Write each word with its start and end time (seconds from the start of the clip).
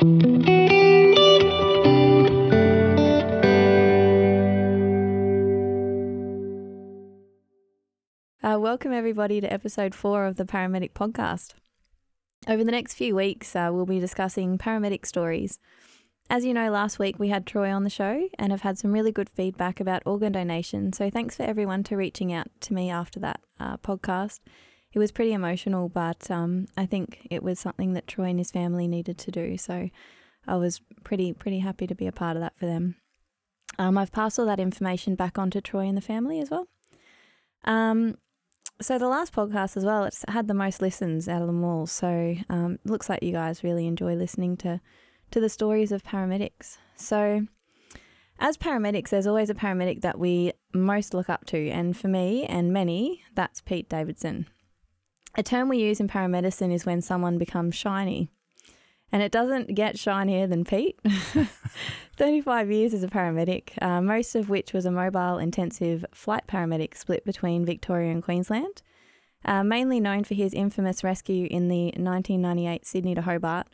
Uh, 0.00 0.04
welcome, 8.58 8.94
everybody, 8.94 9.42
to 9.42 9.52
episode 9.52 9.94
four 9.94 10.24
of 10.24 10.36
the 10.36 10.46
Paramedic 10.46 10.94
Podcast. 10.94 11.52
Over 12.48 12.64
the 12.64 12.70
next 12.70 12.94
few 12.94 13.14
weeks, 13.14 13.54
uh, 13.54 13.68
we'll 13.70 13.84
be 13.84 14.00
discussing 14.00 14.56
paramedic 14.56 15.04
stories. 15.04 15.58
As 16.30 16.46
you 16.46 16.54
know, 16.54 16.70
last 16.70 16.98
week 16.98 17.18
we 17.18 17.28
had 17.28 17.46
Troy 17.46 17.70
on 17.70 17.84
the 17.84 17.90
show 17.90 18.26
and 18.38 18.52
have 18.52 18.62
had 18.62 18.78
some 18.78 18.92
really 18.92 19.12
good 19.12 19.28
feedback 19.28 19.80
about 19.80 20.02
organ 20.06 20.32
donation. 20.32 20.94
So 20.94 21.10
thanks 21.10 21.36
for 21.36 21.42
everyone 21.42 21.82
to 21.84 21.96
reaching 21.98 22.32
out 22.32 22.46
to 22.60 22.72
me 22.72 22.88
after 22.88 23.20
that 23.20 23.42
uh, 23.58 23.76
podcast. 23.76 24.40
It 24.92 24.98
was 24.98 25.12
pretty 25.12 25.32
emotional, 25.32 25.88
but 25.88 26.30
um, 26.30 26.66
I 26.76 26.84
think 26.86 27.26
it 27.30 27.42
was 27.42 27.60
something 27.60 27.92
that 27.92 28.08
Troy 28.08 28.24
and 28.24 28.38
his 28.38 28.50
family 28.50 28.88
needed 28.88 29.18
to 29.18 29.30
do. 29.30 29.56
So 29.56 29.88
I 30.46 30.56
was 30.56 30.80
pretty 31.04 31.32
pretty 31.32 31.60
happy 31.60 31.86
to 31.86 31.94
be 31.94 32.06
a 32.06 32.12
part 32.12 32.36
of 32.36 32.42
that 32.42 32.58
for 32.58 32.66
them. 32.66 32.96
Um, 33.78 33.96
I've 33.96 34.12
passed 34.12 34.38
all 34.38 34.46
that 34.46 34.58
information 34.58 35.14
back 35.14 35.38
on 35.38 35.50
to 35.50 35.60
Troy 35.60 35.86
and 35.86 35.96
the 35.96 36.02
family 36.02 36.40
as 36.40 36.50
well. 36.50 36.66
Um, 37.64 38.16
so 38.80 38.98
the 38.98 39.08
last 39.08 39.32
podcast 39.32 39.76
as 39.76 39.84
well, 39.84 40.04
it's 40.04 40.24
had 40.28 40.48
the 40.48 40.54
most 40.54 40.80
listens 40.80 41.28
out 41.28 41.42
of 41.42 41.46
them 41.46 41.62
all. 41.62 41.86
So 41.86 42.34
um, 42.48 42.78
looks 42.84 43.08
like 43.08 43.22
you 43.22 43.32
guys 43.32 43.62
really 43.62 43.86
enjoy 43.86 44.14
listening 44.14 44.56
to 44.58 44.80
to 45.30 45.40
the 45.40 45.48
stories 45.48 45.92
of 45.92 46.02
paramedics. 46.02 46.78
So 46.96 47.46
as 48.40 48.56
paramedics, 48.56 49.10
there's 49.10 49.26
always 49.26 49.50
a 49.50 49.54
paramedic 49.54 50.00
that 50.00 50.18
we 50.18 50.52
most 50.74 51.14
look 51.14 51.28
up 51.28 51.44
to, 51.46 51.68
and 51.68 51.96
for 51.96 52.08
me 52.08 52.44
and 52.46 52.72
many, 52.72 53.22
that's 53.34 53.60
Pete 53.60 53.88
Davidson. 53.88 54.46
A 55.36 55.42
term 55.42 55.68
we 55.68 55.78
use 55.78 56.00
in 56.00 56.08
paramedicine 56.08 56.72
is 56.72 56.84
when 56.84 57.00
someone 57.00 57.38
becomes 57.38 57.74
shiny. 57.74 58.28
And 59.12 59.22
it 59.22 59.32
doesn't 59.32 59.74
get 59.74 59.98
shinier 59.98 60.46
than 60.46 60.64
Pete. 60.64 60.98
35 62.16 62.70
years 62.70 62.94
as 62.94 63.02
a 63.02 63.08
paramedic, 63.08 63.70
uh, 63.82 64.00
most 64.00 64.34
of 64.34 64.48
which 64.48 64.72
was 64.72 64.86
a 64.86 64.90
mobile 64.90 65.38
intensive 65.38 66.04
flight 66.12 66.46
paramedic 66.46 66.96
split 66.96 67.24
between 67.24 67.64
Victoria 67.64 68.12
and 68.12 68.22
Queensland. 68.22 68.82
Uh, 69.44 69.64
mainly 69.64 70.00
known 70.00 70.22
for 70.22 70.34
his 70.34 70.52
infamous 70.52 71.02
rescue 71.02 71.48
in 71.50 71.68
the 71.68 71.84
1998 71.96 72.86
Sydney 72.86 73.14
to 73.14 73.22
Hobart, 73.22 73.68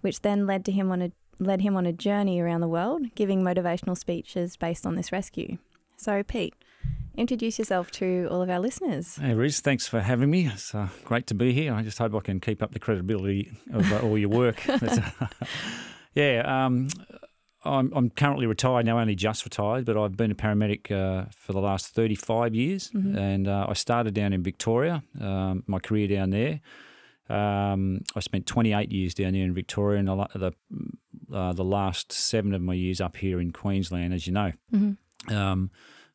which 0.00 0.22
then 0.22 0.44
led 0.46 0.64
to 0.64 0.72
him 0.72 0.90
on 0.90 1.00
a 1.00 1.12
led 1.38 1.60
him 1.60 1.76
on 1.76 1.86
a 1.86 1.92
journey 1.92 2.40
around 2.40 2.60
the 2.60 2.68
world, 2.68 3.14
giving 3.14 3.42
motivational 3.42 3.96
speeches 3.96 4.56
based 4.56 4.86
on 4.86 4.94
this 4.96 5.12
rescue. 5.12 5.58
So, 5.96 6.22
Pete, 6.22 6.54
introduce 7.16 7.58
yourself 7.58 7.90
to 7.92 8.28
all 8.30 8.42
of 8.42 8.50
our 8.50 8.60
listeners. 8.60 9.16
Hey, 9.16 9.34
Riz, 9.34 9.60
thanks 9.60 9.86
for 9.86 10.00
having 10.00 10.30
me. 10.30 10.46
It's 10.46 10.74
uh, 10.74 10.88
great 11.04 11.26
to 11.28 11.34
be 11.34 11.52
here. 11.52 11.72
I 11.72 11.82
just 11.82 11.98
hope 11.98 12.14
I 12.14 12.20
can 12.20 12.40
keep 12.40 12.62
up 12.62 12.72
the 12.72 12.78
credibility 12.78 13.52
of 13.72 13.90
uh, 13.92 14.00
all 14.00 14.18
your 14.18 14.28
work. 14.28 14.62
yeah, 16.14 16.42
um, 16.46 16.88
I'm, 17.64 17.92
I'm, 17.94 18.10
currently 18.10 18.46
retired 18.46 18.86
now, 18.86 18.98
only 18.98 19.14
just 19.14 19.44
retired, 19.44 19.84
but 19.84 19.96
I've 19.96 20.16
been 20.16 20.30
a 20.30 20.34
paramedic 20.34 20.90
uh, 20.90 21.26
for 21.34 21.52
the 21.52 21.60
last 21.60 21.88
35 21.88 22.54
years. 22.54 22.90
Mm-hmm. 22.90 23.16
And 23.16 23.48
uh, 23.48 23.66
I 23.68 23.72
started 23.72 24.14
down 24.14 24.32
in 24.32 24.42
Victoria, 24.42 25.02
um, 25.20 25.64
my 25.66 25.78
career 25.78 26.08
down 26.08 26.30
there. 26.30 26.60
Um, 27.28 28.00
I 28.14 28.20
spent 28.20 28.46
28 28.46 28.92
years 28.92 29.14
down 29.14 29.32
there 29.32 29.44
in 29.44 29.54
Victoria, 29.54 29.98
and 29.98 30.08
the 30.08 30.28
the, 30.34 31.34
uh, 31.34 31.54
the, 31.54 31.64
last 31.64 32.12
seven 32.12 32.52
of 32.52 32.60
my 32.60 32.74
years 32.74 33.00
up 33.00 33.16
here 33.16 33.40
in 33.40 33.50
Queensland, 33.50 34.12
as 34.12 34.26
you 34.26 34.34
know. 34.34 34.52
Mm-hmm. 34.74 35.32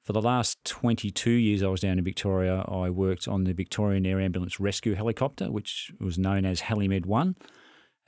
For 0.09 0.13
the 0.13 0.23
last 0.23 0.57
22 0.65 1.29
years 1.29 1.61
I 1.61 1.67
was 1.67 1.81
down 1.81 1.99
in 1.99 2.03
Victoria, 2.03 2.65
I 2.67 2.89
worked 2.89 3.27
on 3.27 3.43
the 3.43 3.53
Victorian 3.53 4.07
Air 4.07 4.19
Ambulance 4.19 4.59
Rescue 4.59 4.95
Helicopter, 4.95 5.51
which 5.51 5.91
was 5.99 6.17
known 6.17 6.45
as 6.45 6.61
Helimed 6.61 7.05
1. 7.05 7.35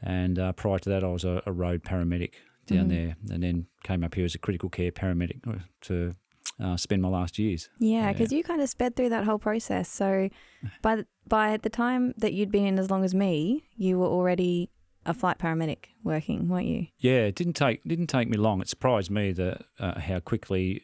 And 0.01 0.39
uh, 0.39 0.53
prior 0.53 0.79
to 0.79 0.89
that, 0.89 1.03
I 1.03 1.09
was 1.09 1.23
a, 1.25 1.43
a 1.45 1.51
road 1.51 1.83
paramedic 1.83 2.33
down 2.65 2.87
mm-hmm. 2.87 2.89
there 2.89 3.15
and 3.29 3.43
then 3.43 3.67
came 3.83 4.03
up 4.03 4.15
here 4.15 4.25
as 4.25 4.33
a 4.33 4.39
critical 4.39 4.67
care 4.67 4.91
paramedic 4.91 5.47
uh, 5.47 5.59
to 5.81 6.15
uh, 6.59 6.75
spend 6.75 7.03
my 7.03 7.07
last 7.07 7.37
years. 7.37 7.69
Yeah, 7.77 8.11
because 8.11 8.31
yeah. 8.31 8.39
you 8.39 8.43
kind 8.43 8.61
of 8.61 8.69
sped 8.69 8.95
through 8.95 9.09
that 9.09 9.25
whole 9.25 9.37
process. 9.37 9.87
So 9.87 10.29
by 10.81 10.95
the, 10.95 11.05
by 11.27 11.57
the 11.57 11.69
time 11.69 12.15
that 12.17 12.33
you'd 12.33 12.51
been 12.51 12.65
in 12.65 12.79
as 12.79 12.89
long 12.89 13.03
as 13.03 13.13
me, 13.13 13.65
you 13.75 13.99
were 13.99 14.07
already 14.07 14.71
a 15.05 15.13
flight 15.13 15.37
paramedic 15.37 15.85
working, 16.03 16.49
weren't 16.49 16.65
you? 16.65 16.87
Yeah, 16.97 17.25
it 17.25 17.35
didn't 17.35 17.53
take 17.53 17.83
didn't 17.83 18.07
take 18.07 18.27
me 18.27 18.37
long. 18.37 18.59
It 18.59 18.69
surprised 18.69 19.11
me 19.11 19.33
that 19.33 19.61
uh, 19.79 19.99
how 19.99 20.19
quickly 20.19 20.81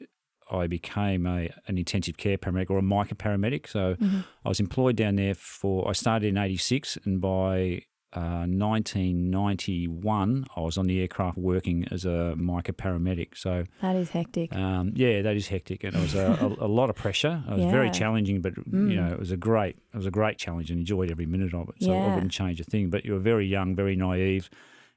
I 0.52 0.68
became 0.68 1.26
a 1.26 1.50
an 1.68 1.78
intensive 1.78 2.18
care 2.18 2.38
paramedic 2.38 2.70
or 2.70 2.78
a 2.78 2.84
MICA 2.84 3.16
paramedic. 3.16 3.68
So 3.68 3.96
mm-hmm. 3.96 4.20
I 4.46 4.50
was 4.50 4.60
employed 4.60 4.96
down 4.96 5.16
there 5.16 5.36
for, 5.36 5.88
I 5.88 5.94
started 5.94 6.28
in 6.28 6.38
86 6.38 6.98
and 7.06 7.20
by 7.22 7.82
uh, 8.14 8.48
1991 8.48 10.46
I 10.56 10.60
was 10.62 10.78
on 10.78 10.88
the 10.88 11.02
aircraft 11.02 11.38
working 11.38 11.86
as 11.92 12.06
a 12.06 12.36
MICA 12.38 12.74
paramedic. 12.74 13.38
So 13.38 13.66
that 13.82 13.96
is 13.96 14.10
hectic. 14.10 14.56
Um, 14.56 14.94
yeah, 14.96 15.22
that 15.22 15.36
is 15.36 15.48
hectic. 15.50 15.84
And 15.84 15.96
it 15.96 16.00
was 16.00 16.16
a, 16.16 16.26
a, 16.42 16.48
a 16.66 16.70
lot 16.70 16.90
of 16.90 16.96
pressure. 16.96 17.44
It 17.48 17.54
was 17.54 17.66
yeah. 17.66 17.72
very 17.72 17.92
challenging, 17.92 18.42
but 18.42 18.56
mm. 18.56 18.90
you 18.92 18.96
know, 18.96 19.12
it 19.12 19.20
was 19.20 19.32
a 19.32 19.38
great, 19.38 19.78
it 19.94 19.98
was 19.98 20.06
a 20.06 20.12
great 20.12 20.38
challenge 20.38 20.72
and 20.72 20.80
enjoyed 20.80 21.12
every 21.12 21.26
minute 21.26 21.54
of 21.54 21.70
it. 21.70 21.76
So 21.82 21.92
yeah. 21.92 22.06
I 22.06 22.14
wouldn't 22.14 22.32
change 22.32 22.62
a 22.62 22.64
thing, 22.64 22.90
but 22.90 23.04
you 23.06 23.14
were 23.14 23.20
very 23.20 23.46
young, 23.46 23.76
very 23.76 23.96
naive. 23.96 24.50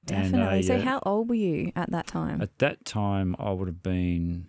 Definitely. 0.06 0.40
And, 0.40 0.64
uh, 0.64 0.66
so, 0.66 0.76
yeah, 0.76 0.82
how 0.82 1.00
old 1.04 1.28
were 1.28 1.34
you 1.34 1.72
at 1.76 1.90
that 1.90 2.06
time? 2.06 2.40
At 2.40 2.58
that 2.58 2.84
time, 2.84 3.36
I 3.38 3.50
would 3.50 3.68
have 3.68 3.82
been 3.82 4.46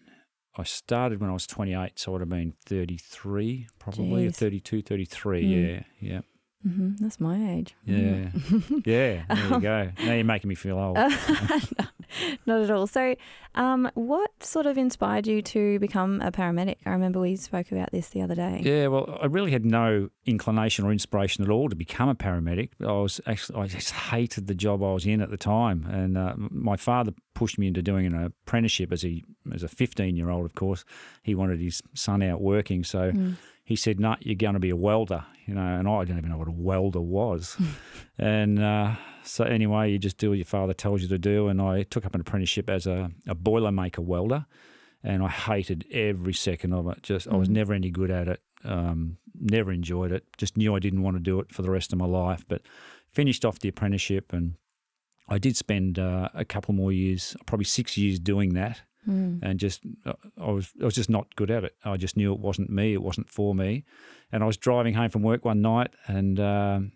I 0.57 0.63
started 0.63 1.21
when 1.21 1.29
I 1.29 1.33
was 1.33 1.47
28, 1.47 1.97
so 1.97 2.11
I 2.11 2.13
would 2.13 2.21
have 2.21 2.29
been 2.29 2.53
33, 2.65 3.67
probably, 3.79 4.27
or 4.27 4.31
32, 4.31 4.81
33. 4.81 5.43
Mm. 5.43 5.49
Yeah, 5.49 5.83
yeah. 5.99 6.21
Mm-hmm. 6.67 7.03
That's 7.03 7.19
my 7.19 7.53
age. 7.53 7.75
Yeah. 7.85 8.29
yeah. 8.85 9.23
There 9.27 9.47
you 9.49 9.59
go. 9.59 9.91
Now 9.99 10.13
you're 10.13 10.23
making 10.23 10.47
me 10.47 10.55
feel 10.55 10.77
old. 10.77 10.97
not 12.45 12.61
at 12.61 12.69
all. 12.69 12.87
So, 12.87 13.15
um, 13.55 13.89
what 13.95 14.43
sort 14.43 14.65
of 14.65 14.77
inspired 14.77 15.27
you 15.27 15.41
to 15.41 15.79
become 15.79 16.21
a 16.21 16.31
paramedic? 16.31 16.77
I 16.85 16.91
remember 16.91 17.19
we 17.19 17.35
spoke 17.35 17.71
about 17.71 17.91
this 17.91 18.09
the 18.09 18.21
other 18.21 18.35
day. 18.35 18.61
Yeah, 18.63 18.87
well, 18.87 19.17
I 19.21 19.25
really 19.25 19.51
had 19.51 19.65
no 19.65 20.09
inclination 20.25 20.85
or 20.85 20.91
inspiration 20.91 21.43
at 21.43 21.49
all 21.49 21.69
to 21.69 21.75
become 21.75 22.09
a 22.09 22.15
paramedic. 22.15 22.69
I 22.79 22.91
was 22.91 23.19
actually, 23.25 23.59
I 23.59 23.67
just 23.67 23.91
hated 23.91 24.47
the 24.47 24.55
job 24.55 24.83
I 24.83 24.93
was 24.93 25.05
in 25.05 25.21
at 25.21 25.29
the 25.29 25.37
time. 25.37 25.85
And 25.89 26.17
uh, 26.17 26.35
my 26.37 26.77
father 26.77 27.13
pushed 27.33 27.57
me 27.57 27.67
into 27.67 27.81
doing 27.81 28.05
an 28.05 28.23
apprenticeship 28.23 28.91
as 28.91 29.03
a, 29.03 29.23
as 29.53 29.63
a 29.63 29.67
15 29.67 30.15
year 30.15 30.29
old, 30.29 30.45
of 30.45 30.53
course. 30.53 30.85
He 31.23 31.33
wanted 31.33 31.59
his 31.59 31.81
son 31.95 32.21
out 32.21 32.41
working. 32.41 32.83
So, 32.83 33.11
mm 33.11 33.37
he 33.71 33.75
said, 33.75 33.99
"No, 33.99 34.15
you're 34.19 34.35
going 34.35 34.53
to 34.53 34.59
be 34.59 34.69
a 34.69 34.75
welder," 34.75 35.25
you 35.45 35.53
know, 35.55 35.61
and 35.61 35.87
I 35.87 36.03
didn't 36.03 36.19
even 36.19 36.29
know 36.29 36.37
what 36.37 36.47
a 36.47 36.51
welder 36.51 37.01
was. 37.01 37.57
and 38.17 38.61
uh, 38.61 38.95
so 39.23 39.43
anyway, 39.43 39.91
you 39.91 39.99
just 39.99 40.17
do 40.17 40.29
what 40.29 40.37
your 40.37 40.45
father 40.45 40.73
tells 40.73 41.01
you 41.01 41.07
to 41.07 41.17
do. 41.17 41.47
And 41.47 41.61
I 41.61 41.83
took 41.83 42.05
up 42.05 42.15
an 42.15 42.21
apprenticeship 42.21 42.69
as 42.69 42.87
a, 42.87 43.11
a 43.27 43.35
boilermaker 43.35 43.99
welder, 43.99 44.45
and 45.03 45.23
I 45.23 45.29
hated 45.29 45.85
every 45.91 46.33
second 46.33 46.73
of 46.73 46.87
it. 46.87 47.03
Just 47.03 47.27
mm. 47.27 47.33
I 47.33 47.37
was 47.37 47.49
mm. 47.49 47.53
never 47.53 47.73
any 47.73 47.89
good 47.89 48.11
at 48.11 48.27
it. 48.27 48.41
Um, 48.63 49.17
never 49.39 49.71
enjoyed 49.71 50.11
it. 50.11 50.25
Just 50.37 50.57
knew 50.57 50.75
I 50.75 50.79
didn't 50.79 51.01
want 51.01 51.17
to 51.17 51.23
do 51.23 51.39
it 51.39 51.51
for 51.51 51.61
the 51.61 51.71
rest 51.71 51.93
of 51.93 51.99
my 51.99 52.05
life. 52.05 52.45
But 52.47 52.61
finished 53.11 53.45
off 53.45 53.59
the 53.59 53.69
apprenticeship, 53.69 54.33
and 54.33 54.55
I 55.27 55.37
did 55.37 55.57
spend 55.57 55.97
uh, 55.97 56.29
a 56.33 56.45
couple 56.45 56.73
more 56.73 56.91
years, 56.91 57.35
probably 57.45 57.65
six 57.65 57.97
years, 57.97 58.19
doing 58.19 58.53
that. 58.53 58.81
Mm. 59.07 59.39
And 59.41 59.59
just, 59.59 59.81
uh, 60.05 60.13
I 60.39 60.51
was, 60.51 60.71
I 60.81 60.85
was 60.85 60.95
just 60.95 61.09
not 61.09 61.35
good 61.35 61.49
at 61.49 61.63
it. 61.63 61.75
I 61.83 61.97
just 61.97 62.15
knew 62.15 62.33
it 62.33 62.39
wasn't 62.39 62.69
me. 62.69 62.93
It 62.93 63.01
wasn't 63.01 63.29
for 63.29 63.55
me. 63.55 63.83
And 64.31 64.43
I 64.43 64.45
was 64.45 64.57
driving 64.57 64.93
home 64.93 65.09
from 65.09 65.23
work 65.23 65.43
one 65.43 65.61
night 65.61 65.91
and 66.07 66.39
um, 66.39 66.91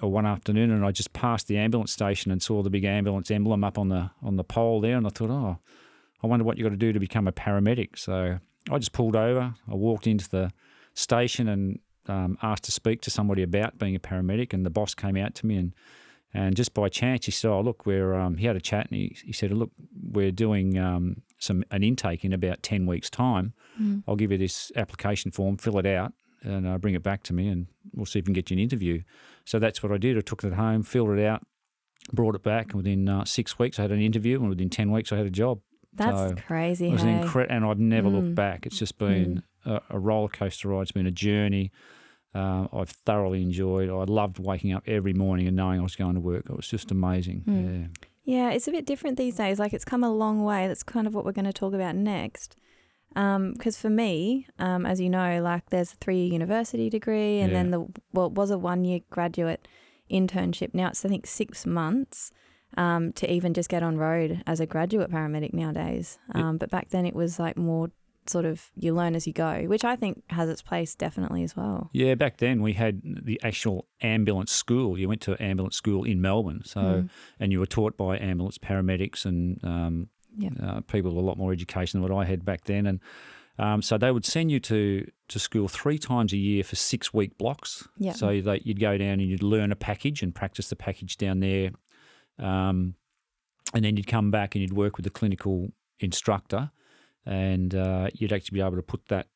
one 0.00 0.26
afternoon, 0.26 0.70
and 0.70 0.84
I 0.84 0.90
just 0.90 1.12
passed 1.12 1.46
the 1.46 1.58
ambulance 1.58 1.92
station 1.92 2.30
and 2.30 2.42
saw 2.42 2.62
the 2.62 2.70
big 2.70 2.84
ambulance 2.84 3.30
emblem 3.30 3.64
up 3.64 3.78
on 3.78 3.88
the 3.88 4.10
on 4.22 4.36
the 4.36 4.44
pole 4.44 4.80
there, 4.80 4.96
and 4.96 5.06
I 5.06 5.10
thought, 5.10 5.30
oh, 5.30 5.58
I 6.22 6.26
wonder 6.26 6.44
what 6.44 6.58
you 6.58 6.64
got 6.64 6.70
to 6.70 6.76
do 6.76 6.92
to 6.92 7.00
become 7.00 7.28
a 7.28 7.32
paramedic. 7.32 7.98
So 7.98 8.38
I 8.70 8.78
just 8.78 8.92
pulled 8.92 9.16
over. 9.16 9.54
I 9.70 9.74
walked 9.74 10.06
into 10.06 10.28
the 10.28 10.52
station 10.94 11.48
and 11.48 11.78
um, 12.06 12.36
asked 12.42 12.64
to 12.64 12.72
speak 12.72 13.00
to 13.02 13.10
somebody 13.10 13.42
about 13.42 13.78
being 13.78 13.94
a 13.94 14.00
paramedic, 14.00 14.52
and 14.52 14.66
the 14.66 14.70
boss 14.70 14.94
came 14.94 15.16
out 15.16 15.34
to 15.36 15.46
me 15.46 15.56
and 15.56 15.72
and 16.36 16.56
just 16.56 16.74
by 16.74 16.88
chance, 16.88 17.26
he 17.26 17.30
said, 17.30 17.48
"Oh, 17.48 17.60
look, 17.60 17.86
we're." 17.86 18.14
Um, 18.14 18.36
he 18.36 18.46
had 18.46 18.56
a 18.56 18.60
chat, 18.60 18.88
and 18.90 18.96
he, 18.98 19.16
he 19.24 19.32
said, 19.32 19.52
"Look, 19.52 19.70
we're 20.02 20.32
doing 20.32 20.76
um, 20.76 21.22
some 21.44 21.64
an 21.70 21.82
intake 21.82 22.24
in 22.24 22.32
about 22.32 22.62
ten 22.62 22.86
weeks' 22.86 23.10
time. 23.10 23.52
Mm. 23.80 24.02
I'll 24.08 24.16
give 24.16 24.32
you 24.32 24.38
this 24.38 24.72
application 24.76 25.30
form, 25.30 25.56
fill 25.56 25.78
it 25.78 25.86
out, 25.86 26.12
and 26.42 26.66
uh, 26.66 26.78
bring 26.78 26.94
it 26.94 27.02
back 27.02 27.22
to 27.24 27.32
me, 27.32 27.48
and 27.48 27.66
we'll 27.92 28.06
see 28.06 28.18
if 28.18 28.24
we 28.24 28.26
can 28.26 28.32
get 28.34 28.50
you 28.50 28.54
an 28.54 28.62
interview." 28.62 29.02
So 29.44 29.58
that's 29.58 29.82
what 29.82 29.92
I 29.92 29.98
did. 29.98 30.16
I 30.18 30.20
took 30.20 30.42
it 30.44 30.54
home, 30.54 30.82
filled 30.82 31.10
it 31.10 31.24
out, 31.24 31.46
brought 32.12 32.34
it 32.34 32.42
back, 32.42 32.66
and 32.66 32.76
within 32.76 33.08
uh, 33.08 33.24
six 33.24 33.58
weeks, 33.58 33.78
I 33.78 33.82
had 33.82 33.92
an 33.92 34.00
interview, 34.00 34.40
and 34.40 34.48
within 34.48 34.70
ten 34.70 34.90
weeks, 34.90 35.12
I 35.12 35.16
had 35.16 35.26
a 35.26 35.30
job. 35.30 35.60
That's 35.92 36.30
so 36.30 36.34
crazy. 36.34 36.88
It 36.88 36.92
was 36.92 37.02
hey? 37.02 37.20
incre- 37.22 37.46
and 37.48 37.64
I've 37.64 37.78
never 37.78 38.08
mm. 38.08 38.14
looked 38.14 38.34
back. 38.34 38.66
It's 38.66 38.78
just 38.78 38.98
been 38.98 39.42
mm. 39.64 39.72
a, 39.72 39.96
a 39.96 39.98
roller 39.98 40.28
coaster 40.28 40.68
ride. 40.68 40.82
It's 40.82 40.92
been 40.92 41.06
a 41.06 41.12
journey. 41.12 41.70
Uh, 42.34 42.66
I've 42.72 42.90
thoroughly 42.90 43.42
enjoyed. 43.42 43.88
I 43.88 44.04
loved 44.04 44.40
waking 44.40 44.72
up 44.72 44.82
every 44.88 45.12
morning 45.12 45.46
and 45.46 45.56
knowing 45.56 45.78
I 45.78 45.82
was 45.84 45.94
going 45.94 46.14
to 46.14 46.20
work. 46.20 46.46
It 46.50 46.56
was 46.56 46.66
just 46.66 46.90
amazing. 46.90 47.44
Mm. 47.46 47.82
Yeah. 47.82 48.06
Yeah, 48.24 48.50
it's 48.50 48.66
a 48.66 48.72
bit 48.72 48.86
different 48.86 49.18
these 49.18 49.36
days. 49.36 49.58
Like 49.58 49.72
it's 49.72 49.84
come 49.84 50.02
a 50.02 50.12
long 50.12 50.42
way. 50.42 50.66
That's 50.66 50.82
kind 50.82 51.06
of 51.06 51.14
what 51.14 51.24
we're 51.24 51.32
going 51.32 51.44
to 51.44 51.52
talk 51.52 51.74
about 51.74 51.94
next. 51.94 52.56
Because 53.10 53.76
um, 53.76 53.80
for 53.80 53.90
me, 53.90 54.46
um, 54.58 54.84
as 54.86 55.00
you 55.00 55.08
know, 55.08 55.40
like 55.42 55.70
there's 55.70 55.92
a 55.92 55.96
three 55.96 56.16
year 56.16 56.32
university 56.32 56.90
degree 56.90 57.40
and 57.40 57.52
yeah. 57.52 57.58
then 57.58 57.70
the, 57.70 57.86
well, 58.12 58.26
it 58.26 58.32
was 58.32 58.50
a 58.50 58.58
one 58.58 58.84
year 58.84 59.00
graduate 59.10 59.68
internship. 60.10 60.74
Now 60.74 60.88
it's, 60.88 61.04
I 61.04 61.08
think, 61.08 61.26
six 61.26 61.64
months. 61.64 62.32
um, 62.76 63.12
to 63.12 63.32
even 63.32 63.54
just 63.54 63.68
get 63.68 63.82
on 63.82 63.96
road 63.98 64.42
as 64.46 64.60
a 64.60 64.66
graduate 64.66 65.10
paramedic 65.10 65.52
nowadays. 65.52 66.18
Um, 66.34 66.58
but 66.58 66.70
back 66.70 66.88
then 66.90 67.06
it 67.06 67.14
was 67.14 67.38
like 67.38 67.56
more 67.56 67.90
sort 68.26 68.44
of 68.44 68.70
you 68.76 68.94
learn 68.94 69.14
as 69.14 69.26
you 69.26 69.32
go, 69.32 69.64
which 69.66 69.84
I 69.84 69.96
think 69.96 70.22
has 70.30 70.48
its 70.48 70.62
place 70.62 70.94
definitely 70.94 71.42
as 71.42 71.56
well. 71.56 71.90
Yeah, 71.92 72.14
back 72.14 72.38
then 72.38 72.62
we 72.62 72.72
had 72.74 73.02
the 73.04 73.40
actual 73.42 73.86
ambulance 74.00 74.52
school. 74.52 74.98
You 74.98 75.08
went 75.08 75.20
to 75.22 75.40
ambulance 75.42 75.76
school 75.76 76.04
in 76.04 76.20
Melbourne, 76.20 76.62
so 76.64 76.80
Mm. 76.80 77.10
and 77.40 77.52
you 77.52 77.58
were 77.60 77.66
taught 77.66 77.96
by 77.96 78.18
ambulance 78.18 78.58
paramedics 78.58 79.24
and 79.26 79.62
um, 79.64 80.08
Yeah. 80.36 80.50
uh, 80.62 80.80
people 80.82 81.10
with 81.12 81.22
a 81.22 81.26
lot 81.26 81.38
more 81.38 81.52
education 81.52 82.00
than 82.00 82.10
what 82.10 82.18
I 82.22 82.24
had 82.28 82.44
back 82.44 82.64
then. 82.64 82.86
And 82.86 83.00
um, 83.58 83.82
so 83.82 83.96
they 83.98 84.10
would 84.10 84.24
send 84.24 84.50
you 84.50 84.60
to 84.60 85.06
to 85.28 85.38
school 85.38 85.68
three 85.68 85.96
times 85.98 86.32
a 86.32 86.36
year 86.36 86.62
for 86.64 86.76
six 86.76 87.14
week 87.14 87.38
blocks. 87.38 87.86
Yeah. 87.98 88.12
So 88.12 88.40
that 88.42 88.66
you'd 88.66 88.80
go 88.80 88.98
down 88.98 89.20
and 89.20 89.22
you'd 89.22 89.42
learn 89.42 89.70
a 89.72 89.76
package 89.76 90.22
and 90.22 90.34
practice 90.34 90.68
the 90.68 90.76
package 90.76 91.16
down 91.16 91.40
there, 91.40 91.70
um, 92.38 92.94
and 93.72 93.84
then 93.84 93.96
you'd 93.96 94.06
come 94.06 94.30
back 94.30 94.54
and 94.54 94.62
you'd 94.62 94.72
work 94.72 94.96
with 94.96 95.04
the 95.04 95.10
clinical 95.10 95.72
instructor, 96.00 96.70
and 97.26 97.74
uh, 97.74 98.08
you'd 98.14 98.32
actually 98.32 98.56
be 98.56 98.60
able 98.60 98.76
to 98.76 98.82
put 98.82 99.06
that 99.08 99.28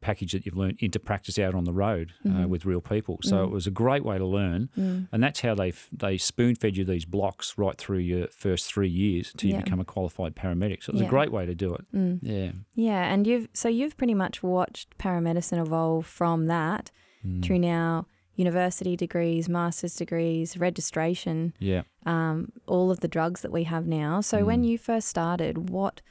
package 0.00 0.32
that 0.32 0.44
you've 0.44 0.56
learned 0.56 0.76
into 0.80 0.98
practice 0.98 1.38
out 1.38 1.54
on 1.54 1.64
the 1.64 1.72
road 1.72 2.12
uh, 2.26 2.28
Mhm. 2.28 2.48
with 2.48 2.66
real 2.66 2.82
people. 2.82 3.18
So 3.22 3.36
Mm. 3.36 3.44
it 3.44 3.50
was 3.50 3.66
a 3.66 3.70
great 3.70 4.04
way 4.04 4.18
to 4.18 4.26
learn, 4.26 4.68
Mm. 4.76 5.08
and 5.10 5.22
that's 5.22 5.40
how 5.40 5.54
they 5.54 5.68
f- 5.68 5.88
they 5.92 6.18
spoon 6.18 6.56
fed 6.56 6.76
you 6.76 6.84
these 6.84 7.06
blocks 7.06 7.56
right 7.56 7.78
through 7.78 8.00
your 8.00 8.26
first 8.28 8.66
three 8.66 8.88
years 8.90 9.30
until 9.32 9.48
you 9.48 9.56
Yeah. 9.56 9.62
become 9.62 9.80
a 9.80 9.84
qualified 9.84 10.34
paramedic. 10.36 10.82
So 10.82 10.90
it 10.90 10.94
was 10.94 11.00
Yeah. 11.02 11.06
a 11.06 11.10
great 11.10 11.32
way 11.32 11.46
to 11.46 11.54
do 11.54 11.72
it. 11.74 11.86
Mm. 11.94 12.18
Yeah. 12.20 12.52
Yeah, 12.74 13.10
and 13.14 13.26
you've 13.26 13.48
so 13.54 13.70
you've 13.70 13.96
pretty 13.96 14.12
much 14.14 14.42
watched 14.42 14.98
paramedicine 14.98 15.58
evolve 15.58 16.04
from 16.04 16.48
that 16.48 16.90
Mm. 17.26 17.42
through 17.42 17.60
now 17.60 18.06
university 18.36 18.96
degrees, 18.96 19.48
master's 19.48 19.94
degrees, 19.96 20.58
registration, 20.58 21.54
Yeah. 21.60 21.82
um, 22.04 22.52
all 22.66 22.90
of 22.90 23.00
the 23.00 23.08
drugs 23.08 23.40
that 23.42 23.52
we 23.52 23.62
have 23.64 23.86
now. 23.86 24.20
So 24.20 24.44
when 24.44 24.62
Mm. 24.64 24.68
you 24.68 24.76
first 24.76 25.08
started, 25.08 25.70
what 25.70 26.02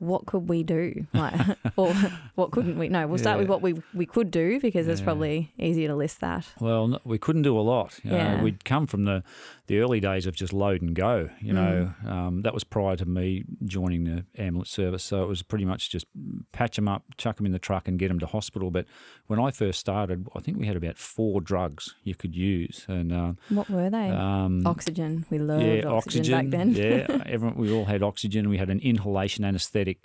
what 0.00 0.26
could 0.26 0.48
we 0.48 0.62
do? 0.64 1.06
Like, 1.14 1.34
or 1.76 1.94
what 2.34 2.50
couldn't 2.50 2.78
we? 2.78 2.88
No, 2.88 3.06
we'll 3.06 3.18
start 3.18 3.38
with 3.38 3.48
what 3.48 3.62
we 3.62 3.74
we 3.94 4.06
could 4.06 4.30
do 4.30 4.58
because 4.60 4.88
it's 4.88 5.00
probably 5.00 5.52
easier 5.58 5.88
to 5.88 5.94
list 5.94 6.20
that. 6.20 6.46
Well, 6.58 6.88
no, 6.88 6.98
we 7.04 7.18
couldn't 7.18 7.42
do 7.42 7.58
a 7.58 7.60
lot. 7.60 7.98
You 8.02 8.10
know, 8.10 8.16
Yeah. 8.16 8.42
We'd 8.42 8.64
come 8.64 8.86
from 8.86 9.04
the, 9.04 9.22
the 9.70 9.78
early 9.78 10.00
days 10.00 10.26
of 10.26 10.34
just 10.34 10.52
load 10.52 10.82
and 10.82 10.96
go. 10.96 11.30
You 11.40 11.52
know, 11.52 11.94
Mm. 12.04 12.10
um, 12.10 12.42
that 12.42 12.52
was 12.52 12.64
prior 12.64 12.96
to 12.96 13.06
me 13.06 13.44
joining 13.66 14.02
the 14.02 14.24
ambulance 14.36 14.68
service. 14.70 15.04
So 15.04 15.22
it 15.22 15.28
was 15.28 15.42
pretty 15.44 15.64
much 15.64 15.90
just 15.90 16.06
patch 16.50 16.74
them 16.74 16.88
up, 16.88 17.04
chuck 17.18 17.36
them 17.36 17.46
in 17.46 17.52
the 17.52 17.60
truck, 17.60 17.86
and 17.86 17.96
get 17.96 18.08
them 18.08 18.18
to 18.18 18.26
hospital. 18.26 18.72
But 18.72 18.86
when 19.28 19.38
I 19.38 19.52
first 19.52 19.78
started, 19.78 20.26
I 20.34 20.40
think 20.40 20.58
we 20.58 20.66
had 20.66 20.74
about 20.76 20.98
four 20.98 21.40
drugs 21.40 21.94
you 22.02 22.16
could 22.16 22.34
use, 22.34 22.84
and 22.88 23.12
um, 23.12 23.38
What 23.48 23.70
were 23.70 23.88
they? 23.90 24.08
um, 24.10 24.66
oxygen. 24.66 25.24
We 25.30 25.38
loved 25.38 25.62
yeah, 25.64 25.86
oxygen, 25.86 26.32
back 26.50 26.50
then. 26.50 26.70
yeah, 26.74 27.22
everyone, 27.26 27.56
we 27.56 27.70
all 27.72 27.84
had 27.84 28.02
oxygen. 28.02 28.48
We 28.48 28.58
had 28.58 28.70
an 28.70 28.80
inhalation 28.80 29.44
anaesthetic, 29.44 29.98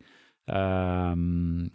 um, 0.48 1.72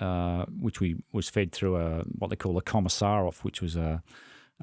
uh, 0.00 0.46
which 0.58 0.80
we 0.80 0.96
was 1.12 1.28
fed 1.28 1.52
through 1.52 1.76
a 1.76 2.02
what 2.18 2.30
they 2.30 2.36
call 2.36 2.56
a 2.56 2.62
Komesaroff, 2.62 3.44
which 3.44 3.60
was 3.60 3.76
a 3.76 4.02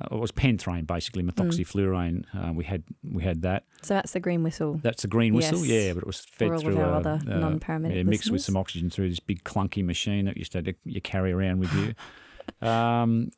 uh, 0.02 0.16
it 0.16 0.20
was 0.20 0.32
penthrane 0.32 0.86
basically 0.86 1.24
Hmm. 1.24 1.30
methoxyflurane. 1.30 2.24
Uh, 2.36 2.54
we 2.54 2.64
had 2.66 2.84
we 3.04 3.24
had 3.24 3.42
that. 3.42 3.64
so 3.82 3.94
that's 3.96 4.12
the 4.14 4.20
green 4.20 4.44
whistle. 4.44 4.80
That's 4.84 5.02
the 5.02 5.08
green 5.08 5.34
whistle, 5.34 5.66
Yes. 5.66 5.86
yeah, 5.88 5.94
but 5.94 6.04
it 6.04 6.08
was 6.08 6.20
fed 6.20 6.48
For 6.50 6.54
all 6.56 6.60
through 6.62 6.74
of 6.74 6.80
our 6.80 6.94
a, 6.94 6.98
other 6.98 7.20
uh, 7.28 7.40
non-paramedic 7.40 7.96
yeah, 7.96 8.04
mixed 8.04 8.32
with 8.32 8.42
some 8.42 8.58
oxygen 8.58 8.90
through 8.90 9.10
this 9.10 9.20
big 9.20 9.44
clunky 9.44 9.84
machine 9.84 10.26
that 10.26 10.36
you 10.36 10.42
used 10.42 10.52
to, 10.54 10.62
to 10.62 10.74
you 10.86 11.02
carry 11.02 11.32
around 11.32 11.60
with 11.60 11.74
you. 11.74 11.94
um, 12.68 13.32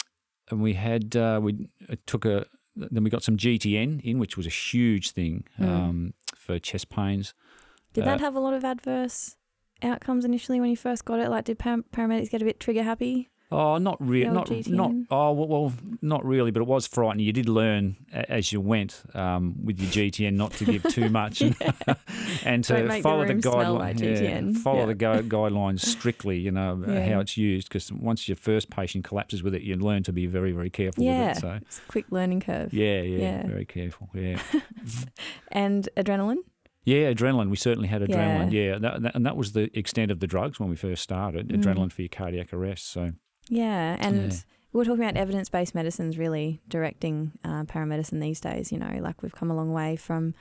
and 0.50 0.62
we 0.62 0.74
had 0.74 1.16
uh, 1.16 1.40
we 1.42 1.70
took 2.06 2.26
a 2.26 2.46
then 2.76 3.04
we 3.04 3.10
got 3.10 3.24
some 3.24 3.36
GTN 3.38 4.02
in, 4.02 4.20
which 4.20 4.38
was 4.38 4.46
a 4.46 4.50
huge 4.50 5.12
thing 5.12 5.44
Mm. 5.60 5.68
um, 5.68 6.14
for 6.36 6.60
chest 6.60 6.90
pains. 6.90 7.34
Did 7.94 8.04
uh, 8.04 8.06
that 8.12 8.20
have 8.22 8.36
a 8.36 8.40
lot 8.40 8.54
of 8.54 8.64
adverse 8.64 9.36
outcomes 9.82 10.24
initially 10.26 10.60
when 10.62 10.70
you 10.70 10.78
first 10.78 11.04
got 11.06 11.20
it? 11.20 11.30
Like, 11.30 11.46
did 11.46 11.60
par- 11.60 11.84
paramedics 11.92 12.30
get 12.30 12.42
a 12.42 12.46
bit 12.46 12.60
trigger 12.60 12.84
happy? 12.84 13.30
Oh, 13.52 13.80
not 13.80 13.98
really. 14.00 14.30
Not 14.30 14.52
not. 14.68 14.92
Oh 15.10 15.32
well, 15.34 15.48
well, 15.48 15.74
not 16.04 16.24
really. 16.24 16.52
But 16.52 16.62
it 16.62 16.68
was 16.68 16.86
frightening. 16.86 17.26
You 17.26 17.34
did 17.34 17.50
learn 17.50 17.96
as 18.12 18.52
you 18.52 18.62
went 18.62 19.02
um, 19.16 19.56
with 19.66 19.80
your 19.80 19.90
GTN 19.90 20.34
not 20.34 20.52
to 20.54 20.66
give 20.66 20.84
too 20.84 21.10
much 21.10 21.42
and, 21.42 21.56
and 22.46 22.64
to 22.66 22.74
Don't 22.74 22.88
the 22.90 23.02
follow 23.02 23.26
the 23.26 23.34
guidelines. 23.34 23.98
GTN. 24.00 24.56
follow 24.58 24.82
Yeah. 24.82 24.86
the 24.86 24.94
gu- 24.94 25.24
guidelines 25.30 25.80
strictly. 25.80 26.38
You 26.38 26.52
know 26.52 26.84
uh, 26.88 26.92
Yeah. 26.92 27.14
how 27.14 27.20
it's 27.22 27.38
used 27.38 27.70
because 27.70 27.92
once 27.92 28.28
your 28.30 28.36
first 28.36 28.70
patient 28.70 29.04
collapses 29.04 29.42
with 29.42 29.56
it, 29.56 29.64
you 29.64 29.76
learn 29.78 30.04
to 30.04 30.14
be 30.14 30.28
very 30.28 30.52
very 30.52 30.70
careful 30.70 31.04
Yeah. 31.04 31.30
with 31.30 31.38
it. 31.38 31.42
So 31.42 31.60
It's 31.62 31.80
a 31.80 31.92
quick 31.92 32.06
learning 32.12 32.42
curve. 32.42 32.72
yeah, 32.72 33.02
yeah, 33.02 33.18
Yeah. 33.20 33.48
very 33.48 33.66
careful. 33.66 34.10
Yeah. 34.14 34.40
And 35.52 35.90
adrenaline? 35.98 36.38
Yeah, 36.86 37.12
adrenaline. 37.12 37.50
We 37.50 37.56
certainly 37.58 37.88
had 37.90 38.02
adrenaline. 38.02 38.52
Yeah, 38.52 38.78
that, 38.80 39.02
that- 39.02 39.16
and 39.16 39.26
that 39.26 39.36
was 39.36 39.52
the 39.54 39.76
extent 39.78 40.12
of 40.12 40.20
the 40.20 40.28
drugs 40.28 40.60
when 40.60 40.70
we 40.70 40.76
first 40.76 41.02
started. 41.04 41.50
Mm. 41.50 41.62
Adrenaline 41.64 41.92
for 41.92 42.02
your 42.04 42.10
cardiac 42.10 42.54
arrest. 42.54 42.92
So 42.92 43.12
Yeah. 43.50 43.98
And 44.00 44.32
Yeah. 44.32 44.38
we're 44.72 44.86
talking 44.86 45.04
about 45.04 45.18
evidence 45.18 45.50
based 45.50 45.76
medicines 45.76 46.18
really 46.18 46.62
directing 46.70 47.34
uh, 47.44 47.64
paramedicine 47.66 48.22
these 48.22 48.40
days. 48.40 48.72
You 48.72 48.80
know, 48.80 48.98
like 49.02 49.22
we've 49.22 49.36
come 49.36 49.52
a 49.52 49.56
long 49.56 49.72
way 49.74 49.96
from. 49.98 50.34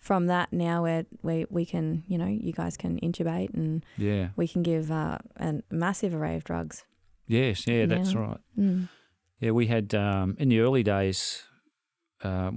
From 0.00 0.26
that 0.26 0.52
now, 0.52 0.82
where 0.82 1.06
we, 1.22 1.46
we 1.48 1.64
can, 1.64 2.04
you 2.06 2.18
know, 2.18 2.26
you 2.26 2.52
guys 2.52 2.76
can 2.76 3.00
intubate 3.00 3.54
and 3.54 3.82
yeah, 3.96 4.28
we 4.36 4.46
can 4.46 4.62
give 4.62 4.90
uh, 4.90 5.16
a 5.36 5.62
massive 5.70 6.14
array 6.14 6.36
of 6.36 6.44
drugs. 6.44 6.84
yes, 7.26 7.66
yeah, 7.66 7.86
that's 7.86 8.14
right. 8.14 8.36
Mm. 8.58 8.90
Yeah, 9.40 9.52
we 9.52 9.66
had 9.66 9.94
um, 9.94 10.36
in 10.38 10.50
the 10.50 10.60
early 10.60 10.82
days. 10.82 11.44
Uh, 12.22 12.50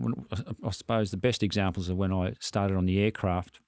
I- 0.61 0.71
suppose 0.71 1.11
the 1.11 1.15
best 1.15 1.41
examples 1.41 1.89
are 1.89 1.95
when 1.95 2.11
I 2.11 2.33
started 2.41 2.75
on 2.75 2.85
the 2.85 2.99
aircraft. 2.99 3.61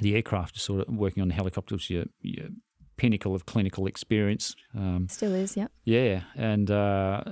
The 0.00 0.14
aircraft 0.16 0.56
is 0.58 0.62
sort 0.62 0.86
of 0.86 0.94
working 0.94 1.22
on 1.22 1.28
the 1.28 1.34
helicopter 1.34 1.74
was 1.76 1.88
your, 1.88 2.04
your 2.20 2.48
pinnacle 2.96 3.34
of 3.34 3.46
clinical 3.46 3.86
experience. 3.86 4.54
Um, 4.74 5.08
Still 5.08 5.34
is, 5.34 5.56
yep. 5.56 5.70
Yeah, 5.84 6.22
and 6.36 6.70
uh, 6.70 7.22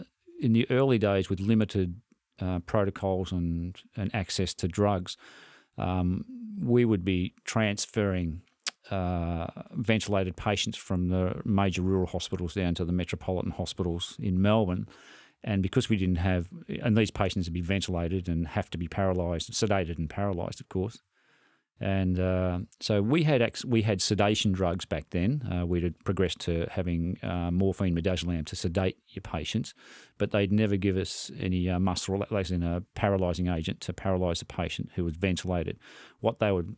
in 0.41 0.53
the 0.53 0.71
early 0.71 0.99
days 0.99 1.29
with 1.29 1.41
limited 1.41 2.01
uh, 2.41 2.61
protocols 2.61 3.33
and, 3.33 3.77
and 3.97 4.15
access 4.15 4.55
to 4.55 4.69
drugs, 4.69 5.17
um, 5.79 6.25
we 6.61 6.85
would 6.85 7.05
be 7.05 7.35
transferring 7.45 8.43
uh, 8.91 9.47
ventilated 9.73 10.37
patients 10.37 10.77
from 10.77 11.09
the 11.09 11.41
major 11.45 11.83
rural 11.83 12.07
hospitals 12.07 12.55
down 12.55 12.75
to 12.75 12.85
the 12.85 12.93
metropolitan 12.93 13.53
hospitals 13.53 14.17
in 14.21 14.43
Melbourne. 14.43 14.87
And 15.45 15.63
because 15.63 15.89
we 15.89 15.97
didn't 15.97 16.17
have, 16.17 16.49
and 16.83 16.97
these 16.97 17.11
patients 17.11 17.47
would 17.47 17.55
be 17.55 17.61
ventilated 17.61 18.29
and 18.29 18.47
have 18.47 18.71
to 18.71 18.79
be 18.79 18.89
paralysed, 18.89 19.51
sedated 19.53 19.99
and 19.99 20.09
paralysed, 20.09 20.61
of 20.61 20.69
course. 20.69 21.01
And 21.81 22.21
uh, 22.21 22.61
so 22.81 23.03
we 23.03 23.25
had 23.25 23.43
ex- 23.43 23.65
we 23.65 23.83
had 23.83 24.01
sedation 24.01 24.53
drugs 24.53 24.85
back 24.85 25.07
then. 25.11 25.43
Uh, 25.51 25.67
we'd 25.67 25.83
had 25.83 25.99
progressed 26.05 26.39
to 26.43 26.69
having 26.71 27.19
uh, 27.25 27.51
morphine 27.51 27.95
midazolam 27.95 28.47
to 28.47 28.57
sedate 28.57 28.99
your 29.09 29.23
patients, 29.23 29.75
but 30.17 30.31
they'd 30.31 30.53
never 30.53 30.77
give 30.77 30.97
us 30.97 31.33
any 31.41 31.69
uh, 31.69 31.81
muscle 31.81 32.17
relaxing 32.17 32.63
a 32.63 32.83
paralysing 32.95 33.49
agent 33.49 33.81
to 33.81 33.93
paralyse 33.93 34.39
the 34.39 34.45
patient 34.45 34.91
who 34.95 35.05
was 35.05 35.17
ventilated. 35.17 35.77
What 36.21 36.39
they 36.39 36.53
would, 36.53 36.77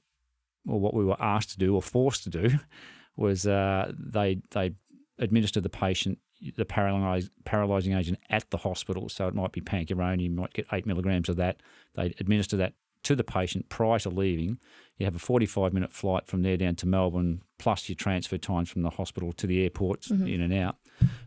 or 0.67 0.81
what 0.81 0.95
we 0.95 1.05
were 1.05 1.21
asked 1.21 1.51
to 1.51 1.59
do 1.59 1.75
or 1.75 1.83
forced 1.83 2.25
to 2.25 2.31
do, 2.31 2.51
was 3.17 3.47
uh, 3.47 3.93
they 3.99 4.41
they 4.53 4.73
administer 5.19 5.61
the 5.61 5.69
patient 5.69 6.19
the 6.57 6.65
paralyze, 6.65 7.31
paralysing 7.45 7.95
agent 7.95 8.19
at 8.31 8.51
the 8.51 8.59
hospital. 8.59 9.09
So 9.09 9.29
it 9.29 9.35
might 9.35 9.53
be 9.53 9.61
pancuronium, 9.61 10.23
you 10.23 10.31
might 10.31 10.53
get 10.53 10.67
eight 10.73 10.87
milligrams 10.87 11.29
of 11.29 11.37
that. 11.37 11.59
They 11.95 12.15
administer 12.19 12.57
that 12.59 12.75
to 13.05 13.15
the 13.17 13.25
patient 13.25 13.69
prior 13.69 13.99
to 14.01 14.11
leaving. 14.11 14.59
You 14.99 15.07
have 15.07 15.15
a 15.17 15.19
45 15.21 15.73
minute 15.73 15.93
flight 15.93 16.27
from 16.27 16.43
there 16.43 16.57
down 16.57 16.75
to 16.77 16.87
Melbourne, 16.87 17.43
plus 17.59 17.89
your 17.89 17.97
transfer 17.97 18.39
times 18.39 18.71
from 18.71 18.83
the 18.83 18.91
hospital 18.91 19.33
to 19.33 19.47
the 19.47 19.63
airports 19.63 20.09
Mhm. 20.09 20.33
in 20.33 20.41
and 20.41 20.53
out. 20.53 20.77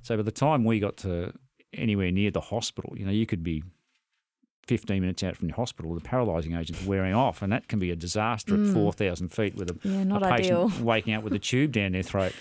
So 0.01 0.15
by 0.17 0.23
the 0.23 0.31
time 0.31 0.63
we 0.63 0.79
got 0.79 0.97
to 0.97 1.33
anywhere 1.73 2.11
near 2.11 2.31
the 2.31 2.41
hospital, 2.41 2.93
you 2.97 3.05
know, 3.05 3.11
you 3.11 3.25
could 3.25 3.43
be 3.43 3.63
15 4.67 5.01
minutes 5.01 5.23
out 5.23 5.37
from 5.37 5.47
the 5.47 5.53
hospital, 5.53 5.93
the 5.95 6.01
paralysing 6.01 6.53
agent's 6.53 6.85
wearing 6.85 7.13
off, 7.13 7.41
and 7.41 7.51
that 7.53 7.67
can 7.69 7.79
be 7.79 7.89
a 7.91 7.95
disaster 7.95 8.53
Mm. 8.55 8.67
at 8.67 8.73
4,000 8.73 9.29
feet 9.29 9.55
with 9.55 9.69
a, 9.71 9.77
Yeah, 9.87 10.03
not 10.03 10.23
a 10.23 10.27
ideal. 10.27 10.67
patient 10.69 10.85
waking 10.85 11.13
up 11.13 11.23
with 11.23 11.33
a 11.33 11.39
tube 11.39 11.71
down 11.71 11.93
their 11.93 12.03
throat. 12.03 12.33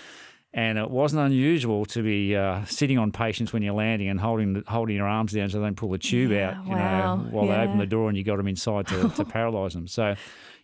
And 0.57 0.79
it 0.79 0.89
wasn't 0.89 1.21
unusual 1.21 1.85
to 1.85 2.01
be 2.01 2.35
uh, 2.35 2.65
sitting 2.65 2.97
on 2.97 3.11
patients 3.11 3.53
when 3.53 3.61
you're 3.61 3.75
landing 3.75 4.09
and 4.09 4.19
holding 4.19 4.53
the, 4.53 4.63
holding 4.67 4.95
your 4.95 5.07
arms 5.07 5.31
down 5.31 5.49
so 5.51 5.59
they 5.59 5.65
don't 5.65 5.75
pull 5.77 5.91
the 5.91 5.99
tube 5.99 6.31
Yeah, 6.31 6.57
out, 6.57 6.65
you 6.65 6.71
wow, 6.71 7.15
know, 7.17 7.21
while 7.29 7.45
they 7.47 7.53
open 7.53 7.77
the 7.77 7.85
door 7.85 8.09
and 8.09 8.17
you 8.17 8.23
got 8.23 8.37
them 8.37 8.47
inside 8.47 8.87
to, 8.87 9.07
to 9.09 9.23
paralyse 9.37 9.73
them. 9.73 9.87
So 9.87 10.15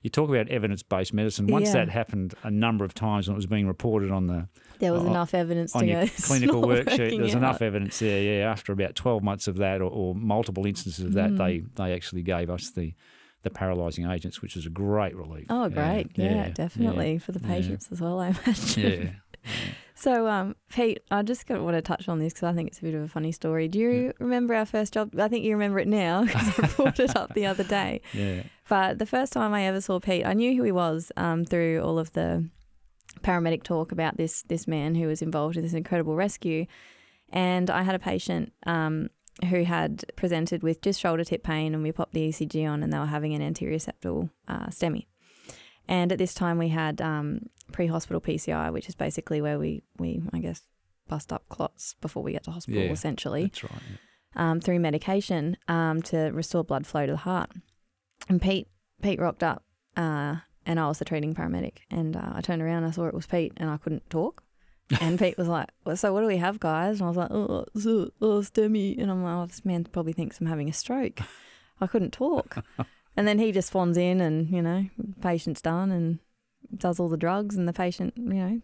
you 0.02 0.10
talk 0.10 0.30
about 0.30 0.50
evidence-based 0.50 1.14
medicine. 1.14 1.46
Once 1.46 1.68
Yeah. 1.68 1.74
that 1.86 1.90
happened 1.90 2.34
a 2.42 2.50
number 2.50 2.84
of 2.84 2.96
times 2.96 3.28
and 3.28 3.36
it 3.36 3.38
was 3.38 3.46
being 3.46 3.68
reported 3.68 4.10
on 4.10 4.26
the 4.26 4.48
There 4.80 4.92
was 4.94 5.04
on- 5.04 5.10
enough 5.10 5.36
evidence 5.36 5.76
on 5.76 5.82
to 5.84 5.88
your 5.88 6.06
go. 6.06 6.12
clinical 6.24 6.62
worksheet, 6.64 7.18
there's 7.20 7.36
enough 7.36 7.62
evidence 7.62 8.00
there. 8.00 8.20
Yeah, 8.24 8.52
after 8.52 8.74
about 8.74 8.96
12 8.96 9.22
months 9.22 9.48
of 9.48 9.58
that 9.58 9.80
or, 9.80 9.92
or 9.92 10.16
multiple 10.16 10.66
instances 10.66 11.06
of 11.06 11.14
that, 11.14 11.30
Mm. 11.30 11.38
they 11.38 11.64
they 11.76 11.94
actually 11.94 12.24
gave 12.24 12.50
us 12.50 12.72
the 12.72 12.96
the 13.44 13.50
paralysing 13.52 14.10
agents, 14.10 14.42
which 14.42 14.56
was 14.56 14.66
a 14.66 14.70
great 14.70 15.16
relief. 15.16 15.46
Oh, 15.50 15.68
great. 15.70 16.08
Yeah, 16.16 16.34
yeah, 16.34 16.50
definitely 16.50 17.18
for 17.20 17.34
the 17.34 17.42
yeah. 17.42 17.48
patients 17.48 17.90
as 17.92 18.00
well, 18.00 18.20
I 18.22 18.30
imagine. 18.30 19.18
So, 20.04 20.28
um, 20.28 20.58
Pete, 20.70 21.00
I 21.12 21.22
just 21.24 21.46
got, 21.48 21.62
want 21.62 21.78
to 21.78 21.82
touch 21.82 22.10
on 22.10 22.20
this 22.20 22.34
because 22.34 22.48
I 22.48 22.54
think 22.54 22.68
it's 22.68 22.80
a 22.80 22.82
bit 22.82 22.94
of 22.94 23.04
a 23.04 23.08
funny 23.08 23.32
story. 23.32 23.70
Do 23.70 23.80
you 23.80 23.90
Yeah. 24.08 24.12
remember 24.20 24.54
our 24.54 24.66
first 24.66 24.92
job? 24.94 25.18
I 25.18 25.30
think 25.30 25.46
you 25.46 25.54
remember 25.54 25.80
it 25.80 25.88
now 25.88 26.24
because 26.26 26.60
I 26.60 26.68
brought 26.76 27.00
it 27.00 27.16
up 27.16 27.34
the 27.34 27.46
other 27.46 27.64
day. 27.64 28.02
Yeah. 28.14 28.44
But 28.68 29.00
the 29.00 29.06
first 29.06 29.32
time 29.32 29.54
I 29.54 29.62
ever 29.64 29.80
saw 29.80 30.02
Pete, 30.02 30.26
I 30.26 30.34
knew 30.34 30.58
who 30.58 30.64
he 30.64 30.74
was 30.74 31.12
um, 31.16 31.46
through 31.46 31.82
all 31.82 31.98
of 32.00 32.12
the 32.12 32.50
paramedic 33.22 33.64
talk 33.64 33.92
about 33.94 34.18
this 34.18 34.42
this 34.44 34.68
man 34.68 34.96
who 34.96 35.08
was 35.08 35.22
involved 35.22 35.56
in 35.56 35.64
this 35.64 35.74
incredible 35.74 36.16
rescue. 36.16 36.66
And 37.30 37.70
I 37.70 37.84
had 37.84 37.96
a 37.96 38.00
patient 38.00 38.52
um, 38.66 39.10
who 39.50 39.64
had 39.64 40.04
presented 40.18 40.64
with 40.64 40.82
just 40.82 41.00
shoulder 41.00 41.24
tip 41.24 41.44
pain, 41.44 41.74
and 41.74 41.82
we 41.82 41.94
popped 41.94 42.14
the 42.14 42.28
ECG 42.28 42.70
on, 42.70 42.84
and 42.84 42.92
they 42.92 43.00
were 43.00 43.06
having 43.06 43.34
an 43.34 43.42
anterior 43.42 43.78
septal 43.80 44.30
uh, 44.50 44.68
STEMI. 44.68 45.06
And 45.88 46.12
at 46.12 46.18
this 46.18 46.34
time, 46.34 46.58
we 46.58 46.70
had 46.70 47.02
um, 47.02 47.50
pre-hospital 47.72 48.22
PCI, 48.22 48.72
which 48.72 48.88
is 48.88 48.96
basically 48.96 49.42
where 49.42 49.60
we 49.60 49.84
we 49.98 50.22
I 50.32 50.40
guess 50.40 50.62
bust 51.08 51.34
up 51.34 51.48
clots 51.50 51.96
before 52.02 52.24
we 52.24 52.32
get 52.32 52.44
to 52.46 52.52
hospital, 52.52 52.82
Yeah, 52.84 52.92
essentially 52.92 53.44
That's 53.44 53.64
right. 53.64 53.82
yeah. 54.36 54.52
um, 54.52 54.62
through 54.62 54.80
medication 54.80 55.58
um, 55.68 56.02
to 56.04 56.32
restore 56.32 56.64
blood 56.64 56.88
flow 56.88 57.06
to 57.06 57.12
the 57.12 57.18
heart. 57.18 57.52
And 58.30 58.42
Pete 58.42 58.68
Pete 59.02 59.20
rocked 59.20 59.44
up, 59.44 59.64
uh, 59.98 60.38
and 60.66 60.80
I 60.80 60.88
was 60.88 61.00
the 61.00 61.06
treating 61.06 61.36
paramedic. 61.36 61.80
And 61.92 62.16
uh, 62.16 62.32
I 62.36 62.42
turned 62.42 62.62
around, 62.62 62.86
I 62.86 62.92
saw 62.92 63.06
it 63.08 63.14
was 63.14 63.28
Pete, 63.28 63.52
and 63.58 63.70
I 63.70 63.78
couldn't 63.78 64.10
talk. 64.10 64.44
And 65.02 65.18
Pete 65.18 65.38
was 65.38 65.48
like, 65.48 65.70
well, 65.86 65.96
"So 65.98 66.14
what 66.14 66.22
do 66.22 66.28
we 66.28 66.38
have, 66.38 66.60
guys?" 66.60 67.00
And 67.00 67.06
I 67.06 67.10
was 67.10 67.18
like, 67.18 67.32
"Oh, 67.32 67.66
oh 68.22 68.42
STEMI." 68.42 69.02
And 69.02 69.10
I'm 69.10 69.24
like, 69.24 69.34
"Oh, 69.36 69.46
this 69.46 69.64
man 69.66 69.86
probably 69.86 70.14
thinks 70.14 70.40
I'm 70.40 70.48
having 70.48 70.70
a 70.70 70.74
stroke." 70.74 71.20
I 71.82 71.88
couldn't 71.88 72.12
talk. 72.12 72.64
and 73.18 73.28
then 73.28 73.40
he 73.40 73.52
just 73.52 73.70
swans 73.70 73.98
in, 73.98 74.22
and 74.22 74.50
you 74.50 74.62
know, 74.62 74.86
patient's 75.22 75.62
done, 75.62 75.92
and 75.92 76.20
does 76.78 77.00
all 77.00 77.10
the 77.10 77.18
drugs, 77.18 77.56
and 77.56 77.68
the 77.68 77.74
patient, 77.74 78.14
you 78.18 78.24
know, 78.34 78.62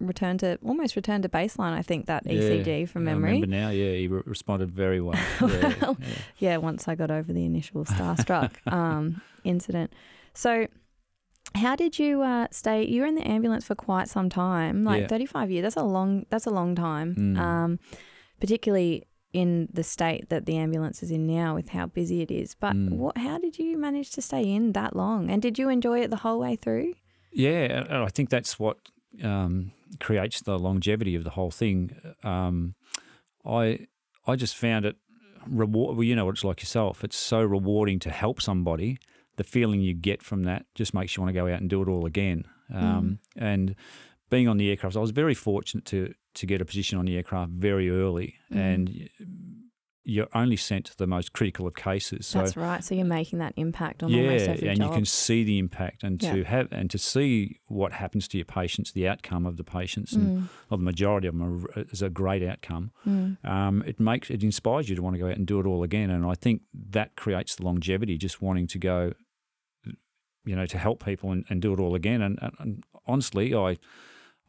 returned 0.00 0.40
to 0.40 0.58
almost 0.64 0.96
returned 0.96 1.22
to 1.22 1.28
baseline. 1.28 1.72
I 1.72 1.82
think 1.82 2.06
that 2.06 2.24
ECG 2.26 2.88
from 2.88 3.04
Yeah, 3.04 3.10
I 3.10 3.14
memory. 3.14 3.30
remember 3.32 3.46
now, 3.46 3.70
yeah, 3.70 3.92
he 3.92 4.08
re- 4.08 4.22
responded 4.26 4.70
very 4.70 5.00
well. 5.00 5.18
Yeah, 5.40 5.74
Well, 5.80 5.96
yeah. 6.00 6.06
yeah, 6.38 6.56
once 6.58 6.88
I 6.88 6.94
got 6.94 7.10
over 7.10 7.32
the 7.32 7.44
initial 7.44 7.84
starstruck 7.84 8.52
um, 8.72 9.20
incident. 9.44 9.92
So, 10.34 10.66
how 11.54 11.76
did 11.76 11.98
you 11.98 12.22
uh, 12.22 12.46
stay? 12.50 12.84
You 12.86 13.02
were 13.02 13.06
in 13.06 13.14
the 13.14 13.26
ambulance 13.28 13.64
for 13.66 13.74
quite 13.74 14.08
some 14.08 14.28
time, 14.30 14.84
like 14.84 15.02
Yeah. 15.02 15.08
35 15.08 15.50
years. 15.50 15.62
That's 15.64 15.76
a 15.76 15.82
long. 15.84 16.24
That's 16.30 16.46
a 16.46 16.50
long 16.50 16.74
time, 16.74 17.14
Mm. 17.14 17.38
um, 17.38 17.78
particularly 18.40 19.04
in 19.32 19.68
the 19.72 19.82
state 19.82 20.28
that 20.28 20.44
the 20.46 20.56
ambulance 20.56 21.02
is 21.02 21.10
in 21.10 21.26
now, 21.26 21.54
with 21.54 21.70
how 21.70 21.86
busy 21.86 22.20
it 22.20 22.30
is. 22.30 22.54
But 22.54 22.74
Mm. 22.76 22.92
what? 22.92 23.16
How 23.18 23.38
did 23.38 23.58
you 23.58 23.78
manage 23.78 24.10
to 24.12 24.22
stay 24.22 24.44
in 24.50 24.72
that 24.72 24.94
long? 24.94 25.30
And 25.30 25.40
did 25.40 25.58
you 25.58 25.68
enjoy 25.68 26.00
it 26.00 26.10
the 26.10 26.16
whole 26.18 26.38
way 26.38 26.56
through? 26.56 26.94
Yeah, 27.32 27.84
and 27.88 28.04
I 28.04 28.08
think 28.08 28.28
that's 28.28 28.58
what 28.58 28.76
um, 29.22 29.72
creates 30.00 30.40
the 30.42 30.58
longevity 30.58 31.14
of 31.14 31.24
the 31.24 31.30
whole 31.30 31.50
thing. 31.50 31.92
Um, 32.22 32.74
I 33.44 33.86
I 34.26 34.36
just 34.36 34.56
found 34.56 34.84
it 34.84 34.96
reward. 35.48 35.96
Well, 35.96 36.04
you 36.04 36.14
know 36.14 36.26
what 36.26 36.34
it's 36.34 36.44
like 36.44 36.60
yourself. 36.60 37.02
It's 37.04 37.16
so 37.16 37.42
rewarding 37.42 37.98
to 38.00 38.10
help 38.10 38.40
somebody. 38.40 38.98
The 39.36 39.44
feeling 39.44 39.80
you 39.80 39.94
get 39.94 40.22
from 40.22 40.42
that 40.44 40.66
just 40.74 40.92
makes 40.94 41.16
you 41.16 41.22
want 41.22 41.34
to 41.34 41.40
go 41.40 41.46
out 41.52 41.60
and 41.60 41.68
do 41.70 41.82
it 41.82 41.88
all 41.88 42.04
again. 42.06 42.44
Um, 42.72 43.18
And 43.36 43.74
being 44.34 44.48
on 44.48 44.56
the 44.56 44.68
aircraft, 44.70 44.96
I 44.96 45.00
was 45.08 45.12
very 45.24 45.34
fortunate 45.48 45.84
to 45.94 46.00
to 46.34 46.46
get 46.46 46.60
a 46.60 46.64
position 46.64 46.98
on 46.98 47.04
the 47.04 47.14
aircraft 47.18 47.50
very 47.68 47.86
early, 47.90 48.28
Mm. 48.50 48.56
and 48.74 49.08
you're 50.04 50.32
only 50.34 50.56
sent 50.56 50.84
to 50.86 50.96
the 50.96 51.06
most 51.06 51.32
critical 51.32 51.64
of 51.68 51.74
cases. 51.74 52.26
So 52.26 52.38
That's 52.40 52.56
right. 52.56 52.82
So 52.82 52.94
you're 52.96 53.04
making 53.20 53.38
that 53.44 53.52
impact 53.56 54.02
on 54.02 54.08
yeah, 54.10 54.18
almost 54.22 54.48
every 54.48 54.68
and 54.68 54.78
job. 54.78 54.88
you 54.88 54.94
can 54.98 55.04
see 55.04 55.44
the 55.44 55.58
impact, 55.64 56.02
and 56.02 56.14
Yeah. 56.22 56.32
to 56.32 56.44
have 56.54 56.66
and 56.72 56.90
to 56.90 56.98
see 56.98 57.30
what 57.68 57.92
happens 57.92 58.26
to 58.28 58.38
your 58.38 58.46
patients, 58.60 58.90
the 58.92 59.06
outcome 59.12 59.44
of 59.50 59.54
the 59.60 59.64
patients, 59.78 60.10
and 60.16 60.26
Mm, 60.30 60.48
well, 60.68 60.78
the 60.78 60.84
majority 60.92 61.26
of 61.28 61.34
them 61.34 61.42
are, 61.48 61.82
is 61.94 62.02
a 62.02 62.10
great 62.10 62.42
outcome. 62.42 62.90
mm. 63.06 63.36
Um, 63.44 63.82
it 63.86 64.00
makes 64.00 64.30
it 64.30 64.42
inspires 64.42 64.88
you 64.88 64.96
to 64.96 65.02
want 65.02 65.14
to 65.16 65.20
go 65.24 65.28
out 65.30 65.36
and 65.40 65.46
do 65.46 65.60
it 65.60 65.66
all 65.70 65.82
again, 65.84 66.08
and 66.10 66.24
I 66.24 66.36
think 66.44 66.62
that 66.98 67.08
creates 67.22 67.54
the 67.56 67.64
longevity, 67.70 68.16
just 68.18 68.40
wanting 68.46 68.66
to 68.74 68.78
go, 68.78 68.98
you 70.50 70.56
know, 70.56 70.66
to 70.66 70.78
help 70.78 71.04
people 71.04 71.30
and, 71.34 71.44
and 71.50 71.60
do 71.62 71.72
it 71.74 71.78
all 71.78 71.94
again. 71.94 72.20
And, 72.22 72.38
and, 72.42 72.52
and 72.58 72.84
honestly, 73.06 73.54
I. 73.54 73.76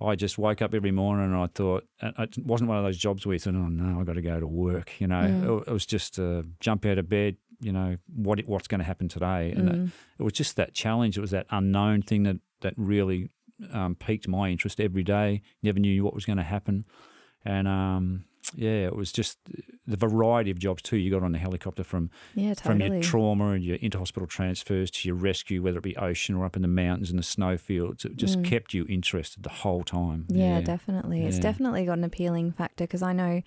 I 0.03 0.15
just 0.15 0.37
woke 0.37 0.61
up 0.61 0.73
every 0.73 0.91
morning 0.91 1.25
and 1.25 1.35
I 1.35 1.47
thought 1.47 1.85
and 2.01 2.13
it 2.19 2.37
wasn't 2.45 2.69
one 2.69 2.77
of 2.77 2.83
those 2.83 2.97
jobs 2.97 3.25
where 3.25 3.33
you 3.33 3.39
thought, 3.39 3.55
oh 3.55 3.67
no, 3.67 3.99
I've 3.99 4.05
got 4.05 4.13
to 4.13 4.21
go 4.21 4.39
to 4.39 4.47
work. 4.47 4.99
You 4.99 5.07
know, 5.07 5.15
Mm. 5.23 5.61
it, 5.61 5.67
it 5.69 5.73
was 5.73 5.85
just 5.85 6.19
uh, 6.19 6.43
jump 6.59 6.85
out 6.85 6.97
of 6.97 7.07
bed. 7.09 7.37
You 7.59 7.71
know 7.71 7.97
what 8.13 8.39
it- 8.39 8.47
what's 8.47 8.67
going 8.67 8.79
to 8.79 8.85
happen 8.85 9.07
today, 9.07 9.51
and 9.51 9.69
Mm. 9.69 9.91
it 10.19 10.23
was 10.23 10.33
just 10.33 10.57
that 10.57 10.73
challenge. 10.73 11.17
It 11.17 11.21
was 11.21 11.31
that 11.31 11.45
unknown 11.49 12.01
thing 12.01 12.23
that 12.23 12.37
that 12.61 12.73
really 12.77 13.29
um, 13.71 13.95
piqued 13.95 14.27
my 14.27 14.49
interest 14.49 14.81
every 14.81 15.03
day. 15.03 15.41
Never 15.61 15.79
knew 15.79 16.03
what 16.03 16.13
was 16.13 16.25
going 16.25 16.37
to 16.37 16.43
happen, 16.43 16.83
and 17.45 17.67
um, 17.67 18.25
yeah, 18.55 18.85
it 18.85 18.95
was 18.95 19.11
just 19.11 19.37
the 19.87 19.97
variety 19.97 20.51
of 20.51 20.59
jobs 20.59 20.81
too. 20.81 20.97
You 20.97 21.11
got 21.11 21.23
on 21.23 21.31
the 21.31 21.37
helicopter 21.37 21.83
from 21.83 22.09
Yeah, 22.35 22.53
from 22.53 22.79
your 22.81 23.01
trauma 23.01 23.49
and 23.51 23.63
your 23.63 23.77
inter-hospital 23.77 24.27
transfers 24.27 24.91
to 24.91 25.07
your 25.07 25.15
rescue, 25.15 25.61
whether 25.61 25.77
it 25.77 25.83
be 25.83 25.95
ocean 25.97 26.35
or 26.35 26.45
up 26.45 26.55
in 26.55 26.61
the 26.61 26.67
mountains 26.67 27.09
and 27.09 27.17
the 27.19 27.23
snowfields. 27.23 28.05
It 28.05 28.17
just 28.17 28.39
Mm. 28.39 28.43
kept 28.45 28.73
you 28.73 28.85
interested 28.89 29.43
the 29.43 29.49
whole 29.49 29.83
time. 29.83 30.25
Yeah, 30.29 30.61
definitely. 30.61 31.25
It's 31.25 31.39
definitely 31.39 31.85
got 31.85 31.97
an 31.97 32.03
appealing 32.03 32.51
factor 32.53 32.83
because 32.85 33.01
I 33.01 33.13
know 33.13 33.41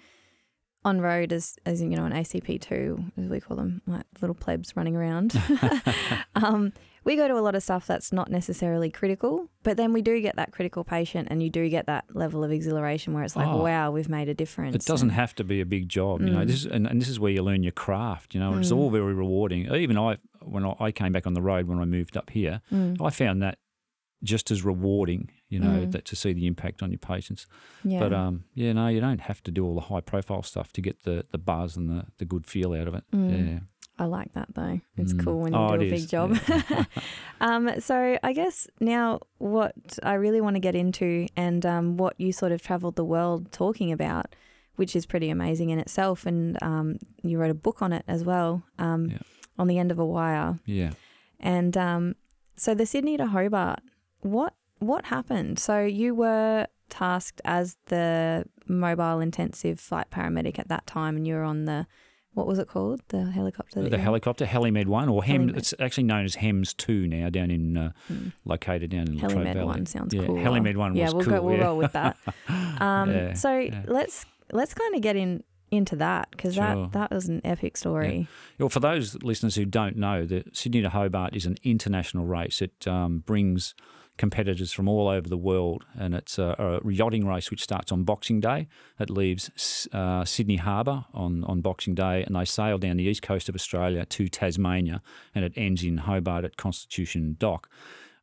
on 0.87 1.01
road 1.01 1.33
as 1.33 1.57
as 1.67 1.83
you 1.83 1.89
know 1.91 2.05
an 2.05 2.13
ACP 2.13 2.61
two 2.61 3.05
as 3.19 3.29
we 3.29 3.41
call 3.41 3.57
them 3.57 3.83
like 3.87 4.05
little 4.21 4.35
plebs 4.35 4.75
running 4.77 4.97
around. 4.97 5.35
um, 6.35 6.73
we 7.05 7.15
go 7.17 7.29
to 7.29 7.35
a 7.39 7.41
lot 7.41 7.55
of 7.55 7.63
stuff 7.63 7.87
that's 7.87 8.13
not 8.13 8.31
necessarily 8.31 8.91
critical, 8.91 9.49
but 9.63 9.77
then 9.77 9.93
we 9.93 10.03
do 10.03 10.21
get 10.21 10.35
that 10.37 10.51
critical 10.53 10.83
patient, 10.83 11.29
and 11.31 11.41
you 11.43 11.49
do 11.51 11.69
get 11.69 11.87
that 11.87 12.05
level 12.15 12.43
of 12.43 12.51
exhilaration 12.51 13.15
where 13.15 13.23
it's 13.23 13.37
like, 13.37 13.47
Oh. 13.47 13.63
wow, 13.63 13.91
we've 13.93 14.09
made 14.09 14.29
a 14.29 14.35
difference. 14.35 14.75
It 14.75 14.85
doesn't 14.87 15.11
have 15.11 15.33
to 15.37 15.45
be 15.45 15.61
a 15.61 15.67
big 15.67 15.89
job, 15.89 16.21
you 16.21 16.31
know. 16.31 16.41
Mm. 16.43 16.47
This 16.49 16.57
is, 16.57 16.67
and, 16.67 16.85
and 16.87 17.01
this 17.01 17.09
is 17.09 17.21
where 17.21 17.31
you 17.31 17.43
learn 17.45 17.63
your 17.63 17.71
craft, 17.73 18.35
you 18.35 18.41
know. 18.41 18.51
and 18.53 18.61
It's 18.61 18.73
Mm. 18.73 18.77
all 18.79 18.91
very 18.91 19.15
rewarding. 19.15 19.73
Even 19.73 19.97
I, 19.97 20.17
when 20.43 20.65
I, 20.67 20.75
I 20.81 20.91
came 20.91 21.13
back 21.13 21.29
on 21.29 21.35
the 21.35 21.43
road 21.43 21.69
when 21.69 21.79
I 21.79 21.85
moved 21.85 22.17
up 22.17 22.31
here, 22.31 22.61
Mm, 22.73 23.01
I 23.01 23.11
found 23.11 23.41
that 23.41 23.59
just 24.25 24.51
as 24.51 24.65
rewarding, 24.65 25.31
you 25.49 25.59
know, 25.61 25.81
Mm. 25.87 25.93
that 25.93 26.05
to 26.07 26.17
see 26.17 26.33
the 26.33 26.47
impact 26.47 26.83
on 26.83 26.91
your 26.91 26.99
patients. 26.99 27.47
yeah. 27.85 28.01
But 28.01 28.13
um, 28.13 28.45
yeah, 28.55 28.73
no, 28.73 28.89
you 28.89 29.01
don't 29.01 29.21
have 29.23 29.43
to 29.45 29.51
do 29.51 29.65
all 29.65 29.75
the 29.75 29.81
high 29.83 30.01
profile 30.01 30.43
stuff 30.43 30.73
to 30.73 30.81
get 30.81 31.05
the, 31.05 31.25
the 31.31 31.39
buzz 31.39 31.77
and 31.77 31.89
the, 31.89 32.07
the 32.19 32.25
good 32.25 32.47
feel 32.47 32.73
out 32.73 32.89
of 32.89 32.95
it. 32.95 33.05
Mm. 33.13 33.49
Yeah. 33.55 33.59
I 33.99 34.05
like 34.05 34.33
that 34.35 34.49
though. 34.55 34.81
It's 34.97 35.13
Mm. 35.15 35.25
cool 35.25 35.41
when 35.41 35.53
you 35.55 35.59
Oh, 35.59 35.69
do 35.77 35.87
a 35.87 35.91
big 35.91 35.93
is, 35.95 36.07
job. 36.07 36.37
yeah. 36.49 36.85
um, 37.41 37.81
so 37.81 38.19
I 38.23 38.33
guess 38.33 38.67
now 38.81 39.21
what 39.39 39.75
I 40.03 40.15
really 40.15 40.41
want 40.41 40.57
to 40.57 40.61
get 40.61 40.75
into 40.75 41.27
and 41.37 41.65
um, 41.65 41.97
what 41.97 42.15
you 42.21 42.33
sort 42.33 42.53
of 42.53 42.61
travelled 42.61 42.97
the 42.97 43.05
world 43.05 43.53
talking 43.53 43.93
about, 43.93 44.35
which 44.77 44.95
is 44.97 45.07
pretty 45.07 45.31
amazing 45.31 45.71
in 45.71 45.79
itself, 45.79 46.27
and 46.27 46.59
um, 46.63 46.97
you 47.23 47.39
wrote 47.39 47.51
a 47.51 47.55
book 47.55 47.81
on 47.83 47.93
it 47.93 48.05
as 48.07 48.23
well, 48.25 48.63
um, 48.79 49.07
Yeah. 49.11 49.19
on 49.59 49.67
the 49.69 49.79
end 49.79 49.91
of 49.91 49.99
a 49.99 50.05
wire. 50.05 50.59
yeah. 50.67 50.91
And 51.41 51.77
um, 51.77 52.17
so 52.57 52.75
the 52.75 52.85
Sydney 52.87 53.17
to 53.19 53.27
Hobart, 53.27 53.81
what 54.21 54.55
what 54.79 55.07
happened? 55.07 55.59
So 55.59 55.83
you 55.83 56.15
were 56.15 56.67
tasked 56.89 57.41
as 57.45 57.77
the 57.87 58.45
mobile 58.67 59.21
intensive 59.21 59.81
flight 59.81 60.11
paramedic 60.11 60.59
at 60.59 60.69
that 60.69 60.87
time, 60.87 61.17
and 61.17 61.27
you 61.27 61.35
were 61.35 61.43
on 61.45 61.65
the 61.65 61.87
what 62.35 62.47
was 62.47 62.59
it 62.59 62.69
called? 62.69 63.01
The 63.09 63.31
helicopter. 63.31 63.89
The 63.89 63.97
helicopter, 63.97 64.45
Helimed 64.45 64.89
1, 64.89 65.09
or 65.09 65.25
Hem, 65.25 65.49
Helimed. 65.49 65.57
it's 65.57 65.73
actually 65.81 66.05
known 66.05 66.27
as 66.27 66.35
HEMS 66.35 66.75
2 66.75 67.07
now, 67.09 67.31
down 67.31 67.51
in, 67.51 67.79
uh, 67.79 67.93
Hmm. 68.09 68.29
located 68.45 68.91
down 68.91 69.09
in 69.09 69.15
Latrobe 69.15 69.31
Helimed 69.33 69.55
Valley. 69.55 69.65
one 69.67 69.87
sounds 69.87 70.13
yeah, 70.13 70.27
cool. 70.27 70.37
Helimed 70.37 70.77
1 70.77 70.97
yeah, 70.97 71.05
was 71.07 71.15
we'll 71.15 71.25
cool. 71.25 71.33
go. 71.33 71.43
We'll 71.43 71.57
yeah. 71.57 71.65
roll 71.65 71.79
with 71.79 71.93
that. 71.93 72.19
Um, 72.79 73.11
Yeah, 73.11 73.33
so 73.33 73.59
yeah. 73.59 73.85
let's 73.87 74.27
let's 74.53 74.75
kind 74.75 74.95
of 74.95 75.01
get 75.01 75.17
in 75.17 75.45
into 75.71 75.97
that 75.97 76.29
because 76.31 76.55
Sure. 76.57 76.63
that 76.65 76.93
that 76.93 77.11
was 77.11 77.27
an 77.27 77.41
epic 77.43 77.75
story. 77.79 78.29
Well, 78.59 78.69
for 78.69 78.81
those 78.81 79.15
listeners 79.23 79.55
who 79.55 79.65
don't 79.65 79.97
know, 79.97 80.27
the 80.27 80.45
Sydney 80.53 80.83
to 80.83 80.91
Hobart 80.91 81.35
is 81.35 81.47
an 81.47 81.57
international 81.63 82.27
race. 82.27 82.61
It 82.61 82.87
um, 82.87 83.21
brings 83.21 83.75
competitors 84.17 84.73
from 84.73 84.89
all 84.89 85.09
over 85.09 85.29
the 85.29 85.37
world, 85.37 85.85
and 85.99 86.15
it's 86.15 86.39
a, 86.39 86.81
a 86.85 86.91
yachting 86.91 87.27
race 87.27 87.51
which 87.51 87.63
starts 87.63 87.93
on 87.93 88.05
Boxing 88.05 88.41
Day. 88.41 88.69
It 88.99 89.11
leaves 89.11 89.89
uh, 89.93 90.25
Sydney 90.25 90.57
Harbour 90.57 91.05
on, 91.13 91.45
on 91.45 91.61
Boxing 91.61 91.95
Day, 91.95 92.23
and 92.25 92.35
they 92.35 92.45
sail 92.45 92.79
down 92.79 92.97
the 92.97 93.05
east 93.05 93.23
coast 93.23 93.49
of 93.49 93.55
Australia 93.55 94.05
to 94.07 94.29
Tasmania, 94.29 95.03
and 95.35 95.45
it 95.45 95.53
ends 95.57 95.83
in 95.83 95.99
Hobart 95.99 96.45
at 96.45 96.57
Constitution 96.57 97.37
Dock. 97.39 97.69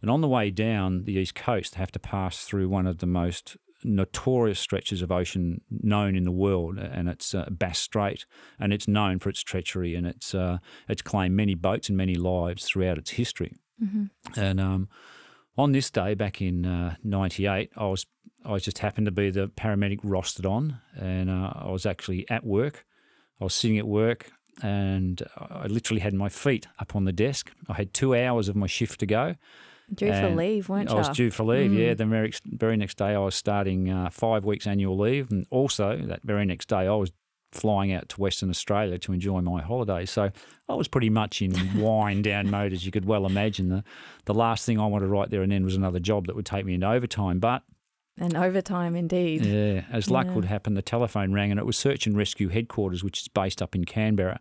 And 0.02 0.12
on 0.12 0.22
the 0.22 0.28
way 0.28 0.52
down 0.52 1.06
the 1.06 1.14
east 1.14 1.36
coast, 1.36 1.74
they 1.74 1.80
have 1.80 1.92
to 1.94 2.00
pass 2.00 2.44
through 2.44 2.68
one 2.68 2.88
of 2.88 2.98
the 2.98 3.06
most 3.06 3.56
notorious 3.86 4.60
stretches 4.60 5.02
of 5.02 5.12
ocean 5.12 5.62
known 5.70 6.16
in 6.16 6.24
the 6.24 6.32
world, 6.32 6.78
and 6.78 7.08
it's 7.10 7.34
uh, 7.34 7.46
Bass 7.50 7.80
Strait, 7.80 8.26
and 8.60 8.74
it's 8.74 8.88
known 8.88 9.20
for 9.20 9.30
its 9.30 9.42
treachery, 9.42 9.96
and 9.96 10.08
it's 10.08 10.34
uh, 10.34 10.58
it's 10.88 11.02
claimed 11.02 11.36
many 11.36 11.56
boats 11.56 11.90
and 11.90 11.98
many 11.98 12.16
lives 12.16 12.66
throughout 12.66 12.98
its 12.98 13.12
history. 13.12 13.54
hmm 13.80 14.06
And 14.36 14.60
um, 14.60 14.90
on 15.58 15.72
this 15.72 15.90
day 15.90 16.14
back 16.14 16.42
in 16.42 16.98
'98, 17.04 17.72
I 17.76 17.86
was 17.86 18.06
I 18.46 18.58
just 18.58 18.80
happened 18.80 19.06
to 19.06 19.12
be 19.12 19.30
the 19.30 19.48
paramedic 19.48 20.02
rostered 20.02 20.50
on, 20.50 20.80
and 20.96 21.30
uh, 21.30 21.54
I 21.56 21.70
was 21.70 21.86
actually 21.86 22.30
at 22.30 22.44
work. 22.46 22.86
I 23.40 23.46
was 23.46 23.54
sitting 23.54 23.78
at 23.78 23.88
work, 23.88 24.32
and 24.62 25.22
I 25.38 25.68
literally 25.68 26.02
had 26.02 26.14
my 26.14 26.30
feet 26.30 26.68
up 26.80 26.96
on 26.96 27.06
the 27.06 27.12
desk. 27.12 27.52
I 27.70 27.74
had 27.74 27.94
two 27.94 28.16
hours 28.16 28.50
of 28.50 28.56
my 28.56 28.68
shift 28.68 29.00
to 29.00 29.06
go, 29.06 29.36
Due 29.94 30.14
for 30.14 30.30
leave, 30.30 30.70
weren't 30.70 30.90
you? 30.90 30.96
I 30.96 31.00
was 31.00 31.10
due 31.10 31.30
for 31.30 31.44
leave, 31.44 31.74
yeah. 31.74 31.94
Mm. 31.94 31.98
The 31.98 32.06
very, 32.06 32.34
very 32.46 32.78
next 32.78 32.98
day, 32.98 33.14
I 33.14 33.20
was 33.20 33.36
starting 33.36 33.90
uh, 33.90 34.10
five 34.10 34.46
weeks 34.46 34.66
annual 34.66 34.98
leave. 34.98 35.30
And 35.30 35.46
also, 35.50 35.98
that 35.98 36.24
very 36.24 36.46
next 36.46 36.70
day, 36.70 36.88
I 36.88 36.96
was 36.96 37.12
flying 37.54 37.92
out 37.94 38.10
to 38.10 38.22
Western 38.22 38.50
Australia 38.50 38.98
to 39.00 39.14
enjoy 39.14 39.42
my 39.42 39.62
holiday. 39.62 40.06
So 40.06 40.32
I 40.70 40.74
was 40.76 40.88
pretty 40.88 41.10
much 41.10 41.42
in 41.42 41.54
wind 41.82 42.24
down 42.26 42.50
mode, 42.50 42.74
as 42.74 42.86
you 42.86 42.92
could 42.92 43.06
well 43.06 43.26
imagine. 43.26 43.70
The, 43.70 43.84
the 44.26 44.34
last 44.34 44.66
thing 44.66 44.80
I 44.80 44.86
wanted 44.88 45.08
right 45.08 45.30
there 45.30 45.42
and 45.42 45.52
then 45.52 45.64
was 45.64 45.76
another 45.76 46.00
job 46.00 46.28
that 46.28 46.36
would 46.36 46.46
take 46.46 46.66
me 46.66 46.74
into 46.76 46.90
overtime. 46.90 47.40
But 47.40 47.64
And 48.18 48.36
overtime, 48.36 48.96
indeed. 48.96 49.44
yeah, 49.46 49.84
as 49.92 50.10
luck 50.10 50.28
Yeah. 50.28 50.36
would 50.36 50.46
happen, 50.46 50.74
the 50.74 50.82
telephone 50.82 51.34
rang 51.34 51.52
and 51.52 51.60
it 51.60 51.66
was 51.66 51.78
Search 51.78 52.06
and 52.08 52.16
Rescue 52.18 52.50
Headquarters, 52.50 53.04
which 53.04 53.22
is 53.22 53.28
based 53.28 53.62
up 53.62 53.76
in 53.76 53.86
Canberra. 53.86 54.40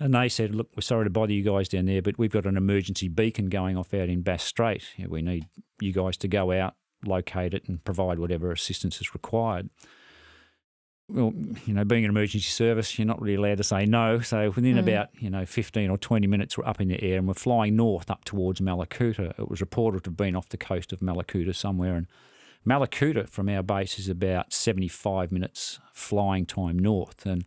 And 0.00 0.14
they 0.14 0.28
said, 0.28 0.54
Look, 0.54 0.68
we're 0.76 0.82
sorry 0.82 1.04
to 1.06 1.10
bother 1.10 1.32
you 1.32 1.42
guys 1.42 1.68
down 1.68 1.86
there, 1.86 2.00
but 2.02 2.18
we've 2.18 2.30
got 2.30 2.46
an 2.46 2.56
emergency 2.56 3.08
beacon 3.08 3.48
going 3.48 3.76
off 3.76 3.92
out 3.92 4.08
in 4.08 4.22
Bass 4.22 4.44
Strait. 4.44 4.84
We 5.08 5.22
need 5.22 5.46
you 5.80 5.92
guys 5.92 6.16
to 6.18 6.28
go 6.28 6.52
out, 6.52 6.74
locate 7.04 7.52
it, 7.52 7.68
and 7.68 7.82
provide 7.84 8.20
whatever 8.20 8.52
assistance 8.52 9.00
is 9.00 9.12
required. 9.12 9.70
Well, 11.10 11.32
you 11.64 11.72
know, 11.72 11.84
being 11.84 12.04
an 12.04 12.10
emergency 12.10 12.50
service, 12.50 12.98
you're 12.98 13.06
not 13.06 13.20
really 13.20 13.36
allowed 13.36 13.56
to 13.58 13.64
say 13.64 13.86
no. 13.86 14.20
So 14.20 14.50
within 14.50 14.76
Mm. 14.76 14.80
about, 14.80 15.08
you 15.18 15.30
know, 15.30 15.46
15 15.46 15.88
or 15.88 15.96
20 15.96 16.26
minutes, 16.26 16.58
we're 16.58 16.66
up 16.66 16.80
in 16.82 16.88
the 16.88 17.02
air 17.02 17.16
and 17.16 17.26
we're 17.26 17.32
flying 17.34 17.76
north 17.76 18.10
up 18.10 18.24
towards 18.24 18.60
Mallacoota. 18.60 19.38
It 19.38 19.48
was 19.48 19.62
reported 19.62 20.04
to 20.04 20.10
have 20.10 20.16
been 20.18 20.36
off 20.36 20.50
the 20.50 20.58
coast 20.58 20.92
of 20.92 21.00
Mallacoota 21.00 21.54
somewhere. 21.54 21.96
And 21.96 22.06
Mallacoota 22.66 23.26
from 23.26 23.48
our 23.48 23.62
base 23.62 23.98
is 23.98 24.10
about 24.10 24.52
75 24.52 25.32
minutes 25.32 25.80
flying 25.94 26.44
time 26.44 26.78
north. 26.78 27.24
And 27.24 27.46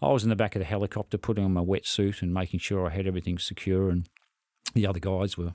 I 0.00 0.10
was 0.10 0.24
in 0.24 0.30
the 0.30 0.36
back 0.36 0.56
of 0.56 0.60
the 0.60 0.66
helicopter 0.66 1.18
putting 1.18 1.44
on 1.44 1.52
my 1.52 1.60
wetsuit 1.62 2.22
and 2.22 2.32
making 2.32 2.60
sure 2.60 2.86
I 2.86 2.90
had 2.94 3.06
everything 3.06 3.38
secure. 3.38 3.90
And 3.90 4.08
the 4.72 4.86
other 4.86 5.00
guys 5.00 5.36
were 5.36 5.52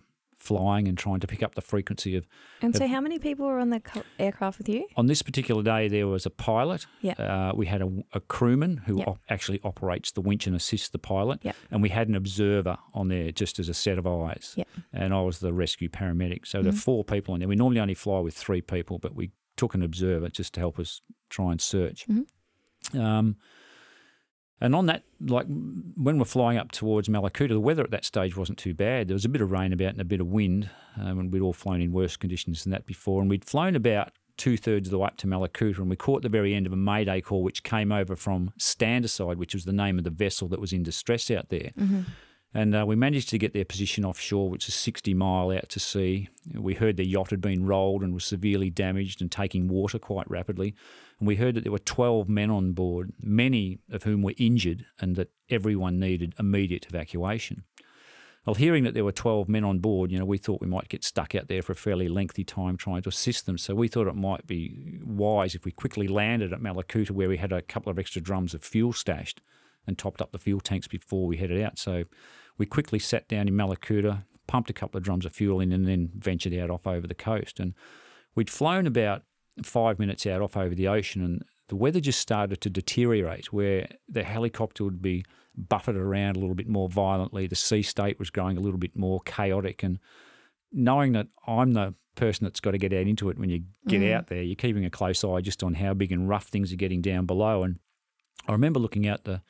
flying 0.48 0.88
and 0.88 0.98
trying 0.98 1.20
to 1.20 1.28
pick 1.28 1.42
up 1.44 1.56
the 1.56 1.62
frequency 1.62 2.16
of. 2.16 2.26
And 2.62 2.76
so, 2.76 2.88
how 2.88 3.02
many 3.02 3.20
people 3.20 3.46
were 3.46 3.60
on 3.60 3.70
the 3.70 3.80
co- 3.80 4.04
aircraft 4.20 4.58
with 4.60 4.70
you? 4.70 4.88
On 4.96 5.06
this 5.08 5.22
particular 5.22 5.62
day, 5.64 5.88
there 5.90 6.08
was 6.08 6.26
a 6.26 6.30
pilot. 6.30 6.86
Yeah. 7.02 7.14
Uh, 7.14 7.52
we 7.56 7.66
had 7.68 7.82
a, 7.82 7.90
a 8.14 8.20
crewman 8.20 8.78
who 8.86 8.98
Yep. 9.00 9.08
op- 9.08 9.20
actually 9.30 9.60
operates 9.64 10.12
the 10.12 10.22
winch 10.22 10.48
and 10.48 10.56
assists 10.56 10.90
the 10.90 11.00
pilot. 11.00 11.40
Yep. 11.44 11.56
And 11.72 11.82
we 11.82 11.90
had 11.90 12.08
an 12.10 12.16
observer 12.16 12.78
on 12.94 13.08
there 13.10 13.32
just 13.32 13.60
as 13.60 13.70
a 13.70 13.74
set 13.74 13.98
of 13.98 14.06
eyes. 14.08 14.54
Yep. 14.56 14.68
And 14.94 15.14
I 15.14 15.22
was 15.22 15.40
the 15.40 15.54
rescue 15.54 15.90
paramedic. 15.90 16.48
So 16.48 16.62
there 16.62 16.72
Mhm. 16.72 16.76
are 16.76 16.80
four 16.80 17.04
people 17.04 17.34
on 17.34 17.40
there. 17.40 17.50
We 17.50 17.56
normally 17.56 17.80
only 17.82 17.94
fly 17.96 18.20
with 18.20 18.36
three 18.36 18.62
people, 18.62 18.98
but 19.00 19.16
we 19.16 19.32
took 19.58 19.76
an 19.76 19.82
observer 19.84 20.30
just 20.30 20.54
to 20.54 20.60
help 20.60 20.80
us 20.80 21.02
try 21.30 21.52
and 21.52 21.60
search. 21.62 22.06
Mhm. 22.08 22.26
Um, 23.00 23.36
and 24.60 24.76
on 24.76 24.88
that, 24.88 25.04
like 25.20 25.46
when 25.48 26.18
we're 26.18 26.26
flying 26.26 26.58
up 26.58 26.72
towards 26.72 27.08
Mallacoota, 27.08 27.50
the 27.50 27.60
weather 27.60 27.84
at 27.84 27.92
that 27.92 28.06
stage 28.06 28.36
wasn't 28.36 28.58
too 28.58 28.74
bad. 28.74 29.08
There 29.08 29.16
was 29.16 29.26
a 29.26 29.30
bit 29.30 29.42
of 29.42 29.52
rain 29.52 29.72
about 29.72 29.90
and 29.90 30.02
a 30.02 30.06
bit 30.06 30.20
of 30.20 30.28
wind, 30.28 30.70
um, 31.00 31.20
and 31.20 31.32
we'd 31.32 31.42
all 31.42 31.54
flown 31.54 31.82
in 31.82 31.92
worse 31.92 32.18
conditions 32.18 32.64
than 32.64 32.72
that 32.72 32.86
before. 32.86 33.22
And 33.22 33.30
we'd 33.30 33.46
flown 33.46 33.76
about 33.76 34.12
two 34.36 34.58
thirds 34.58 34.88
of 34.88 34.92
the 34.92 35.00
way 35.00 35.08
up 35.08 35.18
to 35.18 35.28
Mallacoota, 35.28 35.80
and 35.80 35.90
we 35.90 35.96
caught 35.96 36.22
the 36.22 36.30
very 36.30 36.54
end 36.54 36.66
of 36.66 36.74
a 36.74 36.78
Mayday 36.78 37.22
call, 37.22 37.44
which 37.44 37.64
came 37.64 37.92
over 37.92 38.16
from 38.16 38.52
Stand 38.58 39.06
Aside, 39.06 39.38
which 39.38 39.54
was 39.54 39.66
the 39.66 39.74
name 39.74 39.98
of 39.98 40.04
the 40.04 40.10
vessel 40.10 40.48
that 40.50 40.62
was 40.62 40.74
in 40.74 40.84
distress 40.84 41.30
out 41.30 41.50
there. 41.50 41.72
Mm-hmm. 41.78 42.02
And 42.54 42.76
uh, 42.76 42.86
we 42.88 42.96
managed 42.96 43.30
to 43.30 43.38
get 43.38 43.54
their 43.54 43.66
position 43.66 44.06
offshore, 44.06 44.50
which 44.50 44.68
is 44.68 44.76
60 44.76 45.14
mile 45.14 45.52
out 45.52 45.70
to 45.70 45.80
sea. 45.80 46.30
We 46.54 46.76
heard 46.76 46.98
their 46.98 47.06
yacht 47.06 47.30
had 47.30 47.42
been 47.42 47.66
rolled 47.66 48.04
and 48.04 48.14
was 48.14 48.26
severely 48.26 48.70
damaged 48.70 49.22
and 49.22 49.32
taking 49.32 49.68
water 49.68 50.00
quite 50.00 50.30
rapidly. 50.30 50.74
And 51.20 51.28
we 51.28 51.36
heard 51.36 51.56
that 51.56 51.64
there 51.64 51.72
were 51.72 51.80
12 51.80 52.30
men 52.30 52.50
on 52.50 52.72
board, 52.72 53.12
many 53.22 53.80
of 53.92 54.04
whom 54.04 54.22
were 54.22 54.34
injured, 54.38 54.86
and 55.00 55.16
that 55.18 55.30
everyone 55.50 56.00
needed 56.00 56.36
immediate 56.40 56.88
evacuation. 56.88 57.64
Well, 58.46 58.54
hearing 58.54 58.86
that 58.86 58.94
there 58.94 59.04
were 59.04 59.12
12 59.12 59.50
men 59.50 59.66
on 59.66 59.80
board, 59.80 60.10
you 60.10 60.18
know, 60.18 60.24
we 60.24 60.38
thought 60.38 60.62
we 60.62 60.68
might 60.68 60.88
get 60.88 61.04
stuck 61.04 61.36
out 61.36 61.50
there 61.50 61.62
for 61.62 61.74
a 61.74 61.76
fairly 61.76 62.08
lengthy 62.08 62.46
time 62.46 62.78
trying 62.78 63.02
to 63.02 63.10
assist 63.10 63.46
them. 63.46 63.58
So 63.58 63.76
we 63.76 63.90
thought 63.90 64.08
it 64.08 64.16
might 64.16 64.48
be 64.48 65.00
wise 65.04 65.54
if 65.54 65.66
we 65.66 65.72
quickly 65.74 66.08
landed 66.08 66.54
at 66.54 66.62
Mallacoota, 66.62 67.12
where 67.12 67.28
we 67.28 67.36
had 67.36 67.52
a 67.52 67.62
couple 67.62 67.92
of 67.92 68.00
extra 68.00 68.22
drums 68.22 68.54
of 68.54 68.64
fuel 68.64 68.94
stashed 68.94 69.42
and 69.88 69.98
topped 69.98 70.22
up 70.22 70.32
the 70.32 70.40
fuel 70.40 70.60
tanks 70.60 70.88
before 70.88 71.26
we 71.26 71.38
headed 71.38 71.62
out. 71.62 71.80
So 71.80 72.04
we 72.58 72.66
quickly 72.66 73.00
sat 73.00 73.28
down 73.28 73.48
in 73.48 73.54
Mallacoota, 73.56 74.24
pumped 74.48 74.70
a 74.70 74.74
couple 74.74 74.98
of 74.98 75.04
drums 75.04 75.26
of 75.26 75.34
fuel 75.34 75.60
in, 75.60 75.72
and 75.72 75.88
then 75.88 76.10
ventured 76.16 76.54
out 76.54 76.70
off 76.70 76.86
over 76.86 77.08
the 77.08 77.16
coast. 77.16 77.60
And 77.60 77.74
we'd 78.36 78.50
flown 78.50 78.86
about 78.86 79.24
five 79.64 79.98
minutes 80.00 80.26
out 80.28 80.42
off 80.42 80.56
over 80.58 80.76
the 80.76 80.88
ocean, 80.88 81.24
and 81.24 81.44
the 81.70 81.76
weather 81.76 82.00
just 82.00 82.20
started 82.20 82.62
to 82.62 82.70
deteriorate, 82.70 83.52
where 83.52 83.88
the 84.08 84.24
helicopter 84.24 84.84
would 84.84 85.02
be 85.02 85.26
buffeted 85.56 86.00
around 86.02 86.36
a 86.36 86.40
little 86.40 86.56
bit 86.56 86.70
more 86.70 86.88
violently. 86.88 87.48
The 87.48 87.56
sea 87.56 87.82
state 87.82 88.20
was 88.20 88.30
growing 88.30 88.58
a 88.58 88.62
little 88.62 88.78
bit 88.80 88.96
more 88.96 89.20
chaotic, 89.22 89.84
and 89.84 90.00
knowing 90.72 91.14
that 91.14 91.28
I'm 91.48 91.74
the 91.74 91.96
person 92.16 92.46
that's 92.46 92.60
got 92.60 92.72
to 92.72 92.78
get 92.78 92.94
out 92.94 93.06
into 93.08 93.30
it 93.30 93.38
when 93.38 93.50
you 93.50 93.64
get 93.88 94.02
Mm. 94.02 94.14
out 94.14 94.28
there, 94.28 94.42
you're 94.42 94.56
keeping 94.56 94.86
a 94.86 94.90
close 94.90 95.24
eye 95.24 95.40
just 95.42 95.64
on 95.64 95.76
how 95.76 95.94
big 95.94 96.12
and 96.12 96.28
rough 96.28 96.48
things 96.48 96.74
are 96.74 96.78
getting 96.78 97.02
down 97.02 97.26
below. 97.26 97.64
And 97.64 97.80
I 98.48 98.52
remember 98.54 98.80
looking 98.80 99.08
out 99.08 99.24
the 99.24 99.42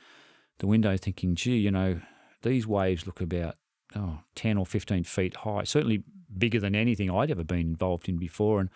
the 0.60 0.68
window, 0.68 0.98
thinking, 0.98 1.36
"Gee, 1.36 1.58
you 1.58 1.72
know, 1.72 2.02
these 2.42 2.68
waves 2.68 3.06
look 3.06 3.22
about 3.22 3.56
oh, 3.96 4.20
10 4.36 4.58
or 4.58 4.66
15 4.66 5.04
feet 5.04 5.38
high, 5.38 5.64
certainly 5.64 6.04
bigger 6.38 6.60
than 6.60 6.76
anything 6.76 7.10
I'd 7.10 7.32
ever 7.32 7.44
been 7.44 7.60
involved 7.60 8.10
in 8.10 8.18
before. 8.18 8.60
And 8.60 8.70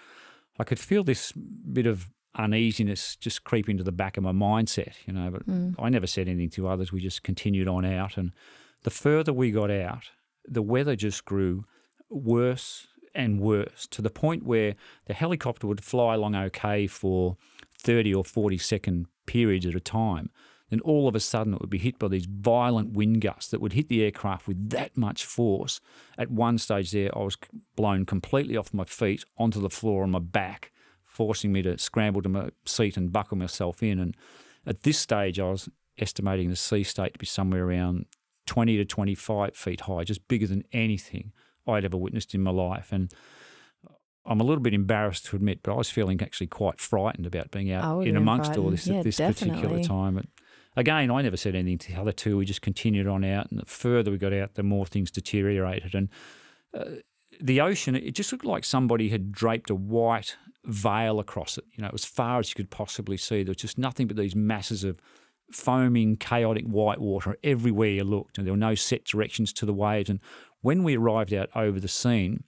I 0.57 0.63
could 0.63 0.79
feel 0.79 1.03
this 1.03 1.31
bit 1.31 1.85
of 1.85 2.09
uneasiness 2.35 3.15
just 3.17 3.43
creep 3.43 3.67
into 3.67 3.83
the 3.83 3.91
back 3.91 4.15
of 4.17 4.23
my 4.23 4.31
mindset, 4.31 4.93
you 5.05 5.13
know. 5.13 5.29
But 5.29 5.45
Mm. 5.45 5.75
I 5.77 5.89
never 5.89 6.07
said 6.07 6.27
anything 6.27 6.49
to 6.51 6.67
others. 6.67 6.91
We 6.91 7.01
just 7.01 7.23
continued 7.23 7.67
on 7.67 7.83
out. 7.85 8.17
And 8.17 8.31
the 8.83 8.89
further 8.89 9.33
we 9.33 9.51
got 9.51 9.69
out, 9.69 10.11
the 10.45 10.61
weather 10.61 10.95
just 10.95 11.25
grew 11.25 11.65
worse 12.09 12.87
and 13.13 13.41
worse 13.41 13.87
to 13.91 14.01
the 14.01 14.09
point 14.09 14.43
where 14.43 14.75
the 15.05 15.13
helicopter 15.13 15.67
would 15.67 15.83
fly 15.83 16.13
along 16.15 16.35
okay 16.35 16.87
for 16.87 17.35
30 17.79 18.13
or 18.13 18.23
40 18.23 18.57
second 18.57 19.07
periods 19.25 19.65
at 19.65 19.75
a 19.75 19.79
time. 19.81 20.29
Then 20.71 20.79
all 20.79 21.07
of 21.07 21.15
a 21.15 21.19
sudden 21.19 21.53
it 21.53 21.61
would 21.61 21.69
be 21.69 21.77
hit 21.77 21.99
by 21.99 22.07
these 22.07 22.25
violent 22.25 22.93
wind 22.93 23.21
gusts 23.21 23.51
that 23.51 23.61
would 23.61 23.73
hit 23.73 23.89
the 23.89 24.03
aircraft 24.03 24.47
with 24.47 24.69
that 24.71 24.97
much 24.97 25.25
force. 25.25 25.81
At 26.17 26.31
one 26.31 26.57
stage 26.57 26.91
there, 26.91 27.15
I 27.15 27.23
was 27.23 27.37
blown 27.75 28.05
completely 28.05 28.57
off 28.57 28.73
my 28.73 28.85
feet 28.85 29.25
onto 29.37 29.61
the 29.61 29.69
floor 29.69 30.01
on 30.01 30.11
my 30.11 30.19
back, 30.19 30.71
forcing 31.03 31.51
me 31.51 31.61
to 31.61 31.77
scramble 31.77 32.21
to 32.21 32.29
my 32.29 32.49
seat 32.65 32.95
and 32.95 33.11
buckle 33.11 33.37
myself 33.37 33.83
in. 33.83 33.99
And 33.99 34.15
at 34.65 34.83
this 34.83 34.97
stage, 34.97 35.39
I 35.39 35.49
was 35.49 35.69
estimating 35.99 36.49
the 36.49 36.55
sea 36.55 36.83
state 36.83 37.13
to 37.13 37.19
be 37.19 37.25
somewhere 37.25 37.67
around 37.67 38.05
20 38.45 38.77
to 38.77 38.85
25 38.85 39.55
feet 39.55 39.81
high, 39.81 40.05
just 40.05 40.25
bigger 40.29 40.47
than 40.47 40.63
anything 40.71 41.33
I'd 41.67 41.85
ever 41.85 41.97
witnessed 41.97 42.33
in 42.33 42.41
my 42.41 42.51
life. 42.51 42.93
And 42.93 43.13
I'm 44.25 44.39
a 44.39 44.43
little 44.43 44.63
bit 44.63 44.73
embarrassed 44.73 45.25
to 45.25 45.35
admit, 45.35 45.63
but 45.63 45.73
I 45.73 45.75
was 45.75 45.89
feeling 45.89 46.21
actually 46.21 46.47
quite 46.47 46.79
frightened 46.79 47.25
about 47.25 47.51
being 47.51 47.71
out 47.71 48.07
in 48.07 48.15
amongst 48.15 48.55
all 48.57 48.69
this 48.69 48.87
Yeah, 48.87 48.99
at 48.99 49.03
this 49.03 49.17
particular 49.17 49.83
time. 49.83 50.17
Again, 50.75 51.11
I 51.11 51.21
never 51.21 51.37
said 51.37 51.55
anything 51.55 51.77
to 51.79 51.93
the 51.93 51.99
other 51.99 52.11
two. 52.11 52.37
We 52.37 52.45
just 52.45 52.61
continued 52.61 53.07
on 53.07 53.23
out, 53.23 53.49
and 53.51 53.59
the 53.59 53.65
further 53.65 54.11
we 54.11 54.17
got 54.17 54.33
out, 54.33 54.55
the 54.55 54.63
more 54.63 54.85
things 54.85 55.11
deteriorated. 55.11 55.95
And 55.95 56.09
uh, 56.73 57.01
the 57.39 57.61
ocean, 57.61 57.95
it 57.95 58.11
just 58.11 58.31
looked 58.31 58.45
like 58.45 58.63
somebody 58.63 59.09
had 59.09 59.31
draped 59.31 59.69
a 59.69 59.75
white 59.75 60.37
veil 60.65 61.19
across 61.19 61.57
it. 61.57 61.65
You 61.73 61.83
know, 61.83 61.91
as 61.93 62.05
far 62.05 62.39
as 62.39 62.49
you 62.49 62.55
could 62.55 62.69
possibly 62.69 63.17
see, 63.17 63.43
there 63.43 63.51
was 63.51 63.57
just 63.57 63.77
nothing 63.77 64.07
but 64.07 64.17
these 64.17 64.35
masses 64.35 64.83
of 64.83 64.99
foaming, 65.51 66.15
chaotic 66.15 66.65
white 66.65 66.99
water 66.99 67.37
everywhere 67.43 67.89
you 67.89 68.03
looked, 68.03 68.37
and 68.37 68.47
there 68.47 68.53
were 68.53 68.57
no 68.57 68.75
set 68.75 69.05
directions 69.05 69.51
to 69.53 69.65
the 69.65 69.73
waves. 69.73 70.09
And 70.09 70.19
when 70.61 70.83
we 70.83 70.95
arrived 70.95 71.33
out 71.33 71.49
over 71.55 71.79
the 71.79 71.87
scene, 71.87 72.43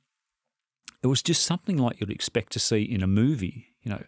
it 1.01 1.07
was 1.07 1.21
just 1.21 1.43
something 1.43 1.77
like 1.77 1.99
you'd 1.99 2.09
expect 2.09 2.53
to 2.53 2.59
see 2.59 2.81
in 2.81 3.03
a 3.03 3.07
movie. 3.07 3.67
You 3.81 3.91
know, 3.91 4.03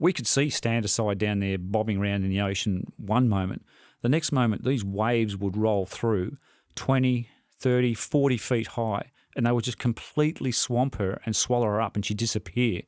we 0.00 0.12
could 0.12 0.26
see 0.26 0.50
Stand 0.50 0.84
Aside 0.84 1.18
down 1.18 1.38
there 1.38 1.58
bobbing 1.58 1.98
around 1.98 2.24
in 2.24 2.30
the 2.30 2.40
ocean 2.40 2.92
one 2.96 3.28
moment. 3.28 3.64
The 4.02 4.08
next 4.08 4.32
moment, 4.32 4.64
these 4.64 4.82
waves 4.82 5.36
would 5.36 5.56
roll 5.56 5.86
through 5.86 6.38
20, 6.74 7.28
30, 7.58 7.94
40 7.94 8.36
feet 8.38 8.66
high, 8.68 9.12
and 9.36 9.46
they 9.46 9.52
would 9.52 9.64
just 9.64 9.78
completely 9.78 10.50
swamp 10.50 10.96
her 10.96 11.20
and 11.24 11.36
swallow 11.36 11.66
her 11.66 11.80
up, 11.80 11.94
and 11.94 12.04
she'd 12.04 12.16
disappear. 12.16 12.82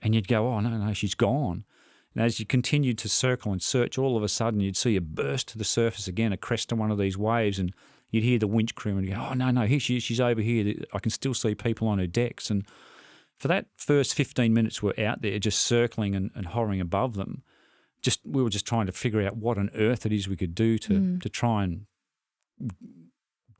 And 0.00 0.14
you'd 0.14 0.28
go, 0.28 0.46
oh, 0.46 0.60
no, 0.60 0.70
no, 0.70 0.92
she's 0.92 1.14
gone. 1.14 1.64
And 2.14 2.24
as 2.24 2.38
you 2.38 2.46
continued 2.46 2.98
to 2.98 3.08
circle 3.08 3.50
and 3.50 3.60
search, 3.60 3.98
all 3.98 4.16
of 4.16 4.22
a 4.22 4.28
sudden 4.28 4.60
you'd 4.60 4.76
see 4.76 4.94
her 4.94 5.00
burst 5.00 5.48
to 5.48 5.58
the 5.58 5.64
surface 5.64 6.06
again, 6.06 6.32
a 6.32 6.36
crest 6.36 6.70
of 6.70 6.78
one 6.78 6.92
of 6.92 6.98
these 6.98 7.18
waves, 7.18 7.58
and 7.58 7.74
you'd 8.10 8.22
hear 8.22 8.38
the 8.38 8.46
winch 8.46 8.76
crewman 8.76 9.06
go, 9.06 9.28
"Oh 9.30 9.34
no, 9.34 9.50
no, 9.50 9.62
here 9.62 9.80
she 9.80 9.96
is. 9.96 10.04
She's 10.04 10.20
over 10.20 10.40
here. 10.40 10.74
I 10.92 11.00
can 11.00 11.10
still 11.10 11.34
see 11.34 11.56
people 11.56 11.88
on 11.88 11.98
her 11.98 12.06
decks." 12.06 12.50
And 12.50 12.64
for 13.38 13.48
that 13.48 13.66
first 13.76 14.14
fifteen 14.14 14.52
minutes, 14.54 14.82
we're 14.82 14.98
out 14.98 15.22
there 15.22 15.38
just 15.38 15.60
circling 15.62 16.14
and, 16.14 16.30
and 16.34 16.46
hovering 16.46 16.80
above 16.80 17.14
them. 17.14 17.42
Just 18.02 18.20
we 18.24 18.42
were 18.42 18.50
just 18.50 18.66
trying 18.66 18.86
to 18.86 18.92
figure 18.92 19.22
out 19.22 19.36
what 19.36 19.58
on 19.58 19.70
earth 19.74 20.04
it 20.06 20.12
is 20.12 20.28
we 20.28 20.36
could 20.36 20.54
do 20.54 20.78
to 20.78 20.92
Mm. 20.92 21.22
to 21.22 21.28
try 21.28 21.64
and 21.64 21.86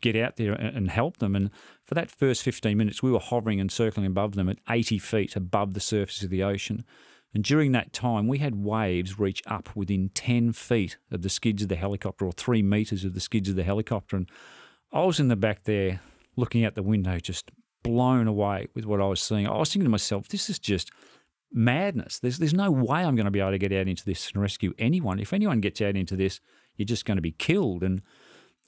get 0.03 0.17
out 0.17 0.37
there 0.37 0.53
and, 0.53 0.77
and 0.77 0.91
help 0.91 1.17
them. 1.19 1.35
And 1.35 1.51
for 1.85 1.95
that 1.95 2.11
first 2.11 2.43
fifteen 2.43 2.77
minutes, 2.79 3.03
we 3.03 3.11
were 3.11 3.19
hovering 3.19 3.61
and 3.61 3.71
circling 3.73 4.07
above 4.07 4.35
them 4.35 4.49
at 4.49 4.59
eighty 4.71 4.99
feet 4.99 5.35
above 5.37 5.75
the 5.75 5.81
surface 5.81 6.23
of 6.23 6.31
the 6.31 6.43
ocean. 6.43 6.85
And 7.33 7.43
during 7.43 7.73
that 7.73 7.93
time, 7.93 8.29
we 8.29 8.39
had 8.39 8.55
waves 8.65 9.19
reach 9.19 9.43
up 9.45 9.75
within 9.75 10.11
10 10.15 10.53
feet 10.53 10.99
of 11.11 11.23
the 11.23 11.29
skids 11.29 11.65
of 11.65 11.69
the 11.69 11.75
helicopter 11.75 12.25
or 12.25 12.31
three 12.31 12.63
metres 12.63 13.05
of 13.05 13.13
the 13.13 13.19
skids 13.21 13.49
of 13.49 13.57
the 13.57 13.65
helicopter. 13.65 14.15
And 14.15 14.31
I 14.93 15.03
was 15.03 15.19
in 15.19 15.27
the 15.27 15.35
back 15.35 15.65
there 15.65 16.01
looking 16.37 16.65
out 16.65 16.77
the 16.77 16.83
window, 16.85 17.19
just 17.19 17.51
blown 17.85 18.27
away 18.27 18.67
with 18.75 18.85
what 18.85 19.01
I 19.01 19.07
was 19.07 19.23
seeing. 19.23 19.47
I 19.47 19.57
was 19.57 19.73
thinking 19.73 19.85
to 19.85 19.91
myself, 19.91 20.27
this 20.27 20.51
is 20.51 20.59
just 20.59 20.91
madness. 21.53 22.19
There's 22.19 22.39
there's 22.39 22.53
no 22.53 22.73
way 22.73 23.05
I'm 23.05 23.15
going 23.15 23.27
to 23.27 23.31
be 23.31 23.39
able 23.39 23.53
to 23.53 23.59
get 23.59 23.73
out 23.73 23.87
into 23.87 24.05
this 24.05 24.33
and 24.33 24.43
rescue 24.43 24.75
anyone. 24.77 25.21
If 25.21 25.33
anyone 25.33 25.61
gets 25.61 25.81
out 25.81 25.95
into 25.95 26.17
this, 26.17 26.41
you're 26.77 26.87
just 26.87 27.05
going 27.05 27.19
to 27.19 27.23
be 27.23 27.33
killed. 27.33 27.85
And 27.85 28.03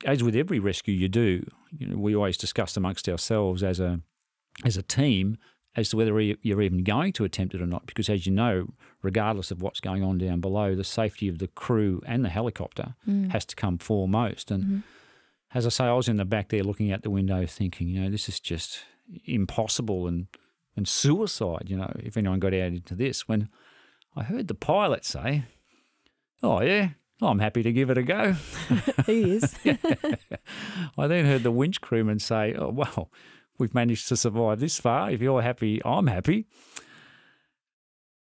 as 0.05 0.23
with 0.23 0.37
every 0.37 0.61
rescue 0.61 0.95
you 0.95 1.09
do, 1.09 1.45
you 1.77 1.89
know, 1.89 1.97
we 1.97 2.15
always 2.15 2.37
discuss 2.37 2.77
amongst 2.77 3.09
ourselves 3.09 3.65
as 3.65 3.81
a 3.81 4.01
as 4.65 4.77
a 4.77 4.83
team 4.83 5.39
as 5.75 5.91
to 5.91 5.97
whether 5.97 6.19
you're 6.19 6.63
even 6.63 6.83
going 6.83 7.13
to 7.13 7.25
attempt 7.25 7.55
it 7.55 7.61
or 7.61 7.67
not. 7.67 7.85
Because 7.87 8.09
as 8.09 8.27
you 8.27 8.33
know, 8.33 8.69
regardless 9.03 9.51
of 9.51 9.61
what's 9.61 9.81
going 9.81 10.03
on 10.03 10.17
down 10.17 10.41
below, 10.41 10.75
the 10.75 10.85
safety 10.85 11.29
of 11.29 11.39
the 11.39 11.49
crew 11.49 12.01
and 12.07 12.25
the 12.25 12.31
helicopter 12.31 12.95
mm. 13.07 13.31
has 13.33 13.45
to 13.45 13.57
come 13.57 13.77
foremost. 13.77 14.51
And 14.51 14.65
mm-hmm. 14.65 14.79
as 15.53 15.67
I 15.67 15.69
say, 15.69 15.85
I 15.85 15.93
was 15.93 16.09
in 16.09 16.17
the 16.17 16.25
back 16.25 16.49
there 16.49 16.63
looking 16.63 16.93
out 16.93 17.03
the 17.03 17.11
window, 17.11 17.45
thinking, 17.45 17.89
you 17.89 18.01
know, 18.01 18.11
this 18.11 18.27
is 18.27 18.41
just 18.41 18.81
impossible 19.25 20.07
and 20.07 20.27
and 20.77 20.87
suicide. 20.87 21.67
You 21.67 21.79
know, 21.79 21.93
if 21.99 22.17
anyone 22.17 22.39
got 22.39 22.55
out 22.55 22.73
into 22.73 22.95
this, 22.95 23.29
when 23.29 23.49
I 24.15 24.23
heard 24.23 24.49
the 24.49 24.55
pilot 24.55 25.05
say, 25.05 25.45
"Oh 26.43 26.61
yeah." 26.63 26.91
I'm 27.23 27.39
happy 27.39 27.63
to 27.63 27.73
give 27.73 27.89
it 27.89 27.97
a 27.97 28.03
go. 28.03 28.37
he 29.07 29.37
is. 29.37 29.55
I 30.99 31.07
then 31.07 31.25
heard 31.25 31.45
the 31.45 31.51
winch 31.51 31.81
crewman 31.81 32.19
say, 32.19 32.55
Oh, 32.55 32.69
well, 32.69 33.11
we've 33.59 33.75
managed 33.75 34.09
to 34.09 34.17
survive 34.17 34.61
this 34.61 34.79
far. 34.79 35.11
If 35.11 35.23
you're 35.23 35.41
happy, 35.41 35.81
I'm 35.85 36.09
happy. 36.09 36.47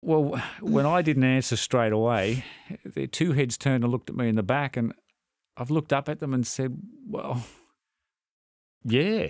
Well, 0.02 0.42
when 0.60 0.86
I 0.86 1.02
didn't 1.02 1.24
answer 1.24 1.56
straight 1.56 1.94
away, 1.94 2.44
their 2.86 3.08
two 3.08 3.32
heads 3.32 3.58
turned 3.58 3.84
and 3.84 3.92
looked 3.92 4.10
at 4.10 4.16
me 4.16 4.28
in 4.28 4.36
the 4.36 4.44
back, 4.44 4.76
and 4.76 4.94
I've 5.56 5.72
looked 5.72 5.94
up 5.94 6.10
at 6.10 6.20
them 6.20 6.34
and 6.34 6.46
said, 6.46 6.78
Well, 7.08 7.44
yeah. 8.84 9.30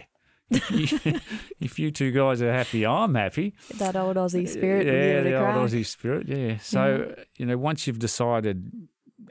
If 1.60 1.80
you, 1.80 1.92
two 1.92 2.12
guys 2.12 2.42
are 2.42 2.52
happy, 2.52 2.86
I'm 2.86 3.16
happy. 3.16 3.54
That 3.76 3.96
old 3.96 4.18
Aussie 4.18 4.46
uh, 4.46 4.50
spirit. 4.50 4.86
Yeah, 4.86 5.22
the, 5.22 5.36
old 5.40 5.70
Aussie 5.70 5.86
spirit. 5.86 6.28
Yeah. 6.28 6.58
So, 6.58 7.14
yeah. 7.18 7.24
you 7.38 7.46
know, 7.46 7.58
once 7.58 7.88
you've 7.88 8.00
decided 8.00 8.70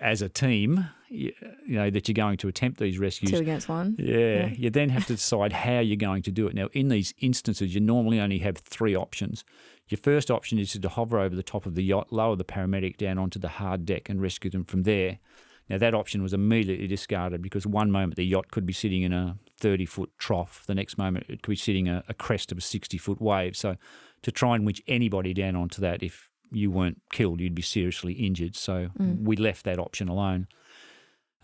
as 0.01 0.23
a 0.23 0.29
team, 0.29 0.89
you, 1.13 1.33
you, 1.67 1.77
know, 1.77 1.91
that 1.91 2.09
you're 2.09 2.15
going 2.15 2.39
to 2.39 2.49
attempt 2.49 2.81
these 2.81 2.99
rescues. 2.99 3.31
Two 3.31 3.39
against 3.39 3.69
one. 3.69 3.97
Yeah, 3.99 4.17
yeah, 4.17 4.47
You 4.47 4.71
then 4.71 4.89
have 4.89 5.07
to 5.07 5.15
decide 5.15 5.53
how 5.53 5.81
you're 5.81 5.97
going 5.97 6.23
to 6.23 6.31
do 6.31 6.47
it. 6.47 6.55
Now, 6.55 6.69
in 6.73 6.89
these 6.89 7.13
instances, 7.19 7.75
you 7.75 7.81
normally 7.81 8.19
only 8.19 8.39
have 8.39 8.59
three 8.59 8.97
options. 8.97 9.45
Your 9.89 9.99
first 9.99 10.31
option 10.31 10.59
is 10.59 10.73
to 10.73 10.89
hover 10.89 11.19
over 11.19 11.37
the 11.37 11.43
top 11.43 11.67
of 11.67 11.75
the 11.75 11.85
yacht, 11.85 12.13
lower 12.13 12.35
the 12.35 12.45
paramedic 12.45 12.97
down 12.97 13.19
onto 13.19 13.39
the 13.39 13.49
hard 13.49 13.85
deck, 13.85 14.09
and 14.09 14.23
rescue 14.23 14.51
them 14.51 14.65
from 14.65 14.85
there. 14.85 15.19
Now, 15.69 15.79
that 15.79 15.95
option 15.95 16.23
was 16.23 16.33
immediately 16.33 16.87
discarded 16.87 17.43
because 17.43 17.67
one 17.67 17.91
moment 17.91 18.17
the 18.17 18.25
yacht 18.25 18.51
could 18.51 18.67
be 18.67 18.73
sitting 18.73 19.03
in 19.03 19.13
a 19.13 19.37
30 19.63 19.87
foot 19.87 20.11
trough, 20.19 20.65
the 20.67 20.75
next 20.75 20.99
moment 20.99 21.27
it 21.29 21.43
could 21.43 21.53
be 21.53 21.57
sitting 21.57 21.89
a, 21.89 22.03
a 22.09 22.15
crest 22.15 22.53
of 22.53 22.59
a 22.59 22.61
60 22.61 22.99
foot 22.99 23.23
wave. 23.23 23.57
So, 23.57 23.77
to 24.23 24.31
try 24.31 24.55
and 24.55 24.67
winch 24.67 24.83
anybody 24.87 25.33
down 25.33 25.57
onto 25.57 25.81
that, 25.81 26.03
if 26.03 26.31
you 26.51 26.71
weren't 26.71 27.01
killed, 27.11 27.41
you'd 27.41 27.55
be 27.55 27.63
seriously 27.63 28.13
injured. 28.13 28.57
So, 28.57 28.91
mm. 28.99 29.23
we 29.23 29.37
left 29.37 29.65
that 29.65 29.79
option 29.79 30.09
alone. 30.09 30.49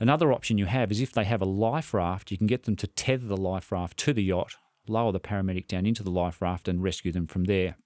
Another 0.00 0.32
option 0.32 0.58
you 0.58 0.66
have 0.66 0.90
is 0.90 1.00
if 1.00 1.12
they 1.12 1.24
have 1.24 1.40
a 1.40 1.46
life 1.46 1.94
raft, 1.94 2.30
you 2.30 2.36
can 2.36 2.46
get 2.46 2.64
them 2.64 2.76
to 2.76 2.86
tether 2.86 3.26
the 3.26 3.36
life 3.36 3.72
raft 3.72 3.96
to 3.98 4.12
the 4.12 4.22
yacht, 4.22 4.56
lower 4.86 5.12
the 5.12 5.20
paramedic 5.20 5.66
down 5.66 5.86
into 5.86 6.02
the 6.02 6.10
life 6.10 6.42
raft, 6.42 6.68
and 6.68 6.82
rescue 6.82 7.10
them 7.10 7.26
from 7.26 7.44
there. 7.44 7.76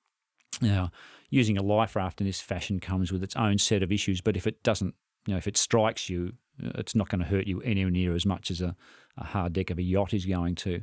Now, 0.61 0.91
using 1.31 1.57
a 1.57 1.63
life 1.63 1.97
raft 1.97 2.21
in 2.21 2.27
this 2.27 2.41
fashion 2.41 2.81
comes 2.81 3.11
with 3.11 3.23
its 3.23 3.37
own 3.37 3.59
set 3.59 3.83
of 3.83 3.91
issues, 3.91 4.21
but 4.21 4.37
if 4.37 4.47
it 4.47 4.63
doesn't, 4.63 4.95
you 5.27 5.33
know, 5.33 5.39
if 5.39 5.47
it 5.47 5.57
strikes 5.57 6.11
you, 6.11 6.35
it's 6.59 6.95
not 6.95 7.09
going 7.09 7.21
to 7.21 7.27
hurt 7.27 7.47
you 7.47 7.61
anywhere 7.63 7.91
near 7.91 8.15
as 8.15 8.27
much 8.27 8.51
as 8.51 8.61
a, 8.61 8.77
a 9.17 9.25
hard 9.25 9.53
deck 9.53 9.71
of 9.71 9.79
a 9.79 9.83
yacht 9.83 10.15
is 10.15 10.27
going 10.27 10.55
to. 10.57 10.83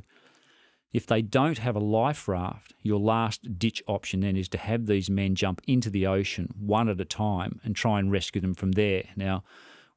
If 0.92 1.06
they 1.06 1.22
don't 1.22 1.58
have 1.58 1.76
a 1.76 1.80
life 1.80 2.26
raft, 2.26 2.74
your 2.82 2.98
last 2.98 3.58
ditch 3.58 3.82
option 3.86 4.20
then 4.20 4.36
is 4.36 4.48
to 4.48 4.58
have 4.58 4.86
these 4.86 5.08
men 5.08 5.36
jump 5.36 5.60
into 5.66 5.88
the 5.88 6.06
ocean 6.06 6.52
one 6.58 6.88
at 6.88 7.00
a 7.00 7.04
time 7.04 7.60
and 7.62 7.76
try 7.76 8.00
and 8.00 8.10
rescue 8.10 8.40
them 8.40 8.54
from 8.54 8.72
there. 8.72 9.04
Now, 9.14 9.44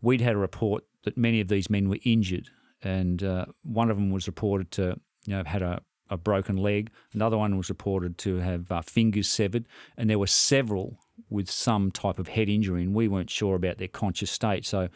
we'd 0.01 0.21
had 0.21 0.35
a 0.35 0.37
report 0.37 0.83
that 1.03 1.17
many 1.17 1.41
of 1.41 1.47
these 1.47 1.69
men 1.69 1.89
were 1.89 1.97
injured, 2.03 2.49
and 2.83 3.23
uh, 3.23 3.45
one 3.63 3.89
of 3.89 3.97
them 3.97 4.11
was 4.11 4.27
reported 4.27 4.69
to 4.71 4.99
you 5.25 5.31
know 5.31 5.37
have 5.37 5.47
had 5.47 5.61
a, 5.63 5.81
a 6.09 6.17
broken 6.17 6.57
leg. 6.57 6.91
Another 7.13 7.37
one 7.37 7.57
was 7.57 7.69
reported 7.69 8.17
to 8.19 8.37
have 8.37 8.71
uh, 8.71 8.81
fingers 8.81 9.27
severed, 9.27 9.65
and 9.97 10.09
there 10.09 10.19
were 10.19 10.27
several 10.27 10.99
with 11.29 11.49
some 11.49 11.91
type 11.91 12.19
of 12.19 12.27
head 12.27 12.49
injury, 12.49 12.83
and 12.83 12.93
we 12.93 13.07
weren't 13.07 13.29
sure 13.29 13.55
about 13.55 13.79
their 13.79 13.87
conscious 13.87 14.29
state. 14.29 14.65
So, 14.65 14.89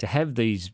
to 0.00 0.06
have 0.06 0.34
these 0.34 0.72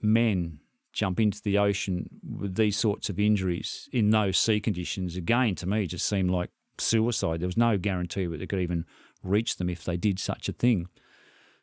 men 0.00 0.58
jump 0.92 1.20
into 1.20 1.40
the 1.42 1.58
ocean 1.58 2.08
with 2.22 2.56
these 2.56 2.76
sorts 2.76 3.08
of 3.08 3.18
injuries 3.18 3.88
in 3.92 4.10
those 4.10 4.38
sea 4.38 4.60
conditions, 4.60 5.16
again, 5.16 5.54
to 5.54 5.66
me, 5.66 5.86
just 5.86 6.06
seemed 6.06 6.30
like 6.30 6.50
suicide. 6.78 7.40
There 7.40 7.48
was 7.48 7.56
no 7.56 7.78
guarantee 7.78 8.26
that 8.26 8.38
they 8.38 8.46
could 8.46 8.58
even 8.58 8.84
reach 9.22 9.56
them 9.56 9.68
if 9.68 9.84
they 9.84 9.96
did 9.96 10.18
such 10.18 10.48
a 10.48 10.52
thing. 10.52 10.88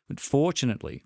But 0.08 0.20
fortunately, 0.20 1.04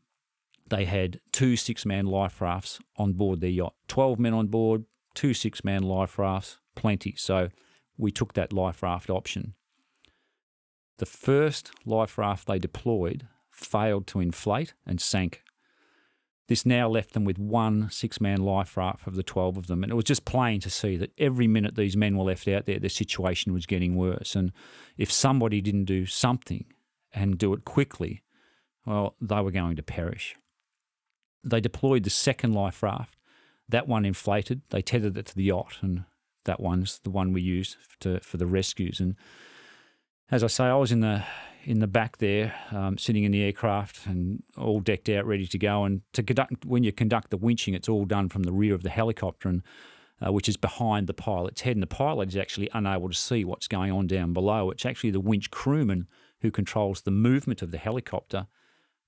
they 0.69 0.85
had 0.85 1.21
two 1.33 1.57
six 1.57 1.85
man 1.85 2.07
life 2.07 2.41
rafts 2.41 2.81
on 2.97 3.15
board 3.15 3.41
their 3.41 3.51
yacht. 3.51 3.75
12 3.89 4.19
men 4.19 4.35
on 4.35 4.47
board, 4.47 4.85
two 5.15 5.35
six 5.35 5.65
man 5.65 5.83
life 5.83 6.19
rafts, 6.19 6.59
plenty. 6.75 7.15
So 7.17 7.49
we 7.97 8.11
took 8.11 8.35
that 8.35 8.53
life 8.53 8.83
raft 8.83 9.11
option. 9.11 9.55
The 10.99 11.07
first 11.07 11.73
life 11.85 12.19
raft 12.19 12.47
they 12.47 12.59
deployed 12.59 13.27
failed 13.51 14.07
to 14.09 14.21
inflate 14.21 14.75
and 14.87 15.01
sank. 15.01 15.44
This 16.47 16.67
now 16.67 16.89
left 16.89 17.15
them 17.15 17.25
with 17.25 17.39
one 17.39 17.89
six 17.91 18.21
man 18.21 18.43
life 18.43 18.77
raft 18.77 19.07
of 19.07 19.15
the 19.15 19.23
12 19.23 19.57
of 19.57 19.67
them. 19.67 19.83
And 19.83 19.91
it 19.91 19.95
was 19.95 20.05
just 20.05 20.25
plain 20.25 20.61
to 20.61 20.71
see 20.71 20.97
that 20.99 21.13
every 21.17 21.47
minute 21.47 21.75
these 21.75 21.97
men 21.97 22.17
were 22.17 22.25
left 22.25 22.47
out 22.49 22.67
there, 22.67 22.79
the 22.79 22.91
situation 22.91 23.53
was 23.53 23.67
getting 23.67 23.97
worse. 23.97 24.35
And 24.35 24.53
if 24.99 25.11
somebody 25.11 25.61
didn't 25.61 25.87
do 25.87 26.05
something 26.05 26.67
and 27.15 27.39
do 27.39 27.55
it 27.55 27.65
quickly, 27.65 28.23
well, 28.85 29.15
they 29.21 29.41
were 29.41 29.51
going 29.51 29.77
to 29.77 29.83
perish 29.83 30.37
they 31.45 31.61
deployed 31.61 32.05
the 32.05 32.11
second 32.11 32.55
life 32.55 32.83
raft. 32.83 33.17
That 33.69 33.87
one 33.87 34.05
inflated. 34.05 34.63
They 34.71 34.83
tethered 34.83 35.17
it 35.17 35.27
to 35.27 35.35
the 35.35 35.45
yacht, 35.45 35.79
and 35.83 36.05
that 36.45 36.61
one's 36.61 36.99
the 37.01 37.11
one 37.11 37.33
we 37.33 37.43
used 37.43 37.77
to, 38.01 38.21
for 38.21 38.39
the 38.39 38.47
rescues. 38.47 39.01
And 39.01 39.17
as 40.31 40.43
I 40.43 40.49
say, 40.49 40.65
I 40.65 40.75
was 40.75 40.93
in 40.93 41.01
the 41.01 41.25
in 41.65 41.81
the 41.81 41.87
back 41.87 42.19
there, 42.19 42.55
um, 42.73 42.99
sitting 42.99 43.25
in 43.25 43.33
the 43.33 43.43
aircraft 43.43 44.07
and 44.07 44.43
all 44.57 44.81
decked 44.81 45.09
out, 45.09 45.27
ready 45.27 45.47
to 45.47 45.59
go. 45.59 45.85
And 45.85 46.03
to 46.13 46.23
conduct 46.23 46.65
when 46.65 46.85
you 46.85 46.93
conduct 46.93 47.31
the 47.31 47.39
winching, 47.39 47.75
it's 47.75 47.89
all 47.89 48.05
done 48.05 48.29
from 48.29 48.45
the 48.45 48.53
rear 48.53 48.75
of 48.75 48.83
the 48.83 48.91
helicopter, 48.91 49.49
and 49.49 49.63
uh, 50.25 50.33
which 50.33 50.49
is 50.49 50.57
behind 50.57 51.07
the 51.07 51.15
pilot's 51.15 51.63
head. 51.63 51.77
And 51.77 51.83
the 51.83 51.87
pilot 51.87 52.29
is 52.29 52.37
actually 52.37 52.71
unable 52.73 53.09
to 53.09 53.15
see 53.17 53.45
what's 53.45 53.69
going 53.69 53.93
on 53.93 54.07
down 54.07 54.33
below. 54.33 54.71
It's 54.71 54.87
actually 54.87 55.11
the 55.11 55.21
winch 55.21 55.51
crewman 55.51 56.07
who 56.41 56.51
controls 56.51 57.03
the 57.03 57.11
movement 57.11 57.63
of 57.63 57.71
the 57.71 57.79
helicopter 57.79 58.47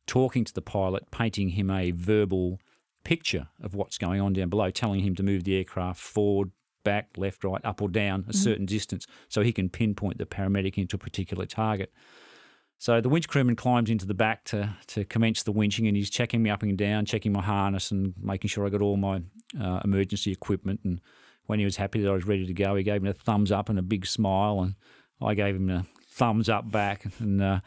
talking 0.06 0.44
to 0.44 0.54
the 0.54 0.62
pilot, 0.62 1.10
painting 1.10 1.50
him 1.50 1.70
a 1.70 1.90
verbal 1.90 2.60
picture 3.04 3.48
of 3.62 3.74
what's 3.74 3.98
going 3.98 4.20
on 4.20 4.32
down 4.32 4.48
below, 4.48 4.70
telling 4.70 5.00
him 5.00 5.14
to 5.16 5.22
move 5.22 5.44
the 5.44 5.56
aircraft 5.56 6.00
forward, 6.00 6.50
back, 6.84 7.10
left, 7.16 7.44
right, 7.44 7.64
up 7.64 7.82
or 7.82 7.88
down 7.88 8.20
a 8.20 8.22
mm-hmm. 8.22 8.32
certain 8.32 8.66
distance 8.66 9.06
so 9.28 9.42
he 9.42 9.52
can 9.52 9.68
pinpoint 9.68 10.18
the 10.18 10.26
paramedic 10.26 10.78
into 10.78 10.96
a 10.96 10.98
particular 10.98 11.44
target. 11.44 11.92
So 12.78 13.00
the 13.00 13.08
winch 13.08 13.28
crewman 13.28 13.56
climbs 13.56 13.90
into 13.90 14.06
the 14.06 14.14
back 14.14 14.44
to, 14.44 14.76
to 14.88 15.04
commence 15.04 15.42
the 15.42 15.52
winching 15.52 15.88
and 15.88 15.96
he's 15.96 16.10
checking 16.10 16.42
me 16.42 16.50
up 16.50 16.62
and 16.62 16.76
down, 16.76 17.06
checking 17.06 17.32
my 17.32 17.42
harness 17.42 17.90
and 17.90 18.14
making 18.20 18.48
sure 18.48 18.66
I 18.66 18.70
got 18.70 18.82
all 18.82 18.96
my 18.96 19.22
uh, 19.58 19.80
emergency 19.82 20.30
equipment. 20.30 20.80
And 20.84 21.00
when 21.46 21.58
he 21.58 21.64
was 21.64 21.76
happy 21.76 22.02
that 22.02 22.10
I 22.10 22.12
was 22.12 22.26
ready 22.26 22.46
to 22.46 22.52
go, 22.52 22.76
he 22.76 22.82
gave 22.82 23.02
me 23.02 23.10
a 23.10 23.14
thumbs 23.14 23.50
up 23.50 23.68
and 23.68 23.78
a 23.78 23.82
big 23.82 24.06
smile. 24.06 24.60
And 24.60 24.74
I 25.22 25.34
gave 25.34 25.56
him 25.56 25.70
a 25.70 25.86
thumbs 26.10 26.48
up 26.48 26.70
back. 26.70 27.06
And 27.18 27.42
uh, 27.42 27.60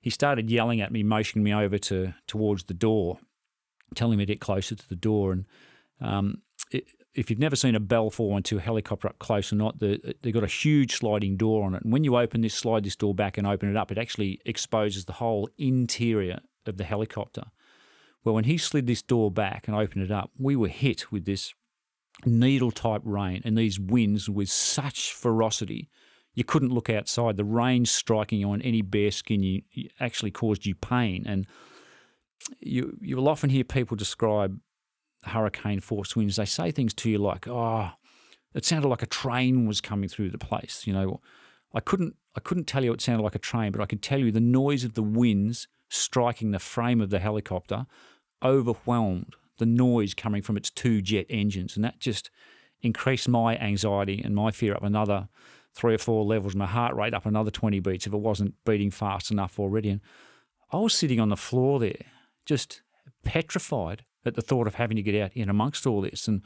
he 0.00 0.08
started 0.08 0.50
yelling 0.50 0.80
at 0.80 0.90
me, 0.90 1.02
motioning 1.02 1.44
me 1.44 1.52
over 1.52 1.76
to 1.78 2.14
towards 2.26 2.64
the 2.64 2.74
door, 2.74 3.18
telling 3.94 4.18
me 4.18 4.24
to 4.24 4.32
get 4.32 4.40
closer 4.40 4.74
to 4.74 4.88
the 4.88 4.96
door. 4.96 5.32
And 5.32 5.44
um, 6.00 6.42
it, 6.70 6.84
if 7.16 7.30
you've 7.30 7.38
never 7.38 7.56
seen 7.56 7.74
a 7.74 7.80
Bell 7.80 8.10
412 8.10 8.62
helicopter 8.62 9.08
up 9.08 9.18
close 9.18 9.52
or 9.52 9.56
not, 9.56 9.78
the, 9.78 10.14
they've 10.22 10.34
got 10.34 10.44
a 10.44 10.48
huge 10.48 10.96
sliding 10.96 11.36
door 11.36 11.64
on 11.64 11.74
it. 11.74 11.82
And 11.82 11.92
when 11.92 12.04
you 12.04 12.16
open 12.16 12.42
this, 12.42 12.54
slide 12.54 12.84
this 12.84 12.96
door 12.96 13.14
back 13.14 13.38
and 13.38 13.46
open 13.46 13.70
it 13.70 13.76
up, 13.76 13.90
it 13.90 13.98
actually 13.98 14.40
exposes 14.44 15.06
the 15.06 15.14
whole 15.14 15.48
interior 15.56 16.40
of 16.66 16.76
the 16.76 16.84
helicopter. 16.84 17.44
Well, 18.22 18.34
when 18.34 18.44
he 18.44 18.58
slid 18.58 18.86
this 18.86 19.02
door 19.02 19.30
back 19.30 19.66
and 19.66 19.76
opened 19.76 20.04
it 20.04 20.10
up, 20.10 20.30
we 20.38 20.56
were 20.56 20.68
hit 20.68 21.10
with 21.10 21.24
this 21.24 21.54
needle 22.24 22.70
type 22.70 23.02
rain 23.04 23.42
and 23.44 23.56
these 23.56 23.78
winds 23.80 24.28
with 24.28 24.50
such 24.50 25.12
ferocity 25.12 25.88
you 26.36 26.44
couldn't 26.44 26.68
look 26.68 26.90
outside. 26.90 27.38
The 27.38 27.44
rain 27.44 27.86
striking 27.86 28.44
on 28.44 28.60
any 28.62 28.82
bare 28.82 29.10
skin 29.10 29.42
you, 29.42 29.62
actually 29.98 30.30
caused 30.30 30.66
you 30.66 30.74
pain. 30.74 31.24
And 31.26 31.46
you 32.60 32.96
you 33.00 33.16
will 33.16 33.28
often 33.28 33.50
hear 33.50 33.64
people 33.64 33.96
describe 33.96 34.60
hurricane 35.30 35.80
force 35.80 36.16
winds. 36.16 36.36
They 36.36 36.44
say 36.44 36.70
things 36.70 36.94
to 36.94 37.10
you 37.10 37.18
like, 37.18 37.46
"Oh, 37.48 37.90
it 38.54 38.64
sounded 38.64 38.88
like 38.88 39.02
a 39.02 39.06
train 39.06 39.66
was 39.66 39.80
coming 39.80 40.08
through 40.08 40.30
the 40.30 40.38
place." 40.38 40.86
You 40.86 40.92
know, 40.92 41.20
I 41.74 41.80
couldn't 41.80 42.16
I 42.36 42.40
couldn't 42.40 42.64
tell 42.64 42.84
you 42.84 42.92
it 42.92 43.00
sounded 43.00 43.22
like 43.22 43.34
a 43.34 43.40
train, 43.40 43.72
but 43.72 43.80
I 43.80 43.86
could 43.86 44.02
tell 44.02 44.18
you 44.18 44.30
the 44.30 44.40
noise 44.40 44.84
of 44.84 44.94
the 44.94 45.02
winds 45.02 45.68
striking 45.88 46.50
the 46.50 46.58
frame 46.58 47.00
of 47.00 47.10
the 47.10 47.18
helicopter 47.18 47.86
overwhelmed 48.42 49.34
the 49.58 49.66
noise 49.66 50.12
coming 50.14 50.42
from 50.42 50.56
its 50.56 50.70
two 50.70 51.00
jet 51.00 51.26
engines, 51.30 51.76
and 51.76 51.84
that 51.84 51.98
just 51.98 52.30
increased 52.82 53.28
my 53.28 53.56
anxiety 53.56 54.20
and 54.22 54.34
my 54.34 54.50
fear 54.50 54.74
up 54.74 54.82
another 54.82 55.28
three 55.74 55.94
or 55.94 55.98
four 55.98 56.24
levels, 56.24 56.54
my 56.54 56.66
heart 56.66 56.94
rate 56.94 57.14
up 57.14 57.26
another 57.26 57.50
20 57.50 57.80
beats 57.80 58.06
if 58.06 58.12
it 58.12 58.18
wasn't 58.18 58.54
beating 58.64 58.90
fast 58.90 59.30
enough 59.30 59.58
already. 59.58 59.90
And 59.90 60.00
I 60.72 60.78
was 60.78 60.94
sitting 60.94 61.20
on 61.20 61.28
the 61.28 61.36
floor 61.36 61.78
there, 61.78 62.06
just 62.46 62.82
petrified 63.24 64.04
at 64.26 64.34
the 64.34 64.42
thought 64.42 64.66
of 64.66 64.76
having 64.76 64.96
to 64.96 65.02
get 65.02 65.20
out 65.20 65.32
in 65.34 65.48
amongst 65.48 65.86
all 65.86 66.00
this. 66.00 66.28
And 66.28 66.42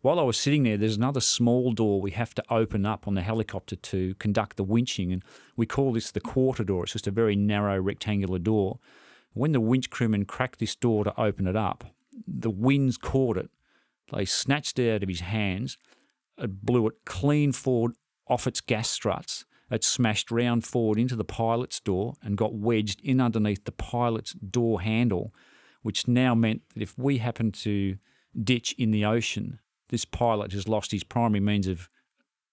while 0.00 0.18
I 0.18 0.24
was 0.24 0.36
sitting 0.36 0.64
there, 0.64 0.76
there's 0.76 0.96
another 0.96 1.20
small 1.20 1.72
door 1.72 2.00
we 2.00 2.10
have 2.12 2.34
to 2.34 2.44
open 2.50 2.84
up 2.84 3.06
on 3.06 3.14
the 3.14 3.22
helicopter 3.22 3.76
to 3.76 4.14
conduct 4.16 4.56
the 4.56 4.64
winching. 4.64 5.12
And 5.12 5.24
we 5.56 5.66
call 5.66 5.92
this 5.92 6.10
the 6.10 6.20
quarter 6.20 6.64
door. 6.64 6.84
It's 6.84 6.92
just 6.92 7.06
a 7.06 7.12
very 7.12 7.36
narrow 7.36 7.80
rectangular 7.80 8.38
door. 8.38 8.78
When 9.32 9.52
the 9.52 9.60
winch 9.60 9.90
crewman 9.90 10.24
cracked 10.24 10.58
this 10.58 10.74
door 10.74 11.04
to 11.04 11.20
open 11.20 11.46
it 11.46 11.56
up, 11.56 11.84
the 12.26 12.50
winds 12.50 12.98
caught 12.98 13.36
it. 13.36 13.50
They 14.12 14.24
snatched 14.24 14.78
it 14.78 14.94
out 14.94 15.02
of 15.02 15.08
his 15.08 15.20
hands. 15.20 15.78
It 16.36 16.64
blew 16.64 16.86
it 16.88 17.04
clean 17.04 17.52
forward 17.52 17.92
off 18.26 18.46
its 18.46 18.60
gas 18.60 18.90
struts. 18.90 19.44
It 19.70 19.84
smashed 19.84 20.30
round 20.30 20.64
forward 20.64 20.98
into 20.98 21.16
the 21.16 21.24
pilot's 21.24 21.80
door 21.80 22.14
and 22.22 22.36
got 22.36 22.54
wedged 22.54 23.00
in 23.02 23.20
underneath 23.20 23.64
the 23.64 23.72
pilot's 23.72 24.32
door 24.34 24.82
handle, 24.82 25.32
which 25.82 26.08
now 26.08 26.34
meant 26.34 26.62
that 26.74 26.82
if 26.82 26.98
we 26.98 27.18
happened 27.18 27.54
to 27.54 27.96
ditch 28.42 28.74
in 28.78 28.90
the 28.90 29.04
ocean, 29.04 29.60
this 29.88 30.04
pilot 30.04 30.52
has 30.52 30.68
lost 30.68 30.92
his 30.92 31.04
primary 31.04 31.40
means 31.40 31.66
of 31.66 31.88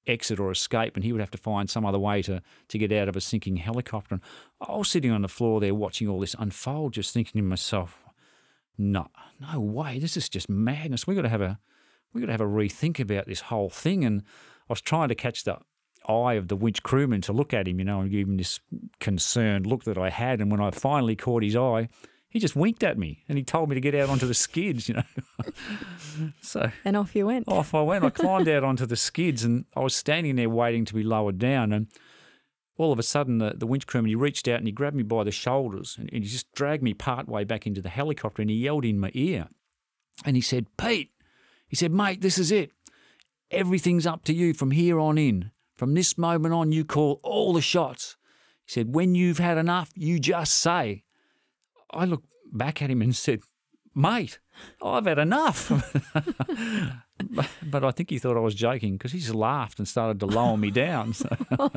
exit 0.08 0.40
or 0.40 0.52
escape 0.52 0.96
and 0.96 1.04
he 1.04 1.12
would 1.12 1.22
have 1.22 1.32
to 1.32 1.38
find 1.38 1.70
some 1.70 1.86
other 1.86 2.00
way 2.00 2.22
to, 2.22 2.42
to 2.68 2.78
get 2.78 2.92
out 2.92 3.08
of 3.08 3.16
a 3.16 3.22
sinking 3.22 3.58
helicopter. 3.58 4.16
And 4.16 4.22
I 4.60 4.76
was 4.76 4.90
sitting 4.90 5.12
on 5.12 5.22
the 5.22 5.28
floor 5.28 5.60
there 5.60 5.76
watching 5.76 6.08
all 6.08 6.20
this 6.20 6.36
unfold, 6.38 6.94
just 6.94 7.14
thinking 7.14 7.40
to 7.40 7.48
myself, 7.48 8.04
no, 8.78 9.08
no 9.40 9.60
way, 9.60 10.00
this 10.00 10.18
is 10.18 10.30
just 10.30 10.50
madness. 10.50 11.06
We 11.06 11.16
got 11.16 11.24
to 11.24 11.30
have 11.30 11.42
a 11.42 11.60
we 12.14 12.22
got 12.22 12.28
to 12.28 12.34
have 12.34 12.42
a 12.42 12.46
rethink 12.46 13.00
about 13.00 13.28
this 13.28 13.42
whole 13.42 13.70
thing. 13.70 14.04
And 14.04 14.24
I 14.68 14.74
was 14.74 14.82
trying 14.82 15.10
to 15.10 15.16
catch 15.16 15.44
the 15.44 15.60
eye 16.08 16.34
of 16.34 16.48
the 16.48 16.56
winch 16.56 16.82
crewman 16.82 17.22
to 17.22 17.34
look 17.34 17.54
at 17.54 17.68
him, 17.68 17.80
you 17.80 17.86
know, 17.86 18.02
and 18.02 18.10
give 18.10 18.28
him 18.28 18.38
this 18.38 18.60
concerned 19.00 19.68
look 19.68 19.84
that 19.84 19.98
I 19.98 20.10
had. 20.10 20.42
And 20.42 20.50
when 20.50 20.60
I 20.60 20.72
finally 20.72 21.16
caught 21.16 21.44
his 21.44 21.56
eye, 21.56 21.88
he 22.30 22.40
just 22.40 22.56
winked 22.56 22.84
at 22.84 22.98
me 22.98 23.24
and 23.28 23.38
he 23.38 23.44
told 23.44 23.70
me 23.70 23.76
to 23.76 23.82
get 23.82 23.96
out 23.96 24.10
onto 24.10 24.28
the 24.28 24.36
skids, 24.36 24.88
you 24.88 24.96
know. 24.96 26.32
so 26.42 26.72
and 26.86 26.96
off 26.96 27.16
you 27.16 27.26
went. 27.26 27.48
Off 27.48 27.74
I 27.74 27.82
went. 27.82 28.06
I 28.06 28.10
climbed 28.12 28.48
out 28.48 28.64
onto 28.64 28.86
the 28.86 28.96
skids 28.96 29.44
and 29.44 29.66
I 29.76 29.80
was 29.80 29.96
standing 29.96 30.36
there 30.36 30.50
waiting 30.50 30.86
to 30.86 30.94
be 30.94 31.04
lowered 31.04 31.40
down. 31.40 31.74
And 31.74 31.88
all 32.78 32.92
of 32.92 33.00
a 33.00 33.04
sudden, 33.04 33.40
the, 33.40 33.56
the 33.58 33.66
winch 33.66 33.88
crewman, 33.88 34.10
he 34.10 34.16
reached 34.16 34.48
out 34.48 34.60
and 34.60 34.68
he 34.68 34.72
grabbed 34.72 34.96
me 34.96 35.04
by 35.04 35.24
the 35.24 35.32
shoulders 35.32 35.96
and, 35.98 36.08
and 36.14 36.24
he 36.24 36.30
just 36.30 36.52
dragged 36.54 36.84
me 36.84 36.94
part 36.94 37.28
way 37.28 37.44
back 37.44 37.66
into 37.66 37.82
the 37.82 37.90
helicopter 37.90 38.44
and 38.44 38.52
he 38.52 38.58
yelled 38.58 38.86
in 38.86 39.00
my 39.00 39.10
ear. 39.16 39.48
And 40.24 40.36
he 40.36 40.42
said, 40.42 40.68
Pete, 40.78 41.12
he 41.68 41.76
said, 41.76 41.92
mate, 41.92 42.22
this 42.22 42.38
is 42.38 42.52
it. 42.52 42.72
Everything's 43.50 44.06
up 44.06 44.24
to 44.26 44.34
you 44.34 44.54
from 44.54 44.72
here 44.72 45.00
on 45.00 45.18
in. 45.18 45.50
From 45.76 45.96
this 45.96 46.16
moment 46.16 46.54
on, 46.54 46.72
you 46.72 46.86
call 46.86 47.20
all 47.24 47.54
the 47.54 47.62
shots. 47.62 48.18
He 48.66 48.74
said, 48.74 48.94
when 48.94 49.16
you've 49.16 49.40
had 49.40 49.58
enough, 49.58 49.90
you 49.96 50.20
just 50.20 50.54
say. 50.60 51.06
I 51.92 52.06
looked 52.06 52.28
back 52.52 52.82
at 52.82 52.90
him 52.90 53.02
and 53.02 53.16
said, 53.16 53.42
mate, 53.96 54.40
I've 54.82 55.06
had 55.06 55.20
enough. 55.20 55.72
but 57.64 57.84
I 57.84 57.92
think 57.92 58.10
he 58.10 58.20
thought 58.20 58.38
I 58.38 58.42
was 58.42 58.56
joking 58.56 58.94
because 58.94 59.12
he 59.12 59.20
just 59.20 59.36
laughed 59.36 59.80
and 59.80 59.88
started 59.88 60.20
to 60.22 60.26
lower 60.26 60.58
me 60.58 60.72
down. 60.72 61.14
So. 61.14 61.30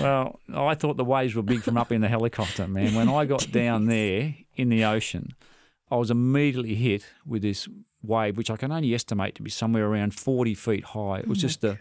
well, 0.00 0.40
I 0.54 0.74
thought 0.74 0.96
the 0.96 1.04
waves 1.04 1.34
were 1.34 1.42
big 1.42 1.62
from 1.62 1.76
up 1.76 1.92
in 1.92 2.00
the 2.00 2.08
helicopter, 2.08 2.66
man. 2.66 2.94
When 2.94 3.08
I 3.08 3.24
got 3.24 3.50
down 3.52 3.86
there 3.86 4.34
in 4.54 4.68
the 4.68 4.84
ocean, 4.84 5.30
I 5.90 5.96
was 5.96 6.10
immediately 6.10 6.74
hit 6.74 7.06
with 7.24 7.42
this 7.42 7.68
wave, 8.02 8.36
which 8.36 8.50
I 8.50 8.56
can 8.56 8.72
only 8.72 8.94
estimate 8.94 9.34
to 9.36 9.42
be 9.42 9.50
somewhere 9.50 9.86
around 9.86 10.14
40 10.14 10.54
feet 10.54 10.84
high. 10.84 11.18
It 11.18 11.28
was 11.28 11.38
oh 11.38 11.40
just 11.40 11.60
the, 11.60 11.78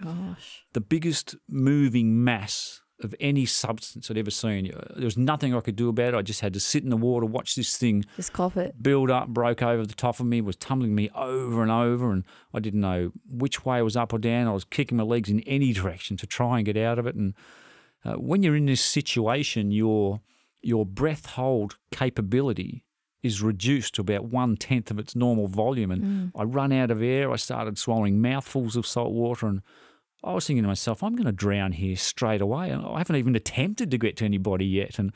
the 0.73 0.81
biggest 0.81 1.35
moving 1.47 2.23
mass 2.23 2.81
of 3.03 3.13
any 3.19 3.45
substance 3.45 4.09
I'd 4.09 4.17
ever 4.17 4.31
seen. 4.31 4.71
There 4.95 5.05
was 5.05 5.17
nothing 5.17 5.53
I 5.53 5.59
could 5.59 5.75
do 5.75 5.89
about 5.89 6.13
it. 6.13 6.17
I 6.17 6.21
just 6.21 6.41
had 6.41 6.53
to 6.53 6.59
sit 6.59 6.83
in 6.83 6.89
the 6.89 6.97
water, 6.97 7.25
watch 7.25 7.55
this 7.55 7.77
thing 7.77 8.05
just 8.15 8.33
cop 8.33 8.55
it, 8.55 8.81
build 8.81 9.11
up, 9.11 9.27
broke 9.27 9.61
over 9.61 9.85
the 9.85 9.93
top 9.93 10.19
of 10.19 10.25
me, 10.25 10.39
was 10.41 10.55
tumbling 10.55 10.95
me 10.95 11.09
over 11.13 11.61
and 11.61 11.71
over, 11.71 12.11
and 12.11 12.23
I 12.53 12.59
didn't 12.59 12.81
know 12.81 13.11
which 13.29 13.65
way 13.65 13.81
was 13.81 13.97
up 13.97 14.13
or 14.13 14.19
down. 14.19 14.47
I 14.47 14.53
was 14.53 14.63
kicking 14.63 14.97
my 14.97 15.03
legs 15.03 15.29
in 15.29 15.41
any 15.41 15.73
direction 15.73 16.15
to 16.17 16.27
try 16.27 16.57
and 16.57 16.65
get 16.65 16.77
out 16.77 16.97
of 16.97 17.05
it. 17.05 17.15
And 17.15 17.33
uh, 18.03 18.13
when 18.13 18.43
you're 18.43 18.55
in 18.55 18.67
this 18.67 18.81
situation, 18.81 19.71
your 19.71 20.21
your 20.61 20.85
breath 20.85 21.27
hold 21.27 21.75
capability 21.91 22.85
is 23.21 23.41
reduced 23.41 23.95
to 23.95 24.01
about 24.01 24.25
one 24.25 24.55
tenth 24.55 24.91
of 24.91 24.99
its 24.99 25.15
normal 25.15 25.47
volume. 25.47 25.91
And 25.91 26.03
mm. 26.03 26.31
I 26.35 26.43
run 26.43 26.71
out 26.71 26.91
of 26.91 27.01
air. 27.01 27.31
I 27.31 27.37
started 27.37 27.77
swallowing 27.77 28.21
mouthfuls 28.21 28.75
of 28.75 28.85
salt 28.85 29.13
water 29.13 29.47
and 29.47 29.61
I 30.25 30.33
was 30.33 30.47
thinking 30.47 30.63
to 30.63 30.67
myself, 30.67 31.03
I'm 31.03 31.15
going 31.15 31.27
to 31.27 31.31
drown 31.31 31.73
here 31.73 31.95
straight 31.95 32.41
away. 32.41 32.71
And 32.71 32.83
I 32.83 32.97
haven't 32.97 33.15
even 33.15 33.35
attempted 33.35 33.91
to 33.91 33.97
get 33.97 34.17
to 34.17 34.25
anybody 34.25 34.65
yet. 34.65 34.97
And 34.97 35.13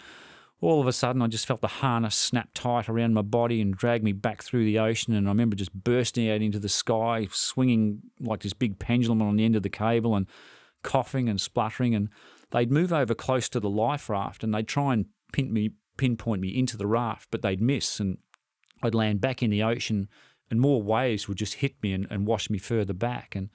all 0.61 0.79
of 0.79 0.87
a 0.87 0.93
sudden, 0.93 1.21
I 1.21 1.27
just 1.27 1.47
felt 1.47 1.61
the 1.61 1.67
harness 1.67 2.15
snap 2.15 2.49
tight 2.53 2.87
around 2.87 3.15
my 3.15 3.23
body 3.23 3.59
and 3.59 3.75
drag 3.75 4.03
me 4.03 4.11
back 4.11 4.43
through 4.43 4.65
the 4.65 4.77
ocean. 4.77 5.15
And 5.15 5.27
I 5.27 5.31
remember 5.31 5.55
just 5.55 5.73
bursting 5.73 6.29
out 6.29 6.41
into 6.41 6.59
the 6.59 6.69
sky, 6.69 7.27
swinging 7.31 8.01
like 8.19 8.41
this 8.41 8.53
big 8.53 8.77
pendulum 8.77 9.21
on 9.21 9.35
the 9.35 9.45
end 9.45 9.55
of 9.55 9.63
the 9.63 9.69
cable 9.69 10.15
and 10.15 10.27
coughing 10.83 11.27
and 11.27 11.41
spluttering. 11.41 11.95
And 11.95 12.09
they'd 12.51 12.71
move 12.71 12.93
over 12.93 13.15
close 13.15 13.49
to 13.49 13.59
the 13.59 13.69
life 13.69 14.09
raft 14.09 14.43
and 14.43 14.53
they'd 14.53 14.67
try 14.67 14.93
and 14.93 15.05
pin 15.33 15.51
me, 15.51 15.71
pinpoint 15.97 16.41
me 16.41 16.49
into 16.49 16.77
the 16.77 16.87
raft, 16.87 17.29
but 17.31 17.41
they'd 17.41 17.61
miss. 17.61 17.99
And 17.99 18.19
I'd 18.83 18.95
land 18.95 19.21
back 19.21 19.41
in 19.41 19.49
the 19.49 19.63
ocean 19.63 20.07
and 20.51 20.59
more 20.59 20.81
waves 20.81 21.27
would 21.27 21.37
just 21.37 21.55
hit 21.55 21.81
me 21.81 21.93
and, 21.93 22.07
and 22.09 22.25
wash 22.25 22.49
me 22.49 22.57
further 22.57 22.93
back. 22.93 23.35
And 23.35 23.49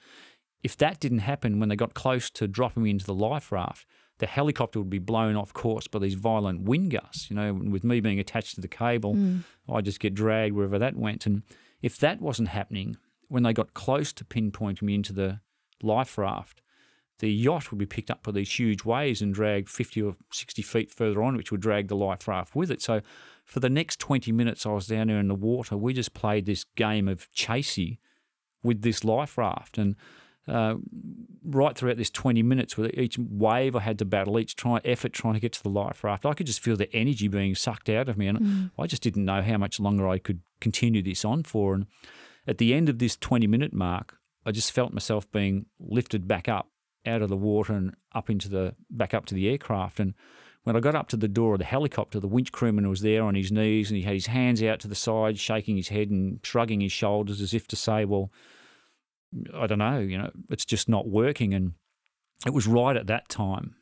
if 0.65 0.75
that 0.77 0.99
didn't 0.99 1.19
happen 1.19 1.59
when 1.59 1.69
they 1.69 1.75
got 1.75 1.93
close 1.93 2.31
to 2.31 2.47
dropping 2.47 2.81
me 2.81 2.89
into 2.89 3.05
the 3.05 3.13
life 3.13 3.51
raft, 3.51 3.85
the 4.17 4.25
helicopter 4.25 4.79
would 4.79 4.89
be 4.89 4.97
blown 4.97 5.35
off 5.35 5.53
course 5.53 5.87
by 5.87 5.99
these 5.99 6.15
violent 6.15 6.63
wind 6.63 6.89
gusts. 6.89 7.29
You 7.29 7.35
know, 7.35 7.53
with 7.53 7.83
me 7.83 7.99
being 7.99 8.19
attached 8.19 8.55
to 8.55 8.61
the 8.61 8.67
cable, 8.67 9.13
mm. 9.13 9.43
I 9.71 9.81
just 9.81 9.99
get 9.99 10.15
dragged 10.15 10.55
wherever 10.55 10.79
that 10.79 10.95
went. 10.95 11.27
And 11.27 11.43
if 11.83 11.99
that 11.99 12.19
wasn't 12.19 12.47
happening, 12.47 12.97
when 13.27 13.43
they 13.43 13.53
got 13.53 13.75
close 13.75 14.11
to 14.13 14.25
pinpointing 14.25 14.81
me 14.81 14.95
into 14.95 15.13
the 15.13 15.39
life 15.83 16.17
raft, 16.17 16.63
the 17.19 17.29
yacht 17.29 17.69
would 17.69 17.77
be 17.77 17.85
picked 17.85 18.09
up 18.09 18.23
by 18.23 18.31
these 18.31 18.57
huge 18.57 18.83
waves 18.83 19.21
and 19.21 19.35
dragged 19.35 19.69
50 19.69 20.01
or 20.01 20.15
60 20.33 20.63
feet 20.63 20.91
further 20.91 21.21
on, 21.21 21.37
which 21.37 21.51
would 21.51 21.61
drag 21.61 21.89
the 21.89 21.95
life 21.95 22.27
raft 22.27 22.55
with 22.55 22.71
it. 22.71 22.81
So 22.81 23.01
for 23.43 23.59
the 23.59 23.69
next 23.69 23.99
20 23.99 24.31
minutes 24.31 24.65
I 24.65 24.69
was 24.69 24.87
down 24.87 25.09
there 25.09 25.19
in 25.19 25.27
the 25.27 25.35
water, 25.35 25.77
we 25.77 25.93
just 25.93 26.15
played 26.15 26.47
this 26.47 26.63
game 26.75 27.07
of 27.07 27.31
chasey 27.33 27.99
with 28.63 28.81
this 28.81 29.03
life 29.03 29.37
raft. 29.37 29.77
And 29.77 29.95
uh, 30.47 30.75
right 31.43 31.75
throughout 31.75 31.97
this 31.97 32.09
20 32.09 32.43
minutes 32.43 32.77
with 32.77 32.97
each 32.97 33.17
wave 33.17 33.75
I 33.75 33.79
had 33.79 33.99
to 33.99 34.05
battle, 34.05 34.39
each 34.39 34.55
try, 34.55 34.79
effort 34.85 35.13
trying 35.13 35.33
to 35.33 35.39
get 35.39 35.53
to 35.53 35.63
the 35.63 35.69
life 35.69 36.03
raft, 36.03 36.25
I 36.25 36.33
could 36.33 36.47
just 36.47 36.59
feel 36.59 36.75
the 36.75 36.93
energy 36.95 37.27
being 37.27 37.55
sucked 37.55 37.89
out 37.89 38.09
of 38.09 38.17
me. 38.17 38.27
And 38.27 38.39
mm. 38.39 38.71
I 38.77 38.87
just 38.87 39.01
didn't 39.01 39.25
know 39.25 39.41
how 39.41 39.57
much 39.57 39.79
longer 39.79 40.07
I 40.07 40.19
could 40.19 40.41
continue 40.59 41.01
this 41.01 41.25
on 41.25 41.43
for. 41.43 41.73
And 41.73 41.87
at 42.47 42.57
the 42.57 42.73
end 42.73 42.89
of 42.89 42.99
this 42.99 43.17
20 43.17 43.47
minute 43.47 43.73
mark, 43.73 44.19
I 44.45 44.51
just 44.51 44.71
felt 44.71 44.93
myself 44.93 45.31
being 45.31 45.65
lifted 45.79 46.27
back 46.27 46.47
up 46.47 46.69
out 47.05 47.21
of 47.21 47.29
the 47.29 47.37
water 47.37 47.73
and 47.73 47.95
up 48.13 48.29
into 48.29 48.49
the 48.49 48.75
back 48.89 49.13
up 49.13 49.25
to 49.27 49.35
the 49.35 49.49
aircraft. 49.49 49.99
And 49.99 50.13
when 50.63 50.75
I 50.75 50.79
got 50.79 50.95
up 50.95 51.07
to 51.09 51.17
the 51.17 51.27
door 51.27 51.53
of 51.53 51.59
the 51.59 51.65
helicopter, 51.65 52.19
the 52.19 52.27
winch 52.27 52.51
crewman 52.51 52.89
was 52.89 53.01
there 53.01 53.23
on 53.23 53.35
his 53.35 53.51
knees 53.51 53.89
and 53.89 53.97
he 53.97 54.03
had 54.03 54.13
his 54.13 54.27
hands 54.27 54.61
out 54.63 54.79
to 54.81 54.87
the 54.87 54.95
side, 54.95 55.39
shaking 55.39 55.77
his 55.77 55.89
head 55.89 56.09
and 56.09 56.39
shrugging 56.43 56.81
his 56.81 56.91
shoulders 56.91 57.41
as 57.41 57.53
if 57.53 57.67
to 57.69 57.75
say, 57.75 58.05
Well, 58.05 58.31
I 59.53 59.67
don't 59.67 59.79
know, 59.79 59.99
you 59.99 60.17
know, 60.17 60.31
it's 60.49 60.65
just 60.65 60.89
not 60.89 61.07
working. 61.07 61.53
And 61.53 61.73
it 62.45 62.53
was 62.53 62.67
right 62.67 62.95
at 62.95 63.07
that 63.07 63.29
time 63.29 63.75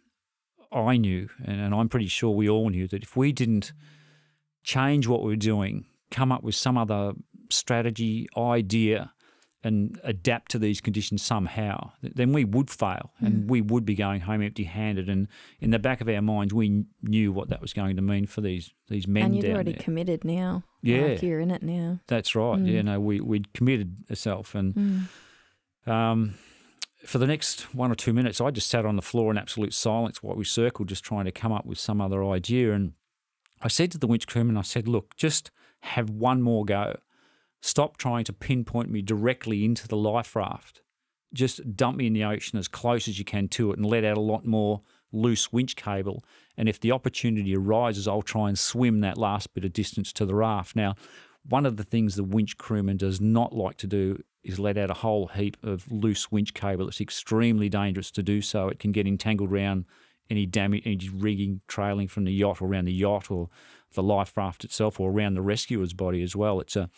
I 0.71 0.97
knew, 0.97 1.29
and, 1.45 1.73
I'm 1.73 1.89
pretty 1.89 2.07
sure 2.07 2.31
we 2.31 2.49
all 2.49 2.69
knew, 2.69 2.87
that 2.87 3.03
if 3.03 3.15
we 3.15 3.31
didn't 3.31 3.73
change 4.63 5.07
what 5.07 5.21
we 5.21 5.27
were 5.27 5.35
doing, 5.35 5.85
come 6.09 6.31
up 6.31 6.43
with 6.43 6.55
some 6.55 6.77
other 6.77 7.13
strategy, 7.49 8.27
idea, 8.35 9.13
and 9.65 9.99
adapt 10.03 10.51
to 10.51 10.59
these 10.59 10.81
conditions 10.81 11.21
somehow, 11.21 11.91
then 12.01 12.33
we 12.33 12.43
would 12.43 12.69
fail 12.69 13.13
and 13.19 13.43
mm. 13.43 13.47
we 13.47 13.61
would 13.61 13.85
be 13.85 13.95
going 13.95 14.19
home 14.19 14.41
empty 14.41 14.65
handed. 14.65 15.07
And 15.07 15.29
in 15.61 15.69
the 15.69 15.79
back 15.79 16.01
of 16.01 16.09
our 16.09 16.21
minds, 16.21 16.53
we 16.53 16.83
knew 17.01 17.31
what 17.31 17.49
that 17.49 17.61
was 17.61 17.71
going 17.71 17.95
to 17.95 18.01
mean 18.01 18.25
for 18.25 18.41
these, 18.41 18.73
these 18.89 19.07
men. 19.07 19.25
And 19.25 19.35
you'd 19.37 19.45
already 19.45 19.71
there. 19.71 19.81
committed 19.81 20.25
now. 20.25 20.63
Yeah. 20.81 21.03
Like 21.03 21.23
you're 21.23 21.39
in 21.39 21.49
it 21.49 21.63
now. 21.63 22.01
That's 22.07 22.35
right. 22.35 22.59
Mm. 22.59 22.73
Yeah, 22.73 22.81
no, 22.81 22.99
we, 22.99 23.21
we'd 23.21 23.53
committed 23.53 23.95
ourselves. 24.09 24.53
And 24.53 24.75
mm. 24.75 25.03
Um, 25.85 26.35
for 27.05 27.17
the 27.17 27.27
next 27.27 27.73
one 27.73 27.91
or 27.91 27.95
two 27.95 28.13
minutes, 28.13 28.39
I 28.39 28.51
just 28.51 28.69
sat 28.69 28.85
on 28.85 28.95
the 28.95 29.01
floor 29.01 29.31
in 29.31 29.37
absolute 29.37 29.73
silence 29.73 30.23
while 30.23 30.35
we 30.35 30.45
circled, 30.45 30.87
just 30.87 31.03
trying 31.03 31.25
to 31.25 31.31
come 31.31 31.51
up 31.51 31.65
with 31.65 31.77
some 31.77 31.99
other 31.99 32.23
idea. 32.23 32.73
And 32.73 32.93
I 33.61 33.67
said 33.67 33.91
to 33.91 33.97
the 33.97 34.07
winch 34.07 34.25
crewman, 34.25 34.57
I 34.57 34.61
said, 34.61 34.87
look, 34.87 35.15
just 35.17 35.51
have 35.81 36.09
one 36.09 36.41
more 36.41 36.63
go. 36.63 36.97
Stop 37.61 37.97
trying 37.97 38.23
to 38.25 38.33
pinpoint 38.33 38.89
me 38.89 39.01
directly 39.01 39.65
into 39.65 39.87
the 39.87 39.97
life 39.97 40.35
raft. 40.35 40.81
Just 41.33 41.75
dump 41.75 41.97
me 41.97 42.07
in 42.07 42.13
the 42.13 42.23
ocean 42.23 42.59
as 42.59 42.67
close 42.67 43.07
as 43.07 43.19
you 43.19 43.25
can 43.25 43.47
to 43.49 43.71
it 43.71 43.77
and 43.77 43.85
let 43.85 44.05
out 44.05 44.17
a 44.17 44.21
lot 44.21 44.45
more 44.45 44.81
loose 45.11 45.51
winch 45.51 45.75
cable. 45.75 46.23
And 46.57 46.69
if 46.69 46.79
the 46.79 46.91
opportunity 46.91 47.55
arises, 47.55 48.07
I'll 48.07 48.21
try 48.21 48.47
and 48.47 48.57
swim 48.57 49.01
that 49.01 49.17
last 49.17 49.53
bit 49.53 49.65
of 49.65 49.73
distance 49.73 50.13
to 50.13 50.25
the 50.25 50.35
raft. 50.35 50.75
Now, 50.75 50.95
one 51.47 51.65
of 51.65 51.77
the 51.77 51.83
things 51.83 52.15
the 52.15 52.23
winch 52.23 52.57
crewman 52.57 52.97
does 52.97 53.19
not 53.19 53.53
like 53.53 53.77
to 53.77 53.87
do 53.87 54.23
is 54.43 54.59
let 54.59 54.77
out 54.77 54.91
a 54.91 54.95
whole 54.95 55.27
heap 55.27 55.57
of 55.63 55.89
loose 55.91 56.31
winch 56.31 56.53
cable. 56.53 56.87
It's 56.87 57.01
extremely 57.01 57.69
dangerous 57.69 58.11
to 58.11 58.23
do 58.23 58.41
so. 58.41 58.67
It 58.67 58.79
can 58.79 58.91
get 58.91 59.07
entangled 59.07 59.51
around 59.51 59.85
any 60.29 60.45
damage, 60.45 60.83
any 60.85 61.09
rigging 61.13 61.61
trailing 61.67 62.07
from 62.07 62.25
the 62.25 62.33
yacht 62.33 62.61
or 62.61 62.67
around 62.67 62.85
the 62.85 62.93
yacht 62.93 63.31
or 63.31 63.49
the 63.93 64.03
life 64.03 64.35
raft 64.35 64.63
itself 64.63 64.99
or 64.99 65.11
around 65.11 65.33
the 65.33 65.41
rescuer's 65.41 65.93
body 65.93 66.21
as 66.21 66.35
well. 66.35 66.59
It's 66.59 66.75
a, 66.75 66.89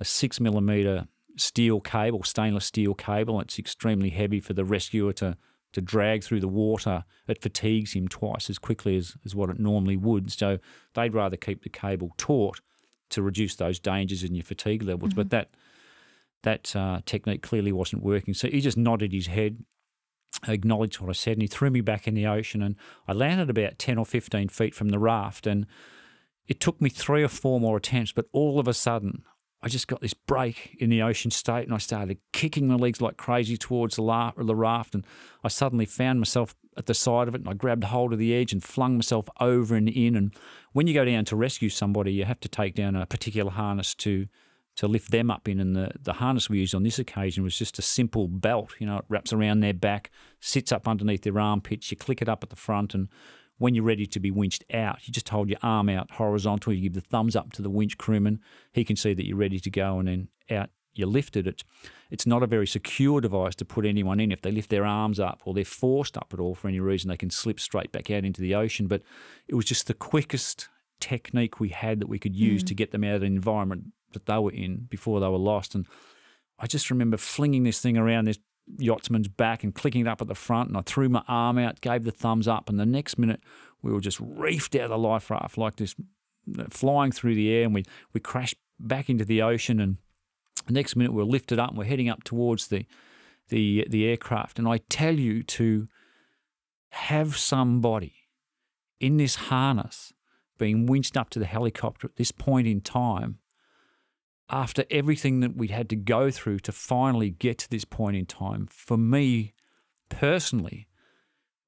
a 0.00 0.04
six 0.04 0.40
millimeter 0.40 1.06
steel 1.36 1.80
cable, 1.80 2.22
stainless 2.22 2.66
steel 2.66 2.94
cable. 2.94 3.40
It's 3.40 3.58
extremely 3.58 4.10
heavy 4.10 4.40
for 4.40 4.52
the 4.52 4.64
rescuer 4.64 5.12
to, 5.14 5.36
to 5.72 5.80
drag 5.80 6.24
through 6.24 6.40
the 6.40 6.48
water. 6.48 7.04
It 7.26 7.42
fatigues 7.42 7.94
him 7.94 8.08
twice 8.08 8.48
as 8.48 8.58
quickly 8.58 8.96
as, 8.96 9.16
as 9.24 9.34
what 9.34 9.50
it 9.50 9.58
normally 9.58 9.96
would. 9.96 10.32
So 10.32 10.58
they'd 10.94 11.14
rather 11.14 11.36
keep 11.36 11.62
the 11.62 11.68
cable 11.68 12.12
taut 12.16 12.60
to 13.10 13.22
reduce 13.22 13.56
those 13.56 13.78
dangers 13.78 14.24
in 14.24 14.34
your 14.34 14.44
fatigue 14.44 14.82
levels. 14.82 15.10
Mm-hmm. 15.10 15.20
But 15.20 15.30
that 15.30 15.50
that 16.42 16.74
uh, 16.76 17.00
technique 17.06 17.42
clearly 17.42 17.72
wasn't 17.72 18.02
working. 18.02 18.34
So 18.34 18.48
he 18.48 18.60
just 18.60 18.76
nodded 18.76 19.12
his 19.12 19.26
head, 19.26 19.64
acknowledged 20.46 21.00
what 21.00 21.10
I 21.10 21.14
said, 21.14 21.34
and 21.34 21.42
he 21.42 21.48
threw 21.48 21.70
me 21.70 21.80
back 21.80 22.06
in 22.06 22.14
the 22.14 22.26
ocean. 22.26 22.62
And 22.62 22.76
I 23.08 23.12
landed 23.12 23.50
about 23.50 23.78
10 23.78 23.98
or 23.98 24.06
15 24.06 24.48
feet 24.48 24.74
from 24.74 24.90
the 24.90 24.98
raft. 24.98 25.46
And 25.46 25.66
it 26.46 26.60
took 26.60 26.80
me 26.80 26.88
three 26.88 27.22
or 27.22 27.28
four 27.28 27.60
more 27.60 27.76
attempts, 27.76 28.12
but 28.12 28.26
all 28.32 28.60
of 28.60 28.68
a 28.68 28.74
sudden, 28.74 29.24
I 29.62 29.68
just 29.68 29.88
got 29.88 30.00
this 30.00 30.14
break 30.14 30.76
in 30.78 30.90
the 30.90 31.02
ocean 31.02 31.30
state 31.30 31.64
and 31.64 31.74
I 31.74 31.78
started 31.78 32.18
kicking 32.32 32.68
my 32.68 32.76
legs 32.76 33.00
like 33.00 33.16
crazy 33.16 33.56
towards 33.56 33.96
the, 33.96 34.02
la- 34.02 34.32
the 34.36 34.54
raft. 34.54 34.94
And 34.94 35.04
I 35.42 35.48
suddenly 35.48 35.86
found 35.86 36.20
myself 36.20 36.54
at 36.76 36.86
the 36.86 36.94
side 36.94 37.26
of 37.26 37.34
it 37.34 37.40
and 37.40 37.48
I 37.48 37.54
grabbed 37.54 37.84
hold 37.84 38.12
of 38.12 38.18
the 38.18 38.34
edge 38.34 38.52
and 38.52 38.62
flung 38.62 38.96
myself 38.96 39.28
over 39.40 39.74
and 39.74 39.88
in. 39.88 40.14
And 40.14 40.32
when 40.72 40.86
you 40.86 40.94
go 40.94 41.04
down 41.04 41.24
to 41.26 41.36
rescue 41.36 41.70
somebody, 41.70 42.12
you 42.12 42.26
have 42.26 42.40
to 42.40 42.48
take 42.48 42.74
down 42.74 42.94
a 42.94 43.06
particular 43.06 43.50
harness 43.50 43.94
to 43.96 44.28
to 44.76 44.86
lift 44.86 45.10
them 45.10 45.30
up 45.30 45.48
in. 45.48 45.58
And 45.58 45.74
the, 45.74 45.90
the 46.00 46.14
harness 46.14 46.48
we 46.48 46.58
used 46.58 46.74
on 46.74 46.82
this 46.82 46.98
occasion 46.98 47.42
was 47.42 47.58
just 47.58 47.78
a 47.78 47.82
simple 47.82 48.28
belt. 48.28 48.74
You 48.78 48.86
know, 48.86 48.98
it 48.98 49.04
wraps 49.08 49.32
around 49.32 49.60
their 49.60 49.74
back, 49.74 50.10
sits 50.40 50.70
up 50.70 50.86
underneath 50.86 51.22
their 51.22 51.40
armpits. 51.40 51.90
You 51.90 51.96
click 51.96 52.22
it 52.22 52.28
up 52.28 52.42
at 52.42 52.50
the 52.50 52.56
front, 52.56 52.94
and 52.94 53.08
when 53.58 53.74
you're 53.74 53.84
ready 53.84 54.06
to 54.06 54.20
be 54.20 54.30
winched 54.30 54.64
out, 54.72 55.06
you 55.06 55.12
just 55.12 55.30
hold 55.30 55.48
your 55.48 55.58
arm 55.62 55.88
out 55.88 56.12
horizontal. 56.12 56.72
You 56.72 56.82
give 56.82 56.94
the 56.94 57.00
thumbs 57.00 57.34
up 57.34 57.52
to 57.54 57.62
the 57.62 57.70
winch 57.70 57.96
crewman. 57.96 58.40
He 58.72 58.84
can 58.84 58.96
see 58.96 59.14
that 59.14 59.26
you're 59.26 59.36
ready 59.36 59.58
to 59.58 59.70
go, 59.70 59.98
and 59.98 60.08
then 60.08 60.28
out 60.50 60.70
you 60.98 61.06
lift 61.06 61.36
it. 61.36 61.46
It's, 61.46 61.64
it's 62.10 62.26
not 62.26 62.42
a 62.42 62.46
very 62.46 62.66
secure 62.66 63.20
device 63.20 63.54
to 63.56 63.64
put 63.64 63.84
anyone 63.84 64.20
in. 64.20 64.32
If 64.32 64.42
they 64.42 64.50
lift 64.50 64.70
their 64.70 64.86
arms 64.86 65.20
up 65.20 65.42
or 65.44 65.52
they're 65.52 65.64
forced 65.64 66.16
up 66.16 66.32
at 66.32 66.40
all 66.40 66.54
for 66.54 66.68
any 66.68 66.80
reason, 66.80 67.08
they 67.08 67.16
can 67.18 67.28
slip 67.28 67.60
straight 67.60 67.92
back 67.92 68.10
out 68.10 68.24
into 68.24 68.40
the 68.40 68.54
ocean. 68.54 68.86
But 68.86 69.02
it 69.46 69.54
was 69.54 69.66
just 69.66 69.88
the 69.88 69.94
quickest 69.94 70.68
technique 71.00 71.60
we 71.60 71.68
had 71.68 72.00
that 72.00 72.08
we 72.08 72.18
could 72.18 72.34
use 72.34 72.62
mm. 72.62 72.68
to 72.68 72.74
get 72.74 72.90
them 72.90 73.04
out 73.04 73.16
of 73.16 73.20
the 73.20 73.26
environment 73.26 73.84
that 74.12 74.26
they 74.26 74.38
were 74.38 74.52
in 74.52 74.86
before 74.88 75.20
they 75.20 75.28
were 75.28 75.38
lost. 75.38 75.74
And 75.74 75.86
I 76.58 76.66
just 76.66 76.90
remember 76.90 77.16
flinging 77.16 77.64
this 77.64 77.80
thing 77.80 77.96
around 77.96 78.26
this 78.26 78.38
yachtsman's 78.78 79.28
back 79.28 79.62
and 79.62 79.74
clicking 79.74 80.02
it 80.02 80.08
up 80.08 80.20
at 80.20 80.28
the 80.28 80.34
front. 80.34 80.68
And 80.68 80.76
I 80.76 80.82
threw 80.82 81.08
my 81.08 81.22
arm 81.28 81.58
out, 81.58 81.80
gave 81.80 82.04
the 82.04 82.10
thumbs 82.10 82.48
up. 82.48 82.68
And 82.68 82.78
the 82.78 82.86
next 82.86 83.18
minute, 83.18 83.40
we 83.82 83.92
were 83.92 84.00
just 84.00 84.20
reefed 84.20 84.74
out 84.76 84.84
of 84.84 84.90
the 84.90 84.98
life 84.98 85.30
raft 85.30 85.58
like 85.58 85.76
this, 85.76 85.94
flying 86.70 87.12
through 87.12 87.34
the 87.34 87.50
air. 87.50 87.64
And 87.64 87.74
we, 87.74 87.84
we 88.12 88.20
crashed 88.20 88.56
back 88.78 89.08
into 89.08 89.24
the 89.24 89.42
ocean. 89.42 89.80
And 89.80 89.96
the 90.66 90.72
next 90.72 90.96
minute, 90.96 91.12
we 91.12 91.22
were 91.22 91.30
lifted 91.30 91.58
up 91.58 91.70
and 91.70 91.78
we're 91.78 91.84
heading 91.84 92.08
up 92.08 92.24
towards 92.24 92.68
the, 92.68 92.86
the, 93.48 93.86
the 93.88 94.06
aircraft. 94.06 94.58
And 94.58 94.68
I 94.68 94.78
tell 94.88 95.14
you 95.14 95.42
to 95.42 95.88
have 96.90 97.36
somebody 97.36 98.14
in 99.00 99.18
this 99.18 99.36
harness 99.36 100.12
being 100.58 100.86
winched 100.86 101.16
up 101.16 101.28
to 101.30 101.38
the 101.38 101.44
helicopter 101.44 102.06
at 102.06 102.16
this 102.16 102.32
point 102.32 102.66
in 102.66 102.80
time 102.80 103.38
after 104.48 104.84
everything 104.90 105.40
that 105.40 105.56
we'd 105.56 105.70
had 105.70 105.88
to 105.90 105.96
go 105.96 106.30
through 106.30 106.60
to 106.60 106.72
finally 106.72 107.30
get 107.30 107.58
to 107.58 107.70
this 107.70 107.84
point 107.84 108.16
in 108.16 108.26
time, 108.26 108.66
for 108.70 108.96
me 108.96 109.54
personally, 110.08 110.88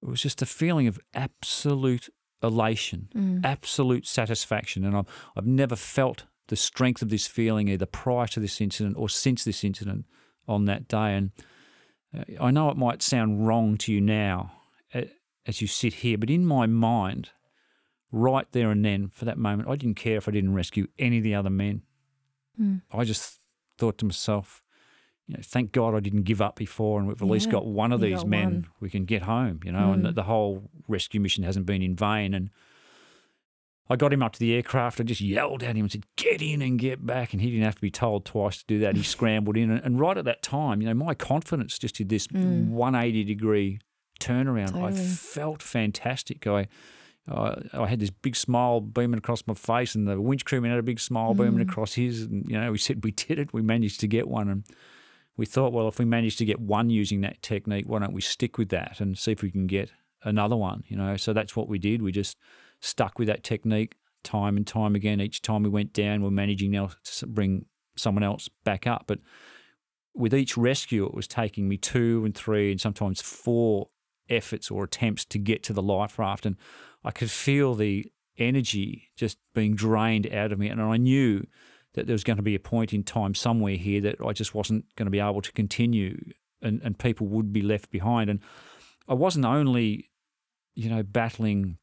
it 0.03 0.09
was 0.09 0.23
just 0.23 0.43
a 0.43 0.47
feeling 0.47 0.87
of 0.87 1.01
absolute 1.15 2.09
elation, 2.43 3.09
mm. 3.15 3.45
absolute 3.45 4.07
satisfaction. 4.07 4.85
And 4.85 4.97
I've, 4.97 5.07
I've 5.37 5.47
never 5.47 5.75
felt 5.75 6.25
the 6.47 6.57
strength 6.57 7.03
of 7.03 7.09
this 7.09 7.27
feeling 7.27 7.69
either 7.69 7.87
prior 7.87 8.27
to 8.29 8.41
this 8.41 8.61
incident 8.61 8.97
or 8.97 9.09
since 9.09 9.45
this 9.45 9.65
incident 9.65 10.07
on 10.47 10.67
that 10.67 10.87
day. 10.87 11.15
And 11.15 11.31
uh, 12.17 12.43
I 12.43 12.51
know 12.53 12.71
it 12.71 12.77
might 12.77 13.03
sound 13.03 13.47
wrong 13.47 13.77
to 13.79 13.93
you 13.93 14.01
now 14.01 14.53
as 15.49 15.61
you 15.63 15.67
sit 15.67 15.95
here, 15.95 16.19
but 16.19 16.31
in 16.31 16.45
my 16.45 16.67
mind, 16.67 17.31
right 18.13 18.47
there 18.53 18.71
and 18.71 18.85
then, 18.85 19.09
for 19.09 19.25
that 19.25 19.39
moment, 19.39 19.69
I 19.69 19.77
didn't 19.77 19.97
care 19.97 20.19
if 20.19 20.29
I 20.29 20.33
didn't 20.33 20.55
rescue 20.55 20.87
any 20.99 21.19
of 21.19 21.25
the 21.25 21.35
other 21.35 21.51
men. 21.51 21.83
Mm. 22.61 22.83
I 22.93 23.05
just 23.05 23.39
thought 23.79 23.99
to 23.99 24.05
myself, 24.05 24.63
you 25.27 25.35
know, 25.35 25.43
thank 25.43 25.73
God 25.73 25.95
I 25.95 26.01
didn't 26.01 26.23
give 26.23 26.41
up 26.41 26.57
before, 26.57 26.99
and 26.99 27.07
we've 27.07 27.21
at 27.21 27.27
yeah, 27.27 27.33
least 27.33 27.51
got 27.51 27.67
one 27.67 27.93
of 27.93 28.01
these 28.01 28.25
men 28.25 28.53
one. 28.53 28.67
we 28.81 28.89
can 28.89 29.05
get 29.05 29.23
home, 29.23 29.61
you 29.65 29.73
know, 29.73 29.89
mm. 29.89 29.95
and 29.95 30.05
the, 30.05 30.13
the, 30.13 30.23
whole 30.23 30.71
rescue 30.89 31.21
mission 31.21 31.45
hasn't 31.45 31.67
been 31.67 31.83
in 31.83 31.95
vain. 31.95 32.33
And 32.33 32.49
I 33.91 33.97
got 33.97 34.13
him 34.13 34.23
up 34.23 34.33
to 34.33 34.39
the 34.39 34.55
aircraft. 34.55 35.01
I 35.01 35.05
just 35.05 35.21
yelled 35.21 35.63
at 35.63 35.77
him 35.77 35.85
and 35.85 35.93
said, 35.93 36.05
"Get 36.17 36.41
in 36.41 36.63
and 36.63 36.79
get 36.79 37.05
back!" 37.05 37.35
And 37.35 37.43
he 37.43 37.51
didn't 37.51 37.65
have 37.65 37.75
to 37.75 37.81
be 37.81 37.91
told 37.91 38.25
twice 38.25 38.59
to 38.59 38.65
do 38.67 38.79
that. 38.79 38.97
He 38.97 39.03
scrambled 39.15 39.59
in, 39.59 39.71
and, 39.71 39.85
and, 39.85 40.01
right 40.01 40.17
at 40.17 40.25
that 40.25 40.43
time, 40.43 40.81
you 40.81 40.89
know, 40.89 40.95
my 40.95 41.13
confidence 41.13 41.79
just 41.79 41.97
did 41.97 42.09
this 42.09 42.27
mm. 42.29 42.69
180 42.69 43.25
degree 43.25 43.81
turnaround. 44.21 44.73
Totally. 44.73 44.93
I 44.95 45.05
felt 45.05 45.63
fantastic. 45.63 46.47
I 46.47 46.69
I 47.31 47.87
had 47.87 48.01
this 48.01 48.11
big 48.11 48.37
smile 48.37 48.81
beaming 48.81 49.19
across 49.19 49.47
my 49.47 49.55
face, 49.55 49.95
and 49.95 50.09
the 50.09 50.21
winch 50.21 50.45
crewman 50.45 50.71
had 50.71 50.79
a 50.79 50.85
big 50.85 51.01
smile 51.01 51.35
mm. 51.35 51.39
beaming 51.39 51.61
across 51.61 51.95
his. 51.95 52.23
And 52.23 52.49
you 52.49 52.59
know, 52.59 52.73
we 52.73 52.79
said 52.79 53.05
we 53.05 53.13
did 53.13 53.39
it. 53.39 53.53
We 53.53 53.63
managed 53.63 54.01
to 54.01 54.07
get 54.07 54.29
one, 54.29 54.49
and 54.49 54.65
we 55.37 55.47
thought, 55.47 55.73
well, 55.73 55.89
if 55.89 55.99
we 55.99 56.05
managed 56.05 56.39
to 56.39 56.45
get 56.45 56.61
one 56.61 56.91
using 56.91 57.21
that 57.23 57.43
technique, 57.43 57.85
why 57.87 58.01
don't 58.01 58.13
we 58.13 58.21
stick 58.21 58.59
with 58.59 58.71
that 58.71 59.01
and 59.01 59.17
see 59.17 59.33
if 59.33 59.43
we 59.43 59.51
can 59.51 59.67
get 59.67 59.91
another 60.23 60.57
one? 60.57 60.85
You 60.89 60.97
know, 60.97 61.17
so 61.17 61.33
that's 61.33 61.55
what 61.55 61.69
we 61.69 61.79
did. 61.79 62.03
We 62.03 62.13
just 62.13 62.37
stuck 62.81 63.19
with 63.19 63.29
that 63.29 63.45
technique 63.45 63.97
time 64.25 64.57
and 64.57 64.67
time 64.67 64.95
again. 64.95 65.21
Each 65.21 65.41
time 65.43 65.63
we 65.63 65.69
went 65.69 65.93
down, 65.93 66.23
we're 66.23 66.31
managing 66.31 66.71
now 66.73 66.91
to 67.05 67.27
bring 67.27 67.67
someone 67.97 68.23
else 68.23 68.49
back 68.65 68.87
up, 68.87 69.05
but 69.07 69.19
with 70.15 70.35
each 70.35 70.57
rescue, 70.57 71.07
it 71.07 71.15
was 71.15 71.29
taking 71.29 71.69
me 71.69 71.77
two 71.77 72.25
and 72.25 72.35
three 72.35 72.73
and 72.73 72.81
sometimes 72.81 73.23
four 73.23 73.89
efforts 74.29 74.71
or 74.71 74.85
attempts 74.85 75.25
to 75.27 75.39
get 75.39 75.63
to 75.63 75.73
the 75.73 75.83
life 75.83 76.19
raft. 76.19 76.45
And 76.45 76.57
I 77.05 77.11
could 77.11 77.31
feel 77.31 77.75
the 77.75 78.11
energy 78.39 79.11
just 79.17 79.39
being 79.55 79.75
drained 79.75 80.33
out 80.33 80.53
of 80.53 80.59
me. 80.59 80.69
And 80.69 80.81
I 80.81 80.97
knew 80.97 81.47
that 81.95 82.07
there 82.07 82.15
was 82.15 82.25
going 82.25 82.37
to 82.37 82.43
be 82.43 82.55
a 82.55 82.61
point 82.61 82.93
in 82.93 83.03
time 83.03 83.35
somewhere 83.35 83.77
here 83.77 84.01
that 84.03 84.17
I 84.25 84.33
just 84.33 84.55
wasn't 84.55 84.85
going 84.97 85.07
to 85.07 85.11
be 85.11 85.21
able 85.21 85.43
to 85.43 85.53
continue 85.53 86.33
and, 86.63 86.81
and 86.83 86.99
people 86.99 87.27
would 87.29 87.53
be 87.53 87.63
left 87.63 87.91
behind. 87.91 88.31
And 88.31 88.41
I 89.09 89.15
wasn't 89.15 89.45
only, 89.45 90.09
you 90.75 90.89
know, 90.89 91.03
battling, 91.03 91.79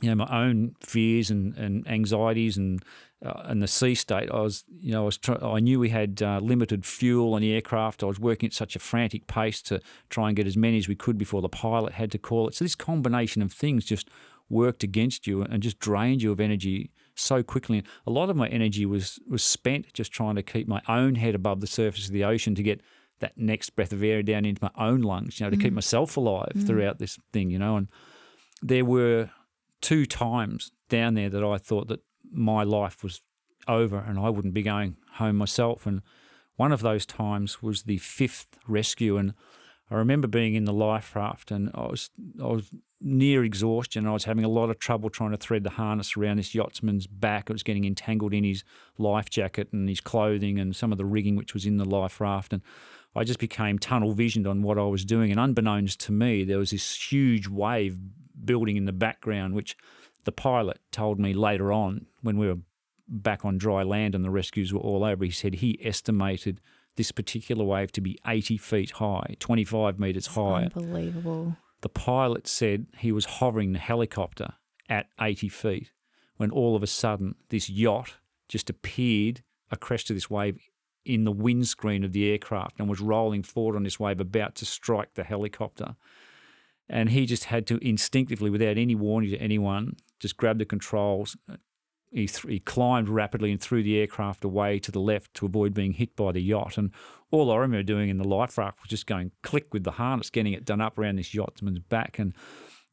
you 0.00 0.08
know, 0.08 0.14
my 0.14 0.28
own 0.30 0.76
fears 0.80 1.30
and, 1.30 1.56
and 1.56 1.86
anxieties 1.88 2.56
and 2.56 2.82
uh, 3.24 3.42
and 3.44 3.62
the 3.62 3.66
sea 3.66 3.94
state. 3.94 4.30
I 4.30 4.40
was, 4.40 4.64
you 4.68 4.92
know, 4.92 5.02
I 5.02 5.04
was. 5.06 5.18
I 5.42 5.60
knew 5.60 5.80
we 5.80 5.88
had 5.88 6.20
uh, 6.20 6.40
limited 6.40 6.84
fuel 6.84 7.32
on 7.32 7.40
the 7.40 7.54
aircraft. 7.54 8.02
I 8.02 8.06
was 8.06 8.20
working 8.20 8.48
at 8.48 8.52
such 8.52 8.76
a 8.76 8.78
frantic 8.78 9.26
pace 9.26 9.62
to 9.62 9.80
try 10.10 10.28
and 10.28 10.36
get 10.36 10.46
as 10.46 10.56
many 10.56 10.76
as 10.76 10.88
we 10.88 10.94
could 10.94 11.16
before 11.16 11.40
the 11.40 11.48
pilot 11.48 11.94
had 11.94 12.10
to 12.12 12.18
call 12.18 12.48
it. 12.48 12.54
So 12.54 12.64
this 12.64 12.74
combination 12.74 13.40
of 13.40 13.52
things 13.52 13.86
just 13.86 14.10
worked 14.54 14.82
against 14.82 15.26
you 15.26 15.42
and 15.42 15.62
just 15.62 15.78
drained 15.78 16.22
you 16.22 16.32
of 16.32 16.40
energy 16.40 16.90
so 17.14 17.42
quickly. 17.42 17.78
And 17.78 17.86
a 18.06 18.10
lot 18.10 18.30
of 18.30 18.36
my 18.36 18.48
energy 18.48 18.86
was 18.86 19.18
was 19.28 19.44
spent 19.44 19.92
just 19.92 20.12
trying 20.12 20.36
to 20.36 20.42
keep 20.42 20.66
my 20.66 20.80
own 20.88 21.16
head 21.16 21.34
above 21.34 21.60
the 21.60 21.66
surface 21.66 22.06
of 22.06 22.12
the 22.12 22.24
ocean 22.24 22.54
to 22.54 22.62
get 22.62 22.80
that 23.18 23.36
next 23.36 23.70
breath 23.70 23.92
of 23.92 24.02
air 24.02 24.22
down 24.22 24.44
into 24.44 24.62
my 24.62 24.70
own 24.76 25.02
lungs, 25.02 25.38
you 25.38 25.46
know, 25.46 25.50
to 25.50 25.56
mm. 25.56 25.62
keep 25.62 25.72
myself 25.72 26.16
alive 26.16 26.52
mm. 26.54 26.66
throughout 26.66 26.98
this 26.98 27.18
thing, 27.32 27.50
you 27.50 27.58
know. 27.58 27.76
And 27.76 27.88
there 28.62 28.84
were 28.84 29.30
two 29.80 30.06
times 30.06 30.72
down 30.88 31.14
there 31.14 31.28
that 31.28 31.44
I 31.44 31.58
thought 31.58 31.88
that 31.88 32.00
my 32.32 32.62
life 32.62 33.02
was 33.02 33.20
over 33.68 33.98
and 33.98 34.18
I 34.18 34.28
wouldn't 34.30 34.54
be 34.54 34.62
going 34.62 34.96
home 35.14 35.36
myself. 35.36 35.86
And 35.86 36.02
one 36.56 36.72
of 36.72 36.80
those 36.80 37.06
times 37.06 37.62
was 37.62 37.82
the 37.82 37.98
fifth 37.98 38.58
rescue, 38.66 39.16
and 39.16 39.34
I 39.90 39.94
remember 39.96 40.28
being 40.28 40.54
in 40.54 40.64
the 40.64 40.72
life 40.72 41.14
raft 41.14 41.50
and 41.50 41.70
I 41.74 41.86
was 41.86 42.10
I 42.42 42.46
was 42.46 42.70
near 43.04 43.44
exhaustion. 43.44 44.06
I 44.06 44.12
was 44.12 44.24
having 44.24 44.44
a 44.44 44.48
lot 44.48 44.70
of 44.70 44.78
trouble 44.78 45.10
trying 45.10 45.32
to 45.32 45.36
thread 45.36 45.62
the 45.62 45.70
harness 45.70 46.16
around 46.16 46.38
this 46.38 46.54
yachtsman's 46.54 47.06
back. 47.06 47.50
It 47.50 47.52
was 47.52 47.62
getting 47.62 47.84
entangled 47.84 48.32
in 48.32 48.44
his 48.44 48.64
life 48.96 49.28
jacket 49.28 49.68
and 49.72 49.88
his 49.88 50.00
clothing 50.00 50.58
and 50.58 50.74
some 50.74 50.90
of 50.90 50.96
the 50.96 51.04
rigging 51.04 51.36
which 51.36 51.52
was 51.52 51.66
in 51.66 51.76
the 51.76 51.84
life 51.84 52.18
raft. 52.18 52.54
And 52.54 52.62
I 53.14 53.22
just 53.24 53.38
became 53.38 53.78
tunnel 53.78 54.12
visioned 54.12 54.46
on 54.46 54.62
what 54.62 54.78
I 54.78 54.84
was 54.84 55.04
doing. 55.04 55.30
And 55.30 55.38
unbeknownst 55.38 56.00
to 56.00 56.12
me, 56.12 56.44
there 56.44 56.58
was 56.58 56.70
this 56.70 57.12
huge 57.12 57.46
wave 57.46 57.98
building 58.42 58.76
in 58.76 58.86
the 58.86 58.92
background, 58.92 59.54
which 59.54 59.76
the 60.24 60.32
pilot 60.32 60.80
told 60.90 61.20
me 61.20 61.34
later 61.34 61.72
on 61.72 62.06
when 62.22 62.38
we 62.38 62.48
were 62.48 62.58
back 63.06 63.44
on 63.44 63.58
dry 63.58 63.82
land 63.82 64.14
and 64.14 64.24
the 64.24 64.30
rescues 64.30 64.72
were 64.72 64.80
all 64.80 65.04
over. 65.04 65.26
He 65.26 65.30
said 65.30 65.56
he 65.56 65.78
estimated 65.84 66.58
this 66.96 67.12
particular 67.12 67.64
wave 67.64 67.92
to 67.92 68.00
be 68.00 68.18
80 68.26 68.56
feet 68.56 68.90
high, 68.92 69.36
25 69.40 69.98
metres 69.98 70.28
high. 70.28 70.70
Unbelievable. 70.74 71.58
The 71.84 71.90
pilot 71.90 72.46
said 72.46 72.86
he 72.96 73.12
was 73.12 73.26
hovering 73.26 73.74
the 73.74 73.78
helicopter 73.78 74.54
at 74.88 75.10
80 75.20 75.50
feet 75.50 75.92
when 76.38 76.50
all 76.50 76.74
of 76.74 76.82
a 76.82 76.86
sudden 76.86 77.34
this 77.50 77.68
yacht 77.68 78.14
just 78.48 78.70
appeared, 78.70 79.42
a 79.70 79.76
crest 79.76 80.08
of 80.08 80.16
this 80.16 80.30
wave, 80.30 80.58
in 81.04 81.24
the 81.24 81.30
windscreen 81.30 82.02
of 82.02 82.12
the 82.12 82.30
aircraft 82.30 82.80
and 82.80 82.88
was 82.88 83.00
rolling 83.00 83.42
forward 83.42 83.76
on 83.76 83.82
this 83.82 84.00
wave, 84.00 84.18
about 84.18 84.54
to 84.54 84.64
strike 84.64 85.12
the 85.12 85.24
helicopter. 85.24 85.96
And 86.88 87.10
he 87.10 87.26
just 87.26 87.44
had 87.44 87.66
to 87.66 87.76
instinctively, 87.86 88.48
without 88.48 88.78
any 88.78 88.94
warning 88.94 89.28
to 89.32 89.36
anyone, 89.36 89.96
just 90.18 90.38
grab 90.38 90.56
the 90.56 90.64
controls. 90.64 91.36
He, 92.10 92.26
th- 92.26 92.46
he 92.48 92.60
climbed 92.60 93.08
rapidly 93.08 93.50
and 93.50 93.60
threw 93.60 93.82
the 93.82 93.98
aircraft 93.98 94.44
away 94.44 94.78
to 94.80 94.92
the 94.92 95.00
left 95.00 95.34
to 95.34 95.46
avoid 95.46 95.74
being 95.74 95.92
hit 95.92 96.14
by 96.14 96.32
the 96.32 96.40
yacht. 96.40 96.78
And 96.78 96.92
all 97.30 97.50
I 97.50 97.56
remember 97.56 97.82
doing 97.82 98.08
in 98.08 98.18
the 98.18 98.28
life 98.28 98.56
raft 98.56 98.80
was 98.82 98.88
just 98.88 99.06
going 99.06 99.32
click 99.42 99.72
with 99.72 99.84
the 99.84 99.92
harness, 99.92 100.30
getting 100.30 100.52
it 100.52 100.64
done 100.64 100.80
up 100.80 100.98
around 100.98 101.16
this 101.16 101.34
yachtsman's 101.34 101.80
back, 101.80 102.18
and 102.18 102.34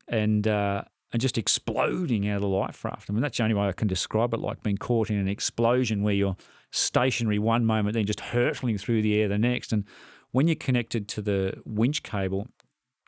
and 0.07 0.47
uh, 0.47 0.84
and 1.14 1.22
just 1.22 1.38
exploding 1.38 2.28
out 2.28 2.38
of 2.38 2.41
the 2.41 2.47
life 2.47 2.84
raft. 2.84 3.09
I 3.09 3.14
mean, 3.14 3.22
that's 3.22 3.38
the 3.38 3.43
only 3.43 3.55
way 3.55 3.68
I 3.68 3.74
can 3.74 3.88
describe 3.88 4.34
it, 4.34 4.39
like 4.39 4.64
being 4.64 4.78
caught 4.78 5.09
in 5.09 5.18
an 5.18 5.28
explosion 5.28 6.01
where 6.01 6.14
you're 6.14 6.38
stationary 6.72 7.38
one 7.38 7.66
moment, 7.66 7.93
then 7.93 8.05
just 8.05 8.22
hurtling 8.22 8.78
through 8.78 9.01
the 9.01 9.20
air 9.22 9.28
the 9.28 9.38
next. 9.38 9.72
And 9.74 9.86
when 10.32 10.47
you're 10.47 10.55
connected 10.55 11.07
to 11.09 11.22
the 11.22 11.62
winch 11.66 12.01
cable 12.01 12.47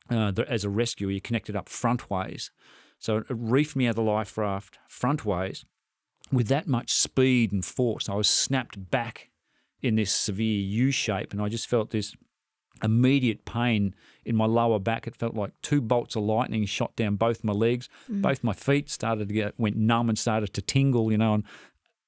uh, 0.10 0.32
the, 0.32 0.50
as 0.50 0.64
a 0.64 0.70
rescuer, 0.70 1.12
you're 1.12 1.22
connected 1.22 1.56
up 1.56 1.70
front 1.70 2.10
ways. 2.10 2.52
So 3.00 3.18
it 3.18 3.26
reefed 3.30 3.76
me 3.76 3.88
out 3.88 3.92
of 3.92 3.96
the 3.98 4.02
life 4.02 4.38
raft 4.38 4.80
frontways 4.90 5.66
with 6.34 6.48
that 6.48 6.68
much 6.68 6.92
speed 6.92 7.52
and 7.52 7.64
force. 7.64 8.10
I 8.10 8.16
was 8.16 8.30
snapped 8.30 8.90
back 8.90 9.30
in 9.82 9.96
this 9.96 10.12
severe 10.12 10.60
U 10.60 10.92
shape, 10.92 11.34
and 11.34 11.42
I 11.42 11.50
just 11.50 11.68
felt 11.68 11.92
this 11.92 12.16
immediate 12.82 13.46
pain 13.46 13.94
in 14.26 14.36
my 14.36 14.46
lower 14.46 14.80
back. 14.80 15.08
It 15.08 15.16
felt 15.16 15.36
like 15.36 15.52
two 15.62 15.82
bolts 15.82 16.16
of 16.16 16.24
lightning 16.24 16.66
shot 16.66 16.96
down 16.96 17.16
both 17.16 17.44
my 17.44 17.54
legs. 17.54 17.90
Mm. 18.12 18.22
Both 18.22 18.44
my 18.44 18.54
feet 18.54 18.90
started 18.90 19.28
to 19.28 19.34
get 19.34 19.60
went 19.60 19.76
numb 19.76 20.10
and 20.10 20.18
started 20.18 20.54
to 20.54 20.62
tingle. 20.62 21.12
You 21.12 21.18
know, 21.18 21.36
and 21.36 21.44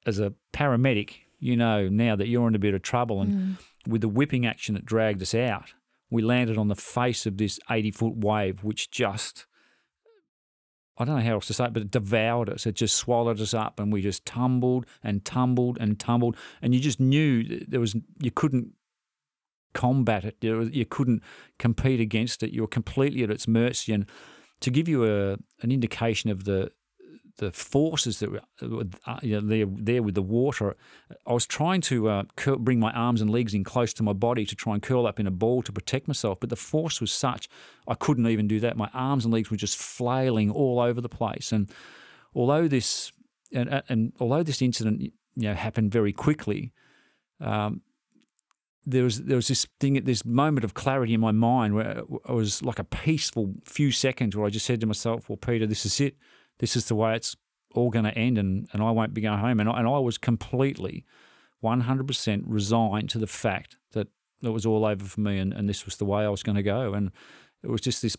as 0.05 0.19
a 0.19 0.33
paramedic, 0.53 1.13
you 1.39 1.55
know 1.55 1.87
now 1.89 2.15
that 2.15 2.27
you're 2.27 2.47
in 2.47 2.55
a 2.55 2.59
bit 2.59 2.73
of 2.73 2.81
trouble, 2.81 3.21
and 3.21 3.33
mm. 3.33 3.57
with 3.87 4.01
the 4.01 4.09
whipping 4.09 4.45
action 4.45 4.75
that 4.75 4.85
dragged 4.85 5.21
us 5.21 5.35
out, 5.35 5.73
we 6.09 6.21
landed 6.21 6.57
on 6.57 6.67
the 6.67 6.75
face 6.75 7.25
of 7.25 7.37
this 7.37 7.59
80 7.69 7.91
foot 7.91 8.17
wave, 8.17 8.63
which 8.63 8.89
just 8.89 9.45
I 10.97 11.03
don't 11.03 11.15
know 11.15 11.25
how 11.25 11.33
else 11.33 11.47
to 11.47 11.53
say 11.53 11.65
it, 11.65 11.73
but 11.73 11.81
it 11.81 11.91
devoured 11.91 12.49
us. 12.49 12.65
It 12.65 12.75
just 12.75 12.95
swallowed 12.95 13.41
us 13.41 13.53
up, 13.53 13.79
and 13.79 13.91
we 13.91 14.01
just 14.01 14.25
tumbled 14.25 14.85
and 15.03 15.25
tumbled 15.25 15.77
and 15.79 15.99
tumbled. 15.99 16.37
And 16.61 16.73
you 16.73 16.79
just 16.79 16.99
knew 16.99 17.43
there 17.67 17.81
was 17.81 17.95
you 18.19 18.31
couldn't 18.31 18.73
combat 19.73 20.23
it. 20.23 20.37
You 20.41 20.85
couldn't 20.85 21.21
compete 21.59 21.99
against 21.99 22.43
it. 22.43 22.51
You 22.51 22.61
were 22.61 22.67
completely 22.67 23.23
at 23.23 23.29
its 23.29 23.47
mercy. 23.47 23.91
And 23.91 24.05
to 24.61 24.71
give 24.71 24.87
you 24.87 25.03
a 25.05 25.37
an 25.61 25.71
indication 25.71 26.29
of 26.29 26.45
the 26.45 26.71
the 27.37 27.51
forces 27.51 28.19
that 28.19 28.31
were 28.31 28.41
uh, 29.05 29.19
you 29.21 29.39
know, 29.39 29.47
there, 29.47 29.65
there 29.67 30.03
with 30.03 30.15
the 30.15 30.21
water, 30.21 30.75
I 31.27 31.33
was 31.33 31.45
trying 31.45 31.81
to 31.81 32.07
uh, 32.09 32.23
bring 32.57 32.79
my 32.79 32.91
arms 32.91 33.21
and 33.21 33.29
legs 33.29 33.53
in 33.53 33.63
close 33.63 33.93
to 33.93 34.03
my 34.03 34.13
body 34.13 34.45
to 34.45 34.55
try 34.55 34.73
and 34.73 34.81
curl 34.81 35.05
up 35.05 35.19
in 35.19 35.27
a 35.27 35.31
ball 35.31 35.61
to 35.63 35.71
protect 35.71 36.07
myself. 36.07 36.39
But 36.39 36.49
the 36.49 36.55
force 36.55 37.01
was 37.01 37.11
such, 37.11 37.49
I 37.87 37.95
couldn't 37.95 38.27
even 38.27 38.47
do 38.47 38.59
that. 38.61 38.77
My 38.77 38.89
arms 38.93 39.25
and 39.25 39.33
legs 39.33 39.51
were 39.51 39.57
just 39.57 39.77
flailing 39.77 40.49
all 40.49 40.79
over 40.79 41.01
the 41.01 41.09
place. 41.09 41.51
And 41.51 41.69
although 42.33 42.67
this, 42.67 43.11
and, 43.51 43.83
and 43.89 44.13
although 44.19 44.43
this 44.43 44.61
incident 44.61 45.01
you 45.01 45.11
know 45.35 45.53
happened 45.53 45.91
very 45.91 46.13
quickly, 46.13 46.71
um, 47.41 47.81
there 48.85 49.03
was 49.03 49.23
there 49.23 49.35
was 49.35 49.47
this 49.47 49.65
thing, 49.79 49.97
at 49.97 50.05
this 50.05 50.23
moment 50.23 50.63
of 50.63 50.73
clarity 50.73 51.13
in 51.13 51.19
my 51.19 51.31
mind 51.31 51.73
where 51.73 51.99
it 51.99 52.29
was 52.29 52.63
like 52.63 52.79
a 52.79 52.83
peaceful 52.83 53.55
few 53.65 53.91
seconds 53.91 54.35
where 54.35 54.45
I 54.45 54.49
just 54.49 54.65
said 54.65 54.79
to 54.81 54.87
myself, 54.87 55.27
"Well, 55.27 55.37
Peter, 55.37 55.65
this 55.65 55.85
is 55.85 55.99
it. 55.99 56.15
This 56.59 56.75
is 56.75 56.85
the 56.85 56.95
way 56.95 57.15
it's 57.15 57.35
all 57.73 57.89
going 57.89 58.05
to 58.05 58.17
end, 58.17 58.37
and, 58.37 58.67
and 58.71 58.81
I 58.81 58.91
won't 58.91 59.13
be 59.13 59.21
going 59.21 59.39
home." 59.39 59.59
And 59.59 59.69
I, 59.69 59.79
and 59.79 59.87
I 59.87 59.99
was 59.99 60.17
completely, 60.17 61.05
one 61.59 61.81
hundred 61.81 62.07
percent 62.07 62.43
resigned 62.45 63.09
to 63.11 63.19
the 63.19 63.27
fact 63.27 63.77
that 63.91 64.07
it 64.41 64.49
was 64.49 64.65
all 64.65 64.85
over 64.85 65.05
for 65.05 65.21
me, 65.21 65.39
and, 65.39 65.53
and 65.53 65.67
this 65.67 65.85
was 65.85 65.97
the 65.97 66.05
way 66.05 66.23
I 66.23 66.29
was 66.29 66.43
going 66.43 66.55
to 66.55 66.63
go. 66.63 66.93
And 66.93 67.11
it 67.63 67.69
was 67.69 67.81
just 67.81 68.01
this 68.01 68.17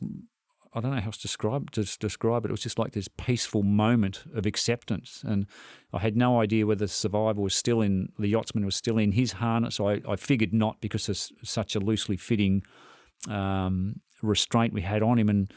I 0.74 0.80
don't 0.80 0.94
know 0.94 1.00
how 1.00 1.10
to 1.10 1.20
describe 1.20 1.70
to 1.70 1.84
describe 1.98 2.44
it. 2.44 2.48
It 2.48 2.52
was 2.52 2.60
just 2.60 2.78
like 2.78 2.92
this 2.92 3.08
peaceful 3.08 3.62
moment 3.62 4.24
of 4.34 4.44
acceptance, 4.44 5.22
and 5.26 5.46
I 5.92 6.00
had 6.00 6.16
no 6.16 6.40
idea 6.40 6.66
whether 6.66 6.84
the 6.84 6.88
survivor 6.88 7.40
was 7.40 7.54
still 7.54 7.80
in 7.80 8.12
the 8.18 8.28
yachtsman 8.28 8.64
was 8.64 8.76
still 8.76 8.98
in 8.98 9.12
his 9.12 9.32
harness. 9.32 9.80
I, 9.80 10.02
I 10.06 10.16
figured 10.16 10.52
not 10.52 10.80
because 10.82 11.08
of 11.08 11.16
such 11.48 11.76
a 11.76 11.80
loosely 11.80 12.18
fitting 12.18 12.62
um, 13.30 14.00
restraint 14.22 14.74
we 14.74 14.82
had 14.82 15.02
on 15.02 15.18
him, 15.18 15.30
and 15.30 15.52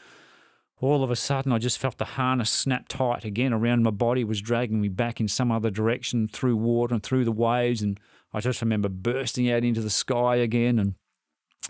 all 0.80 1.04
of 1.04 1.10
a 1.10 1.16
sudden 1.16 1.52
I 1.52 1.58
just 1.58 1.78
felt 1.78 1.98
the 1.98 2.04
harness 2.04 2.50
snap 2.50 2.88
tight 2.88 3.24
again 3.24 3.52
around 3.52 3.82
my 3.82 3.90
body, 3.90 4.24
was 4.24 4.40
dragging 4.40 4.80
me 4.80 4.88
back 4.88 5.20
in 5.20 5.28
some 5.28 5.52
other 5.52 5.70
direction 5.70 6.26
through 6.26 6.56
water 6.56 6.94
and 6.94 7.02
through 7.02 7.24
the 7.24 7.32
waves, 7.32 7.82
and 7.82 8.00
I 8.32 8.40
just 8.40 8.60
remember 8.62 8.88
bursting 8.88 9.50
out 9.50 9.64
into 9.64 9.80
the 9.80 9.90
sky 9.90 10.36
again 10.36 10.78
and 10.78 10.94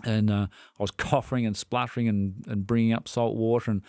and 0.05 0.31
uh, 0.31 0.47
I 0.79 0.83
was 0.83 0.91
coughing 0.97 1.45
and 1.45 1.55
spluttering 1.55 2.07
and, 2.07 2.45
and 2.47 2.65
bringing 2.65 2.93
up 2.93 3.07
salt 3.07 3.35
water. 3.35 3.71
And 3.71 3.81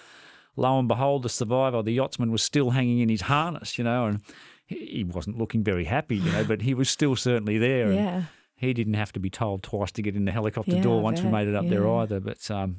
lo 0.56 0.78
and 0.78 0.88
behold, 0.88 1.22
the 1.22 1.28
survivor, 1.28 1.82
the 1.82 1.92
yachtsman, 1.92 2.32
was 2.32 2.42
still 2.42 2.70
hanging 2.70 2.98
in 2.98 3.08
his 3.08 3.22
harness, 3.22 3.78
you 3.78 3.84
know, 3.84 4.06
and 4.06 4.20
he 4.66 5.04
wasn't 5.04 5.38
looking 5.38 5.62
very 5.62 5.84
happy, 5.84 6.16
you 6.16 6.32
know, 6.32 6.44
but 6.44 6.62
he 6.62 6.74
was 6.74 6.90
still 6.90 7.16
certainly 7.16 7.58
there. 7.58 7.92
Yeah. 7.92 8.24
he 8.56 8.72
didn't 8.72 8.94
have 8.94 9.12
to 9.12 9.20
be 9.20 9.30
told 9.30 9.62
twice 9.62 9.92
to 9.92 10.02
get 10.02 10.16
in 10.16 10.24
the 10.24 10.32
helicopter 10.32 10.76
yeah, 10.76 10.82
door 10.82 11.00
once 11.00 11.20
we 11.20 11.28
made 11.28 11.48
it 11.48 11.54
up 11.54 11.64
yeah. 11.64 11.70
there 11.70 11.88
either. 11.88 12.20
But 12.20 12.50
um, 12.50 12.76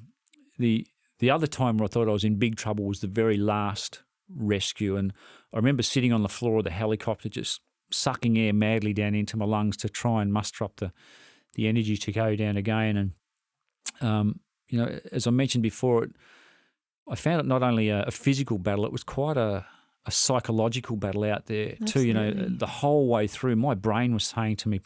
the 0.57 0.87
the 1.19 1.29
other 1.29 1.47
time 1.47 1.77
where 1.77 1.85
I 1.85 1.87
thought 1.87 2.09
I 2.09 2.13
was 2.13 2.23
in 2.23 2.35
big 2.35 2.55
trouble 2.55 2.85
was 2.85 3.01
the 3.01 3.07
very 3.07 3.37
last 3.37 4.03
rescue, 4.29 4.95
and 4.97 5.13
I 5.53 5.57
remember 5.57 5.83
sitting 5.83 6.13
on 6.13 6.23
the 6.23 6.29
floor 6.29 6.59
of 6.59 6.63
the 6.63 6.71
helicopter, 6.71 7.29
just 7.29 7.61
sucking 7.91 8.37
air 8.37 8.53
madly 8.53 8.93
down 8.93 9.13
into 9.13 9.37
my 9.37 9.45
lungs 9.45 9.77
to 9.77 9.89
try 9.89 10.21
and 10.21 10.33
muster 10.33 10.63
up 10.63 10.77
the 10.77 10.91
the 11.55 11.67
energy 11.67 11.95
to 11.95 12.11
go 12.11 12.35
down 12.35 12.57
again. 12.57 12.97
And 12.97 13.11
um, 14.01 14.39
you 14.69 14.79
know, 14.79 14.99
as 15.11 15.27
I 15.27 15.31
mentioned 15.31 15.61
before, 15.61 16.05
it, 16.05 16.11
I 17.07 17.15
found 17.15 17.39
it 17.39 17.45
not 17.45 17.63
only 17.63 17.89
a, 17.89 18.03
a, 18.03 18.11
physical 18.11 18.57
battle; 18.57 18.85
it 18.85 18.91
was 18.91 19.03
quite 19.03 19.37
a, 19.37 19.65
a 20.05 20.11
psychological 20.11 20.95
battle 20.95 21.23
out 21.25 21.45
there 21.45 21.75
Absolutely. 21.81 21.91
too. 21.91 22.07
You 22.07 22.13
know, 22.13 22.31
the 22.57 22.67
whole 22.67 23.07
way 23.07 23.27
through, 23.27 23.55
my 23.55 23.75
brain 23.75 24.13
was 24.13 24.25
saying 24.25 24.57
to 24.57 24.69
me, 24.69 24.81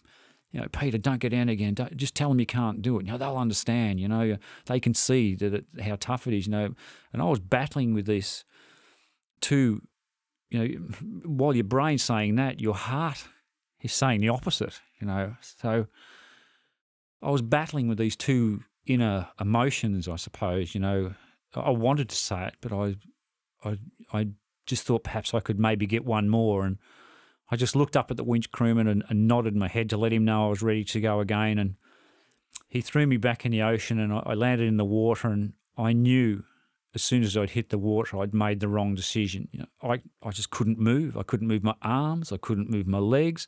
you 0.51 0.61
know, 0.61 0.67
Peter, 0.71 0.97
don't 0.97 1.19
go 1.19 1.29
down 1.29 1.49
again. 1.49 1.73
Don't, 1.73 1.95
just 1.97 2.15
tell 2.15 2.29
them 2.29 2.39
you 2.39 2.45
can't 2.45 2.81
do 2.81 2.99
it. 2.99 3.05
You 3.05 3.11
know, 3.11 3.17
they'll 3.17 3.37
understand. 3.37 3.99
You 3.99 4.07
know, 4.07 4.37
they 4.65 4.79
can 4.79 4.93
see 4.93 5.35
that 5.35 5.53
it, 5.53 5.65
how 5.81 5.97
tough 5.99 6.27
it 6.27 6.33
is. 6.33 6.47
You 6.47 6.51
know, 6.51 6.75
and 7.13 7.21
I 7.21 7.25
was 7.25 7.39
battling 7.39 7.93
with 7.93 8.05
this 8.05 8.43
too. 9.41 9.81
You 10.49 10.59
know, 10.59 10.75
while 11.25 11.53
your 11.53 11.65
brain's 11.65 12.03
saying 12.03 12.35
that, 12.35 12.61
your 12.61 12.75
heart 12.75 13.27
is 13.81 13.91
saying 13.91 14.21
the 14.21 14.29
opposite. 14.29 14.79
You 15.01 15.07
know, 15.07 15.35
so 15.41 15.87
I 17.21 17.29
was 17.29 17.41
battling 17.41 17.87
with 17.87 17.97
these 17.97 18.15
two 18.15 18.63
inner 18.85 19.27
emotions, 19.39 20.07
I 20.07 20.15
suppose. 20.15 20.73
You 20.73 20.81
know, 20.81 21.13
I 21.55 21.71
wanted 21.71 22.09
to 22.09 22.15
say 22.15 22.47
it, 22.47 22.55
but 22.61 22.71
I, 22.71 22.95
I, 23.63 23.77
I 24.13 24.27
just 24.65 24.85
thought 24.85 25.03
perhaps 25.03 25.33
I 25.33 25.39
could 25.39 25.59
maybe 25.59 25.85
get 25.85 26.05
one 26.05 26.29
more, 26.29 26.65
and 26.65 26.77
I 27.49 27.55
just 27.55 27.75
looked 27.75 27.95
up 27.95 28.11
at 28.11 28.17
the 28.17 28.23
winch 28.23 28.51
crewman 28.51 28.87
and, 28.87 29.03
and 29.09 29.27
nodded 29.27 29.55
my 29.55 29.67
head 29.67 29.89
to 29.89 29.97
let 29.97 30.13
him 30.13 30.25
know 30.25 30.47
I 30.47 30.49
was 30.49 30.61
ready 30.61 30.83
to 30.83 30.99
go 30.99 31.19
again. 31.19 31.57
And 31.57 31.75
he 32.67 32.81
threw 32.81 33.07
me 33.07 33.17
back 33.17 33.45
in 33.45 33.51
the 33.51 33.61
ocean, 33.61 33.99
and 33.99 34.13
I, 34.13 34.23
I 34.25 34.33
landed 34.33 34.67
in 34.67 34.77
the 34.77 34.85
water, 34.85 35.29
and 35.29 35.53
I 35.77 35.93
knew 35.93 36.43
as 36.93 37.03
soon 37.03 37.23
as 37.23 37.37
I'd 37.37 37.51
hit 37.51 37.69
the 37.69 37.77
water, 37.77 38.19
I'd 38.19 38.33
made 38.33 38.59
the 38.59 38.67
wrong 38.67 38.95
decision. 38.95 39.47
You 39.51 39.59
know, 39.59 39.65
I, 39.81 40.01
I 40.23 40.31
just 40.31 40.49
couldn't 40.49 40.79
move. 40.79 41.15
I 41.15 41.23
couldn't 41.23 41.47
move 41.47 41.63
my 41.63 41.75
arms. 41.81 42.31
I 42.31 42.37
couldn't 42.37 42.69
move 42.69 42.87
my 42.87 42.97
legs. 42.99 43.47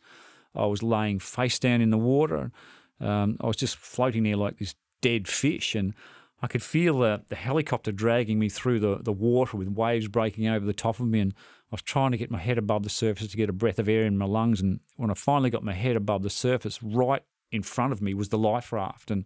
I 0.55 0.65
was 0.65 0.83
laying 0.83 1.19
face 1.19 1.59
down 1.59 1.81
in 1.81 1.89
the 1.89 1.97
water. 1.97 2.51
Um, 2.99 3.37
I 3.41 3.47
was 3.47 3.57
just 3.57 3.77
floating 3.77 4.23
there 4.23 4.35
like 4.35 4.57
this 4.57 4.75
dead 5.01 5.27
fish, 5.27 5.75
and 5.75 5.93
I 6.41 6.47
could 6.47 6.63
feel 6.63 6.99
the, 6.99 7.23
the 7.27 7.35
helicopter 7.35 7.91
dragging 7.91 8.39
me 8.39 8.49
through 8.49 8.79
the, 8.79 8.99
the 9.01 9.11
water 9.11 9.57
with 9.57 9.69
waves 9.69 10.07
breaking 10.07 10.47
over 10.47 10.65
the 10.65 10.73
top 10.73 10.99
of 10.99 11.07
me. 11.07 11.19
And 11.19 11.33
I 11.71 11.75
was 11.75 11.81
trying 11.81 12.11
to 12.11 12.17
get 12.17 12.31
my 12.31 12.39
head 12.39 12.57
above 12.57 12.83
the 12.83 12.89
surface 12.89 13.27
to 13.27 13.37
get 13.37 13.49
a 13.49 13.53
breath 13.53 13.79
of 13.79 13.87
air 13.87 14.05
in 14.05 14.17
my 14.17 14.25
lungs. 14.25 14.59
And 14.59 14.79
when 14.95 15.11
I 15.11 15.13
finally 15.13 15.49
got 15.49 15.63
my 15.63 15.73
head 15.73 15.95
above 15.95 16.23
the 16.23 16.29
surface, 16.29 16.81
right 16.81 17.21
in 17.51 17.63
front 17.63 17.93
of 17.93 18.01
me 18.01 18.13
was 18.13 18.29
the 18.29 18.37
life 18.37 18.71
raft. 18.71 19.11
And 19.11 19.25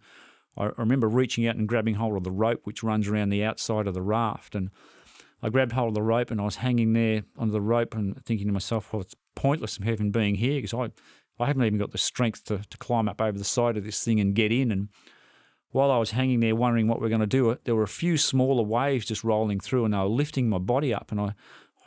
I 0.57 0.71
remember 0.77 1.07
reaching 1.07 1.47
out 1.47 1.55
and 1.55 1.67
grabbing 1.67 1.95
hold 1.95 2.17
of 2.17 2.23
the 2.23 2.31
rope 2.31 2.61
which 2.65 2.83
runs 2.83 3.07
around 3.07 3.29
the 3.29 3.43
outside 3.43 3.87
of 3.87 3.93
the 3.93 4.01
raft. 4.01 4.55
And 4.55 4.71
I 5.41 5.49
grabbed 5.49 5.71
hold 5.71 5.89
of 5.89 5.95
the 5.95 6.01
rope 6.01 6.31
and 6.31 6.41
I 6.41 6.45
was 6.45 6.57
hanging 6.57 6.93
there 6.93 7.23
on 7.37 7.51
the 7.51 7.61
rope 7.61 7.95
and 7.95 8.23
thinking 8.25 8.47
to 8.47 8.53
myself, 8.53 8.91
well, 8.91 9.01
it's 9.01 9.15
pointless 9.35 9.77
of 9.77 9.87
even 9.87 10.11
being 10.11 10.35
here 10.35 10.55
because 10.55 10.73
I 10.73 10.91
I 11.39 11.47
haven't 11.47 11.63
even 11.65 11.79
got 11.79 11.91
the 11.91 11.97
strength 11.97 12.45
to, 12.45 12.59
to 12.69 12.77
climb 12.77 13.09
up 13.09 13.19
over 13.19 13.37
the 13.37 13.43
side 13.43 13.77
of 13.77 13.83
this 13.83 14.03
thing 14.03 14.19
and 14.19 14.35
get 14.35 14.51
in. 14.51 14.71
And 14.71 14.89
while 15.71 15.89
I 15.89 15.97
was 15.97 16.11
hanging 16.11 16.39
there 16.39 16.55
wondering 16.55 16.87
what 16.87 17.01
we 17.01 17.07
are 17.07 17.09
going 17.09 17.21
to 17.21 17.27
do, 17.27 17.49
uh, 17.49 17.55
there 17.63 17.75
were 17.75 17.83
a 17.83 17.87
few 17.87 18.17
smaller 18.17 18.63
waves 18.63 19.05
just 19.05 19.23
rolling 19.23 19.59
through 19.59 19.85
and 19.85 19.93
they 19.93 19.97
were 19.97 20.05
lifting 20.05 20.47
my 20.47 20.59
body 20.59 20.93
up. 20.93 21.11
And 21.11 21.19
I, 21.19 21.33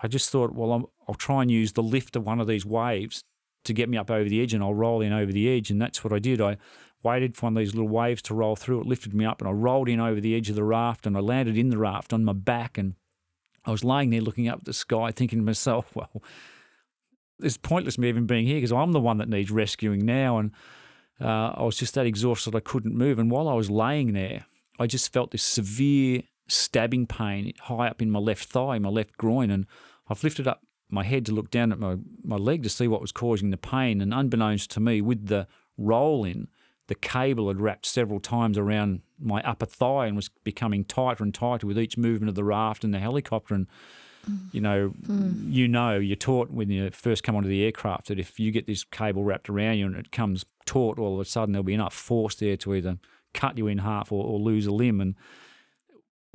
I 0.02 0.08
just 0.08 0.30
thought, 0.30 0.52
well, 0.52 0.72
i 0.72 0.76
will 1.06 1.14
try 1.14 1.42
and 1.42 1.50
use 1.50 1.72
the 1.72 1.82
lift 1.82 2.16
of 2.16 2.26
one 2.26 2.40
of 2.40 2.46
these 2.46 2.66
waves 2.66 3.22
to 3.64 3.72
get 3.72 3.88
me 3.88 3.96
up 3.96 4.10
over 4.10 4.28
the 4.28 4.42
edge 4.42 4.54
and 4.54 4.62
I'll 4.62 4.74
roll 4.74 5.00
in 5.00 5.12
over 5.12 5.32
the 5.32 5.48
edge. 5.48 5.70
And 5.70 5.80
that's 5.80 6.04
what 6.04 6.12
I 6.12 6.18
did. 6.18 6.40
I 6.40 6.56
waited 7.02 7.36
for 7.36 7.46
one 7.46 7.56
of 7.56 7.60
these 7.60 7.74
little 7.74 7.88
waves 7.88 8.22
to 8.22 8.34
roll 8.34 8.56
through. 8.56 8.80
It 8.80 8.86
lifted 8.86 9.14
me 9.14 9.24
up 9.24 9.40
and 9.40 9.48
I 9.48 9.52
rolled 9.52 9.88
in 9.88 10.00
over 10.00 10.20
the 10.20 10.34
edge 10.34 10.48
of 10.48 10.56
the 10.56 10.64
raft 10.64 11.06
and 11.06 11.16
I 11.16 11.20
landed 11.20 11.56
in 11.56 11.70
the 11.70 11.78
raft 11.78 12.12
on 12.12 12.24
my 12.24 12.32
back. 12.32 12.78
And 12.78 12.94
I 13.64 13.70
was 13.70 13.84
laying 13.84 14.10
there 14.10 14.20
looking 14.20 14.48
up 14.48 14.60
at 14.60 14.64
the 14.64 14.72
sky 14.72 15.10
thinking 15.10 15.38
to 15.38 15.44
myself, 15.44 15.90
well, 15.94 16.22
it's 17.40 17.56
pointless 17.56 17.98
me 17.98 18.08
even 18.08 18.26
being 18.26 18.46
here 18.46 18.56
because 18.56 18.72
I'm 18.72 18.92
the 18.92 19.00
one 19.00 19.18
that 19.18 19.28
needs 19.28 19.50
rescuing 19.50 20.04
now. 20.04 20.38
And 20.38 20.52
uh, 21.20 21.54
I 21.56 21.62
was 21.62 21.76
just 21.76 21.94
that 21.94 22.06
exhausted 22.06 22.54
I 22.54 22.60
couldn't 22.60 22.94
move. 22.94 23.18
And 23.18 23.30
while 23.30 23.48
I 23.48 23.54
was 23.54 23.70
laying 23.70 24.12
there, 24.12 24.46
I 24.78 24.86
just 24.86 25.12
felt 25.12 25.30
this 25.30 25.42
severe 25.42 26.22
stabbing 26.48 27.06
pain 27.06 27.52
high 27.62 27.88
up 27.88 28.00
in 28.00 28.10
my 28.10 28.18
left 28.18 28.48
thigh, 28.48 28.78
my 28.78 28.88
left 28.88 29.16
groin. 29.16 29.50
And 29.50 29.66
I've 30.08 30.22
lifted 30.22 30.46
up 30.46 30.62
my 30.88 31.04
head 31.04 31.26
to 31.26 31.32
look 31.32 31.50
down 31.50 31.72
at 31.72 31.78
my, 31.78 31.96
my 32.22 32.36
leg 32.36 32.62
to 32.62 32.68
see 32.68 32.88
what 32.88 33.00
was 33.00 33.12
causing 33.12 33.50
the 33.50 33.56
pain. 33.56 34.00
And 34.00 34.14
unbeknownst 34.14 34.70
to 34.72 34.80
me, 34.80 35.00
with 35.00 35.26
the 35.26 35.46
roll 35.76 36.24
in, 36.24 36.48
the 36.88 36.94
cable 36.94 37.48
had 37.48 37.60
wrapped 37.60 37.86
several 37.86 38.20
times 38.20 38.56
around 38.56 39.02
my 39.18 39.42
upper 39.42 39.66
thigh 39.66 40.06
and 40.06 40.14
was 40.14 40.30
becoming 40.44 40.84
tighter 40.84 41.24
and 41.24 41.34
tighter 41.34 41.66
with 41.66 41.78
each 41.78 41.98
movement 41.98 42.28
of 42.28 42.36
the 42.36 42.44
raft 42.44 42.84
and 42.84 42.94
the 42.94 43.00
helicopter. 43.00 43.54
And 43.54 43.66
you 44.52 44.60
know, 44.60 44.92
mm. 45.02 45.52
you 45.52 45.68
know, 45.68 45.98
you're 45.98 46.16
taught 46.16 46.50
when 46.50 46.70
you 46.70 46.90
first 46.90 47.22
come 47.22 47.36
onto 47.36 47.48
the 47.48 47.64
aircraft 47.64 48.08
that 48.08 48.18
if 48.18 48.38
you 48.38 48.50
get 48.50 48.66
this 48.66 48.84
cable 48.84 49.24
wrapped 49.24 49.48
around 49.48 49.78
you 49.78 49.86
and 49.86 49.96
it 49.96 50.12
comes 50.12 50.44
taut, 50.64 50.98
all 50.98 51.14
of 51.14 51.20
a 51.20 51.24
sudden 51.24 51.52
there'll 51.52 51.64
be 51.64 51.74
enough 51.74 51.94
force 51.94 52.34
there 52.36 52.56
to 52.58 52.74
either 52.74 52.98
cut 53.34 53.58
you 53.58 53.66
in 53.66 53.78
half 53.78 54.10
or, 54.10 54.24
or 54.24 54.38
lose 54.38 54.66
a 54.66 54.72
limb. 54.72 55.00
And 55.00 55.14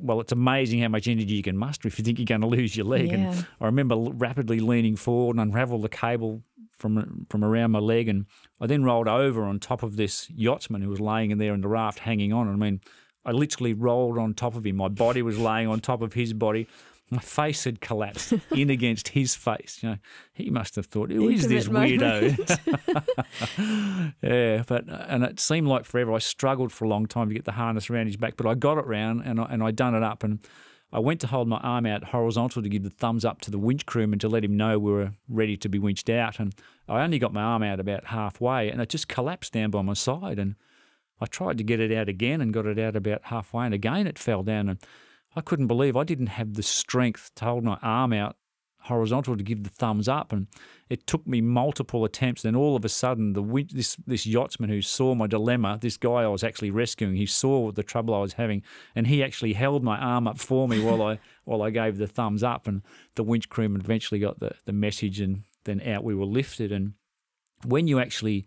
well, 0.02 0.20
it's 0.20 0.32
amazing 0.32 0.80
how 0.80 0.88
much 0.88 1.06
energy 1.06 1.34
you 1.34 1.42
can 1.42 1.56
muster 1.56 1.88
if 1.88 1.98
you 1.98 2.04
think 2.04 2.18
you're 2.18 2.26
going 2.26 2.40
to 2.40 2.46
lose 2.46 2.76
your 2.76 2.86
leg. 2.86 3.08
Yeah. 3.08 3.14
And 3.14 3.46
I 3.60 3.66
remember 3.66 3.96
rapidly 3.96 4.60
leaning 4.60 4.96
forward 4.96 5.36
and 5.36 5.40
unravel 5.40 5.78
the 5.78 5.88
cable 5.88 6.42
from 6.70 7.26
from 7.30 7.44
around 7.44 7.70
my 7.70 7.78
leg, 7.78 8.08
and 8.08 8.26
I 8.60 8.66
then 8.66 8.82
rolled 8.82 9.08
over 9.08 9.44
on 9.44 9.60
top 9.60 9.82
of 9.82 9.96
this 9.96 10.28
yachtsman 10.30 10.82
who 10.82 10.88
was 10.88 11.00
laying 11.00 11.30
in 11.30 11.38
there 11.38 11.54
in 11.54 11.60
the 11.60 11.68
raft, 11.68 12.00
hanging 12.00 12.32
on. 12.32 12.48
I 12.48 12.56
mean, 12.56 12.80
I 13.24 13.30
literally 13.30 13.72
rolled 13.72 14.18
on 14.18 14.34
top 14.34 14.56
of 14.56 14.66
him. 14.66 14.76
My 14.76 14.88
body 14.88 15.22
was 15.22 15.38
laying 15.38 15.68
on 15.68 15.80
top 15.80 16.02
of 16.02 16.14
his 16.14 16.32
body 16.32 16.66
my 17.12 17.20
face 17.20 17.64
had 17.64 17.82
collapsed 17.82 18.32
in 18.56 18.70
against 18.70 19.08
his 19.08 19.34
face. 19.34 19.80
You 19.82 19.90
know, 19.90 19.96
he 20.32 20.48
must 20.48 20.76
have 20.76 20.86
thought, 20.86 21.10
"Who 21.10 21.28
is 21.28 21.46
this 21.46 21.68
weirdo?" 21.68 22.38
yeah, 24.22 24.62
but 24.66 24.88
uh, 24.88 25.04
and 25.08 25.22
it 25.22 25.38
seemed 25.38 25.68
like 25.68 25.84
forever. 25.84 26.14
I 26.14 26.18
struggled 26.18 26.72
for 26.72 26.86
a 26.86 26.88
long 26.88 27.04
time 27.06 27.28
to 27.28 27.34
get 27.34 27.44
the 27.44 27.52
harness 27.52 27.90
around 27.90 28.06
his 28.06 28.16
back, 28.16 28.38
but 28.38 28.46
I 28.46 28.54
got 28.54 28.78
it 28.78 28.86
round 28.86 29.22
and 29.26 29.38
I, 29.38 29.44
and 29.44 29.62
I 29.62 29.70
done 29.70 29.94
it 29.94 30.02
up 30.02 30.24
and. 30.24 30.40
I 30.94 30.98
went 30.98 31.22
to 31.22 31.26
hold 31.26 31.48
my 31.48 31.56
arm 31.60 31.86
out 31.86 32.04
horizontal 32.04 32.62
to 32.62 32.68
give 32.68 32.82
the 32.82 32.90
thumbs 32.90 33.24
up 33.24 33.40
to 33.40 33.50
the 33.50 33.58
winch 33.58 33.86
crewman 33.86 34.18
to 34.18 34.28
let 34.28 34.44
him 34.44 34.58
know 34.58 34.78
we 34.78 34.92
were 34.92 35.12
ready 35.26 35.56
to 35.56 35.68
be 35.70 35.78
winched 35.78 36.10
out. 36.10 36.38
And 36.38 36.54
I 36.86 37.00
only 37.00 37.18
got 37.18 37.32
my 37.32 37.40
arm 37.40 37.62
out 37.62 37.80
about 37.80 38.08
halfway 38.08 38.68
and 38.68 38.78
it 38.78 38.90
just 38.90 39.08
collapsed 39.08 39.54
down 39.54 39.70
by 39.70 39.80
my 39.80 39.94
side. 39.94 40.38
And 40.38 40.54
I 41.18 41.24
tried 41.24 41.56
to 41.56 41.64
get 41.64 41.80
it 41.80 41.96
out 41.96 42.10
again 42.10 42.42
and 42.42 42.52
got 42.52 42.66
it 42.66 42.78
out 42.78 42.94
about 42.94 43.22
halfway. 43.24 43.64
And 43.64 43.72
again, 43.72 44.06
it 44.06 44.18
fell 44.18 44.42
down. 44.42 44.68
And 44.68 44.80
I 45.34 45.40
couldn't 45.40 45.66
believe 45.66 45.96
I 45.96 46.04
didn't 46.04 46.28
have 46.28 46.54
the 46.54 46.62
strength 46.62 47.30
to 47.36 47.44
hold 47.44 47.64
my 47.64 47.78
arm 47.82 48.12
out 48.12 48.36
horizontal 48.82 49.36
to 49.36 49.42
give 49.42 49.62
the 49.62 49.70
thumbs 49.70 50.08
up, 50.08 50.32
and 50.32 50.46
it 50.88 51.06
took 51.06 51.26
me 51.26 51.40
multiple 51.40 52.04
attempts. 52.04 52.42
Then 52.42 52.56
all 52.56 52.76
of 52.76 52.84
a 52.84 52.88
sudden, 52.88 53.32
the 53.32 53.66
this 53.72 53.96
this 54.06 54.26
yachtsman 54.26 54.70
who 54.70 54.82
saw 54.82 55.14
my 55.14 55.26
dilemma, 55.26 55.78
this 55.80 55.96
guy 55.96 56.22
I 56.22 56.28
was 56.28 56.44
actually 56.44 56.70
rescuing, 56.70 57.16
he 57.16 57.26
saw 57.26 57.70
the 57.70 57.82
trouble 57.82 58.14
I 58.14 58.20
was 58.20 58.34
having, 58.34 58.62
and 58.94 59.06
he 59.06 59.22
actually 59.22 59.52
held 59.52 59.82
my 59.82 59.98
arm 59.98 60.26
up 60.26 60.38
for 60.38 60.68
me 60.68 60.82
while 60.82 61.02
I 61.02 61.18
while 61.44 61.62
I 61.62 61.70
gave 61.70 61.98
the 61.98 62.06
thumbs 62.06 62.42
up, 62.42 62.66
and 62.66 62.82
the 63.14 63.24
winch 63.24 63.48
crewman 63.48 63.80
eventually 63.80 64.20
got 64.20 64.40
the 64.40 64.52
the 64.64 64.72
message, 64.72 65.20
and 65.20 65.44
then 65.64 65.80
out 65.82 66.04
we 66.04 66.14
were 66.14 66.26
lifted. 66.26 66.72
And 66.72 66.94
when 67.64 67.86
you 67.86 68.00
actually 68.00 68.46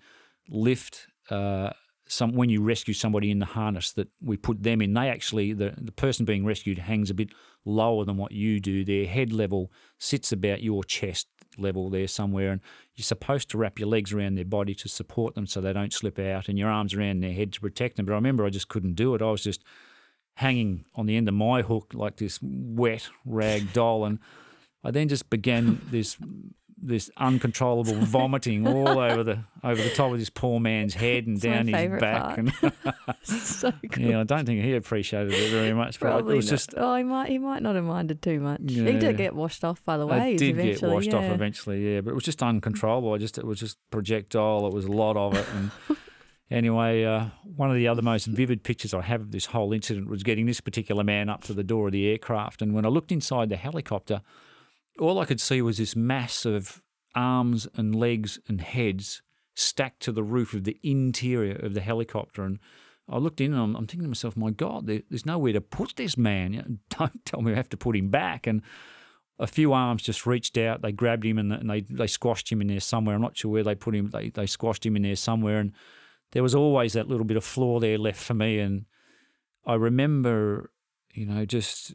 lift 0.50 1.08
uh, 1.30 1.72
some 2.08 2.34
when 2.34 2.50
you 2.50 2.62
rescue 2.62 2.94
somebody 2.94 3.32
in 3.32 3.40
the 3.40 3.46
harness 3.46 3.92
that 3.94 4.10
we 4.22 4.38
put 4.38 4.64
them 4.64 4.82
in, 4.82 4.94
they 4.94 5.10
actually 5.10 5.54
the 5.54 5.74
the 5.78 5.92
person 5.92 6.26
being 6.26 6.46
rescued 6.46 6.78
hangs 6.78 7.10
a 7.10 7.14
bit 7.14 7.30
lower 7.66 8.06
than 8.06 8.18
what 8.18 8.32
you 8.32 8.60
do. 8.60 8.86
Their 8.86 9.08
head 9.08 9.34
level 9.34 9.72
sits 9.98 10.32
about 10.32 10.62
your 10.62 10.84
chest 10.84 11.28
level 11.58 11.90
there 11.90 12.08
somewhere, 12.08 12.52
and 12.52 12.62
you're 12.96 13.04
supposed 13.04 13.50
to 13.50 13.58
wrap 13.58 13.80
your 13.80 13.88
legs 13.88 14.14
around 14.14 14.36
their 14.36 14.46
body 14.46 14.76
to 14.76 14.90
support 14.90 15.36
them 15.36 15.48
so 15.48 15.62
they 15.62 15.74
don't 15.74 15.94
slip 15.94 16.20
out, 16.20 16.48
and 16.48 16.60
your 16.60 16.70
arms 16.70 16.94
around 16.94 17.22
their 17.22 17.34
head 17.34 17.54
to 17.54 17.62
protect 17.62 17.98
them. 17.98 18.06
But 18.06 18.14
I 18.14 18.16
remember 18.16 18.46
I 18.46 18.50
just 18.50 18.70
couldn't 18.70 18.96
do 18.96 19.16
it. 19.16 19.22
I 19.22 19.32
was 19.32 19.44
just 19.44 19.64
hanging 20.36 20.86
on 20.96 21.06
the 21.06 21.16
end 21.16 21.28
of 21.30 21.34
my 21.34 21.62
hook 21.62 21.92
like 21.94 22.18
this 22.18 22.40
wet 22.42 23.10
rag 23.26 23.74
doll, 23.74 24.06
and 24.06 24.20
I 24.84 24.92
then 24.92 25.08
just 25.08 25.30
began 25.30 25.82
this 25.90 26.18
this 26.82 27.10
uncontrollable 27.18 27.94
vomiting 28.00 28.68
all 28.68 29.00
over 29.00 29.24
the 29.24 29.40
over 29.64 29.82
the 29.82 29.90
top 29.90 30.12
of 30.12 30.20
this 30.20 30.30
poor 30.30 30.60
man's 30.60 30.94
head 30.94 31.26
and 31.26 31.38
it's 31.38 31.44
down 31.44 31.68
his 31.68 32.00
back. 32.00 32.38
And 32.38 32.54
so 33.24 33.72
Yeah, 33.98 34.22
I 34.22 34.24
don't 34.24 34.46
think 34.46 34.64
he 34.64 34.76
appreciated 34.76 35.34
it 35.34 35.52
very 35.52 35.74
much. 35.74 36.00
But 36.00 36.08
Probably 36.08 36.34
it 36.34 36.38
was 36.38 36.48
not. 36.48 36.52
just 36.52 36.74
oh, 36.78 36.96
he 36.96 37.04
might 37.04 37.30
he 37.30 37.38
might 37.38 37.62
not 37.62 37.76
have 37.76 37.86
minded 37.86 38.22
too 38.22 38.40
much. 38.40 38.62
Yeah. 38.64 38.92
He 38.92 39.00
did 39.00 39.18
get 39.18 39.36
washed 39.36 39.64
off 39.64 39.84
by 39.86 39.98
the 39.98 40.06
waves. 40.06 40.42
It 40.42 40.54
did 40.54 40.80
get 40.80 40.82
washed 40.88 41.08
yeah. 41.08 41.18
off 41.18 41.24
eventually, 41.24 41.94
yeah. 41.94 42.02
But 42.02 42.12
it 42.12 42.16
was 42.16 42.24
just 42.24 42.44
uncontrollable. 42.44 43.14
I 43.14 43.18
just 43.18 43.38
it 43.38 43.46
was 43.46 43.60
just 43.60 43.78
projectile. 43.90 44.68
It 44.68 44.74
was 44.74 44.86
a 44.86 44.92
lot 44.92 45.18
of 45.18 45.36
it 45.36 45.46
and. 45.54 45.98
Anyway, 46.52 47.04
uh, 47.04 47.26
one 47.56 47.72
of 47.72 47.76
the 47.76 47.88
other 47.88 48.04
most 48.04 48.28
vivid 48.28 48.64
pictures 48.64 48.94
I 48.94 49.02
have 49.02 49.20
of 49.22 49.32
this 49.32 49.48
whole 49.48 49.74
incident 49.74 50.08
was 50.08 50.22
getting 50.22 50.46
this 50.46 50.62
particular 50.62 51.04
man 51.04 51.28
up 51.28 51.44
to 51.46 51.54
the 51.54 51.64
door 51.64 51.88
of 51.88 51.92
the 51.92 52.08
aircraft. 52.08 52.62
And 52.62 52.76
when 52.76 52.86
I 52.86 52.90
looked 52.90 53.12
inside 53.12 53.50
the 53.50 53.56
helicopter, 53.56 54.22
all 55.00 55.20
I 55.20 55.26
could 55.26 55.42
see 55.42 55.62
was 55.62 55.78
this 55.78 55.96
mass 55.96 56.46
of 56.46 56.82
arms 57.14 57.68
and 57.76 57.96
legs 57.96 58.40
and 58.48 58.62
heads 58.62 59.22
stacked 59.54 60.02
to 60.02 60.12
the 60.12 60.24
roof 60.24 60.54
of 60.54 60.64
the 60.64 60.80
interior 60.84 61.56
of 61.56 61.74
the 61.74 61.82
helicopter. 61.82 62.44
And 62.44 62.60
I 63.08 63.18
looked 63.18 63.42
in 63.42 63.54
and 63.54 63.62
I'm, 63.62 63.76
I'm 63.76 63.88
thinking 63.88 64.04
to 64.04 64.10
myself, 64.10 64.36
my 64.36 64.52
God, 64.52 64.88
there, 64.88 65.02
there's 65.10 65.26
nowhere 65.26 65.54
to 65.54 65.62
put 65.62 65.96
this 65.96 66.18
man. 66.18 66.80
Don't 66.90 67.26
tell 67.26 67.42
me 67.42 67.54
I 67.54 67.56
have 67.56 67.70
to 67.70 67.78
put 67.78 67.96
him 67.96 68.10
back. 68.10 68.48
And 68.48 68.62
a 69.40 69.48
few 69.48 69.74
arms 69.74 70.04
just 70.04 70.26
reached 70.26 70.58
out, 70.58 70.82
they 70.82 70.92
grabbed 70.92 71.26
him 71.26 71.38
and, 71.38 71.52
and 71.52 71.70
they, 71.70 71.82
they 71.82 72.08
squashed 72.08 72.52
him 72.52 72.62
in 72.62 72.68
there 72.68 72.80
somewhere. 72.80 73.16
I'm 73.16 73.22
not 73.22 73.38
sure 73.38 73.52
where 73.52 73.64
they 73.64 73.76
put 73.76 73.96
him, 73.96 74.10
they, 74.10 74.30
they 74.30 74.46
squashed 74.46 74.86
him 74.86 74.96
in 74.96 75.04
there 75.04 75.16
somewhere. 75.16 75.60
And 75.60 75.74
there 76.32 76.44
was 76.44 76.56
always 76.56 76.94
that 76.94 77.08
little 77.08 77.26
bit 77.26 77.38
of 77.38 77.44
floor 77.44 77.80
there 77.80 77.98
left 77.98 78.22
for 78.22 78.34
me. 78.34 78.60
And 78.60 78.86
I 79.66 79.76
remember, 79.76 80.70
you 81.14 81.26
know, 81.26 81.46
just 81.46 81.94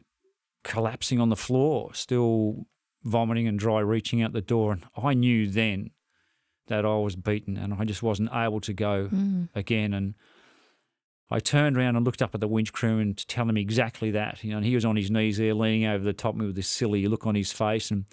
collapsing 0.63 1.19
on 1.19 1.29
the 1.29 1.35
floor, 1.35 1.93
still 1.93 2.67
vomiting 3.03 3.47
and 3.47 3.57
dry 3.57 3.79
reaching 3.79 4.21
out 4.21 4.33
the 4.33 4.41
door. 4.41 4.73
And 4.73 4.83
I 5.01 5.13
knew 5.13 5.47
then 5.47 5.91
that 6.67 6.85
I 6.85 6.95
was 6.95 7.15
beaten 7.15 7.57
and 7.57 7.73
I 7.73 7.85
just 7.85 8.03
wasn't 8.03 8.29
able 8.33 8.61
to 8.61 8.73
go 8.73 9.09
mm. 9.11 9.49
again. 9.55 9.93
And 9.93 10.15
I 11.29 11.39
turned 11.39 11.77
around 11.77 11.95
and 11.95 12.05
looked 12.05 12.21
up 12.21 12.35
at 12.35 12.41
the 12.41 12.47
winch 12.47 12.73
crewman 12.73 13.15
to 13.15 13.27
tell 13.27 13.49
him 13.49 13.57
exactly 13.57 14.11
that. 14.11 14.43
You 14.43 14.51
know, 14.51 14.57
and 14.57 14.65
he 14.65 14.75
was 14.75 14.85
on 14.85 14.95
his 14.95 15.11
knees 15.11 15.37
there, 15.37 15.53
leaning 15.53 15.85
over 15.85 16.03
the 16.03 16.13
top 16.13 16.33
of 16.33 16.39
me 16.39 16.47
with 16.47 16.55
this 16.55 16.67
silly 16.67 17.07
look 17.07 17.25
on 17.25 17.35
his 17.35 17.51
face. 17.51 17.91
And 17.91 18.05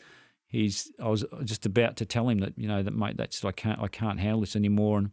he's, 0.46 0.90
I 1.02 1.08
was 1.08 1.24
just 1.44 1.66
about 1.66 1.96
to 1.96 2.06
tell 2.06 2.28
him 2.28 2.38
that, 2.38 2.58
you 2.58 2.68
know, 2.68 2.82
that 2.82 2.94
mate, 2.94 3.16
that's 3.16 3.44
I 3.44 3.52
can't, 3.52 3.80
I 3.80 3.88
can't 3.88 4.20
handle 4.20 4.40
this 4.40 4.56
anymore. 4.56 4.98
And 4.98 5.10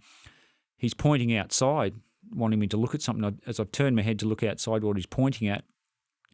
he's 0.77 0.93
pointing 0.93 1.35
outside, 1.35 1.93
wanting 2.31 2.59
me 2.59 2.67
to 2.67 2.77
look 2.77 2.95
at 2.95 3.01
something. 3.01 3.39
As 3.45 3.59
I've 3.59 3.71
turned 3.71 3.95
my 3.95 4.01
head 4.01 4.19
to 4.19 4.27
look 4.27 4.43
outside, 4.43 4.83
what 4.83 4.97
he's 4.97 5.05
pointing 5.05 5.47
at 5.47 5.65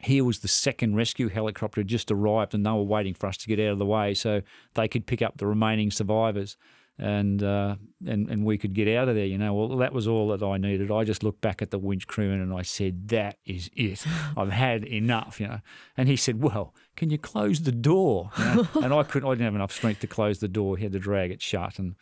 here 0.04 0.24
was 0.24 0.40
the 0.40 0.48
second 0.48 0.96
rescue 0.96 1.30
helicopter 1.30 1.84
just 1.84 2.12
arrived 2.12 2.54
and 2.54 2.66
they 2.66 2.72
were 2.72 2.84
waiting 2.84 3.14
for 3.14 3.28
us 3.28 3.38
to 3.38 3.48
get 3.48 3.60
out 3.60 3.74
of 3.74 3.80
the 3.80 3.86
way 3.86 4.14
so 4.14 4.42
they 4.74 4.88
could 4.88 5.06
pick 5.06 5.22
up 5.22 5.38
the 5.38 5.46
remaining 5.46 5.92
survivors 5.92 6.58
and 7.02 7.42
uh, 7.42 7.76
and 8.06 8.30
and 8.30 8.46
we 8.46 8.58
could 8.58 8.74
get 8.74 8.88
out 8.88 9.10
of 9.10 9.16
there. 9.16 9.26
You 9.26 9.40
know, 9.40 9.54
well 9.54 9.78
that 9.78 9.92
was 9.92 10.08
all 10.08 10.28
that 10.30 10.46
I 10.46 10.58
needed. 10.58 10.92
I 10.92 11.04
just 11.04 11.24
looked 11.24 11.42
back 11.42 11.62
at 11.62 11.72
the 11.72 11.80
winch 11.80 12.06
crewman 12.08 12.42
and 12.42 12.54
I 12.54 12.62
said, 12.62 13.08
"That 13.10 13.38
is 13.46 13.70
it. 13.76 14.06
I've 14.38 14.52
had 14.52 14.86
enough." 14.86 15.40
You 15.40 15.48
know, 15.48 15.60
and 15.98 16.08
he 16.08 16.16
said, 16.16 16.42
"Well, 16.42 16.76
can 16.96 17.10
you 17.10 17.18
close 17.18 17.62
the 17.62 17.72
door?" 17.72 18.30
You 18.38 18.46
know? 18.46 18.68
and 18.84 18.94
I 18.94 19.04
couldn't. 19.04 19.28
I 19.28 19.32
didn't 19.34 19.46
have 19.46 19.56
enough 19.56 19.72
strength 19.72 20.02
to 20.02 20.08
close 20.08 20.40
the 20.40 20.48
door. 20.48 20.78
He 20.78 20.84
had 20.84 20.94
to 20.94 21.00
drag 21.00 21.32
it 21.32 21.42
shut, 21.42 21.80
and 21.80 21.96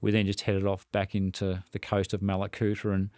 we 0.00 0.10
then 0.10 0.26
just 0.26 0.42
headed 0.42 0.66
off 0.66 0.90
back 0.90 1.14
into 1.14 1.62
the 1.70 1.78
coast 1.78 2.12
of 2.12 2.20
Mallacoota 2.20 2.92
and 2.92 3.10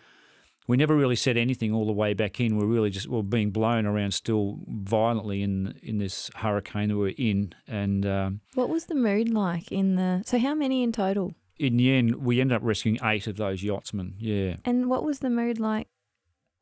we 0.66 0.76
never 0.76 0.96
really 0.96 1.16
said 1.16 1.36
anything 1.36 1.72
all 1.72 1.86
the 1.86 1.92
way 1.92 2.14
back 2.14 2.40
in. 2.40 2.56
We're 2.56 2.66
really 2.66 2.90
just 2.90 3.06
we 3.06 3.18
are 3.18 3.22
being 3.22 3.50
blown 3.50 3.86
around 3.86 4.12
still 4.12 4.60
violently 4.66 5.42
in 5.42 5.78
in 5.82 5.98
this 5.98 6.30
hurricane 6.36 6.88
that 6.88 6.96
we're 6.96 7.14
in. 7.18 7.54
And 7.68 8.06
um, 8.06 8.40
what 8.54 8.68
was 8.68 8.86
the 8.86 8.94
mood 8.94 9.28
like 9.28 9.70
in 9.70 9.96
the? 9.96 10.22
So 10.24 10.38
how 10.38 10.54
many 10.54 10.82
in 10.82 10.92
total? 10.92 11.34
In 11.58 11.76
the 11.76 11.92
end, 11.92 12.16
we 12.16 12.40
ended 12.40 12.56
up 12.56 12.62
rescuing 12.64 12.98
eight 13.02 13.26
of 13.26 13.36
those 13.36 13.62
yachtsmen. 13.62 14.14
Yeah. 14.18 14.56
And 14.64 14.88
what 14.88 15.04
was 15.04 15.20
the 15.20 15.30
mood 15.30 15.60
like 15.60 15.88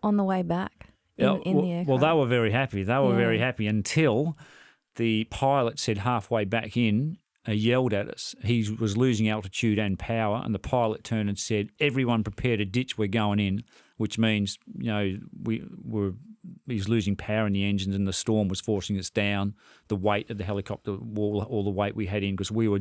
on 0.03 0.17
the 0.17 0.25
way 0.25 0.43
back? 0.43 0.89
In, 1.17 1.43
in 1.43 1.57
well, 1.57 1.65
the 1.65 1.85
well, 1.87 1.99
they 1.99 2.13
were 2.13 2.27
very 2.27 2.51
happy. 2.51 2.83
They 2.83 2.99
were 2.99 3.11
yeah. 3.11 3.17
very 3.17 3.39
happy 3.39 3.67
until 3.67 4.37
the 4.97 5.25
pilot 5.25 5.79
said 5.79 5.99
halfway 5.99 6.45
back 6.45 6.77
in, 6.77 7.19
uh, 7.47 7.53
yelled 7.53 7.93
at 7.93 8.09
us. 8.09 8.35
He 8.45 8.69
was 8.79 8.97
losing 8.97 9.29
altitude 9.29 9.79
and 9.79 9.99
power, 9.99 10.43
and 10.45 10.55
the 10.55 10.59
pilot 10.59 11.05
turned 11.05 11.29
and 11.29 11.39
said, 11.39 11.69
"Everyone 11.79 12.25
prepare 12.25 12.57
to 12.57 12.65
ditch. 12.65 12.99
We're 12.99 13.09
going 13.09 13.39
in." 13.39 13.63
Which 13.97 14.19
means 14.19 14.59
you 14.79 14.91
know 14.91 15.19
we 15.43 15.65
were 15.85 16.13
he's 16.67 16.89
losing 16.89 17.17
power 17.17 17.47
in 17.47 17.53
the 17.53 17.65
engines 17.65 17.95
and 17.95 18.07
the 18.07 18.13
storm 18.13 18.49
was 18.49 18.61
forcing 18.61 18.99
us 18.99 19.11
down. 19.11 19.55
The 19.89 19.97
weight 19.97 20.31
of 20.31 20.39
the 20.39 20.45
helicopter, 20.45 20.97
all, 21.17 21.43
all 21.49 21.65
the 21.65 21.71
weight 21.71 21.95
we 21.95 22.07
had 22.07 22.23
in 22.23 22.35
because 22.35 22.51
we 22.51 22.69
were 22.69 22.81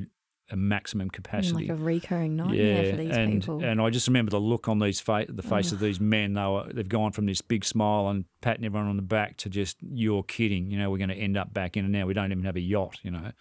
a 0.49 0.55
maximum 0.55 1.09
mm, 1.09 1.13
capacity. 1.13 1.67
Like 1.67 1.69
a 1.69 1.75
recurring 1.75 2.35
nightmare 2.35 2.83
yeah, 2.85 2.91
for 2.91 2.97
these 2.97 3.15
and, 3.15 3.41
people. 3.41 3.63
And 3.63 3.81
I 3.81 3.89
just 3.89 4.07
remember 4.07 4.31
the 4.31 4.39
look 4.39 4.67
on 4.67 4.79
these 4.79 4.99
fa- 4.99 5.25
the 5.29 5.43
face 5.43 5.71
of 5.71 5.79
these 5.79 5.99
men. 5.99 6.33
They 6.33 6.41
were 6.41 6.67
they've 6.71 6.87
gone 6.87 7.11
from 7.11 7.25
this 7.25 7.41
big 7.41 7.63
smile 7.63 8.09
and 8.09 8.25
patting 8.41 8.65
everyone 8.65 8.89
on 8.89 8.97
the 8.97 9.01
back 9.01 9.37
to 9.37 9.49
just 9.49 9.77
you're 9.81 10.23
kidding. 10.23 10.69
You 10.69 10.77
know 10.77 10.91
we're 10.91 10.97
going 10.97 11.09
to 11.09 11.15
end 11.15 11.37
up 11.37 11.53
back 11.53 11.77
in, 11.77 11.85
and 11.85 11.93
now 11.93 12.05
we 12.05 12.13
don't 12.13 12.31
even 12.31 12.43
have 12.43 12.57
a 12.57 12.61
yacht. 12.61 12.99
You 13.03 13.11
know, 13.11 13.31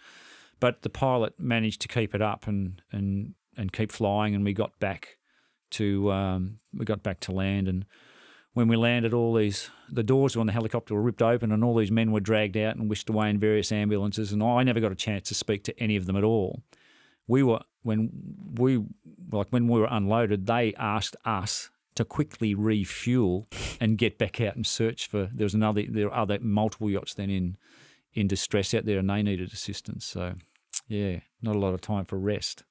but 0.59 0.83
the 0.83 0.89
pilot 0.89 1.33
managed 1.37 1.81
to 1.81 1.87
keep 1.87 2.15
it 2.15 2.21
up 2.21 2.47
and 2.47 2.81
and 2.91 3.33
and 3.57 3.73
keep 3.73 3.91
flying, 3.91 4.33
and 4.33 4.45
we 4.45 4.53
got 4.53 4.79
back 4.79 5.17
to 5.71 6.11
um, 6.11 6.59
we 6.73 6.85
got 6.85 7.03
back 7.03 7.19
to 7.21 7.31
land 7.31 7.67
and 7.67 7.85
when 8.53 8.67
we 8.67 8.75
landed, 8.75 9.13
all 9.13 9.33
these 9.33 9.69
the 9.89 10.03
doors 10.03 10.35
on 10.35 10.45
the 10.45 10.53
helicopter 10.53 10.93
were 10.93 11.01
ripped 11.01 11.21
open, 11.21 11.51
and 11.51 11.63
all 11.63 11.75
these 11.75 11.91
men 11.91 12.11
were 12.11 12.19
dragged 12.19 12.57
out 12.57 12.75
and 12.75 12.89
whisked 12.89 13.09
away 13.09 13.29
in 13.29 13.39
various 13.39 13.71
ambulances. 13.71 14.31
And 14.31 14.43
I 14.43 14.63
never 14.63 14.79
got 14.79 14.91
a 14.91 14.95
chance 14.95 15.27
to 15.29 15.35
speak 15.35 15.63
to 15.65 15.79
any 15.79 15.95
of 15.95 16.05
them 16.05 16.17
at 16.17 16.23
all. 16.23 16.61
We 17.27 17.43
were 17.43 17.61
when 17.83 18.09
we 18.55 18.83
like 19.31 19.47
when 19.51 19.67
we 19.67 19.79
were 19.79 19.87
unloaded, 19.89 20.47
they 20.47 20.73
asked 20.77 21.15
us 21.23 21.69
to 21.95 22.05
quickly 22.05 22.53
refuel 22.53 23.47
and 23.79 23.97
get 23.97 24.17
back 24.17 24.41
out 24.41 24.55
and 24.55 24.65
search 24.65 25.07
for. 25.07 25.29
There 25.33 25.45
was 25.45 25.53
another, 25.53 25.83
there 25.87 26.07
were 26.07 26.15
other 26.15 26.39
multiple 26.39 26.89
yachts 26.89 27.13
then 27.13 27.29
in 27.29 27.57
in 28.13 28.27
distress 28.27 28.73
out 28.73 28.85
there, 28.85 28.99
and 28.99 29.09
they 29.09 29.23
needed 29.23 29.53
assistance. 29.53 30.05
So, 30.05 30.35
yeah, 30.89 31.21
not 31.41 31.55
a 31.55 31.59
lot 31.59 31.73
of 31.73 31.79
time 31.79 32.03
for 32.03 32.19
rest. 32.19 32.63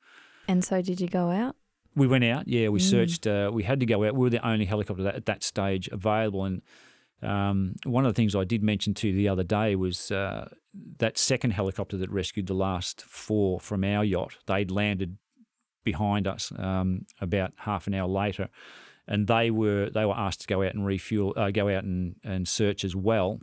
And 0.46 0.62
so, 0.62 0.82
did 0.82 1.00
you 1.00 1.08
go 1.08 1.30
out? 1.30 1.56
We 1.96 2.06
went 2.06 2.24
out. 2.24 2.46
Yeah, 2.46 2.68
we 2.68 2.78
searched. 2.78 3.26
Uh, 3.26 3.50
we 3.52 3.64
had 3.64 3.80
to 3.80 3.86
go 3.86 4.04
out. 4.04 4.14
We 4.14 4.20
were 4.20 4.30
the 4.30 4.46
only 4.46 4.64
helicopter 4.64 5.02
that, 5.02 5.16
at 5.16 5.26
that 5.26 5.42
stage 5.42 5.88
available, 5.88 6.44
and 6.44 6.62
um, 7.22 7.74
one 7.84 8.06
of 8.06 8.14
the 8.14 8.16
things 8.16 8.34
I 8.34 8.44
did 8.44 8.62
mention 8.62 8.94
to 8.94 9.08
you 9.08 9.14
the 9.14 9.28
other 9.28 9.42
day 9.42 9.74
was 9.74 10.10
uh, 10.10 10.48
that 10.98 11.18
second 11.18 11.52
helicopter 11.52 11.96
that 11.96 12.10
rescued 12.10 12.46
the 12.46 12.54
last 12.54 13.02
four 13.02 13.60
from 13.60 13.84
our 13.84 14.04
yacht. 14.04 14.38
They'd 14.46 14.70
landed 14.70 15.18
behind 15.84 16.26
us 16.26 16.52
um, 16.56 17.06
about 17.20 17.52
half 17.56 17.86
an 17.86 17.94
hour 17.94 18.08
later, 18.08 18.48
and 19.06 19.26
they 19.26 19.50
were 19.50 19.90
they 19.90 20.04
were 20.04 20.16
asked 20.16 20.42
to 20.42 20.46
go 20.46 20.62
out 20.62 20.74
and 20.74 20.86
refuel, 20.86 21.34
uh, 21.36 21.50
go 21.50 21.68
out 21.68 21.84
and, 21.84 22.16
and 22.22 22.46
search 22.46 22.84
as 22.84 22.94
well. 22.94 23.40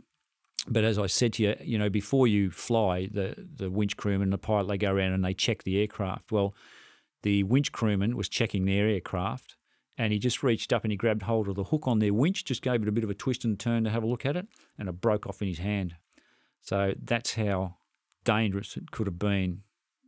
But 0.66 0.84
as 0.84 0.98
I 0.98 1.06
said 1.06 1.34
to 1.34 1.42
you, 1.42 1.54
you 1.62 1.78
know, 1.78 1.88
before 1.88 2.26
you 2.26 2.50
fly, 2.50 3.08
the 3.12 3.34
the 3.56 3.70
winch 3.70 3.96
crewman 3.96 4.22
and 4.24 4.32
the 4.32 4.38
pilot 4.38 4.68
they 4.68 4.78
go 4.78 4.92
around 4.92 5.12
and 5.12 5.24
they 5.24 5.34
check 5.34 5.62
the 5.62 5.78
aircraft. 5.78 6.32
Well, 6.32 6.54
the 7.22 7.42
winch 7.42 7.72
crewman 7.72 8.16
was 8.16 8.28
checking 8.28 8.64
their 8.64 8.88
aircraft 8.88 9.56
and 9.96 10.12
he 10.12 10.18
just 10.18 10.42
reached 10.42 10.72
up 10.72 10.84
and 10.84 10.92
he 10.92 10.96
grabbed 10.96 11.22
hold 11.22 11.48
of 11.48 11.56
the 11.56 11.64
hook 11.64 11.88
on 11.88 11.98
their 11.98 12.14
winch, 12.14 12.44
just 12.44 12.62
gave 12.62 12.82
it 12.82 12.88
a 12.88 12.92
bit 12.92 13.02
of 13.04 13.10
a 13.10 13.14
twist 13.14 13.44
and 13.44 13.58
turn 13.58 13.82
to 13.84 13.90
have 13.90 14.04
a 14.04 14.06
look 14.06 14.24
at 14.24 14.36
it, 14.36 14.46
and 14.78 14.88
it 14.88 15.00
broke 15.00 15.26
off 15.26 15.42
in 15.42 15.48
his 15.48 15.58
hand. 15.58 15.96
So 16.62 16.94
that's 17.02 17.34
how 17.34 17.76
dangerous 18.24 18.76
it 18.76 18.92
could 18.92 19.08
have 19.08 19.18
been, 19.18 19.62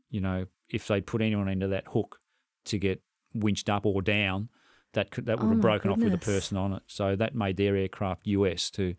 you 0.09 0.21
know, 0.21 0.47
if 0.69 0.87
they'd 0.87 1.07
put 1.07 1.23
anyone 1.23 1.49
into 1.49 1.67
that 1.69 1.89
hook 1.89 2.21
to 2.67 2.79
get 2.79 3.03
winched 3.35 3.69
up 3.69 3.85
or 3.85 4.01
down, 4.01 4.49
that 4.93 5.11
could, 5.11 5.27
that 5.27 5.39
would 5.39 5.47
Oh 5.47 5.51
have 5.51 5.61
broken 5.61 5.91
off 5.91 5.99
with 5.99 6.15
a 6.15 6.19
person 6.19 6.57
on 6.57 6.73
it. 6.73 6.83
So 6.87 7.17
that 7.17 7.35
made 7.35 7.57
their 7.57 7.77
aircraft 7.77 8.27
US 8.27 8.71
to 8.73 8.95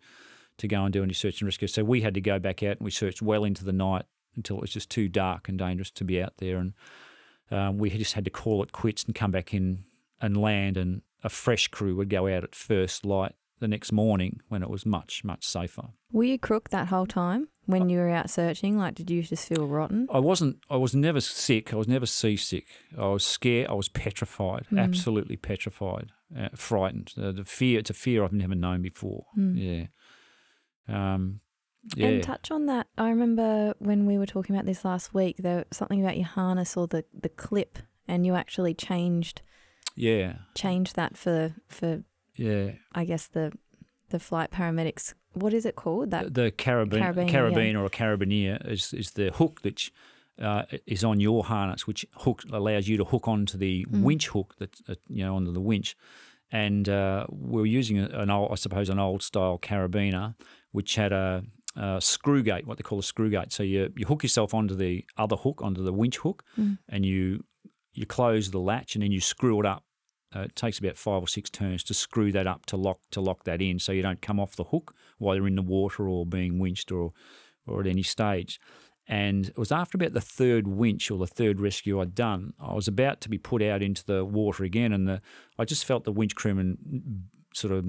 to 0.58 0.68
go 0.68 0.84
and 0.84 0.92
do 0.92 1.02
any 1.02 1.14
search 1.14 1.40
and 1.40 1.46
rescue. 1.46 1.66
So 1.66 1.82
we 1.82 2.02
had 2.02 2.12
to 2.14 2.20
go 2.20 2.38
back 2.38 2.62
out 2.62 2.76
and 2.76 2.84
we 2.84 2.90
searched 2.90 3.22
well 3.22 3.44
into 3.44 3.64
the 3.64 3.72
night 3.72 4.04
until 4.36 4.56
it 4.56 4.60
was 4.60 4.70
just 4.70 4.90
too 4.90 5.08
dark 5.08 5.48
and 5.48 5.58
dangerous 5.58 5.90
to 5.92 6.04
be 6.04 6.22
out 6.22 6.34
there. 6.38 6.58
And 6.58 6.74
um, 7.50 7.78
we 7.78 7.90
just 7.90 8.14
had 8.14 8.24
to 8.24 8.30
call 8.30 8.62
it 8.62 8.72
quits 8.72 9.04
and 9.04 9.14
come 9.14 9.30
back 9.30 9.52
in 9.52 9.84
and 10.20 10.36
land. 10.36 10.76
And 10.76 11.02
a 11.24 11.28
fresh 11.28 11.68
crew 11.68 11.96
would 11.96 12.08
go 12.08 12.28
out 12.28 12.44
at 12.44 12.54
first 12.54 13.04
light 13.04 13.34
the 13.60 13.68
next 13.68 13.92
morning 13.92 14.40
when 14.48 14.62
it 14.62 14.70
was 14.70 14.84
much, 14.84 15.22
much 15.24 15.46
safer. 15.46 15.90
Were 16.10 16.24
you 16.24 16.38
crook 16.38 16.70
that 16.70 16.88
whole 16.88 17.06
time 17.06 17.48
when 17.66 17.88
you 17.88 17.98
were 17.98 18.10
out 18.10 18.28
searching? 18.28 18.76
Like, 18.76 18.94
did 18.94 19.10
you 19.10 19.22
just 19.22 19.46
feel 19.46 19.66
rotten? 19.66 20.08
I 20.12 20.18
wasn't. 20.18 20.58
I 20.68 20.76
was 20.76 20.94
never 20.94 21.20
sick. 21.20 21.72
I 21.72 21.76
was 21.76 21.86
never 21.88 22.06
seasick. 22.06 22.66
I 22.98 23.06
was 23.06 23.24
scared. 23.24 23.68
I 23.68 23.74
was 23.74 23.88
petrified. 23.88 24.66
Mm. 24.72 24.80
Absolutely 24.80 25.36
petrified. 25.36 26.10
Uh, 26.36 26.48
frightened. 26.56 27.12
Uh, 27.16 27.30
the 27.32 27.44
fear. 27.44 27.78
It's 27.78 27.90
a 27.90 27.94
fear 27.94 28.24
I've 28.24 28.32
never 28.32 28.54
known 28.54 28.82
before. 28.82 29.26
Yeah. 29.36 29.86
Um. 30.88 31.40
Yeah. 31.96 32.06
And 32.06 32.22
touch 32.22 32.50
on 32.50 32.66
that. 32.66 32.86
I 32.96 33.08
remember 33.08 33.74
when 33.78 34.06
we 34.06 34.16
were 34.18 34.26
talking 34.26 34.54
about 34.54 34.66
this 34.66 34.84
last 34.84 35.12
week, 35.14 35.36
there 35.38 35.56
was 35.56 35.76
something 35.76 36.00
about 36.00 36.16
your 36.16 36.26
harness 36.26 36.76
or 36.76 36.86
the, 36.86 37.04
the 37.12 37.28
clip, 37.28 37.78
and 38.06 38.24
you 38.24 38.34
actually 38.34 38.74
changed 38.74 39.42
yeah. 39.96 40.36
changed 40.54 40.96
that 40.96 41.16
for 41.16 41.54
for 41.68 42.02
Yeah. 42.36 42.72
I 42.94 43.04
guess 43.04 43.26
the 43.26 43.52
the 44.10 44.18
flight 44.18 44.50
paramedics. 44.50 45.14
What 45.32 45.54
is 45.54 45.64
it 45.66 45.76
called? 45.76 46.10
That 46.10 46.34
the 46.34 46.50
carabin, 46.52 47.00
Carabiner, 47.00 47.30
carabiner 47.30 47.72
yeah. 47.72 47.78
or 47.78 47.84
a 47.86 47.90
carabinier 47.90 48.58
is, 48.70 48.92
is 48.92 49.12
the 49.12 49.30
hook 49.32 49.62
that 49.62 49.90
uh, 50.40 50.64
is 50.86 51.02
on 51.04 51.20
your 51.20 51.44
harness, 51.44 51.86
which 51.86 52.06
hook 52.16 52.42
allows 52.52 52.86
you 52.88 52.96
to 52.98 53.04
hook 53.04 53.26
onto 53.28 53.56
the 53.58 53.86
Mm. 53.90 54.02
winch 54.02 54.28
hook 54.28 54.54
that's 54.58 54.82
uh, 54.88 54.94
you 55.08 55.24
know 55.24 55.36
onto 55.36 55.52
the 55.52 55.60
winch. 55.60 55.96
And 56.50 56.86
uh, 56.86 57.26
we 57.30 57.62
are 57.62 57.66
using 57.66 57.96
an 57.98 58.28
old, 58.28 58.52
I 58.52 58.56
suppose, 58.56 58.90
an 58.90 58.98
old 58.98 59.22
style 59.22 59.58
carabiner, 59.58 60.34
which 60.70 60.96
had 60.96 61.10
a, 61.10 61.42
a 61.76 62.00
screw 62.00 62.42
gate, 62.42 62.66
what 62.66 62.76
they 62.78 62.82
call 62.82 62.98
a 62.98 63.02
screw 63.02 63.30
gate. 63.30 63.52
So 63.52 63.62
you 63.62 63.92
you 63.96 64.06
hook 64.06 64.22
yourself 64.22 64.52
onto 64.54 64.74
the 64.74 65.04
other 65.16 65.36
hook, 65.36 65.62
onto 65.62 65.82
the 65.82 65.92
winch 65.92 66.18
hook, 66.18 66.44
Mm. 66.58 66.78
and 66.88 67.06
you 67.06 67.44
you 67.94 68.06
close 68.06 68.50
the 68.50 68.58
latch, 68.60 68.94
and 68.94 69.02
then 69.02 69.12
you 69.12 69.20
screw 69.20 69.60
it 69.60 69.66
up. 69.66 69.84
Uh, 70.34 70.40
it 70.44 70.56
takes 70.56 70.78
about 70.78 70.96
five 70.96 71.22
or 71.22 71.28
six 71.28 71.50
turns 71.50 71.84
to 71.84 71.92
screw 71.92 72.32
that 72.32 72.46
up 72.46 72.64
to 72.66 72.76
lock 72.76 73.00
to 73.10 73.20
lock 73.20 73.44
that 73.44 73.60
in, 73.60 73.78
so 73.78 73.92
you 73.92 74.02
don't 74.02 74.22
come 74.22 74.40
off 74.40 74.56
the 74.56 74.64
hook 74.64 74.94
while 75.18 75.34
you're 75.36 75.46
in 75.48 75.56
the 75.56 75.62
water 75.62 76.08
or 76.08 76.24
being 76.26 76.58
winched 76.58 76.90
or 76.92 77.12
or 77.66 77.80
at 77.80 77.86
any 77.86 78.02
stage. 78.02 78.58
And 79.08 79.48
it 79.48 79.58
was 79.58 79.72
after 79.72 79.96
about 79.96 80.12
the 80.14 80.20
third 80.20 80.66
winch 80.66 81.10
or 81.10 81.18
the 81.18 81.26
third 81.26 81.60
rescue 81.60 82.00
I'd 82.00 82.14
done, 82.14 82.54
I 82.60 82.72
was 82.72 82.86
about 82.88 83.20
to 83.22 83.28
be 83.28 83.36
put 83.36 83.60
out 83.60 83.82
into 83.82 84.04
the 84.04 84.24
water 84.24 84.64
again, 84.64 84.92
and 84.92 85.06
the 85.08 85.20
I 85.58 85.64
just 85.64 85.84
felt 85.84 86.04
the 86.04 86.12
winch 86.12 86.34
crewman 86.34 87.28
sort 87.52 87.72
of 87.74 87.84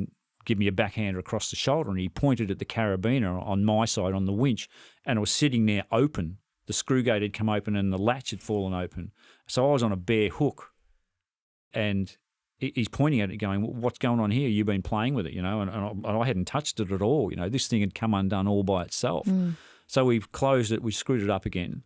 give 0.45 0.57
me 0.57 0.67
a 0.67 0.71
backhander 0.71 1.19
across 1.19 1.49
the 1.49 1.55
shoulder, 1.55 1.89
and 1.89 1.99
he 1.99 2.09
pointed 2.09 2.51
at 2.51 2.59
the 2.59 2.65
carabiner 2.65 3.45
on 3.45 3.65
my 3.65 3.85
side 3.85 4.13
on 4.13 4.25
the 4.25 4.33
winch, 4.33 4.69
and 5.05 5.17
it 5.17 5.19
was 5.19 5.31
sitting 5.31 5.65
there 5.65 5.85
open. 5.91 6.37
The 6.65 6.73
screw 6.73 7.03
gate 7.03 7.21
had 7.21 7.33
come 7.33 7.49
open, 7.49 7.75
and 7.75 7.91
the 7.91 7.97
latch 7.97 8.31
had 8.31 8.41
fallen 8.41 8.73
open. 8.73 9.11
So 9.47 9.69
I 9.69 9.73
was 9.73 9.83
on 9.83 9.91
a 9.91 9.97
bare 9.97 10.29
hook, 10.29 10.71
and 11.73 12.15
he's 12.57 12.87
pointing 12.87 13.21
at 13.21 13.31
it, 13.31 13.37
going, 13.37 13.61
"What's 13.81 13.99
going 13.99 14.19
on 14.19 14.31
here? 14.31 14.47
You've 14.47 14.67
been 14.67 14.81
playing 14.81 15.13
with 15.13 15.25
it, 15.25 15.33
you 15.33 15.41
know." 15.41 15.61
And, 15.61 15.69
and 15.69 16.05
I 16.05 16.25
hadn't 16.25 16.45
touched 16.45 16.79
it 16.79 16.91
at 16.91 17.01
all. 17.01 17.29
You 17.31 17.37
know, 17.37 17.49
this 17.49 17.67
thing 17.67 17.81
had 17.81 17.95
come 17.95 18.13
undone 18.13 18.47
all 18.47 18.63
by 18.63 18.83
itself. 18.83 19.27
Mm. 19.27 19.55
So 19.87 20.05
we 20.05 20.19
closed 20.19 20.71
it, 20.71 20.81
we 20.81 20.91
screwed 20.91 21.21
it 21.21 21.29
up 21.29 21.45
again, 21.45 21.83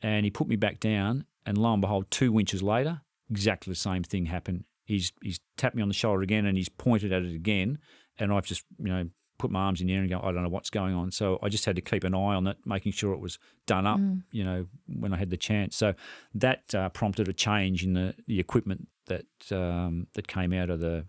and 0.00 0.24
he 0.24 0.30
put 0.30 0.48
me 0.48 0.56
back 0.56 0.80
down. 0.80 1.26
And 1.46 1.58
lo 1.58 1.72
and 1.72 1.82
behold, 1.82 2.10
two 2.10 2.32
winches 2.32 2.62
later, 2.62 3.02
exactly 3.30 3.70
the 3.70 3.76
same 3.76 4.02
thing 4.02 4.26
happened. 4.26 4.64
He's 4.84 5.12
he's 5.22 5.40
tapped 5.56 5.74
me 5.74 5.82
on 5.82 5.88
the 5.88 5.94
shoulder 5.94 6.22
again, 6.22 6.46
and 6.46 6.56
he's 6.56 6.68
pointed 6.68 7.12
at 7.12 7.22
it 7.22 7.34
again, 7.34 7.78
and 8.18 8.32
I've 8.32 8.46
just 8.46 8.64
you 8.78 8.88
know 8.88 9.08
put 9.38 9.50
my 9.50 9.60
arms 9.60 9.80
in 9.80 9.88
the 9.88 9.94
air 9.94 10.00
and 10.00 10.08
go, 10.08 10.20
I 10.22 10.30
don't 10.30 10.42
know 10.42 10.48
what's 10.48 10.70
going 10.70 10.94
on. 10.94 11.10
So 11.10 11.38
I 11.42 11.48
just 11.48 11.64
had 11.64 11.74
to 11.76 11.82
keep 11.82 12.04
an 12.04 12.14
eye 12.14 12.34
on 12.34 12.46
it, 12.46 12.56
making 12.64 12.92
sure 12.92 13.12
it 13.12 13.20
was 13.20 13.38
done 13.66 13.86
up. 13.86 13.98
You 14.30 14.44
know, 14.44 14.66
when 14.86 15.12
I 15.12 15.16
had 15.16 15.30
the 15.30 15.36
chance. 15.36 15.76
So 15.76 15.94
that 16.34 16.74
uh, 16.74 16.88
prompted 16.90 17.28
a 17.28 17.32
change 17.32 17.84
in 17.84 17.94
the 17.94 18.14
the 18.26 18.40
equipment 18.40 18.88
that 19.06 19.26
um, 19.50 20.06
that 20.14 20.28
came 20.28 20.52
out 20.52 20.70
of 20.70 20.80
the 20.80 21.06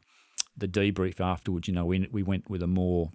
the 0.57 0.67
debrief 0.67 1.19
afterwards. 1.19 1.67
You 1.67 1.73
know, 1.73 1.86
we 1.86 2.07
we 2.11 2.23
went 2.23 2.49
with 2.49 2.63
a 2.63 2.67
more 2.67 3.11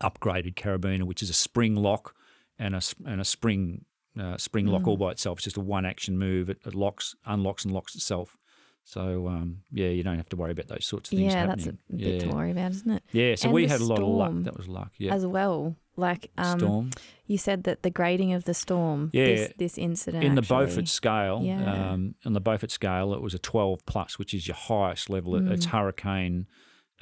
upgraded 0.00 0.54
carabiner, 0.54 1.04
which 1.04 1.22
is 1.22 1.30
a 1.30 1.34
spring 1.34 1.76
lock 1.76 2.14
and 2.58 2.74
a 2.74 2.82
and 3.06 3.20
a 3.20 3.24
spring 3.24 3.84
uh, 4.20 4.36
spring 4.36 4.66
lock 4.66 4.86
all 4.86 4.96
by 4.96 5.10
itself. 5.12 5.38
It's 5.38 5.44
just 5.44 5.56
a 5.56 5.60
one 5.60 5.84
action 5.84 6.18
move. 6.18 6.50
It, 6.50 6.58
it 6.66 6.74
locks, 6.74 7.14
unlocks, 7.24 7.64
and 7.64 7.72
locks 7.72 7.94
itself. 7.94 8.36
So 8.88 9.28
um, 9.28 9.58
yeah, 9.70 9.88
you 9.88 10.02
don't 10.02 10.16
have 10.16 10.30
to 10.30 10.36
worry 10.36 10.52
about 10.52 10.68
those 10.68 10.86
sorts 10.86 11.12
of 11.12 11.18
things 11.18 11.34
Yeah, 11.34 11.40
happening. 11.40 11.56
that's 11.66 11.78
a 11.90 11.92
bit 11.94 12.14
yeah. 12.14 12.18
to 12.30 12.34
worry 12.34 12.52
about, 12.52 12.70
isn't 12.70 12.90
it? 12.90 13.02
Yeah, 13.12 13.34
so 13.34 13.48
And 13.48 13.52
we 13.54 13.66
had 13.66 13.82
a 13.82 13.84
lot 13.84 13.98
of 14.00 14.08
luck. 14.08 14.32
That 14.44 14.56
was 14.56 14.66
luck. 14.66 14.92
Yeah, 14.96 15.12
As 15.12 15.26
well, 15.26 15.76
like 15.96 16.30
um, 16.38 16.58
storm 16.58 16.90
you 17.26 17.36
said 17.36 17.64
that 17.64 17.82
the 17.82 17.90
grading 17.90 18.32
of 18.32 18.44
the 18.44 18.54
storm, 18.54 19.10
Yeah. 19.12 19.26
this, 19.26 19.52
this 19.58 19.76
incident 19.78 20.24
in 20.24 20.36
the 20.36 20.40
actually- 20.40 20.64
Beaufort 20.66 20.88
scale. 20.88 21.42
Yeah. 21.44 21.90
Um, 21.92 22.14
on 22.24 22.32
the 22.32 22.40
Beaufort 22.40 22.70
scale, 22.70 23.12
it 23.12 23.20
was 23.20 23.34
a 23.34 23.38
12 23.38 23.84
plus, 23.84 24.18
which 24.18 24.32
is 24.32 24.48
your 24.48 24.54
highest 24.56 25.10
level. 25.10 25.34
It- 25.36 25.52
It's 25.52 25.66
Mm. 25.66 25.70
hurricane 25.72 26.46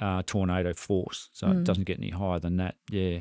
uh, 0.01 0.23
tornado 0.25 0.73
force, 0.73 1.29
so 1.31 1.47
Mm. 1.47 1.59
it 1.59 1.63
doesn't 1.63 1.85
get 1.85 1.97
any 1.99 2.09
higher 2.11 2.37
than 2.39 2.57
that. 2.57 2.75
Yeah, 2.91 3.19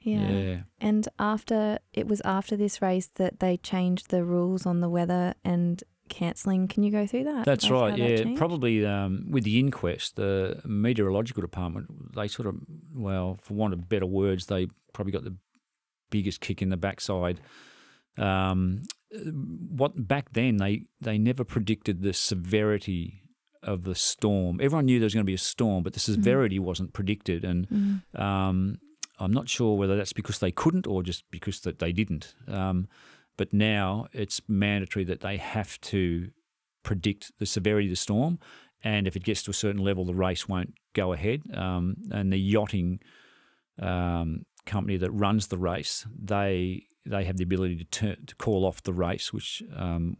yeah. 0.00 0.30
yeah. 0.30 0.60
And 0.78 1.08
after 1.18 1.78
it 1.94 2.06
was 2.06 2.20
after 2.22 2.54
this 2.54 2.82
race 2.82 3.06
that 3.14 3.40
they 3.40 3.56
changed 3.56 4.10
the 4.10 4.22
rules 4.24 4.66
on 4.66 4.80
the 4.80 4.90
weather 4.90 5.34
and 5.42 5.82
cancelling. 6.08 6.68
Can 6.68 6.82
you 6.82 6.90
go 6.92 7.06
through 7.06 7.24
that? 7.24 7.44
That's 7.44 7.64
Like 7.70 7.72
right. 7.72 7.98
Yeah, 7.98 8.16
changed? 8.22 8.38
probably 8.38 8.84
um, 8.86 9.26
with 9.30 9.44
the 9.44 9.58
inquest, 9.58 10.16
the 10.16 10.60
meteorological 10.64 11.40
department, 11.40 12.14
they 12.14 12.28
sort 12.28 12.46
of, 12.48 12.56
well, 12.94 13.38
for 13.42 13.54
want 13.54 13.72
of 13.74 13.88
better 13.88 14.06
words, 14.06 14.46
they 14.46 14.68
probably 14.92 15.12
got 15.12 15.24
the 15.24 15.36
biggest 16.10 16.40
kick 16.40 16.62
in 16.62 16.68
the 16.70 16.76
backside. 16.76 17.40
Um, 18.18 18.82
what 19.70 20.06
back 20.08 20.32
then 20.32 20.56
they 20.58 20.82
they 21.00 21.18
never 21.18 21.44
predicted 21.44 22.02
the 22.02 22.12
severity 22.12 23.22
of 23.62 23.84
the 23.84 23.94
storm. 23.94 24.60
Everyone 24.60 24.84
knew 24.86 24.98
there 24.98 25.06
was 25.06 25.14
going 25.14 25.24
to 25.24 25.30
be 25.30 25.34
a 25.34 25.38
storm, 25.38 25.82
but 25.82 25.94
the 25.94 26.00
severity 26.00 26.58
wasn't 26.58 26.92
predicted, 26.92 27.44
and 27.44 27.66
Mm. 27.68 28.20
um, 28.20 28.78
I'm 29.18 29.32
not 29.32 29.48
sure 29.48 29.76
whether 29.76 29.96
that's 29.96 30.12
because 30.12 30.38
they 30.40 30.50
couldn't 30.52 30.86
or 30.86 31.02
just 31.02 31.24
because 31.30 31.60
that 31.60 31.78
they 31.78 31.92
didn't. 31.92 32.34
Um, 32.48 32.88
but 33.36 33.52
now 33.52 34.06
it's 34.12 34.40
mandatory 34.48 35.04
that 35.04 35.20
they 35.20 35.36
have 35.36 35.80
to 35.82 36.30
predict 36.82 37.32
the 37.38 37.46
severity 37.46 37.86
of 37.86 37.92
the 37.92 37.96
storm, 37.96 38.38
and 38.82 39.06
if 39.06 39.16
it 39.16 39.24
gets 39.24 39.42
to 39.44 39.50
a 39.50 39.54
certain 39.54 39.82
level, 39.82 40.04
the 40.04 40.14
race 40.14 40.48
won't 40.48 40.74
go 40.94 41.12
ahead. 41.12 41.42
Um, 41.54 41.96
and 42.12 42.32
the 42.32 42.38
yachting 42.38 43.00
um, 43.80 44.44
company 44.66 44.96
that 44.98 45.10
runs 45.10 45.48
the 45.48 45.58
race, 45.58 46.06
they 46.16 46.84
they 47.06 47.24
have 47.24 47.36
the 47.36 47.44
ability 47.44 47.76
to 47.76 47.84
turn, 47.84 48.16
to 48.26 48.34
call 48.36 48.64
off 48.64 48.82
the 48.82 48.92
race, 48.92 49.32
which 49.32 49.62
um, 49.76 50.16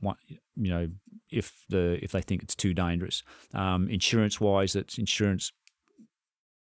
you 0.56 0.70
know 0.70 0.88
if 1.30 1.64
the 1.68 1.98
if 2.02 2.12
they 2.12 2.22
think 2.22 2.42
it's 2.42 2.54
too 2.54 2.74
dangerous. 2.74 3.22
Um, 3.52 3.88
insurance 3.88 4.40
wise, 4.40 4.74
it's 4.74 4.98
insurance 4.98 5.52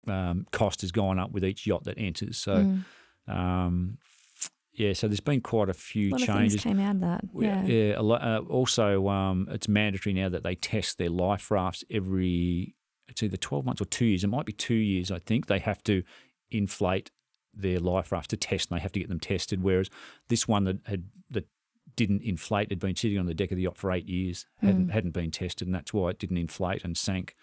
um, 0.08 0.48
cost 0.52 0.82
has 0.82 0.92
gone 0.92 1.20
up 1.20 1.32
with 1.32 1.46
each 1.46 1.66
yacht 1.68 1.84
that 1.86 1.98
enters. 1.98 2.38
So. 2.38 2.56
Mm. 2.56 2.84
Yeah, 4.74 4.94
so 4.94 5.08
there's 5.08 5.20
been 5.20 5.42
quite 5.42 5.68
a 5.70 5.74
few 5.74 6.16
A 6.16 6.18
changes. 6.18 6.62
came 6.64 6.80
out 6.80 6.96
of 6.96 7.02
that. 7.02 7.22
Yeah. 7.36 7.64
yeah. 7.66 7.94
a 8.00 8.02
lot, 8.02 8.22
uh, 8.24 8.42
also, 8.48 9.10
um, 9.10 9.48
it's 9.52 9.68
mandatory 9.68 10.14
now 10.14 10.30
that 10.30 10.44
they 10.44 10.56
test 10.56 10.98
their 10.98 11.10
life 11.10 11.52
rafts 11.52 11.84
every. 11.92 12.74
It's 13.10 13.22
either 13.22 13.36
twelve 13.38 13.66
months 13.66 13.82
or 13.82 13.86
two 13.86 14.06
years. 14.06 14.24
It 14.24 14.28
might 14.28 14.46
be 14.46 14.54
two 14.54 14.74
years. 14.74 15.12
I 15.12 15.20
think 15.20 15.48
they 15.48 15.60
have 15.60 15.84
to 15.84 16.04
inflate 16.50 17.12
their 17.54 17.80
life 17.80 18.14
rafts 18.14 18.30
to 18.30 18.38
test, 18.38 18.72
and 18.72 18.78
they 18.80 18.82
have 18.82 18.94
to 18.94 19.00
get 19.00 19.10
them 19.10 19.20
tested. 19.20 19.62
Whereas 19.62 19.90
this 20.30 20.48
one 20.48 20.64
that 20.64 20.78
had 20.86 21.04
that 21.30 21.48
didn't 21.98 22.22
inflate 22.24 22.70
had 22.70 22.80
been 22.80 22.96
sitting 22.96 23.20
on 23.20 23.26
the 23.26 23.34
deck 23.34 23.52
of 23.52 23.58
the 23.58 23.64
yacht 23.64 23.78
for 23.78 23.92
eight 23.92 24.08
years, 24.08 24.46
hadn't 24.62 24.88
Mm. 24.88 24.92
hadn't 24.92 25.12
been 25.12 25.32
tested, 25.32 25.68
and 25.68 25.76
that's 25.76 25.94
why 25.94 26.12
it 26.12 26.20
didn't 26.20 26.38
inflate 26.38 26.86
and 26.86 26.96
sank. 26.98 27.36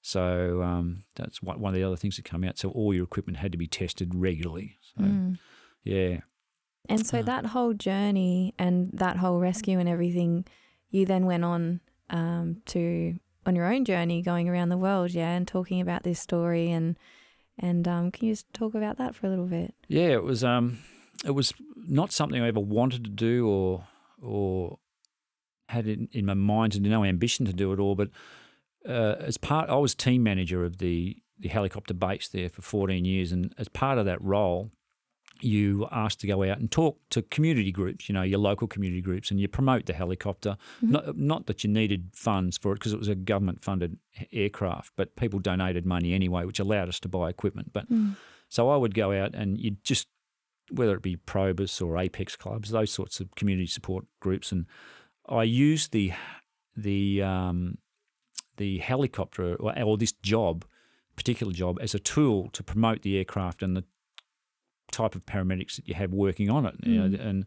So 0.00 0.62
um, 0.62 1.04
that's 1.14 1.40
one 1.40 1.60
one 1.60 1.72
of 1.72 1.76
the 1.76 1.84
other 1.84 1.96
things 1.96 2.16
that 2.16 2.24
come 2.24 2.42
out. 2.42 2.58
So 2.58 2.70
all 2.70 2.92
your 2.92 3.04
equipment 3.04 3.36
had 3.38 3.52
to 3.52 3.58
be 3.58 3.68
tested 3.68 4.16
regularly. 4.16 4.78
So 4.96 5.04
Mm. 5.04 5.38
yeah, 5.84 6.20
And 6.88 7.06
so 7.06 7.18
Uh. 7.18 7.22
that 7.22 7.46
whole 7.46 7.74
journey 7.74 8.54
and 8.58 8.90
that 8.92 9.16
whole 9.18 9.38
rescue 9.40 9.78
and 9.78 9.88
everything, 9.88 10.44
you 10.90 11.06
then 11.06 11.26
went 11.26 11.44
on 11.44 11.80
um, 12.10 12.62
to 12.66 13.18
on 13.44 13.56
your 13.56 13.72
own 13.72 13.84
journey, 13.84 14.22
going 14.22 14.48
around 14.48 14.68
the 14.68 14.76
world, 14.78 15.10
yeah, 15.10 15.32
and 15.34 15.48
talking 15.48 15.80
about 15.80 16.02
this 16.04 16.20
story 16.20 16.70
and 16.70 16.96
and 17.58 17.86
um, 17.86 18.10
can 18.10 18.28
you 18.28 18.32
just 18.32 18.52
talk 18.54 18.74
about 18.74 18.96
that 18.98 19.14
for 19.14 19.26
a 19.26 19.30
little 19.30 19.46
bit? 19.46 19.74
Yeah, 19.88 20.08
it 20.08 20.22
was 20.22 20.42
um, 20.42 20.78
it 21.24 21.32
was 21.32 21.52
not 21.76 22.12
something 22.12 22.40
I 22.42 22.48
ever 22.48 22.60
wanted 22.60 23.04
to 23.04 23.10
do 23.10 23.48
or 23.48 23.86
or 24.20 24.78
had 25.68 25.86
in, 25.86 26.08
in 26.12 26.26
my 26.26 26.34
mind 26.34 26.74
and 26.74 26.84
no 26.84 27.04
ambition 27.04 27.46
to 27.46 27.52
do 27.52 27.72
it 27.72 27.78
all. 27.78 27.94
But 27.94 28.10
uh, 28.86 29.16
as 29.20 29.36
part, 29.38 29.70
I 29.70 29.76
was 29.76 29.94
team 29.94 30.22
manager 30.22 30.64
of 30.64 30.78
the 30.78 31.16
the 31.38 31.48
helicopter 31.48 31.94
base 31.94 32.28
there 32.28 32.48
for 32.48 32.62
14 32.62 33.04
years, 33.04 33.32
and 33.32 33.52
as 33.58 33.68
part 33.68 33.98
of 33.98 34.04
that 34.06 34.22
role, 34.22 34.70
you 35.44 35.86
asked 35.90 36.20
to 36.20 36.26
go 36.26 36.42
out 36.42 36.58
and 36.58 36.70
talk 36.70 36.98
to 37.10 37.22
community 37.22 37.72
groups, 37.72 38.08
you 38.08 38.12
know, 38.14 38.22
your 38.22 38.38
local 38.38 38.66
community 38.68 39.00
groups, 39.02 39.30
and 39.30 39.40
you 39.40 39.48
promote 39.48 39.86
the 39.86 39.92
helicopter. 39.92 40.56
Not, 40.80 41.16
not 41.16 41.46
that 41.46 41.62
you 41.64 41.70
needed 41.70 42.10
funds 42.14 42.58
for 42.58 42.72
it 42.72 42.76
because 42.76 42.92
it 42.92 42.98
was 42.98 43.08
a 43.08 43.14
government 43.14 43.62
funded 43.64 43.98
aircraft, 44.32 44.92
but 44.96 45.16
people 45.16 45.38
donated 45.38 45.84
money 45.86 46.12
anyway, 46.12 46.44
which 46.44 46.58
allowed 46.60 46.88
us 46.88 47.00
to 47.00 47.08
buy 47.08 47.28
equipment. 47.30 47.72
But 47.72 47.88
Mm. 47.90 48.16
so 48.48 48.68
I 48.70 48.76
would 48.76 48.94
go 48.94 49.12
out 49.12 49.34
and 49.34 49.58
you'd 49.58 49.82
just, 49.84 50.08
whether 50.70 50.94
it 50.94 51.02
be 51.02 51.16
Probus 51.16 51.80
or 51.80 51.98
Apex 51.98 52.36
clubs, 52.36 52.70
those 52.70 52.90
sorts 52.92 53.20
of 53.20 53.34
community 53.34 53.66
support 53.66 54.04
groups, 54.20 54.52
and 54.52 54.66
I 55.28 55.42
used 55.44 55.92
the 55.92 56.12
the 56.76 57.22
um, 57.22 57.78
the 58.56 58.78
helicopter 58.78 59.54
or, 59.56 59.78
or 59.82 59.96
this 59.96 60.12
job, 60.12 60.64
particular 61.16 61.52
job, 61.52 61.78
as 61.80 61.94
a 61.94 61.98
tool 61.98 62.48
to 62.50 62.62
promote 62.62 63.02
the 63.02 63.16
aircraft 63.18 63.62
and 63.62 63.76
the 63.76 63.84
type 64.92 65.14
of 65.14 65.26
paramedics 65.26 65.76
that 65.76 65.88
you 65.88 65.94
have 65.94 66.12
working 66.12 66.50
on 66.50 66.66
it. 66.66 66.74
You 66.82 67.08
know, 67.08 67.18
and 67.18 67.46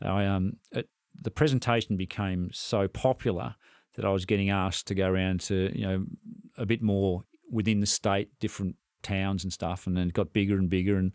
I 0.00 0.26
um, 0.26 0.56
it, 0.70 0.88
the 1.20 1.30
presentation 1.30 1.96
became 1.96 2.50
so 2.52 2.88
popular 2.88 3.56
that 3.94 4.04
I 4.04 4.10
was 4.10 4.24
getting 4.24 4.50
asked 4.50 4.86
to 4.88 4.94
go 4.94 5.08
around 5.10 5.40
to 5.42 5.70
you 5.78 5.86
know 5.86 6.04
a 6.56 6.66
bit 6.66 6.82
more 6.82 7.24
within 7.50 7.80
the 7.80 7.86
state, 7.86 8.30
different 8.40 8.76
towns 9.02 9.44
and 9.44 9.52
stuff, 9.52 9.86
and 9.86 9.96
then 9.96 10.08
it 10.08 10.14
got 10.14 10.32
bigger 10.32 10.56
and 10.56 10.70
bigger. 10.70 10.96
And 10.96 11.12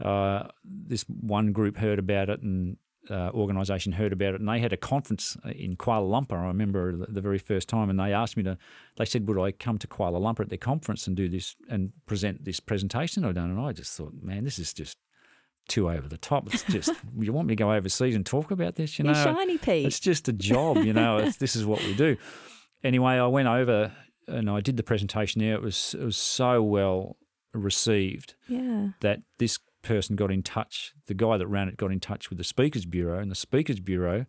uh, 0.00 0.48
this 0.64 1.04
one 1.08 1.52
group 1.52 1.76
heard 1.76 1.98
about 1.98 2.28
it, 2.28 2.42
and 2.42 2.76
uh, 3.08 3.30
organisation 3.32 3.92
heard 3.92 4.12
about 4.12 4.34
it, 4.34 4.40
and 4.40 4.48
they 4.48 4.60
had 4.60 4.72
a 4.72 4.76
conference 4.76 5.36
in 5.44 5.76
Kuala 5.76 6.08
Lumpur. 6.08 6.38
I 6.38 6.48
remember 6.48 6.96
the, 6.96 7.06
the 7.06 7.20
very 7.20 7.38
first 7.38 7.68
time, 7.68 7.88
and 7.88 7.98
they 7.98 8.12
asked 8.12 8.36
me 8.36 8.42
to. 8.42 8.58
They 8.96 9.04
said, 9.04 9.26
"Would 9.26 9.38
I 9.38 9.52
come 9.52 9.78
to 9.78 9.86
Kuala 9.86 10.20
Lumpur 10.20 10.40
at 10.40 10.48
their 10.48 10.58
conference 10.58 11.06
and 11.06 11.16
do 11.16 11.28
this 11.28 11.56
and 11.68 11.92
present 12.06 12.44
this 12.44 12.60
presentation 12.60 13.24
I've 13.24 13.34
done?" 13.34 13.50
And 13.50 13.60
I 13.60 13.72
just 13.72 13.96
thought, 13.96 14.14
"Man, 14.20 14.44
this 14.44 14.58
is 14.58 14.72
just." 14.72 14.98
Too 15.70 15.88
over 15.88 16.08
the 16.08 16.18
top. 16.18 16.52
It's 16.52 16.64
just 16.64 16.90
you 17.18 17.32
want 17.32 17.46
me 17.46 17.52
to 17.52 17.56
go 17.56 17.72
overseas 17.72 18.16
and 18.16 18.26
talk 18.26 18.50
about 18.50 18.74
this? 18.74 18.98
You 18.98 19.04
know, 19.04 19.14
shiny 19.14 19.56
Pete. 19.56 19.86
it's 19.86 20.00
just 20.00 20.28
a 20.28 20.32
job, 20.32 20.78
you 20.78 20.92
know. 20.92 21.18
It's, 21.18 21.36
this 21.36 21.54
is 21.54 21.64
what 21.64 21.80
we 21.84 21.94
do. 21.94 22.16
Anyway, 22.82 23.12
I 23.12 23.26
went 23.26 23.46
over 23.46 23.92
and 24.26 24.50
I 24.50 24.60
did 24.60 24.76
the 24.76 24.82
presentation 24.82 25.40
there. 25.40 25.54
It 25.54 25.62
was 25.62 25.94
it 25.98 26.04
was 26.04 26.16
so 26.16 26.62
well 26.62 27.16
received 27.52 28.34
yeah. 28.48 28.88
that 29.00 29.22
this 29.38 29.58
person 29.82 30.16
got 30.16 30.30
in 30.30 30.42
touch. 30.42 30.92
The 31.06 31.14
guy 31.14 31.36
that 31.36 31.46
ran 31.46 31.68
it 31.68 31.76
got 31.76 31.92
in 31.92 32.00
touch 32.00 32.30
with 32.30 32.38
the 32.38 32.44
Speakers 32.44 32.86
Bureau, 32.86 33.18
and 33.18 33.30
the 33.30 33.36
Speakers 33.36 33.80
Bureau 33.80 34.26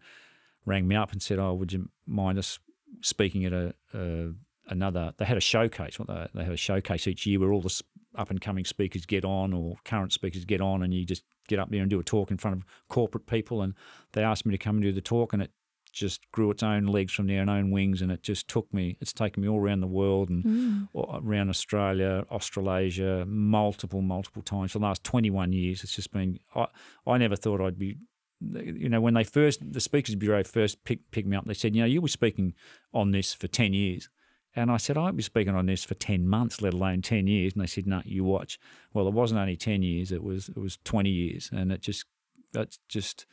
rang 0.66 0.88
me 0.88 0.96
up 0.96 1.12
and 1.12 1.22
said, 1.22 1.40
"Oh, 1.40 1.54
would 1.54 1.74
you 1.74 1.90
mind 2.06 2.38
us 2.38 2.60
speaking 3.02 3.46
at 3.46 3.54
a, 3.54 3.74
a 3.94 4.34
another?" 4.68 5.14
They 5.18 5.26
had 5.26 5.38
a 5.38 5.42
showcase. 5.42 6.00
What 6.00 6.08
they, 6.08 6.28
they 6.34 6.44
have 6.44 6.54
a 6.54 6.58
showcase 6.58 7.08
each 7.08 7.26
year 7.26 7.40
where 7.40 7.52
all 7.52 7.62
the 7.62 7.82
up 8.16 8.30
and 8.30 8.42
coming 8.42 8.66
speakers 8.66 9.06
get 9.06 9.24
on 9.24 9.54
or 9.54 9.78
current 9.86 10.14
speakers 10.14 10.46
get 10.46 10.62
on, 10.62 10.84
and 10.84 10.94
you 10.94 11.06
just 11.06 11.24
get 11.48 11.60
up 11.60 11.70
there 11.70 11.82
and 11.82 11.90
do 11.90 12.00
a 12.00 12.04
talk 12.04 12.32
in 12.32 12.38
front 12.38 12.58
of 12.58 12.66
corporate 12.88 13.26
people. 13.28 13.62
And 13.62 13.74
they 14.14 14.24
asked 14.24 14.46
me 14.46 14.52
to 14.52 14.58
come 14.58 14.76
and 14.78 14.84
do 14.84 14.92
the 14.92 15.02
talk, 15.02 15.34
and 15.34 15.42
it 15.42 15.52
just 15.92 16.22
grew 16.32 16.50
its 16.52 16.64
own 16.64 16.86
legs 16.86 17.12
from 17.12 17.28
there 17.28 17.42
and 17.42 17.50
own 17.50 17.70
wings, 17.70 18.02
and 18.02 18.12
it 18.12 18.24
just 18.24 18.48
took 18.48 18.74
me. 18.74 18.96
It's 19.02 19.12
taken 19.12 19.44
me 19.44 19.50
all 19.50 19.60
around 19.60 19.82
the 19.82 19.88
world 19.88 20.30
and 20.30 20.44
Mm. 20.46 20.88
around 21.26 21.50
Australia, 21.50 22.24
Australasia, 22.32 23.26
multiple, 23.28 24.02
multiple 24.02 24.42
times 24.42 24.72
for 24.72 24.80
the 24.80 24.86
last 24.86 25.04
21 25.04 25.52
years. 25.52 25.84
It's 25.84 25.96
just 25.96 26.12
been, 26.14 26.40
I, 26.56 26.68
I 27.06 27.18
never 27.18 27.36
thought 27.36 27.60
I'd 27.60 27.78
be, 27.78 27.98
you 28.40 28.88
know, 28.90 29.02
when 29.02 29.14
they 29.16 29.24
first, 29.26 29.74
the 29.74 29.82
Speakers 29.82 30.16
Bureau 30.16 30.44
first 30.44 30.84
picked, 30.86 31.12
picked 31.12 31.28
me 31.28 31.36
up, 31.36 31.46
they 31.46 31.54
said, 31.54 31.76
you 31.76 31.82
know, 31.82 31.88
you 31.88 32.02
were 32.02 32.08
speaking 32.08 32.54
on 32.94 33.12
this 33.12 33.34
for 33.34 33.48
10 33.48 33.74
years. 33.74 34.10
And 34.56 34.70
I 34.70 34.78
said, 34.78 34.98
I 34.98 35.02
won't 35.02 35.16
be 35.18 35.24
speaking 35.24 35.56
on 35.56 35.66
this 35.66 35.84
for 35.84 35.94
10 35.94 36.28
months, 36.28 36.62
let 36.62 36.74
alone 36.74 37.02
10 37.02 37.28
years. 37.28 37.54
And 37.54 37.62
they 37.62 37.68
said, 37.68 37.88
no, 37.88 38.02
you 38.04 38.24
watch. 38.24 38.60
Well, 38.94 39.08
it 39.08 39.14
wasn't 39.14 39.40
only 39.40 39.56
10 39.56 39.82
years, 39.82 40.12
it 40.12 40.24
was, 40.24 40.50
it 40.50 40.58
was 40.58 40.78
20 40.84 41.10
years. 41.10 41.50
And 41.54 41.72
it 41.72 41.82
just, 41.82 42.06
that's 42.52 42.80
just, 42.90 43.26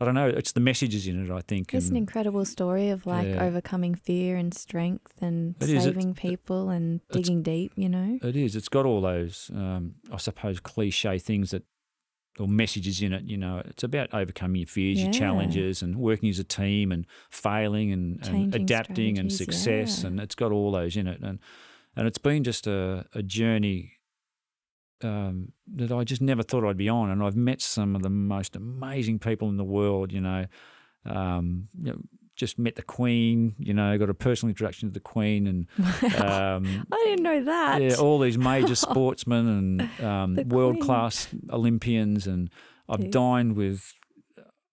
I 0.00 0.04
don't 0.04 0.14
know, 0.14 0.28
it's 0.28 0.52
the 0.52 0.60
messages 0.60 1.08
in 1.08 1.24
it, 1.24 1.32
I 1.32 1.40
think. 1.40 1.74
It's 1.74 1.90
an 1.90 1.96
incredible 1.96 2.44
story 2.44 2.90
of 2.90 3.06
like 3.06 3.26
Yeah. 3.28 3.42
overcoming 3.44 3.94
fear 3.96 4.36
and 4.36 4.54
strength 4.54 5.20
and 5.20 5.56
It 5.60 5.66
saving 5.66 6.14
people 6.14 6.68
and 6.68 7.00
digging 7.10 7.42
deep, 7.42 7.72
you 7.76 7.88
know? 7.88 8.18
It 8.22 8.36
is. 8.36 8.54
It's 8.54 8.68
got 8.68 8.86
all 8.86 9.00
those, 9.00 9.50
um, 9.52 9.96
I 10.12 10.18
suppose, 10.18 10.60
cliche 10.60 11.18
things 11.18 11.50
that, 11.50 11.64
or 12.38 12.48
messages 12.48 13.02
in 13.02 13.12
it. 13.12 13.24
You 13.24 13.36
know, 13.36 13.62
it's 13.64 13.82
about 13.82 14.12
overcoming 14.12 14.60
your 14.60 14.68
fears, 14.68 15.02
your 15.02 15.12
challenges, 15.12 15.82
and 15.82 15.96
working 15.96 16.28
as 16.28 16.38
a 16.38 16.44
team, 16.44 16.92
and 16.92 17.06
failing, 17.30 17.92
and, 17.92 18.26
and 18.26 18.54
adapting, 18.54 19.18
and 19.18 19.32
success. 19.32 20.02
yeah. 20.02 20.08
And 20.08 20.20
it's 20.20 20.34
got 20.34 20.52
all 20.52 20.72
those 20.72 20.96
in 20.96 21.06
it. 21.06 21.20
And 21.20 21.38
and 21.96 22.06
it's 22.06 22.18
been 22.18 22.44
just 22.44 22.66
a, 22.66 23.06
a 23.14 23.22
journey 23.22 23.94
um, 25.02 25.52
that 25.74 25.92
I 25.92 26.04
just 26.04 26.20
never 26.20 26.42
thought 26.42 26.64
I'd 26.64 26.76
be 26.76 26.88
on. 26.88 27.10
And 27.10 27.22
I've 27.22 27.36
met 27.36 27.62
some 27.62 27.96
of 27.96 28.02
the 28.02 28.10
most 28.10 28.56
amazing 28.56 29.18
people 29.18 29.48
in 29.48 29.56
the 29.56 29.64
world. 29.64 30.12
You 30.12 30.20
know, 30.20 30.46
um, 31.06 31.68
you 31.82 31.92
know 31.92 31.98
just 32.36 32.58
met 32.58 32.76
the 32.76 32.82
Queen. 32.82 33.54
You 33.58 33.74
know, 33.74 33.96
got 33.98 34.10
a 34.10 34.14
personal 34.14 34.50
introduction 34.50 34.88
to 34.88 34.92
the 34.92 35.00
Queen, 35.00 35.46
and 35.46 35.66
um, 36.20 36.86
I 36.92 37.04
didn't 37.04 37.22
know 37.22 37.44
that. 37.44 37.82
yeah, 37.82 37.96
all 37.96 38.18
these 38.18 38.38
major 38.38 38.74
sportsmen 38.86 39.46
and 39.48 40.04
um, 40.04 40.48
world 40.48 40.80
class 40.80 41.28
Olympians, 41.50 42.26
and 42.26 42.50
I've 42.88 43.00
Dude. 43.00 43.10
dined 43.10 43.56
with 43.56 43.92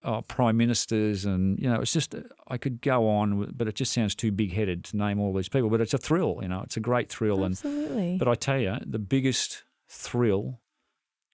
uh, 0.03 0.21
prime 0.21 0.57
ministers, 0.57 1.25
and 1.25 1.57
you 1.59 1.69
know, 1.69 1.81
it's 1.81 1.93
just 1.93 2.13
I 2.47 2.57
could 2.57 2.81
go 2.81 3.09
on, 3.09 3.51
but 3.55 3.67
it 3.67 3.75
just 3.75 3.93
sounds 3.93 4.13
too 4.13 4.31
big 4.31 4.53
headed 4.53 4.83
to 4.85 4.97
name 4.97 5.19
all 5.19 5.33
these 5.33 5.49
people. 5.49 5.69
But 5.69 5.81
it's 5.81 5.93
a 5.93 5.97
thrill, 5.97 6.39
you 6.41 6.49
know, 6.49 6.61
it's 6.61 6.77
a 6.77 6.81
great 6.81 7.09
thrill, 7.09 7.43
and 7.43 8.19
but 8.19 8.27
I 8.27 8.35
tell 8.35 8.59
you, 8.59 8.77
the 8.85 8.99
biggest 8.99 9.63
thrill 9.89 10.59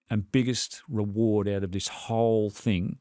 and 0.10 0.32
biggest 0.32 0.82
reward 0.90 1.48
out 1.48 1.64
of 1.64 1.72
this 1.72 1.88
whole 1.88 2.50
thing 2.50 2.98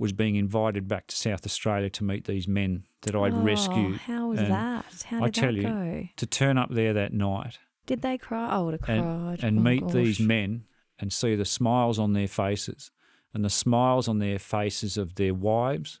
was 0.00 0.12
being 0.12 0.36
invited 0.36 0.88
back 0.88 1.06
to 1.08 1.14
South 1.16 1.44
Australia 1.44 1.90
to 1.90 2.02
meet 2.04 2.24
these 2.24 2.48
men 2.48 2.84
that 3.02 3.14
I'd 3.14 3.34
Oh, 3.34 3.40
rescued. 3.42 3.96
How 3.98 4.28
was 4.28 4.40
and 4.40 4.50
that? 4.50 5.04
How 5.06 5.20
did 5.20 5.24
I 5.26 5.30
tell 5.30 5.52
that 5.52 5.60
you. 5.94 6.08
To 6.16 6.26
turn 6.26 6.56
up 6.58 6.70
there 6.70 6.92
that 6.94 7.12
night 7.12 7.58
Did 7.86 8.00
they 8.02 8.16
cry? 8.18 8.48
I 8.48 8.58
would 8.60 8.74
have 8.74 8.80
cried. 8.82 8.98
and, 8.98 9.44
and 9.44 9.58
Oh, 9.58 9.62
meet 9.62 9.88
these 9.88 10.18
men 10.18 10.64
and 10.98 11.12
see 11.12 11.34
the 11.34 11.44
smiles 11.44 11.98
on 11.98 12.12
their 12.14 12.28
faces 12.28 12.90
and 13.34 13.44
the 13.44 13.50
smiles 13.50 14.08
on 14.08 14.18
their 14.20 14.38
faces 14.38 14.96
of 14.96 15.16
their 15.16 15.34
wives, 15.34 16.00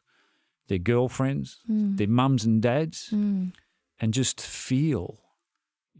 their 0.68 0.78
girlfriends, 0.78 1.58
Mm. 1.68 1.96
their 1.98 2.08
mums 2.08 2.44
and 2.44 2.62
dads, 2.62 3.10
Mm. 3.12 3.52
and 4.00 4.14
just 4.14 4.40
feel, 4.40 5.20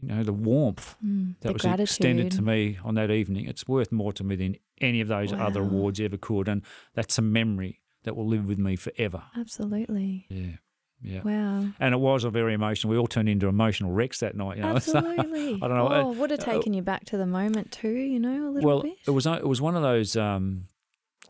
you 0.01 0.07
know, 0.09 0.23
the 0.23 0.33
warmth 0.33 0.95
Mm. 1.05 1.35
that 1.41 1.49
the 1.49 1.53
was 1.53 1.61
gratitude. 1.61 1.83
extended 1.83 2.31
to 2.31 2.41
me 2.41 2.79
on 2.83 2.95
that 2.95 3.11
evening. 3.11 3.45
It's 3.45 3.67
worth 3.67 3.91
more 3.91 4.11
to 4.13 4.23
me 4.23 4.35
than 4.35 4.55
any 4.79 5.01
of 5.01 5.07
those 5.07 5.31
other 5.33 5.61
awards 5.61 5.99
ever 5.99 6.17
could, 6.17 6.47
and 6.47 6.63
that's 6.95 7.19
a 7.19 7.21
memory 7.21 7.79
that 8.03 8.15
will 8.15 8.27
live 8.27 8.47
with 8.47 8.57
me 8.57 8.75
forever. 8.75 9.23
Absolutely. 9.37 10.25
Yeah, 10.29 10.57
yeah. 11.01 11.21
Wow. 11.23 11.67
And 11.79 11.93
it 11.93 11.99
was 11.99 12.23
a 12.23 12.29
very 12.29 12.53
emotional. 12.53 12.91
We 12.91 12.97
all 12.97 13.07
turned 13.07 13.29
into 13.29 13.47
emotional 13.47 13.91
wrecks 13.91 14.19
that 14.19 14.35
night. 14.35 14.57
You 14.57 14.63
know, 14.63 14.77
So, 14.79 14.97
Absolutely. 14.97 15.55
I 15.55 15.67
don't 15.67 15.77
know. 15.77 15.87
Oh, 15.89 16.09
uh, 16.09 16.13
would 16.13 16.31
have 16.31 16.39
uh, 16.41 16.43
taken 16.43 16.73
you 16.73 16.81
back 16.81 17.05
to 17.05 17.17
the 17.17 17.25
moment 17.25 17.71
too, 17.71 17.89
you 17.89 18.19
know, 18.19 18.49
a 18.49 18.51
little 18.51 18.67
well, 18.67 18.81
bit. 18.81 18.97
it 19.05 19.11
was 19.11 19.25
it 19.25 19.47
was 19.47 19.61
one 19.61 19.75
of 19.75 19.81
those. 19.81 20.15
Um, 20.15 20.65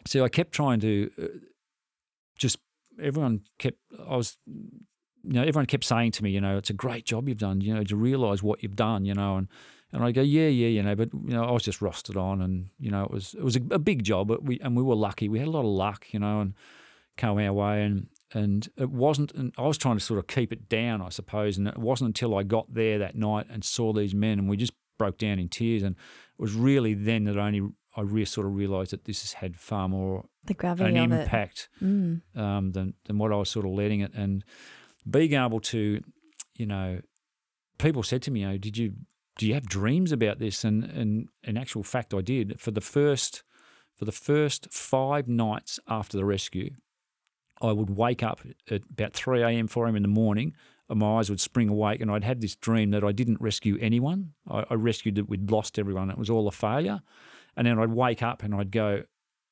see, 0.08 0.22
I 0.22 0.30
kept 0.30 0.52
trying 0.52 0.80
to 0.82 1.12
uh, 1.22 1.28
just 2.38 2.58
everyone 3.02 3.42
kept. 3.60 3.78
I 4.08 4.16
was 4.16 4.38
you 5.24 5.34
know, 5.34 5.42
everyone 5.42 5.68
kept 5.68 5.84
saying 5.84 6.12
to 6.12 6.24
me, 6.24 6.32
you 6.32 6.42
know, 6.42 6.58
it's 6.58 6.70
a 6.70 6.74
great 6.74 7.06
job 7.06 7.30
you've 7.30 7.38
done. 7.38 7.62
You 7.62 7.76
know, 7.76 7.84
to 7.84 7.96
realise 7.96 8.42
what 8.42 8.64
you've 8.64 8.76
done, 8.76 9.06
you 9.06 9.14
know, 9.14 9.38
and 9.38 9.48
and 9.94 10.04
I 10.04 10.12
go, 10.12 10.22
yeah, 10.22 10.48
yeah, 10.48 10.68
you 10.68 10.84
know, 10.84 10.96
but 10.96 11.10
you 11.14 11.34
know, 11.34 11.44
I 11.44 11.52
was 11.52 11.64
just 11.64 11.82
rusted 11.82 12.16
on, 12.16 12.42
and 12.42 12.70
you 12.80 12.92
know, 12.92 13.04
it 13.04 13.12
was 13.12 13.34
it 13.34 13.44
was 13.44 13.56
a, 13.56 13.62
a 13.72 13.80
big 13.80 14.04
job, 14.04 14.28
but 14.28 14.44
we 14.44 14.60
and 14.60 14.76
we 14.76 14.84
were 14.84 14.96
lucky. 14.96 15.28
We 15.28 15.40
had 15.40 15.48
a 15.48 15.52
lot 15.52 15.62
of 15.62 15.66
luck, 15.66 16.08
you 16.12 16.20
know, 16.20 16.40
and 16.40 16.54
came 17.18 17.38
our 17.38 17.54
way, 17.54 17.84
and 17.84 18.08
and 18.34 18.70
it 18.78 18.90
wasn't. 18.90 19.34
And 19.34 19.54
I 19.58 19.64
was 19.64 19.78
trying 19.78 19.98
to 19.98 20.04
sort 20.04 20.20
of 20.20 20.28
keep 20.28 20.54
it 20.54 20.70
down, 20.70 21.02
I 21.02 21.10
suppose, 21.10 21.58
and 21.58 21.68
it 21.68 21.78
wasn't 21.78 22.10
until 22.10 22.38
I 22.38 22.44
got 22.44 22.74
there 22.74 23.00
that 23.00 23.16
night 23.16 23.48
and 23.50 23.64
saw 23.66 23.92
these 23.92 24.16
men, 24.16 24.40
and 24.40 24.50
we 24.50 24.58
just 24.58 24.74
broke 24.98 25.18
down 25.18 25.40
in 25.40 25.50
tears, 25.50 25.84
and 25.84 25.96
it 25.96 26.42
was 26.42 26.54
really 26.54 26.94
then 26.94 27.26
that 27.26 27.38
only 27.38 27.62
I 27.98 28.02
re- 28.02 28.24
sort 28.26 28.48
of 28.48 28.56
realised 28.56 28.92
that 28.92 29.04
this 29.06 29.22
has 29.24 29.34
had 29.34 29.58
far 29.58 29.90
more 29.90 30.26
The 30.46 30.54
gravity 30.54 30.90
an 30.90 31.12
of 31.12 31.20
impact 31.20 31.70
it. 31.82 31.86
Mm. 31.86 32.22
um, 32.36 32.72
than 32.72 32.94
than 33.06 33.18
what 33.18 33.34
I 33.34 33.36
was 33.36 33.50
sort 33.50 33.66
of 33.66 33.72
letting 33.72 34.00
it, 34.00 34.14
and 34.14 34.46
being 35.10 35.34
able 35.34 35.60
to, 35.60 36.02
you 36.56 36.66
know, 36.66 37.02
people 37.78 38.04
said 38.04 38.22
to 38.24 38.32
me, 38.32 38.46
"Oh, 38.46 38.58
did 38.58 38.78
you 38.78 38.94
do 39.38 39.48
you 39.48 39.54
have 39.54 39.68
dreams 39.68 40.12
about 40.12 40.40
this?" 40.40 40.64
And 40.64 40.84
and 40.84 41.30
in 41.44 41.58
actual 41.58 41.84
fact, 41.84 42.14
I 42.14 42.22
did. 42.22 42.60
For 42.60 42.72
the 42.72 42.82
first 42.82 43.44
for 43.96 44.06
the 44.06 44.12
first 44.12 44.72
five 44.72 45.28
nights 45.28 45.80
after 45.88 46.18
the 46.18 46.26
rescue, 46.26 46.72
I 47.62 47.72
would 47.72 47.92
wake 47.92 48.24
up 48.24 48.42
at 48.70 48.82
about 48.90 49.14
three 49.14 49.42
a.m., 49.42 49.68
four 49.68 49.86
a.m. 49.86 49.96
in 49.96 50.02
the 50.04 50.08
morning. 50.08 50.56
And 50.90 51.00
my 51.00 51.20
eyes 51.20 51.30
would 51.30 51.40
spring 51.40 51.70
awake, 51.70 52.02
and 52.02 52.12
I'd 52.12 52.26
had 52.26 52.42
this 52.42 52.58
dream 52.58 52.92
that 52.92 53.02
I 53.02 53.14
didn't 53.14 53.40
rescue 53.40 53.78
anyone. 53.80 54.34
I, 54.50 54.66
I 54.70 54.74
rescued 54.74 55.16
that 55.16 55.30
we'd 55.30 55.50
lost 55.50 55.80
everyone. 55.80 56.12
It 56.12 56.18
was 56.18 56.30
all 56.30 56.50
a 56.50 56.52
failure. 56.52 57.02
And 57.56 57.66
then 57.66 57.80
I'd 57.80 57.92
wake 57.92 58.22
up 58.22 58.44
and 58.44 58.54
I'd 58.54 58.72
go, 58.72 59.04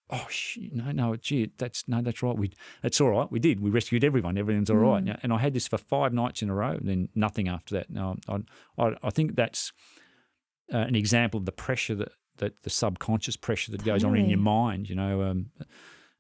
oh 0.10 0.26
shit, 0.30 0.74
no, 0.74 0.92
no, 0.92 1.16
gee, 1.16 1.52
that's 1.58 1.88
no, 1.88 2.02
that's 2.02 2.24
right. 2.24 2.38
We, 2.38 2.52
that's 2.82 3.00
all 3.00 3.10
right. 3.10 3.32
We 3.32 3.40
did. 3.40 3.60
We 3.60 3.70
rescued 3.70 4.04
everyone. 4.04 4.38
Everything's 4.38 4.70
all 4.70 4.78
right. 4.78 5.04
Mm. 5.04 5.20
And 5.24 5.34
I 5.34 5.38
had 5.38 5.54
this 5.54 5.68
for 5.68 5.78
five 5.78 6.14
nights 6.14 6.42
in 6.42 6.50
a 6.50 6.54
row. 6.54 6.72
And 6.72 6.88
then 6.88 7.10
nothing 7.16 7.48
after 7.48 7.76
that. 7.76 7.90
No, 7.90 8.18
I, 8.28 8.40
I, 8.78 8.96
I 9.04 9.10
think 9.10 9.36
that's 9.36 9.72
uh, 10.74 10.78
an 10.78 10.96
example 10.96 11.40
of 11.40 11.46
the 11.46 11.52
pressure 11.52 11.96
that 11.96 12.12
that 12.38 12.64
the 12.64 12.70
subconscious 12.70 13.36
pressure 13.36 13.72
that 13.72 13.84
goes 13.84 14.04
on 14.04 14.16
in 14.16 14.30
your 14.30 14.40
mind. 14.40 14.90
You 14.90 14.96
know, 14.96 15.22
um, 15.24 15.52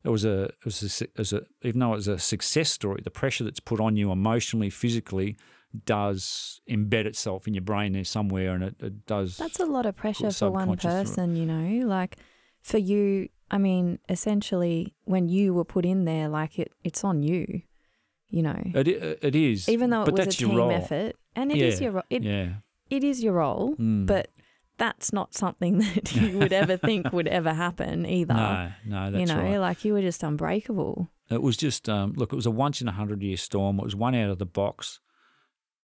it 0.03 0.09
was 0.09 0.25
a, 0.25 0.43
it 0.43 0.65
was 0.65 1.01
a, 1.01 1.03
it 1.05 1.17
was 1.17 1.33
a, 1.33 1.41
even 1.63 1.79
though 1.79 1.93
it 1.93 1.97
was 1.97 2.07
a 2.07 2.19
success 2.19 2.69
story, 2.69 3.01
the 3.03 3.11
pressure 3.11 3.43
that's 3.43 3.59
put 3.59 3.79
on 3.79 3.95
you 3.97 4.11
emotionally, 4.11 4.69
physically, 4.69 5.37
does 5.85 6.61
embed 6.69 7.05
itself 7.05 7.47
in 7.47 7.53
your 7.53 7.61
brain 7.61 7.93
there 7.93 8.03
somewhere, 8.03 8.53
and 8.53 8.63
it, 8.63 8.75
it 8.81 9.05
does. 9.05 9.37
That's 9.37 9.59
a 9.59 9.65
lot 9.65 9.85
of 9.85 9.95
pressure 9.95 10.31
for 10.31 10.51
one 10.51 10.77
person, 10.77 11.35
you 11.35 11.45
know. 11.45 11.87
Like 11.87 12.17
for 12.61 12.77
you, 12.77 13.29
I 13.51 13.57
mean, 13.57 13.99
essentially, 14.09 14.93
when 15.05 15.27
you 15.29 15.53
were 15.53 15.65
put 15.65 15.85
in 15.85 16.05
there, 16.05 16.27
like 16.29 16.59
it, 16.59 16.71
it's 16.83 17.03
on 17.03 17.23
you, 17.23 17.61
you 18.29 18.43
know. 18.43 18.59
it 18.75 18.87
it 18.87 19.35
is. 19.35 19.67
Even 19.69 19.89
though 19.89 20.03
it 20.03 20.05
but 20.05 20.13
was 20.25 20.27
a 20.27 20.37
team 20.37 20.59
effort, 20.71 21.15
and 21.35 21.51
it 21.51 21.57
is 21.57 21.79
Yeah, 21.79 21.83
your 21.85 21.91
ro- 21.93 22.03
it, 22.09 22.23
yeah, 22.23 22.49
it 22.89 23.03
is 23.03 23.23
your 23.23 23.33
role, 23.33 23.75
Mm. 23.75 24.05
but 24.05 24.29
that's 24.77 25.11
not 25.11 25.33
something 25.33 25.79
that 25.95 26.15
you 26.15 26.37
would 26.37 26.53
ever 26.53 26.77
think 26.89 27.11
would 27.11 27.27
ever 27.27 27.53
happen 27.53 28.05
either. 28.05 28.33
no, 28.33 28.71
no, 28.85 29.11
that's 29.11 29.19
you 29.19 29.25
know, 29.35 29.41
right. 29.43 29.57
like 29.57 29.83
you 29.83 29.93
were 29.93 30.01
just 30.01 30.23
unbreakable. 30.23 31.09
It 31.29 31.41
was 31.41 31.57
just 31.57 31.87
um, 31.89 32.13
look. 32.15 32.31
It 32.33 32.35
was 32.35 32.45
a 32.45 32.51
once 32.51 32.81
in 32.81 32.87
a 32.87 32.91
hundred 32.93 33.21
year 33.21 33.37
storm. 33.37 33.79
It 33.79 33.83
was 33.85 33.95
one 33.95 34.15
out 34.15 34.29
of 34.31 34.39
the 34.39 34.45
box, 34.47 34.99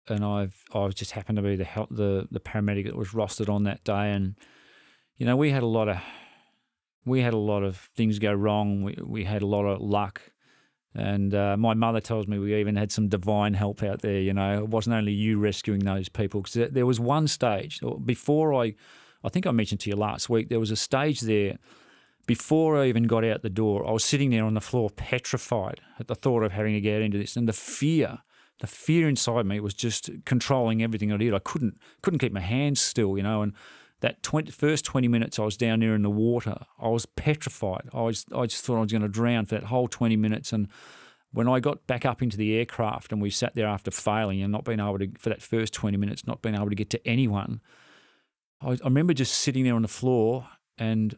and 0.09 0.23
I've 0.25 0.55
I 0.73 0.79
was 0.79 0.95
just 0.95 1.11
happened 1.11 1.35
to 1.37 1.41
be 1.41 1.55
the 1.55 1.63
help, 1.63 1.89
the 1.89 2.27
the 2.31 2.39
paramedic 2.39 2.85
that 2.85 2.95
was 2.95 3.09
rostered 3.09 3.47
on 3.53 3.63
that 3.63 3.83
day, 3.83 4.11
and 4.11 4.35
you 5.17 5.25
know 5.25 5.35
we 5.37 5.51
had 5.51 5.63
a 5.63 5.67
lot 5.67 5.87
of 5.87 5.97
we 7.05 7.21
had 7.21 7.33
a 7.33 7.37
lot 7.37 7.63
of 7.63 7.89
things 7.95 8.19
go 8.19 8.33
wrong. 8.33 8.83
We 8.83 8.97
we 9.03 9.23
had 9.23 9.41
a 9.41 9.47
lot 9.47 9.65
of 9.65 9.81
luck, 9.81 10.21
and 10.93 11.33
uh, 11.33 11.57
my 11.57 11.73
mother 11.73 11.99
tells 11.99 12.27
me 12.27 12.39
we 12.39 12.55
even 12.55 12.75
had 12.75 12.91
some 12.91 13.07
divine 13.07 13.53
help 13.53 13.83
out 13.83 14.01
there. 14.01 14.19
You 14.19 14.33
know, 14.33 14.59
it 14.59 14.69
wasn't 14.69 14.95
only 14.95 15.13
you 15.13 15.39
rescuing 15.39 15.81
those 15.81 16.09
people 16.09 16.41
because 16.41 16.71
there, 16.71 16.85
was 16.85 16.99
one 16.99 17.27
stage 17.27 17.79
before 18.05 18.53
I, 18.53 18.75
I 19.23 19.29
think 19.29 19.47
I 19.47 19.51
mentioned 19.51 19.81
to 19.81 19.89
you 19.89 19.95
last 19.95 20.29
week. 20.29 20.49
There 20.49 20.59
was 20.59 20.71
a 20.71 20.75
stage 20.75 21.21
there 21.21 21.57
before 22.27 22.81
I 22.81 22.87
even 22.87 23.03
got 23.03 23.25
out 23.25 23.41
the 23.41 23.49
door, 23.49 23.87
I 23.87 23.91
was 23.91 24.03
sitting 24.03 24.29
there 24.29 24.45
on 24.45 24.53
the 24.53 24.61
floor, 24.61 24.89
petrified 24.89 25.81
at 25.99 26.07
the 26.07 26.15
thought 26.15 26.43
of 26.43 26.51
having 26.51 26.73
to 26.73 26.81
get 26.81 27.01
into 27.01 27.17
this, 27.17 27.35
and 27.35 27.47
the 27.47 27.53
fear, 27.53 28.19
the 28.59 28.67
fear 28.67 29.09
inside 29.09 29.45
me 29.45 29.59
was 29.59 29.73
just 29.73 30.09
controlling 30.25 30.83
everything 30.83 31.11
I 31.11 31.17
did. 31.17 31.33
I 31.33 31.39
couldn't 31.39 31.77
couldn't 32.01 32.19
keep 32.19 32.33
my 32.33 32.41
hands 32.41 32.79
still, 32.79 33.17
you 33.17 33.23
know. 33.23 33.41
And 33.41 33.53
that 34.01 34.21
20, 34.23 34.51
first 34.51 34.85
twenty 34.85 35.07
minutes 35.07 35.39
I 35.39 35.43
was 35.43 35.57
down 35.57 35.79
there 35.79 35.95
in 35.95 36.01
the 36.01 36.09
water, 36.09 36.57
I 36.79 36.89
was 36.89 37.05
petrified. 37.05 37.89
I 37.93 38.01
was 38.01 38.25
I 38.35 38.45
just 38.45 38.65
thought 38.65 38.77
I 38.77 38.81
was 38.81 38.91
going 38.91 39.01
to 39.03 39.07
drown 39.07 39.45
for 39.45 39.55
that 39.55 39.65
whole 39.65 39.87
twenty 39.87 40.17
minutes. 40.17 40.51
And 40.51 40.67
when 41.31 41.47
I 41.47 41.59
got 41.59 41.87
back 41.87 42.05
up 42.05 42.21
into 42.21 42.35
the 42.35 42.55
aircraft 42.55 43.11
and 43.11 43.21
we 43.21 43.29
sat 43.29 43.55
there 43.55 43.67
after 43.67 43.91
failing 43.91 44.41
and 44.41 44.51
not 44.51 44.65
being 44.65 44.79
able 44.79 44.99
to 44.99 45.09
for 45.17 45.29
that 45.29 45.41
first 45.41 45.73
twenty 45.73 45.97
minutes, 45.97 46.27
not 46.27 46.41
being 46.41 46.55
able 46.55 46.69
to 46.69 46.75
get 46.75 46.89
to 46.91 47.07
anyone, 47.07 47.61
I, 48.61 48.71
I 48.71 48.85
remember 48.85 49.13
just 49.13 49.35
sitting 49.35 49.63
there 49.63 49.75
on 49.75 49.83
the 49.83 49.87
floor 49.87 50.47
and 50.77 51.17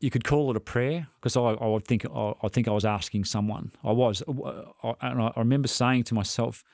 you 0.00 0.10
could 0.10 0.24
call 0.24 0.50
it 0.50 0.56
a 0.56 0.60
prayer 0.60 1.08
because 1.20 1.36
I, 1.36 1.40
I 1.40 1.66
would 1.66 1.86
think 1.86 2.06
I, 2.06 2.32
I 2.42 2.48
think 2.48 2.66
I 2.68 2.72
was 2.72 2.84
asking 2.84 3.24
someone. 3.24 3.72
I 3.84 3.92
was, 3.92 4.22
uh, 4.26 4.32
uh, 4.32 4.94
I, 5.00 5.10
and 5.10 5.22
I 5.22 5.32
remember 5.36 5.68
saying 5.68 6.04
to 6.04 6.14
myself, 6.14 6.64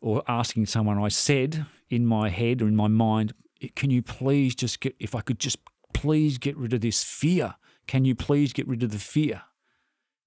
or 0.00 0.22
asking 0.28 0.66
someone. 0.66 0.98
I 0.98 1.08
said 1.08 1.66
in 1.88 2.04
my 2.06 2.28
head 2.28 2.60
or 2.60 2.68
in 2.68 2.76
my 2.76 2.88
mind, 2.88 3.32
"Can 3.74 3.90
you 3.90 4.02
please 4.02 4.54
just 4.54 4.80
get? 4.80 4.94
If 4.98 5.14
I 5.14 5.20
could 5.20 5.38
just 5.38 5.58
please 5.92 6.38
get 6.38 6.56
rid 6.56 6.72
of 6.72 6.80
this 6.80 7.02
fear. 7.02 7.56
Can 7.86 8.04
you 8.04 8.14
please 8.14 8.52
get 8.52 8.68
rid 8.68 8.82
of 8.82 8.90
the 8.90 8.98
fear?" 8.98 9.42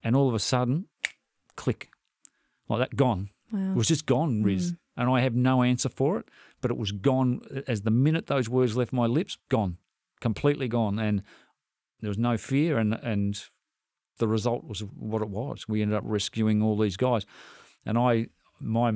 And 0.02 0.16
all 0.16 0.28
of 0.28 0.34
a 0.34 0.40
sudden, 0.40 0.86
click, 1.56 1.90
like 2.68 2.80
that, 2.80 2.96
gone. 2.96 3.30
Wow. 3.52 3.72
It 3.72 3.76
was 3.76 3.88
just 3.88 4.06
gone, 4.06 4.42
Riz. 4.42 4.70
Hmm. 4.70 4.74
And 5.00 5.10
I 5.10 5.20
have 5.20 5.34
no 5.34 5.62
answer 5.62 5.88
for 5.88 6.18
it, 6.18 6.26
but 6.60 6.70
it 6.70 6.76
was 6.76 6.92
gone 6.92 7.40
as 7.66 7.82
the 7.82 7.90
minute 7.90 8.26
those 8.26 8.48
words 8.48 8.76
left 8.76 8.92
my 8.92 9.06
lips, 9.06 9.38
gone, 9.48 9.78
completely 10.20 10.68
gone. 10.68 10.98
And 10.98 11.22
there 12.00 12.08
was 12.08 12.18
no 12.18 12.36
fear, 12.36 12.78
and, 12.78 12.94
and 12.94 13.42
the 14.18 14.28
result 14.28 14.64
was 14.64 14.80
what 14.80 15.22
it 15.22 15.30
was. 15.30 15.66
We 15.66 15.80
ended 15.80 15.96
up 15.96 16.04
rescuing 16.06 16.62
all 16.62 16.76
these 16.76 16.96
guys. 16.96 17.24
And 17.86 17.96
I, 17.96 18.26
my 18.60 18.92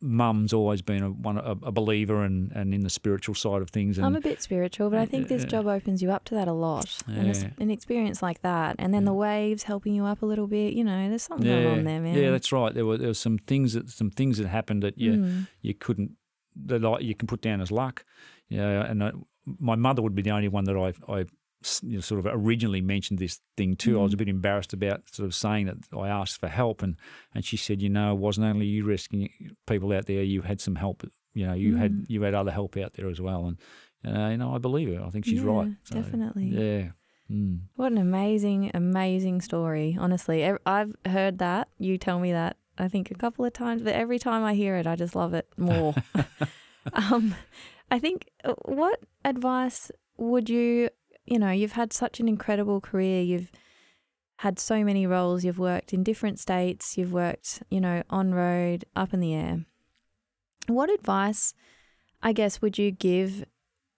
mum's 0.00 0.52
always 0.52 0.80
been 0.80 1.02
a, 1.02 1.10
one, 1.10 1.38
a, 1.38 1.50
a 1.62 1.72
believer 1.72 2.22
and, 2.22 2.52
and 2.52 2.72
in 2.72 2.82
the 2.82 2.90
spiritual 2.90 3.34
side 3.34 3.62
of 3.62 3.70
things. 3.70 3.98
And 3.98 4.06
I'm 4.06 4.14
a 4.14 4.20
bit 4.20 4.40
spiritual, 4.40 4.90
but 4.90 4.98
I 5.00 5.06
think 5.06 5.26
this 5.28 5.42
Yeah. 5.42 5.48
job 5.48 5.66
opens 5.66 6.02
you 6.02 6.10
up 6.12 6.24
to 6.26 6.34
that 6.36 6.46
a 6.46 6.52
lot. 6.52 7.02
And 7.08 7.28
a 7.30 7.32
Yeah. 7.38 7.50
an 7.58 7.70
experience 7.70 8.22
like 8.22 8.42
that, 8.42 8.76
and 8.78 8.94
then 8.94 9.04
the 9.04 9.12
waves 9.12 9.64
helping 9.64 9.94
you 9.94 10.04
up 10.04 10.22
a 10.22 10.26
little 10.26 10.46
bit. 10.46 10.74
You 10.74 10.84
know, 10.84 11.08
there's 11.08 11.22
something 11.24 11.46
going 11.48 11.66
on 11.66 11.84
there, 11.84 12.00
man. 12.00 12.16
Yeah, 12.16 12.30
that's 12.30 12.52
right. 12.52 12.72
There 12.72 12.86
were 12.86 12.96
there 12.98 13.08
were 13.08 13.14
some 13.14 13.38
things 13.38 13.72
that 13.72 13.90
some 13.90 14.10
things 14.10 14.38
that 14.38 14.46
happened 14.46 14.82
that 14.84 14.98
you 14.98 15.12
Mm. 15.14 15.46
you 15.62 15.74
couldn't 15.74 16.12
that 16.66 16.84
I, 16.84 16.98
you 17.00 17.14
can 17.14 17.26
put 17.26 17.40
down 17.40 17.60
as 17.60 17.70
luck. 17.72 18.04
Yeah, 18.48 18.84
and 18.90 19.02
I, 19.02 19.10
my 19.44 19.74
mother 19.76 20.00
would 20.02 20.14
be 20.14 20.22
the 20.22 20.30
only 20.30 20.48
one 20.48 20.64
that 20.64 20.76
I 20.76 20.92
I 21.12 21.24
you 21.82 21.94
know, 21.96 22.00
sort 22.00 22.24
of 22.24 22.26
originally 22.32 22.80
mentioned 22.80 23.18
this 23.18 23.40
thing 23.56 23.76
to. 23.76 23.98
I 23.98 24.02
was 24.02 24.12
a 24.12 24.16
Mm. 24.16 24.18
bit 24.18 24.28
embarrassed 24.28 24.72
about 24.72 25.08
sort 25.10 25.26
of 25.26 25.34
saying 25.34 25.66
that 25.66 25.78
I 25.96 26.08
asked 26.08 26.38
for 26.38 26.48
help, 26.48 26.82
and 26.82 26.96
and 27.34 27.44
she 27.44 27.56
said, 27.56 27.82
you 27.82 27.88
know, 27.88 28.12
it 28.12 28.18
wasn't 28.18 28.46
only 28.46 28.66
you 28.66 28.84
rescuing 28.84 29.30
people 29.66 29.92
out 29.92 30.06
there. 30.06 30.22
You 30.22 30.42
had 30.42 30.60
some 30.60 30.76
help. 30.76 31.02
You 31.34 31.46
know, 31.46 31.54
you 31.54 31.76
had 31.76 31.92
Mm. 31.92 32.04
you 32.08 32.22
had 32.22 32.34
other 32.34 32.50
help 32.52 32.76
out 32.76 32.94
there 32.94 33.08
as 33.08 33.20
well, 33.20 33.46
and 33.46 33.58
uh, 34.06 34.28
you 34.30 34.36
know, 34.36 34.54
I 34.54 34.58
believe 34.58 34.88
her. 34.96 35.02
I 35.04 35.10
think 35.10 35.24
she's 35.24 35.42
Yeah, 35.42 35.50
right. 35.50 35.72
definitely. 35.90 36.46
Yeah. 36.46 36.90
Mm. 37.30 37.60
What 37.76 37.92
an 37.92 37.98
amazing, 37.98 38.70
amazing 38.72 39.40
story. 39.42 39.96
Honestly, 40.00 40.48
I've 40.64 40.94
heard 41.06 41.38
that. 41.38 41.68
You 41.78 41.98
tell 41.98 42.18
me 42.20 42.32
that. 42.32 42.56
I 42.78 42.88
think 42.88 43.10
a 43.10 43.14
couple 43.14 43.44
of 43.44 43.52
times, 43.52 43.82
but 43.82 43.94
every 43.94 44.18
time 44.20 44.44
I 44.44 44.54
hear 44.54 44.76
it, 44.76 44.86
I 44.86 44.94
just 44.96 45.14
love 45.16 45.34
it 45.34 45.46
more. 45.58 45.94
um, 46.92 47.34
I 47.90 47.98
think 47.98 48.30
uh, 48.44 48.54
what 48.64 49.00
advice 49.24 49.90
would 50.16 50.48
you, 50.48 50.88
you 51.30 51.38
know, 51.38 51.50
you've 51.50 51.72
had 51.72 51.92
such 51.92 52.20
an 52.20 52.28
incredible 52.28 52.80
career. 52.80 53.22
You've 53.22 53.50
had 54.38 54.58
so 54.58 54.84
many 54.84 55.06
roles. 55.06 55.44
You've 55.44 55.58
worked 55.58 55.92
in 55.92 56.02
different 56.02 56.38
states. 56.38 56.96
You've 56.96 57.12
worked, 57.12 57.62
you 57.70 57.80
know, 57.80 58.02
on 58.08 58.32
road, 58.34 58.84
up 58.94 59.12
in 59.12 59.20
the 59.20 59.34
air. 59.34 59.64
What 60.68 60.90
advice, 60.90 61.54
I 62.22 62.32
guess, 62.32 62.60
would 62.62 62.78
you 62.78 62.90
give 62.90 63.44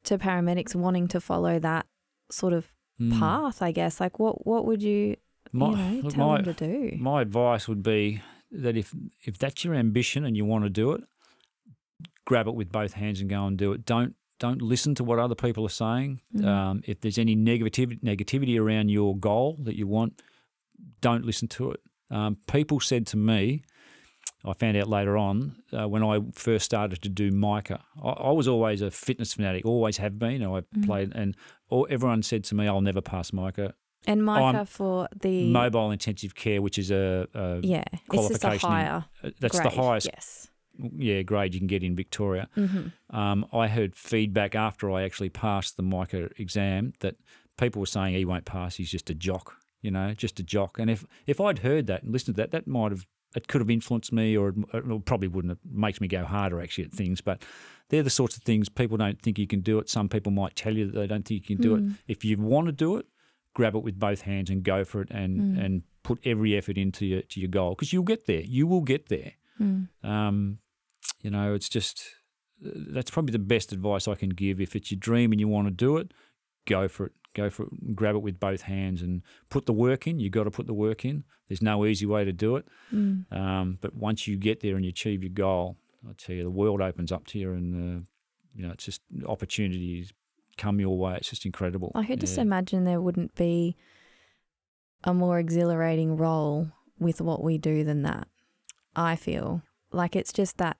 to 0.05 0.18
paramedics 0.18 0.74
wanting 0.74 1.09
to 1.09 1.20
follow 1.20 1.59
that 1.59 1.87
sort 2.31 2.53
of 2.53 2.72
Mm. 3.01 3.18
path? 3.18 3.62
I 3.62 3.72
guess, 3.72 3.99
like 4.01 4.18
what 4.18 4.47
what 4.47 4.66
would 4.66 4.83
you, 4.83 5.16
My, 5.53 5.70
you 5.70 6.03
know, 6.03 6.11
tell 6.11 6.28
my, 6.28 6.43
them 6.43 6.55
to 6.55 6.66
do? 6.66 6.97
My 6.99 7.22
advice 7.22 7.66
would 7.66 7.83
be 7.83 8.22
that 8.51 8.76
if 8.76 8.95
if 9.24 9.39
that's 9.39 9.64
your 9.64 9.74
ambition 9.74 10.24
and 10.24 10.37
you 10.37 10.45
want 10.45 10.64
to 10.64 10.70
do 10.70 10.93
it, 10.93 11.03
grab 12.26 12.47
it 12.47 12.55
with 12.55 12.70
both 12.70 12.93
hands 12.95 13.20
and 13.20 13.31
go 13.31 13.47
and 13.47 13.57
do 13.57 13.72
it. 13.72 13.85
Don't 13.85 14.14
don't 14.41 14.61
listen 14.61 14.95
to 14.97 15.05
what 15.05 15.18
other 15.20 15.36
people 15.36 15.64
are 15.64 15.68
saying. 15.84 16.20
Mhm. 16.34 16.45
Um, 16.45 16.82
if 16.86 17.01
there's 17.01 17.18
any 17.18 17.36
negativity 17.36 18.01
negativity 18.03 18.59
around 18.61 18.88
your 18.88 19.16
goal 19.16 19.57
that 19.62 19.76
you 19.76 19.86
want, 19.86 20.20
don't 21.01 21.24
listen 21.24 21.47
to 21.49 21.70
it. 21.72 21.80
Um, 22.11 22.38
people 22.49 22.80
said 22.80 23.07
to 23.09 23.16
me, 23.16 23.62
I 24.45 24.53
found 24.55 24.76
out 24.76 24.88
later 24.88 25.16
on 25.16 25.57
uh, 25.72 25.86
when 25.86 26.03
I 26.03 26.18
first 26.34 26.64
started 26.64 27.03
to 27.03 27.09
do 27.09 27.30
MICA. 27.30 27.78
I, 28.03 28.09
I 28.09 28.30
was 28.32 28.49
always 28.49 28.80
a 28.82 28.91
fitness 28.91 29.34
fanatic, 29.34 29.64
always 29.66 29.99
have 29.99 30.18
been. 30.18 30.43
I 30.43 30.61
Mhm. 30.61 30.86
played, 30.86 31.12
and 31.14 31.36
all, 31.68 31.86
everyone 31.91 32.22
said 32.22 32.43
to 32.45 32.55
me, 32.55 32.66
"I'll 32.66 32.80
never 32.80 33.03
pass 33.03 33.32
MICA." 33.32 33.74
And 34.07 34.24
MICA 34.24 34.41
I'm 34.61 34.66
for 34.66 35.09
the 35.20 35.53
mobile 35.53 35.91
intensive 35.91 36.34
care, 36.34 36.62
which 36.62 36.78
is 36.78 36.91
a, 36.91 37.28
a 37.34 37.61
yeah, 37.62 37.84
it's 37.93 38.01
just 38.28 38.30
a 38.30 38.38
qualification 38.49 38.70
in- 38.70 38.76
higher. 38.76 39.05
uh, 39.22 39.30
that's 39.41 39.61
grade, 39.61 39.70
the 39.72 39.76
highest 39.82 40.07
Yes. 40.07 40.50
Yeah 40.97 41.22
grade 41.22 41.55
you 41.55 41.61
can 41.61 41.66
get 41.66 41.83
in 41.83 41.95
Victoria. 41.97 42.49
Mm-hmm. 42.57 43.16
Um, 43.16 43.47
I 43.53 43.68
heard 43.68 43.95
feedback 43.95 44.55
after 44.55 44.91
I 44.91 45.03
actually 45.03 45.31
passed 45.31 45.76
the 45.76 45.83
MICA 45.83 46.31
exam 46.41 46.93
that 47.01 47.16
people 47.59 47.81
were 47.81 47.87
saying 47.87 48.14
he 48.14 48.24
won't 48.24 48.45
pass. 48.45 48.76
He's 48.76 48.91
just 48.91 49.11
a 49.11 49.14
jock, 49.14 49.57
you 49.83 49.91
know, 49.91 50.14
just 50.14 50.41
a 50.41 50.43
jock. 50.43 50.78
And 50.78 50.91
if 50.91 51.05
if 51.26 51.41
I'd 51.41 51.61
heard 51.61 51.87
that 51.89 52.03
and 52.03 52.12
listened 52.12 52.37
to 52.37 52.43
that, 52.43 52.51
that 52.53 52.66
might 52.66 52.93
have 52.93 53.07
it 53.37 53.47
could 53.47 53.61
have 53.61 53.70
influenced 53.70 54.12
me, 54.12 54.37
or 54.37 54.49
it, 54.49 54.57
it 54.74 55.05
probably 55.05 55.28
wouldn't. 55.28 55.53
It 55.53 55.59
makes 55.70 56.01
me 56.01 56.09
go 56.09 56.24
harder 56.24 56.61
actually 56.61 56.85
at 56.85 56.93
things, 56.93 57.20
but. 57.20 57.43
They're 57.89 58.05
the 58.05 58.09
sorts 58.11 58.37
of 58.37 58.45
things 58.45 58.68
people 58.68 58.97
don't 58.97 59.20
think 59.20 59.37
you 59.37 59.49
can 59.49 59.62
do 59.62 59.81
it. 59.81 59.91
Some 59.91 60.09
people 60.09 60.31
might 60.31 60.55
tell 60.55 60.76
you 60.76 60.87
that 60.87 60.97
they 60.97 61.09
don't 61.09 61.24
think 61.24 61.51
you 61.51 61.57
can 61.57 61.61
do 61.61 61.76
Mm. 61.76 61.91
it. 61.91 61.97
If 62.07 62.24
you 62.24 62.37
want 62.39 62.66
to 62.66 62.72
do 62.72 62.97
it, 62.99 63.07
grab 63.53 63.74
it 63.74 63.83
with 63.83 63.99
both 63.99 64.20
hands 64.20 64.49
and 64.49 64.62
go 64.62 64.85
for 64.85 65.01
it, 65.03 65.11
and 65.11 65.41
Mm. 65.57 65.64
and 65.64 65.83
put 66.05 66.20
every 66.24 66.57
effort 66.57 66.78
into 66.78 67.05
your 67.05 67.22
to 67.22 67.41
your 67.41 67.49
goal 67.49 67.70
because 67.74 67.93
you'll 67.93 68.05
get 68.05 68.26
there. 68.26 68.43
You 68.43 68.68
will 68.68 68.83
get 68.83 69.09
there. 69.09 69.33
Mm. 69.61 69.89
Um, 70.05 70.59
you 71.21 71.31
know, 71.31 71.55
it's 71.55 71.69
just 71.69 72.05
that's 72.61 73.11
probably 73.11 73.33
the 73.33 73.39
best 73.39 73.73
advice 73.73 74.07
I 74.07 74.15
can 74.15 74.31
give. 74.31 74.61
If 74.61 74.77
it's 74.77 74.91
your 74.91 74.99
dream 74.99 75.33
and 75.33 75.41
you 75.41 75.49
want 75.49 75.67
to 75.67 75.73
do 75.73 75.97
it, 75.97 76.13
go 76.67 76.89
for 76.89 77.07
it. 77.07 77.13
Go 77.33 77.49
for 77.49 77.65
it. 77.65 77.95
Grab 77.95 78.17
it 78.17 78.23
with 78.23 78.41
both 78.41 78.63
hands 78.63 79.03
and 79.03 79.23
put 79.51 79.67
the 79.67 79.73
work 79.73 80.07
in. 80.07 80.19
You've 80.19 80.33
got 80.33 80.45
to 80.45 80.51
put 80.51 80.67
the 80.67 80.75
work 80.75 81.05
in. 81.05 81.25
There's 81.49 81.63
no 81.63 81.87
easy 81.87 82.05
way 82.05 82.25
to 82.25 82.33
do 82.33 82.57
it. 82.57 82.67
Mm. 82.93 83.33
Um, 83.33 83.79
but 83.81 83.95
once 83.95 84.27
you 84.27 84.37
get 84.37 84.61
there 84.61 84.75
and 84.75 84.85
you 84.85 84.89
achieve 84.89 85.23
your 85.23 85.31
goal, 85.31 85.77
I 86.09 86.13
tell 86.17 86.35
you, 86.35 86.43
the 86.43 86.51
world 86.51 86.81
opens 86.81 87.13
up 87.13 87.27
to 87.29 87.39
you, 87.39 87.53
and 87.53 87.75
uh, 87.75 88.05
you 88.55 88.67
know, 88.67 88.73
it's 88.73 88.85
just 88.85 89.03
opportunities 89.27 90.13
come 90.57 90.81
your 90.81 90.97
way. 90.99 91.17
It's 91.17 91.31
just 91.31 91.47
incredible. 91.47 91.93
I 91.95 92.05
could 92.05 92.21
just 92.21 92.39
imagine 92.39 92.85
there 92.85 93.01
wouldn't 93.01 93.35
be 93.35 93.77
a 95.05 95.15
more 95.15 95.39
exhilarating 95.39 96.17
role 96.17 96.71
with 96.99 97.21
what 97.21 97.43
we 97.43 97.59
do 97.59 97.85
than 97.85 98.03
that. 98.03 98.29
I 98.95 99.17
feel 99.17 99.63
like 99.93 100.17
it's 100.17 100.33
just 100.33 100.59
that. 100.59 100.77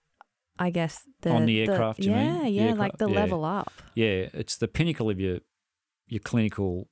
I 0.61 0.71
guess 0.71 1.03
the 1.23 1.31
On 1.31 1.47
the 1.47 1.61
aircraft, 1.63 1.99
you 2.01 2.13
mean? 2.13 2.35
yeah, 2.37 2.43
The 2.45 2.51
yeah, 2.51 2.73
like 2.75 2.99
the 2.99 3.09
yeah. 3.09 3.17
level 3.21 3.45
up. 3.45 3.73
yeah, 3.95 4.29
it's 4.35 4.57
the 4.57 4.69
pinnacle 4.69 5.09
of 5.11 5.19
your 5.19 5.39
your 6.07 6.21
clinical 6.21 6.89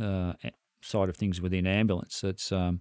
uh, 0.00 0.32
side 0.80 1.08
of 1.08 1.16
things 1.16 1.40
within 1.40 1.66
ambulance. 1.66 2.24
It's 2.24 2.50
um, 2.52 2.80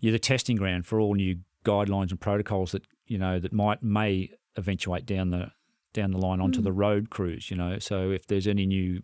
you're 0.00 0.12
the 0.12 0.18
testing 0.18 0.56
ground 0.56 0.86
for 0.86 1.00
all 1.00 1.14
new 1.14 1.38
guidelines 1.64 2.10
and 2.10 2.20
protocols 2.20 2.70
that 2.72 2.84
you 3.06 3.18
know 3.18 3.38
that 3.40 3.52
might 3.52 3.82
may 3.82 4.30
eventuate 4.56 5.04
down 5.04 5.30
the 5.30 5.50
down 5.92 6.10
the 6.12 6.18
line 6.18 6.40
onto 6.40 6.60
Mm. 6.60 6.64
the 6.64 6.72
road 6.72 7.10
crews. 7.10 7.50
You 7.50 7.56
know, 7.56 7.78
so 7.78 8.10
if 8.10 8.26
there's 8.26 8.46
any 8.46 8.66
new 8.66 9.02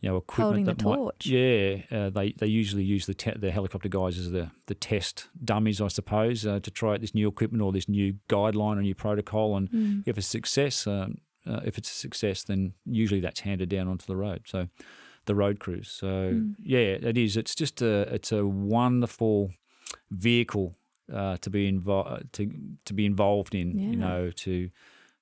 you 0.00 0.08
know 0.08 0.22
Holding 0.28 0.62
equipment 0.62 0.66
the 0.66 0.74
that 0.74 0.84
might, 0.84 0.96
torch. 0.96 1.26
yeah, 1.26 1.82
uh, 1.90 2.10
they 2.10 2.32
they 2.32 2.46
usually 2.46 2.84
use 2.84 3.06
the 3.06 3.14
te- 3.14 3.38
the 3.38 3.50
helicopter 3.50 3.88
guys 3.88 4.18
as 4.18 4.30
the 4.30 4.50
the 4.66 4.74
test 4.74 5.28
dummies, 5.44 5.80
I 5.80 5.88
suppose, 5.88 6.46
uh, 6.46 6.60
to 6.60 6.70
try 6.70 6.94
out 6.94 7.00
this 7.00 7.14
new 7.14 7.28
equipment 7.28 7.62
or 7.62 7.72
this 7.72 7.88
new 7.88 8.14
guideline 8.28 8.76
or 8.78 8.82
new 8.82 8.94
protocol 8.94 9.56
and 9.56 9.68
Mm. 9.70 10.02
if 10.06 10.16
it's 10.18 10.26
a 10.28 10.30
success, 10.30 10.86
um, 10.86 11.18
uh, 11.46 11.60
if 11.64 11.78
it's 11.78 11.90
a 11.90 11.94
success, 11.94 12.44
then 12.44 12.74
usually 12.84 13.20
that's 13.20 13.40
handed 13.40 13.68
down 13.70 13.88
onto 13.88 14.06
the 14.06 14.16
road. 14.16 14.42
So 14.46 14.68
the 15.26 15.34
road 15.34 15.58
crews. 15.58 15.88
So 15.90 16.06
Mm. 16.06 16.54
yeah, 16.62 16.96
it 17.10 17.16
is. 17.18 17.36
It's 17.36 17.54
just 17.54 17.82
a 17.82 18.02
it's 18.14 18.32
a 18.32 18.46
wonderful 18.46 19.50
vehicle 20.10 20.76
uh, 21.12 21.36
to 21.38 21.50
be 21.50 21.66
involved 21.66 22.32
to 22.34 22.50
to 22.84 22.94
be 22.94 23.04
involved 23.04 23.54
in. 23.54 23.78
Yeah. 23.78 23.90
You 23.90 23.96
know, 23.96 24.30
to 24.30 24.70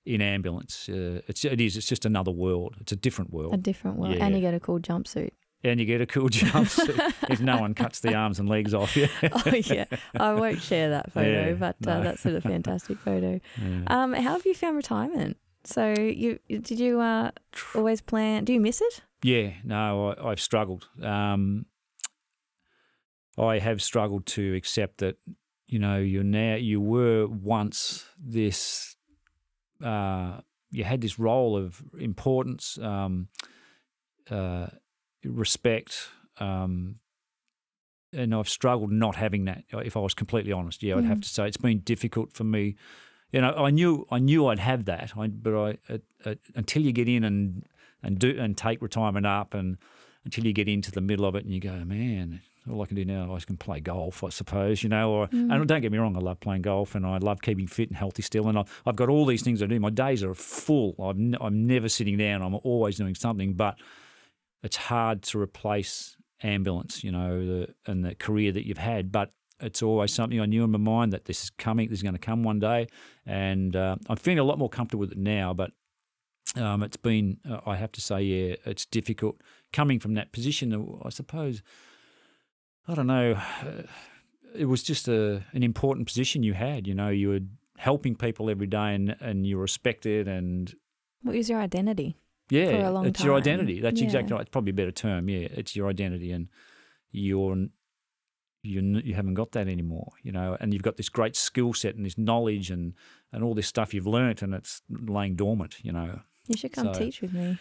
in 0.07 0.21
ambulance. 0.23 0.89
Uh, 0.89 1.21
it's 1.29 1.45
it 1.45 1.61
is. 1.61 1.77
It's 1.77 1.87
just 1.89 2.05
another 2.07 2.31
world. 2.31 2.77
It's 2.81 2.93
a 2.93 2.97
different 2.97 3.33
world, 3.33 3.55
A 3.55 3.57
different 3.57 3.99
world, 3.99 4.17
and 4.17 4.35
you 4.35 4.41
get 4.41 4.55
a 4.55 4.61
cool 4.61 4.79
jumpsuit. 4.81 5.31
and 5.65 5.81
you 5.81 5.87
get 5.87 6.01
a 6.01 6.07
cool 6.07 6.29
jumpsuit 6.41 7.13
if 7.31 7.41
no 7.41 7.59
one 7.61 7.75
cuts 7.75 8.01
the 8.01 8.15
arms 8.15 8.39
and 8.39 8.49
legs 8.49 8.73
off 8.75 8.97
you. 8.97 9.09
oh 9.23 9.55
yeah, 9.55 9.85
I 10.19 10.33
won't 10.35 10.63
share 10.63 10.91
that 10.91 11.13
photo, 11.13 11.49
Yeah, 11.49 11.53
but 11.55 11.77
uh, 11.87 12.01
that's 12.01 12.25
a 12.27 12.41
fantastic 12.41 12.99
photo. 12.99 13.41
Yeah. 13.59 13.83
Um, 13.89 14.13
how 14.13 14.33
have 14.33 14.47
you 14.47 14.55
found 14.55 14.77
retirement? 14.77 15.37
So 15.65 15.93
you 15.99 16.39
did 16.49 16.79
you 16.79 17.01
uh, 17.01 17.31
always 17.75 18.01
plan? 18.01 18.45
Do 18.45 18.53
you 18.53 18.61
miss 18.61 18.81
it? 18.81 19.03
Yeah, 19.23 19.51
no, 19.65 20.11
I, 20.11 20.31
I've 20.31 20.41
struggled. 20.41 20.89
Um, 21.03 21.67
I 23.39 23.59
have 23.59 23.83
struggled 23.83 24.27
to 24.27 24.55
accept 24.55 24.99
that, 24.99 25.17
you 25.67 25.79
know, 25.79 25.99
you're 25.99 26.23
now, 26.25 26.55
you 26.55 26.81
were 26.81 27.27
once 27.27 28.07
this, 28.19 28.96
uh, 29.83 30.41
you 30.71 30.85
had 30.85 31.01
this 31.01 31.19
role 31.19 31.57
of 31.57 31.83
importance, 31.99 32.79
um, 32.79 33.29
uh, 34.31 34.67
respect, 35.25 36.09
um, 36.39 36.97
and 38.13 38.35
I've 38.35 38.49
struggled 38.49 38.93
not 38.93 39.17
having 39.17 39.45
that. 39.47 39.65
If 39.73 39.97
I 39.97 40.01
was 40.01 40.15
completely 40.15 40.53
honest, 40.53 40.83
yeah, 40.83 40.97
I'd 40.97 41.05
have 41.05 41.19
Mm. 41.19 41.23
to 41.23 41.29
say 41.29 41.47
it's 41.49 41.57
been 41.57 41.81
difficult 41.81 42.33
for 42.33 42.45
me. 42.45 42.77
You 43.33 43.41
know, 43.41 43.53
I 43.53 43.71
knew 43.71 44.07
I 44.11 44.19
knew 44.19 44.47
I'd 44.47 44.61
have 44.61 44.85
that, 44.87 45.13
I, 45.17 45.27
but 45.29 45.55
I 45.55 45.79
uh, 45.93 45.99
uh, 46.25 46.35
until 46.55 46.83
you 46.83 46.93
get 46.93 47.09
in 47.09 47.25
and 47.25 47.67
and 48.03 48.19
do 48.19 48.39
and 48.39 48.57
take 48.57 48.81
retirement 48.81 49.27
up, 49.27 49.53
and 49.55 49.79
until 50.25 50.47
you 50.47 50.53
get 50.53 50.69
into 50.69 50.91
the 50.91 51.01
middle 51.01 51.25
of 51.27 51.35
it, 51.35 51.45
and 51.45 51.53
you 51.53 51.61
go, 51.61 51.85
man, 51.85 52.41
all 52.71 52.83
I 52.83 52.87
can 52.87 52.97
do 52.97 53.05
now 53.05 53.35
is 53.37 53.45
I 53.45 53.47
can 53.47 53.57
play 53.57 53.81
golf, 53.81 54.25
I 54.25 54.29
suppose, 54.31 54.83
you 54.83 54.89
know. 54.89 55.11
Or 55.11 55.29
Mm. 55.29 55.53
and 55.55 55.67
don't 55.69 55.81
get 55.81 55.93
me 55.93 55.99
wrong, 55.99 56.17
I 56.17 56.21
love 56.21 56.41
playing 56.41 56.63
golf, 56.63 56.95
and 56.95 57.07
I 57.07 57.19
love 57.19 57.41
keeping 57.43 57.67
fit 57.67 57.89
and 57.89 57.97
healthy 57.97 58.23
still, 58.23 58.49
and 58.49 58.59
I, 58.59 58.65
I've 58.87 58.97
got 58.97 59.09
all 59.09 59.27
these 59.27 59.43
things 59.43 59.63
I 59.63 59.67
do. 59.67 59.79
My 59.81 59.91
days 59.91 60.23
are 60.23 60.35
full. 60.35 60.95
I'm 60.99 61.35
n- 61.35 61.39
I'm 61.41 61.67
never 61.67 61.89
sitting 61.89 62.17
down. 62.17 62.43
I'm 62.43 62.55
always 62.63 62.97
doing 62.97 63.15
something, 63.15 63.55
but 63.55 63.77
it's 64.63 64.77
hard 64.77 65.23
to 65.23 65.39
replace 65.41 66.17
ambulance, 66.43 67.03
you 67.05 67.13
know, 67.13 67.45
the, 67.47 67.75
and 67.87 68.05
the 68.05 68.15
career 68.15 68.53
that 68.53 68.67
you've 68.67 68.79
had. 68.79 69.11
But 69.13 69.33
it's 69.61 69.83
always 69.83 70.13
something 70.13 70.41
I 70.41 70.47
knew 70.47 70.65
in 70.65 70.71
my 70.71 70.79
mind 70.79 71.13
that 71.13 71.25
this 71.25 71.45
is 71.45 71.51
coming, 71.51 71.89
this 71.89 71.99
is 71.99 72.03
going 72.03 72.15
to 72.15 72.19
come 72.21 72.43
one 72.43 72.59
day. 72.59 72.89
And 73.25 73.75
uh, 73.75 73.97
I'm 74.09 74.17
feeling 74.17 74.39
a 74.39 74.45
lot 74.45 74.59
more 74.59 74.69
comfortable 74.69 75.01
with 75.01 75.13
it 75.13 75.19
now. 75.19 75.55
But 75.55 75.71
um, 76.57 76.83
it's 76.83 76.97
been, 76.99 77.39
uh, 77.49 77.61
I 77.67 77.77
have 77.77 77.93
to 77.93 78.01
say, 78.01 78.23
yeah, 78.23 78.57
it's 78.67 78.85
difficult 78.87 79.41
coming 79.73 79.99
from 79.99 80.15
that 80.15 80.33
position. 80.33 80.99
I 81.05 81.09
suppose, 81.11 81.63
I 82.89 82.95
don't 82.95 83.07
know, 83.07 83.33
uh, 83.35 83.83
it 84.55 84.67
was 84.67 84.83
just 84.83 85.09
a, 85.09 85.43
an 85.53 85.63
important 85.63 86.07
position 86.07 86.43
you 86.43 86.55
had. 86.55 86.87
You 86.87 86.95
know, 86.95 87.09
you 87.09 87.29
were 87.31 87.41
helping 87.79 88.15
people 88.17 88.49
every 88.49 88.67
day 88.67 88.95
and, 88.95 89.17
and 89.21 89.47
you 89.47 89.57
were 89.57 89.63
respected 89.63 90.29
and 90.29 90.75
What 91.23 91.35
was 91.35 91.49
your 91.51 91.61
identity? 91.61 92.17
yeah, 92.49 92.71
for 92.71 92.87
a 92.87 92.91
long 92.91 93.07
it's 93.07 93.23
your 93.25 93.37
identity. 93.37 93.81
That's 93.81 94.01
exactly 94.01 94.33
right. 94.33 94.43
It's 94.43 94.51
probably 94.51 94.71
a 94.71 94.75
better 94.75 94.93
term. 94.93 95.29
Yeah, 95.29 95.49
it's 95.51 95.75
your 95.75 95.89
identity, 95.89 96.31
and 96.31 96.49
you're 97.11 97.67
you 98.63 98.81
you 99.05 99.15
haven't 99.15 99.35
got 99.35 99.51
that 99.53 99.67
anymore. 99.69 100.13
You 100.23 100.31
know, 100.33 100.57
and 100.61 100.73
you've 100.73 100.83
got 100.85 100.97
this 100.97 101.09
great 101.09 101.35
skill 101.37 101.75
set 101.75 101.97
and 101.97 102.07
this 102.07 102.17
knowledge 102.17 102.71
and 102.71 102.95
and 103.33 103.43
all 103.43 103.55
this 103.55 103.67
stuff 103.67 103.93
you've 103.93 104.07
learnt, 104.07 104.43
and 104.43 104.55
it's 104.55 104.81
laying 104.89 105.35
dormant. 105.35 105.77
You 105.83 105.91
know. 105.93 106.21
You 106.47 106.57
should 106.57 106.73
come 106.73 106.95
So- 106.95 107.01
teach 107.01 107.21
with 107.21 107.33
me. 107.33 107.59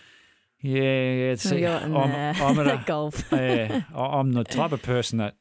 Yeah, 0.61 0.81
yeah. 0.81 1.35
You're 1.43 1.69
in 1.69 1.95
I'm. 1.95 2.41
I'm 2.41 2.59
at 2.67 2.67
a, 2.81 2.83
golf. 2.85 3.23
yeah, 3.31 3.83
I'm 3.93 4.31
the 4.33 4.43
type 4.43 4.71
of 4.71 4.81
person 4.81 5.19
that 5.19 5.35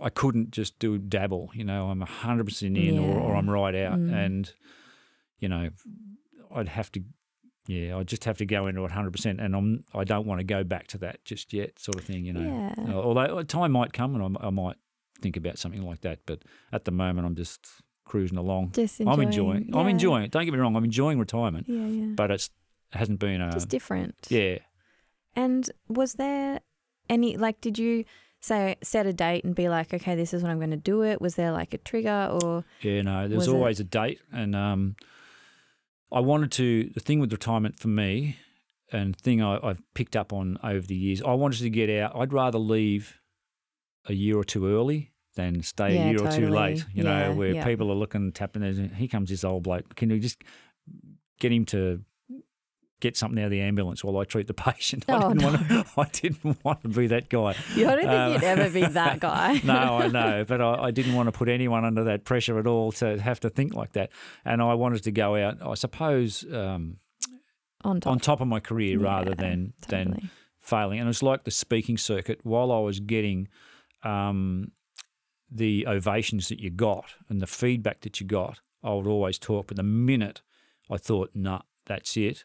I 0.00 0.10
couldn't 0.10 0.50
just 0.52 0.78
do 0.78 0.98
dabble. 0.98 1.50
You 1.54 1.64
know, 1.64 1.88
I'm 1.90 2.00
hundred 2.02 2.44
percent 2.46 2.76
in, 2.76 2.98
or, 2.98 3.18
or 3.18 3.34
I'm 3.36 3.48
right 3.50 3.74
out, 3.74 3.98
Mm. 3.98 4.12
and 4.14 4.52
you 5.38 5.48
know, 5.48 5.70
I'd 6.54 6.68
have 6.68 6.92
to. 6.92 7.02
Yeah, 7.66 7.96
I 7.98 8.02
just 8.02 8.24
have 8.24 8.38
to 8.38 8.46
go 8.46 8.66
into 8.66 8.84
it 8.84 8.90
hundred 8.92 9.12
percent, 9.12 9.40
and 9.40 9.54
I'm. 9.56 9.84
I 9.94 10.04
don't 10.04 10.26
want 10.26 10.38
to 10.40 10.44
go 10.44 10.62
back 10.64 10.86
to 10.88 10.98
that 10.98 11.24
just 11.24 11.52
yet, 11.52 11.78
sort 11.78 11.96
of 11.98 12.04
thing. 12.04 12.24
You 12.24 12.32
know, 12.34 12.74
Yeah. 12.78 12.94
Uh, 12.94 12.98
although 12.98 13.38
a 13.38 13.44
time 13.44 13.72
might 13.72 13.92
come, 13.92 14.14
and 14.20 14.36
I, 14.40 14.46
I 14.46 14.50
might 14.50 14.76
think 15.20 15.36
about 15.36 15.58
something 15.58 15.82
like 15.82 16.00
that, 16.02 16.20
but 16.26 16.42
at 16.72 16.84
the 16.84 16.90
moment, 16.92 17.26
I'm 17.26 17.34
just 17.36 17.66
cruising 18.04 18.38
along. 18.38 18.72
Just 18.72 19.00
enjoying. 19.00 19.12
I'm 19.18 19.20
enjoying. 19.26 19.70
I'm 19.74 19.88
enjoying 19.88 20.24
it. 20.24 20.30
Don't 20.30 20.44
get 20.44 20.52
me 20.52 20.58
wrong. 20.58 20.74
I'm 20.76 20.84
enjoying 20.84 21.18
retirement, 21.18 21.66
Yeah, 21.68 21.86
yeah. 21.86 22.04
but 22.16 22.30
it's 22.30 22.46
it 22.46 22.52
hasn't 22.92 23.18
been 23.20 23.40
a 23.40 23.52
Just 23.52 23.68
different. 23.68 24.14
yeah. 24.28 24.58
And 25.36 25.68
was 25.88 26.14
there 26.14 26.60
any 27.08 27.36
like? 27.36 27.60
Did 27.60 27.78
you 27.78 28.04
say 28.40 28.76
set 28.82 29.06
a 29.06 29.12
date 29.12 29.44
and 29.44 29.54
be 29.54 29.68
like, 29.68 29.92
okay, 29.94 30.14
this 30.16 30.32
is 30.34 30.42
when 30.42 30.50
I'm 30.50 30.58
going 30.58 30.70
to 30.70 30.76
do 30.76 31.02
it? 31.02 31.20
Was 31.20 31.34
there 31.36 31.52
like 31.52 31.72
a 31.74 31.78
trigger 31.78 32.28
or? 32.42 32.64
Yeah, 32.80 33.02
no, 33.02 33.28
there's 33.28 33.38
Was 33.40 33.48
it- 33.48 33.54
always 33.54 33.80
a 33.80 33.84
date, 33.84 34.20
and 34.32 34.56
um, 34.56 34.96
I 36.12 36.20
wanted 36.20 36.50
to. 36.52 36.90
The 36.94 37.00
thing 37.00 37.20
with 37.20 37.30
retirement 37.32 37.78
for 37.78 37.88
me, 37.88 38.36
and 38.92 39.16
thing 39.16 39.40
I, 39.40 39.58
I've 39.62 39.80
picked 39.94 40.16
up 40.16 40.32
on 40.32 40.58
over 40.64 40.84
the 40.86 40.96
years, 40.96 41.22
I 41.22 41.34
wanted 41.34 41.60
to 41.60 41.70
get 41.70 41.88
out. 41.90 42.16
I'd 42.16 42.32
rather 42.32 42.58
leave 42.58 43.20
a 44.08 44.12
year 44.14 44.36
or 44.36 44.44
two 44.44 44.66
early 44.66 45.12
than 45.36 45.62
stay 45.62 45.94
Yeah, 45.94 46.08
a 46.08 46.10
year 46.10 46.24
or 46.26 46.32
two 46.32 46.48
late. 46.48 46.78
You 46.92 47.04
Yeah, 47.04 47.28
know, 47.28 47.34
where 47.34 47.54
yeah. 47.54 47.64
people 47.64 47.90
are 47.92 47.94
looking, 47.94 48.32
tapping. 48.32 48.62
There, 48.62 48.72
here 48.88 49.08
comes 49.08 49.28
this 49.30 49.44
old 49.44 49.62
bloke. 49.62 49.94
Can 49.94 50.10
you 50.10 50.18
just 50.18 50.42
get 51.38 51.52
him 51.52 51.64
to? 51.66 52.02
Get 53.00 53.16
something 53.16 53.38
out 53.40 53.46
of 53.46 53.50
the 53.50 53.60
ambulance 53.62 54.04
while 54.04 54.18
I 54.18 54.24
treat 54.24 54.46
the 54.46 54.54
patient. 54.70 55.04
I 55.08 55.14
Oh, 55.16 55.28
didn't 55.32 55.42
want 55.42 55.68
to. 55.68 55.84
I 56.00 56.04
didn't 56.12 56.64
want 56.64 56.82
to 56.82 56.88
be 56.88 57.06
that 57.08 57.28
guy. 57.28 57.54
You 57.74 57.88
I 57.88 57.96
don't 57.96 57.98
think 58.00 58.10
Um, 58.10 58.32
you'd 58.34 58.42
ever 58.44 58.70
be 58.70 58.84
that 59.00 59.20
guy. 59.20 59.60
no, 59.64 59.98
I 59.98 60.08
know, 60.08 60.44
but 60.46 60.60
I, 60.60 60.74
I 60.84 60.90
didn't 60.90 61.14
want 61.14 61.26
to 61.28 61.32
put 61.32 61.48
anyone 61.48 61.84
under 61.84 62.04
that 62.04 62.24
pressure 62.24 62.58
at 62.58 62.66
all 62.66 62.92
to 62.92 63.18
have 63.20 63.40
to 63.40 63.50
think 63.50 63.74
like 63.74 63.92
that. 63.92 64.10
And 64.44 64.60
I 64.62 64.74
wanted 64.74 65.02
to 65.04 65.10
go 65.12 65.34
out, 65.36 65.58
I 65.66 65.74
suppose, 65.74 66.44
um, 66.52 66.98
on 67.82 68.00
top. 68.00 68.10
on 68.12 68.18
top 68.20 68.40
of 68.42 68.48
my 68.48 68.60
career 68.60 68.98
rather 68.98 69.30
Yeah, 69.30 69.36
than 69.36 69.72
than 69.88 70.06
totally. 70.08 70.28
failing. 70.60 70.98
And 71.00 71.06
it 71.06 71.08
was 71.08 71.22
like 71.22 71.44
the 71.44 71.50
speaking 71.50 71.96
circuit. 71.96 72.40
While 72.42 72.70
I 72.70 72.80
was 72.80 73.00
getting 73.00 73.48
um, 74.02 74.72
the 75.50 75.86
ovations 75.86 76.48
that 76.48 76.60
you 76.60 76.70
got 76.70 77.14
and 77.28 77.40
the 77.40 77.46
feedback 77.46 78.00
that 78.02 78.20
you 78.20 78.26
got, 78.26 78.60
I 78.82 78.92
would 78.94 79.06
always 79.06 79.38
talk. 79.38 79.68
But 79.68 79.76
the 79.78 79.82
minute 79.82 80.42
I 80.90 80.96
thought, 80.96 81.30
nah, 81.34 81.62
that's 81.86 82.16
it, 82.16 82.44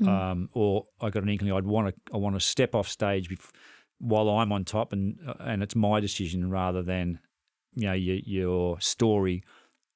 Mm. 0.00 0.08
um, 0.08 0.48
or 0.52 0.84
I 1.00 1.08
got 1.10 1.22
an 1.22 1.28
inkling 1.30 1.52
I'd 1.52 1.64
want 1.64 1.88
to 1.88 1.94
I 2.12 2.18
want 2.18 2.36
to 2.36 2.40
step 2.40 2.74
off 2.74 2.88
stage 2.88 3.30
bef- 3.30 3.50
while 3.98 4.28
I'm 4.28 4.52
on 4.52 4.64
top, 4.64 4.92
and 4.92 5.18
uh, 5.26 5.34
and 5.40 5.62
it's 5.62 5.74
my 5.74 6.00
decision 6.00 6.50
rather 6.50 6.82
than 6.82 7.18
you 7.74 7.86
know 7.86 7.94
your, 7.94 8.16
your 8.24 8.80
story 8.80 9.42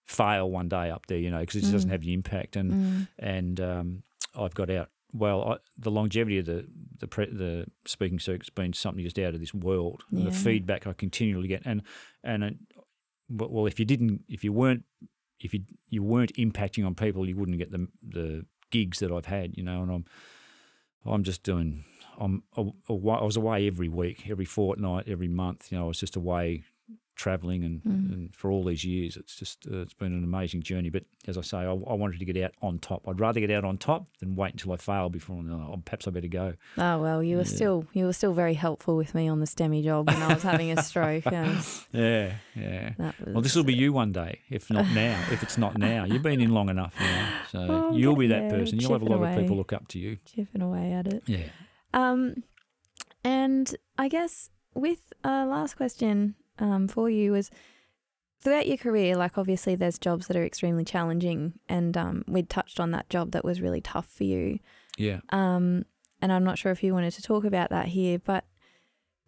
fail 0.07 0.51
one 0.51 0.69
day 0.69 0.91
up 0.91 1.07
there, 1.07 1.19
you 1.19 1.31
know, 1.31 1.41
because 1.41 1.57
it 1.57 1.61
just 1.61 1.73
doesn't 1.73 1.91
have 1.91 2.01
the 2.03 2.13
impact. 2.15 2.57
And 2.57 2.73
Mm. 2.73 3.09
and 3.19 3.61
um, 3.61 4.03
I've 4.35 4.55
got 4.55 4.71
out. 4.71 4.89
Well, 5.13 5.43
I, 5.53 5.57
the 5.77 5.91
longevity 5.91 6.39
of 6.39 6.47
the 6.47 6.67
the, 6.99 7.07
pre, 7.09 7.27
the 7.27 7.67
speaking 7.85 8.19
circuit's 8.21 8.49
been 8.51 8.73
something 8.73 9.03
just 9.05 9.19
out 9.19 9.35
of 9.35 9.41
this 9.41 9.53
world. 9.55 10.03
And 10.13 10.27
The 10.27 10.31
feedback 10.33 10.87
I 10.87 10.93
continually 10.95 11.49
get, 11.49 11.63
and 11.67 11.83
and 12.25 12.43
it, 12.45 12.55
well, 13.29 13.67
if 13.67 13.79
you 13.79 13.85
didn't, 13.85 14.23
if 14.29 14.45
you 14.45 14.53
weren't, 14.53 14.85
if 15.41 15.53
you 15.53 15.61
you 15.89 16.03
weren't 16.03 16.33
impacting 16.37 16.87
on 16.87 16.95
people, 16.95 17.29
you 17.29 17.37
wouldn't 17.37 17.59
get 17.59 17.71
the 17.71 17.87
the 18.03 18.47
gigs 18.71 18.99
that 19.01 19.13
I've 19.13 19.27
had, 19.27 19.57
you 19.57 19.63
know. 19.63 19.83
And 19.83 19.91
I'm 19.91 20.05
I'm 21.05 21.23
just 21.25 21.43
doing. 21.43 21.85
I'm 22.19 22.43
a- 22.57 22.71
awa- 22.89 23.21
I 23.21 23.25
was 23.25 23.37
away 23.37 23.67
every 23.67 23.89
week, 23.89 24.29
every 24.29 24.45
fortnight, 24.45 25.09
every 25.09 25.29
month. 25.29 25.73
You 25.73 25.79
know, 25.79 25.85
I 25.85 25.89
was 25.89 26.01
just 26.01 26.17
away 26.17 26.65
traveling 27.21 27.63
and, 27.65 27.83
Mm. 27.83 28.13
and 28.13 28.35
for 28.35 28.51
all 28.51 28.65
these 28.65 28.85
years 28.85 29.17
it's 29.17 29.37
just 29.37 29.67
uh, 29.71 29.81
it's 29.85 29.95
been 29.95 30.13
an 30.15 30.25
amazing 30.25 30.63
journey. 30.63 30.91
But 30.91 31.05
as 31.29 31.37
i 31.37 31.43
say 31.43 31.59
I, 31.59 31.71
I 31.71 31.95
wanted 32.03 32.19
to 32.19 32.25
get 32.25 32.37
out 32.45 32.53
on 32.63 32.79
top. 32.79 33.07
I'd 33.07 33.21
rather 33.21 33.41
get 33.41 33.51
out 33.51 33.65
on 33.65 33.77
top 33.79 34.07
than 34.21 34.35
wait 34.37 34.53
until 34.55 34.73
i 34.73 34.77
fail 34.77 35.09
before 35.11 35.37
oh, 35.51 35.81
perhaps 35.85 36.09
i 36.09 36.11
better 36.11 36.29
go. 36.29 36.55
Oh 36.79 36.99
well, 36.99 37.23
you 37.23 37.37
were 37.37 37.43
Yeah. 37.43 37.57
still 37.59 37.79
you 37.93 38.05
were 38.07 38.13
still 38.21 38.33
very 38.33 38.55
helpful 38.55 38.97
with 38.97 39.15
me 39.15 39.29
on 39.29 39.39
the 39.41 39.47
STEMI 39.47 39.85
job 39.85 40.09
when 40.09 40.23
I 40.23 40.33
was 40.35 40.43
having 40.43 40.71
a 40.77 40.83
stroke. 40.83 41.25
Yeah. 41.93 42.35
Yeah 42.57 42.93
well 43.27 43.43
this 43.43 43.55
will 43.57 43.65
be 43.65 43.75
you 43.75 43.93
one 43.93 44.13
day 44.13 44.41
if 44.49 44.71
not 44.71 44.87
now 44.95 45.17
if 45.35 45.43
it's 45.43 45.59
not 45.59 45.77
now. 45.79 46.05
You've 46.05 46.23
been 46.23 46.41
in 46.41 46.51
long 46.59 46.69
enough 46.71 46.95
now 46.99 47.29
so 47.53 47.59
Oh, 47.91 47.97
you'll 47.97 48.17
be 48.17 48.29
that 48.29 48.49
person. 48.51 48.79
You'll 48.81 48.93
have 48.93 49.03
a 49.03 49.05
lot 49.05 49.19
chipping 49.19 49.35
of 49.35 49.41
people 49.43 49.57
look 49.57 49.73
up 49.73 49.87
to 49.89 49.99
you. 49.99 50.19
Chipping 50.25 50.63
away 50.63 50.93
at 50.93 51.07
it. 51.07 51.23
yeah. 51.27 51.49
Um, 51.93 52.45
and 53.25 53.75
I 53.99 54.09
guess 54.09 54.51
with 54.75 55.13
uh, 55.25 55.45
last 55.47 55.77
question 55.77 56.35
um, 56.61 56.87
for 56.89 57.11
you 57.11 57.33
was 57.33 57.51
throughout 58.43 58.67
your 58.69 58.77
career, 58.77 59.17
like 59.17 59.37
obviously 59.37 59.75
there's 59.75 59.99
jobs 59.99 60.27
that 60.29 60.37
are 60.37 60.45
extremely 60.45 60.85
challenging, 60.85 61.55
and 61.69 61.97
um, 61.97 62.25
we 62.29 62.43
touched 62.43 62.79
on 62.81 62.91
that 62.93 63.09
job 63.11 63.33
that 63.33 63.45
was 63.45 63.61
really 63.61 63.81
tough 63.81 64.07
for 64.07 64.25
you. 64.25 64.59
yeah 64.97 65.21
Um, 65.31 65.85
and 66.23 66.33
I'm 66.33 66.45
not 66.45 66.59
sure 66.59 66.73
if 66.73 66.83
you 66.83 66.93
wanted 66.95 67.13
to 67.15 67.23
talk 67.23 67.45
about 67.45 67.71
that 67.71 67.89
here, 67.89 68.19
but 68.19 68.45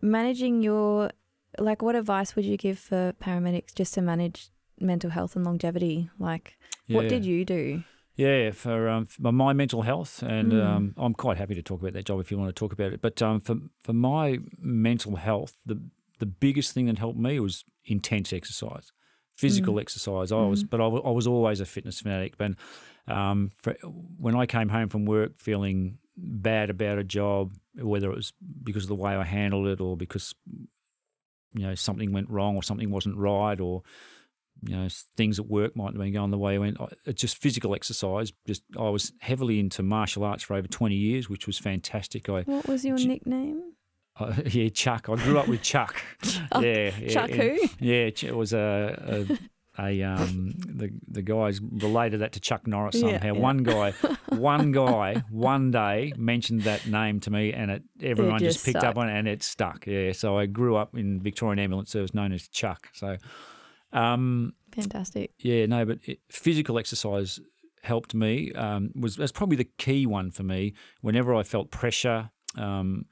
managing 0.01 0.63
your 0.63 1.11
like, 1.59 1.83
what 1.83 1.95
advice 1.95 2.35
would 2.35 2.47
you 2.47 2.57
give 2.57 2.79
for 2.79 3.13
paramedics 3.23 3.75
just 3.75 3.93
to 3.95 4.01
manage 4.03 4.49
mental 4.81 5.11
health 5.11 5.37
and 5.37 5.45
longevity? 5.45 6.09
Like, 6.19 6.57
what 6.89 7.09
did 7.09 7.27
you 7.27 7.45
do? 7.45 7.85
Yeah, 8.17 8.51
for, 8.53 8.89
um, 8.89 9.07
for 9.07 9.33
my 9.33 9.53
mental 9.53 9.83
health, 9.83 10.23
and 10.23 10.53
Mm. 10.53 10.65
um, 10.65 10.95
I'm 10.97 11.15
quite 11.15 11.37
happy 11.39 11.55
to 11.55 11.63
talk 11.63 11.81
about 11.81 11.93
that 11.95 12.05
job 12.07 12.21
if 12.21 12.31
you 12.31 12.39
want 12.39 12.49
to 12.49 12.59
talk 12.59 12.73
about 12.73 12.93
it. 12.93 13.01
But 13.03 13.21
um, 13.23 13.41
for 13.41 13.57
for 13.83 13.93
my 13.93 14.39
mental 14.59 15.17
health, 15.17 15.57
the 15.65 15.81
the 16.23 16.27
biggest 16.27 16.73
thing 16.73 16.87
that 16.87 16.99
helped 16.99 17.19
me 17.19 17.41
was 17.41 17.65
intense 17.85 18.33
exercise, 18.33 18.87
physical 19.35 19.75
Mm. 19.75 19.81
exercise. 19.81 20.31
I 20.31 20.37
was, 20.53 20.63
but 20.63 20.81
I, 20.81 20.87
was 20.87 21.27
always 21.27 21.59
a 21.61 21.67
fitness 21.67 22.01
fanatic. 22.01 22.37
But 22.39 22.53
um, 23.09 23.51
for, 23.63 23.73
when 24.25 24.37
I 24.37 24.47
came 24.47 24.69
home 24.69 24.89
from 24.89 25.05
work 25.05 25.33
feeling 25.39 25.99
bad 26.17 26.71
about 26.71 26.99
a 26.99 27.05
job, 27.05 27.53
whether 27.75 28.09
it 28.11 28.17
was 28.17 28.33
because 28.63 28.85
of 28.85 28.89
the 28.95 29.03
way 29.05 29.13
I 29.17 29.25
handled 29.25 29.67
it 29.67 29.81
or 29.81 29.97
because 29.97 30.35
you 31.55 31.63
know 31.67 31.75
something 31.75 32.13
went 32.13 32.31
wrong 32.31 32.55
or 32.57 32.63
something 32.63 32.91
wasn't 32.91 33.17
right 33.17 33.59
or 33.61 33.83
you 34.63 34.77
know 34.77 34.87
things 35.17 35.39
at 35.41 35.47
work 35.49 35.75
might 35.75 35.93
have 35.95 35.99
been 35.99 36.13
going 36.13 36.31
the 36.31 36.39
way 36.39 36.55
I 36.55 36.59
went. 36.59 36.81
I- 36.81 36.93
It's 37.07 37.21
just 37.21 37.39
physical 37.39 37.75
exercise. 37.75 38.33
Just 38.47 38.63
I 38.79 38.89
was 38.91 39.13
heavily 39.21 39.59
into 39.59 39.83
martial 39.83 40.23
arts 40.25 40.45
for 40.45 40.55
over 40.55 40.69
twenty 40.69 40.97
years, 40.97 41.29
which 41.29 41.47
was 41.49 41.59
fantastic. 41.59 42.29
I 42.29 42.43
What 42.43 42.69
was 42.69 42.85
your 42.85 42.97
nickname? 42.99 43.61
Uh, 44.19 44.35
yeah, 44.47 44.69
Chuck. 44.69 45.09
I 45.09 45.17
grew 45.17 45.39
up 45.39 45.49
with 45.49 45.63
Chuck. 45.63 46.03
Chuck. 46.23 46.49
yeah, 46.63 46.91
yeah, 46.99 47.09
Chuck 47.09 47.31
yeah. 47.31 47.37
who? 47.37 47.59
Yeah, 47.81 48.11
it 48.23 48.37
was 48.37 48.53
a. 48.53 49.29
a 49.31 49.39
a 49.79 50.03
um 50.03 50.53
the 50.67 50.91
the 51.09 51.23
guys 51.23 51.61
related 51.63 52.21
that 52.21 52.33
to 52.33 52.41
Chuck 52.41 52.67
Norris 52.67 53.01
somehow. 53.01 53.25
yeah. 53.25 53.31
One 53.31 53.63
guy, 53.63 53.93
one 54.29 54.71
guy, 54.71 55.23
one 55.31 55.71
day 55.71 56.13
mentioned 56.17 56.63
that 56.63 56.87
name 56.87 57.21
to 57.21 57.31
me, 57.31 57.53
and 57.53 57.71
it 57.71 57.83
everyone 58.03 58.39
just, 58.39 58.57
just 58.57 58.67
picked 58.67 58.81
stuck. 58.81 58.91
up 58.91 58.99
on 58.99 59.09
it, 59.09 59.17
and 59.19 59.27
it 59.27 59.43
stuck. 59.43 59.87
Yeah, 59.87 60.13
so 60.13 60.37
I 60.37 60.47
grew 60.47 60.77
up 60.77 60.95
in 60.95 61.21
Victorian 61.21 61.59
Ambulance 61.59 61.91
Service, 61.91 62.13
known 62.13 62.33
as 62.33 62.49
Chuck. 62.49 62.89
So, 62.93 63.17
um, 63.95 64.53
Fantastic. 64.73 65.33
yeah, 65.39 65.65
no, 65.65 65.87
but 65.87 66.01
it, 66.05 66.21
physical 66.29 66.79
exercise 66.79 67.41
helped 67.83 68.15
me. 68.15 68.53
Um, 68.53 68.91
was 68.95 69.17
that's 69.17 69.33
probably 69.33 69.57
the 69.57 69.71
key 69.79 70.05
one 70.05 70.31
for 70.31 70.43
me. 70.43 70.75
Whenever 71.01 71.35
I 71.35 71.45
felt 71.45 71.71
pressure, 71.71 72.31
um, 72.59 73.07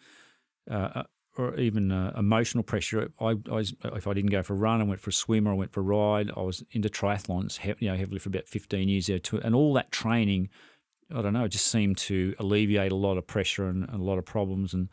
uh, 0.70 1.02
or 1.36 1.54
even 1.58 1.92
uh, 1.92 2.12
emotional 2.16 2.64
pressure, 2.64 3.10
I, 3.20 3.34
I 3.50 3.54
was, 3.54 3.74
if 3.84 4.06
I 4.06 4.14
didn't 4.14 4.30
go 4.30 4.42
for 4.42 4.54
a 4.54 4.56
run, 4.56 4.80
I 4.80 4.84
went 4.84 5.00
for 5.00 5.10
a 5.10 5.12
swim 5.12 5.46
or 5.46 5.52
I 5.52 5.54
went 5.54 5.72
for 5.72 5.80
a 5.80 5.82
ride. 5.82 6.30
I 6.36 6.42
was 6.42 6.64
into 6.72 6.88
triathlons, 6.88 7.58
he, 7.58 7.74
you 7.78 7.90
know, 7.90 7.96
heavily 7.96 8.18
for 8.18 8.28
about 8.28 8.48
fifteen 8.48 8.88
years 8.88 9.06
there 9.06 9.18
too, 9.18 9.40
and 9.42 9.54
all 9.54 9.72
that 9.74 9.90
training. 9.92 10.48
I 11.12 11.22
don't 11.22 11.32
know, 11.32 11.44
it 11.44 11.48
just 11.48 11.66
seemed 11.66 11.98
to 11.98 12.34
alleviate 12.38 12.92
a 12.92 12.96
lot 12.96 13.18
of 13.18 13.26
pressure 13.26 13.68
and, 13.68 13.82
and 13.88 14.00
a 14.00 14.04
lot 14.04 14.18
of 14.18 14.24
problems. 14.24 14.74
And 14.74 14.88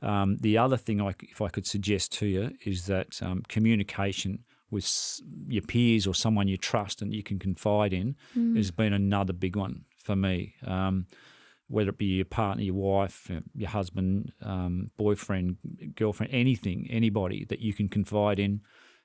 um, 0.00 0.38
the 0.40 0.56
other 0.56 0.78
thing, 0.78 1.00
I, 1.00 1.14
if 1.20 1.42
I 1.42 1.50
could 1.50 1.66
suggest 1.66 2.12
to 2.18 2.26
you, 2.26 2.52
is 2.64 2.86
that 2.86 3.20
um, 3.22 3.42
communication 3.48 4.44
with 4.70 5.20
your 5.46 5.62
peers 5.62 6.06
or 6.06 6.14
someone 6.14 6.48
you 6.48 6.56
trust 6.56 7.02
and 7.02 7.12
you 7.12 7.22
can 7.22 7.38
confide 7.38 7.92
in 7.92 8.16
Mm. 8.36 8.56
has 8.56 8.70
been 8.70 8.92
another 8.92 9.32
big 9.34 9.56
one 9.56 9.84
for 9.96 10.16
me. 10.16 10.54
Um, 10.66 11.06
whether 11.68 11.90
it 11.90 11.98
be 11.98 12.06
your 12.06 12.24
partner, 12.24 12.62
your 12.64 12.74
wife, 12.74 13.30
uh, 13.30 13.40
your 13.54 13.68
husband, 13.68 14.32
um, 14.42 14.90
boyfriend, 14.96 15.58
girlfriend, 15.94 16.32
anything, 16.32 16.86
anybody 16.90 17.44
that 17.44 17.60
you 17.60 17.74
can 17.74 17.88
confide 17.88 18.38
in. 18.38 18.60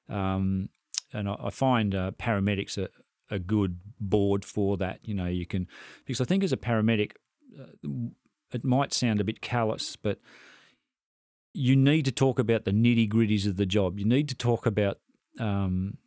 Um, 0.10 0.70
and 1.14 1.30
I, 1.30 1.36
I 1.44 1.50
find 1.50 1.94
uh, 1.94 2.12
paramedics 2.12 2.78
are 2.78 2.90
a 3.30 3.40
good 3.40 3.80
board 4.00 4.46
for 4.46 4.78
that. 4.78 5.00
You 5.04 5.14
know, 5.14 5.28
you 5.28 5.46
can, 5.46 5.68
because 6.06 6.22
I 6.22 6.26
think 6.26 6.44
as 6.44 6.54
a 6.54 6.58
paramedic, 6.58 7.12
uh, 7.60 7.90
it 8.54 8.64
might 8.64 8.94
sound 8.94 9.20
a 9.20 9.26
bit 9.26 9.42
callous, 9.42 9.96
but 9.96 10.20
you 11.54 11.76
need 11.76 12.06
to 12.06 12.12
talk 12.12 12.40
about 12.40 12.66
the 12.66 12.72
nitty 12.72 13.10
gritties 13.10 13.46
of 13.48 13.58
the 13.58 13.66
job. 13.66 14.00
You 14.00 14.06
need 14.06 14.30
to 14.30 14.36
talk 14.36 14.66
about 14.66 15.00
um, 15.40 15.98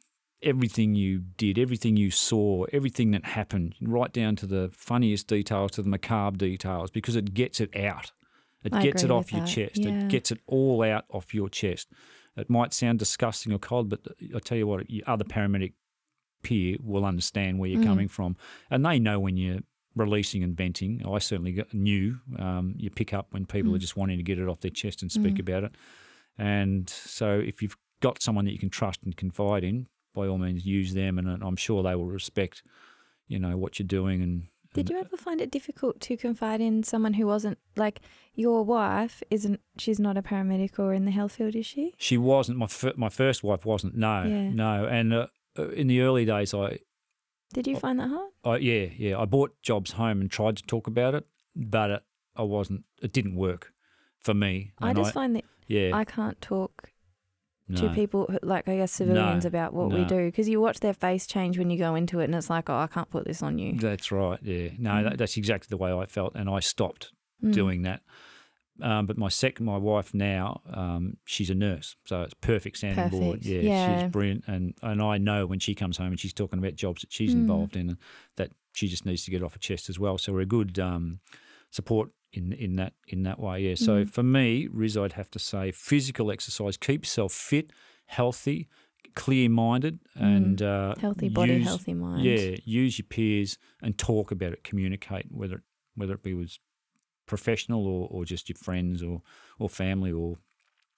everything 0.42 0.94
you 0.94 1.18
did, 1.18 1.58
everything 1.58 1.96
you 1.96 2.10
saw, 2.10 2.64
everything 2.72 3.10
that 3.12 3.24
happened, 3.24 3.74
right 3.80 4.12
down 4.12 4.36
to 4.36 4.46
the 4.46 4.68
funniest 4.72 5.26
details, 5.28 5.72
to 5.72 5.82
the 5.82 5.88
macabre 5.88 6.36
details, 6.36 6.90
because 6.90 7.16
it 7.16 7.34
gets 7.34 7.60
it 7.60 7.74
out. 7.76 8.12
It 8.64 8.74
I 8.74 8.80
gets 8.80 9.02
it 9.04 9.10
off 9.10 9.32
your 9.32 9.40
that, 9.42 9.48
chest. 9.48 9.78
yeah. 9.84 9.90
It 9.90 10.08
gets 10.08 10.30
it 10.30 10.40
all 10.46 10.82
out 10.82 11.04
off 11.10 11.34
your 11.34 11.48
chest. 11.48 11.88
It 12.36 12.50
might 12.50 12.72
sound 12.74 12.98
disgusting 12.98 13.52
or 13.52 13.58
cold, 13.58 13.88
but 13.88 14.00
I 14.34 14.38
tell 14.40 14.58
you 14.58 14.66
what, 14.66 14.90
your 14.90 15.08
other 15.08 15.24
paramedic 15.24 15.72
peer 16.42 16.76
will 16.82 17.04
understand 17.04 17.58
where 17.58 17.70
you're 17.70 17.80
Mm. 17.80 17.84
coming 17.84 18.08
from, 18.08 18.36
and 18.70 18.84
they 18.84 18.98
know 18.98 19.18
when 19.20 19.36
you're 19.36 19.60
releasing 19.94 20.42
and 20.44 20.54
venting. 20.56 21.02
I 21.06 21.18
certainly 21.18 21.62
knew 21.72 22.18
um, 22.38 22.74
you 22.76 22.90
pick 22.90 23.14
up 23.14 23.32
when 23.32 23.46
people 23.46 23.74
are 23.74 23.78
Mm. 23.78 23.80
just 23.80 23.96
wanting 23.96 24.18
to 24.18 24.22
get 24.22 24.38
it 24.38 24.46
off 24.48 24.60
their 24.60 24.70
chest 24.70 25.00
and 25.00 25.10
speak 25.10 25.36
Mm. 25.36 25.40
about 25.40 25.64
it. 25.64 25.74
And 26.36 26.88
so, 26.90 27.38
if 27.38 27.62
you've 27.62 27.76
got 28.00 28.20
someone 28.20 28.44
that 28.44 28.52
you 28.52 28.58
can 28.58 28.68
trust 28.68 29.02
and 29.04 29.16
confide 29.16 29.64
in, 29.64 29.86
by 30.16 30.26
all 30.26 30.38
means, 30.38 30.66
use 30.66 30.94
them, 30.94 31.18
and 31.18 31.28
I'm 31.44 31.54
sure 31.56 31.82
they 31.84 31.94
will 31.94 32.06
respect, 32.06 32.62
you 33.28 33.38
know, 33.38 33.56
what 33.56 33.78
you're 33.78 33.86
doing. 33.86 34.22
And 34.22 34.46
Did 34.74 34.90
and- 34.90 34.90
you 34.90 35.04
ever 35.04 35.16
find 35.16 35.40
it 35.40 35.50
difficult 35.52 36.00
to 36.00 36.16
confide 36.16 36.60
in 36.60 36.82
someone 36.82 37.14
who 37.14 37.26
wasn't 37.26 37.58
like 37.76 38.00
your 38.34 38.64
wife? 38.64 39.22
Isn't 39.30 39.60
she's 39.78 40.00
not 40.00 40.16
a 40.16 40.22
paramedic 40.22 40.78
or 40.78 40.92
in 40.92 41.04
the 41.04 41.10
health 41.12 41.32
field? 41.36 41.54
Is 41.54 41.66
she? 41.66 41.94
She 41.98 42.18
wasn't 42.18 42.58
my 42.58 42.66
fir- 42.66 42.94
my 42.96 43.10
first 43.10 43.44
wife 43.44 43.64
wasn't. 43.64 43.94
No, 43.94 44.24
Yeah. 44.24 44.50
no. 44.50 44.86
And 44.86 45.12
uh, 45.14 45.26
uh, 45.58 45.68
in 45.68 45.86
the 45.86 46.00
early 46.00 46.24
days, 46.24 46.52
I, 46.54 46.78
Did 47.52 47.66
you 47.68 47.76
Oh. 47.76 47.78
find 47.78 48.00
that 48.00 48.08
hard? 48.08 48.30
I 48.44 48.56
yeah 48.58 48.86
yeah 48.98 49.18
I 49.20 49.24
bought 49.24 49.52
jobs 49.62 49.92
home 49.92 50.20
and 50.20 50.28
tried 50.30 50.56
to 50.56 50.62
talk 50.64 50.86
about 50.88 51.14
it, 51.14 51.24
but 51.54 51.90
it, 51.90 52.02
I 52.34 52.42
wasn't. 52.42 52.84
It 53.02 53.12
didn't 53.12 53.36
work 53.36 53.72
for 54.18 54.34
me. 54.34 54.72
I 54.80 54.92
just 54.92 55.14
find 55.14 55.36
that 55.36 55.44
yeah 55.68 55.90
I 55.94 56.04
can't 56.04 56.40
talk 56.40 56.90
no. 57.68 57.80
to 57.80 57.88
people 57.94 58.28
like 58.42 58.68
I 58.68 58.76
guess 58.76 58.92
civilians 58.92 59.44
No, 59.44 59.48
about 59.48 59.72
what 59.74 59.90
we 59.90 60.04
do 60.04 60.26
because 60.26 60.48
you 60.48 60.60
watch 60.60 60.80
their 60.80 60.94
face 60.94 61.26
change 61.26 61.58
when 61.58 61.70
you 61.70 61.78
go 61.78 61.94
into 61.94 62.20
it, 62.20 62.24
and 62.24 62.34
it's 62.34 62.48
like, 62.50 62.68
oh, 62.70 62.76
I 62.78 62.86
can't 62.86 63.10
put 63.10 63.24
this 63.26 63.42
on 63.42 63.58
you. 63.58 63.76
That's 63.78 64.10
right. 64.12 64.38
Yeah. 64.42 64.68
No, 64.78 64.90
Mm. 64.90 65.02
that, 65.04 65.18
that's 65.18 65.36
exactly 65.36 65.68
the 65.70 65.76
way 65.76 65.92
I 65.92 66.06
felt, 66.06 66.34
and 66.34 66.48
I 66.48 66.60
stopped 66.60 67.12
Mm. 67.44 67.52
doing 67.52 67.82
that. 67.82 68.02
Um, 68.82 69.06
but 69.06 69.16
my 69.16 69.28
second, 69.30 69.64
my 69.64 69.78
wife 69.78 70.12
now, 70.12 70.60
um, 70.70 71.16
she's 71.24 71.48
a 71.48 71.54
nurse, 71.54 71.96
so 72.04 72.22
it's 72.22 72.34
perfect 72.42 72.76
sounding 72.76 73.08
board. 73.08 73.42
Yeah, 73.44 73.60
Yeah. 73.60 74.00
she's 74.02 74.10
brilliant, 74.10 74.44
and 74.46 74.74
and 74.82 75.00
I 75.02 75.16
know 75.18 75.46
when 75.46 75.58
she 75.60 75.74
comes 75.74 75.96
home 75.96 76.08
and 76.08 76.20
she's 76.20 76.34
talking 76.34 76.58
about 76.58 76.74
jobs 76.74 77.00
that 77.00 77.12
she's 77.12 77.34
Mm. 77.34 77.38
involved 77.38 77.74
in, 77.76 77.96
that 78.36 78.50
she 78.72 78.86
just 78.88 79.06
needs 79.06 79.24
to 79.24 79.30
get 79.30 79.42
off 79.42 79.54
her 79.54 79.58
chest 79.58 79.88
as 79.88 79.98
well. 79.98 80.18
So 80.18 80.32
we're 80.34 80.40
a 80.42 80.46
good 80.46 80.78
um, 80.78 81.20
support 81.70 82.10
in 82.36 82.52
in 82.52 82.76
that 82.76 82.92
in 83.08 83.22
that 83.24 83.38
way. 83.40 83.60
Yeah. 83.68 83.74
So 83.76 84.04
Mm. 84.04 84.10
for 84.10 84.22
me, 84.22 84.68
Riz, 84.70 84.96
I'd 84.96 85.12
have 85.14 85.30
to 85.30 85.38
say 85.38 85.72
physical 85.72 86.30
exercise, 86.30 86.76
keep 86.76 87.02
yourself 87.04 87.32
fit, 87.32 87.72
healthy, 88.06 88.68
clear 89.14 89.48
minded, 89.48 89.98
and 90.14 90.60
uh, 90.62 90.94
Mm. 90.96 91.00
Healthy 91.00 91.28
body, 91.30 91.54
use- 91.54 91.64
healthy 91.64 91.94
mind. 91.94 92.24
Yeah, 92.24 92.56
use 92.64 92.98
your 92.98 93.06
peers 93.08 93.58
and 93.82 93.96
talk 93.98 94.30
about 94.30 94.52
it. 94.52 94.62
Communicate 94.64 95.26
whether 95.30 95.62
whether 95.94 96.14
it 96.14 96.22
be 96.22 96.34
with 96.34 96.58
professional 97.26 97.86
or, 97.86 98.06
or 98.10 98.24
just 98.24 98.48
your 98.48 98.56
friends 98.56 99.02
or 99.02 99.22
or 99.58 99.68
family 99.68 100.12
or 100.12 100.38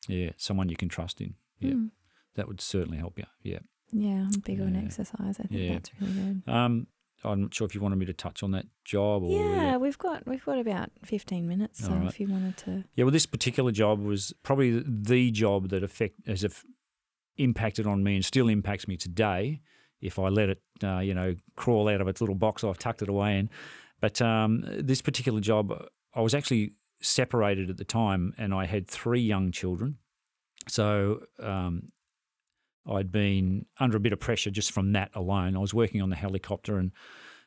yeah 0.09 0.31
someone 0.37 0.69
you 0.69 0.77
can 0.77 0.89
trust 0.89 1.21
in. 1.21 1.35
Yeah, 1.61 1.73
Mm. 1.73 1.91
that 2.35 2.47
would 2.49 2.61
certainly 2.61 2.99
help 2.99 3.19
you. 3.19 3.27
Yeah. 3.43 3.61
Yeah, 3.91 4.27
I'm 4.27 4.41
big 4.41 4.61
on 4.61 4.77
exercise. 4.77 5.41
I 5.41 5.45
think 5.45 5.61
Yeah. 5.61 5.73
that's 5.75 5.91
really 6.01 6.13
good. 6.13 6.43
Um, 6.47 6.87
I'm 7.25 7.43
not 7.43 7.55
sure 7.55 7.67
if 7.67 7.75
you 7.75 7.81
wanted 7.81 7.97
me 7.97 8.07
to 8.07 8.13
touch 8.13 8.43
on 8.43 8.53
that 8.53 8.67
job 8.85 9.23
or 9.23 9.31
Yeah, 9.31 9.77
we've 9.77 9.99
got 9.99 10.27
we've 10.27 10.45
got 10.45 10.59
about 10.59 10.91
fifteen 11.05 11.49
minutes. 11.49 11.85
So 11.85 11.93
right. 11.93 12.07
if 12.07 12.21
you 12.21 12.29
wanted 12.29 12.57
to, 12.59 12.85
Yeah, 12.95 13.05
well, 13.05 13.13
this 13.13 13.27
particular 13.27 13.73
job 13.73 14.01
was 14.01 14.33
probably 14.43 14.83
the 14.87 15.31
job 15.31 15.71
that 15.71 15.83
affect 15.83 16.27
has 16.27 16.45
impacted 17.37 17.87
on 17.87 18.03
me 18.03 18.17
and 18.17 18.25
still 18.25 18.49
impacts 18.49 18.87
me 18.87 18.97
today. 18.97 19.61
If 20.01 20.19
I 20.19 20.29
let 20.29 20.49
it, 20.49 20.63
uh, 20.83 21.01
you 21.01 21.13
know, 21.15 21.35
crawl 21.57 21.89
out 21.89 22.01
of 22.01 22.07
its 22.09 22.21
little 22.21 22.37
box 22.37 22.63
I've 22.63 22.79
tucked 22.79 23.03
it 23.03 23.09
away 23.09 23.39
in. 23.39 23.51
But 24.01 24.23
um, 24.23 24.63
this 24.65 25.03
particular 25.03 25.41
job, 25.41 25.73
I 26.15 26.21
was 26.21 26.35
actually 26.35 26.73
separated 27.01 27.69
at 27.69 27.79
the 27.79 27.85
time, 27.85 28.33
and 28.39 28.55
I 28.55 28.67
had 28.67 28.87
three 28.87 29.21
young 29.21 29.51
children. 29.51 29.99
So 30.69 31.23
um, 31.41 31.91
I'd 32.89 33.13
been 33.13 33.67
under 33.79 33.97
a 33.97 34.01
bit 34.01 34.13
of 34.13 34.21
pressure 34.21 34.51
just 34.51 34.73
from 34.73 34.93
that 34.93 35.11
alone. 35.15 35.57
I 35.57 35.61
was 35.61 35.75
working 35.75 36.03
on 36.03 36.11
the 36.11 36.17
helicopter, 36.17 36.79
and 36.79 36.93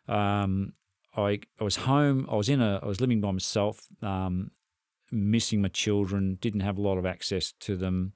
um, 0.07 0.73
I 1.15 1.39
I 1.59 1.63
was 1.63 1.77
home. 1.77 2.27
I 2.31 2.35
was 2.35 2.49
in 2.49 2.61
a. 2.61 2.79
I 2.81 2.87
was 2.87 3.01
living 3.01 3.21
by 3.21 3.31
myself. 3.31 3.87
Um, 4.01 4.51
missing 5.11 5.61
my 5.61 5.67
children, 5.67 6.37
didn't 6.39 6.61
have 6.61 6.77
a 6.77 6.81
lot 6.81 6.97
of 6.97 7.05
access 7.05 7.51
to 7.59 7.75
them. 7.75 8.13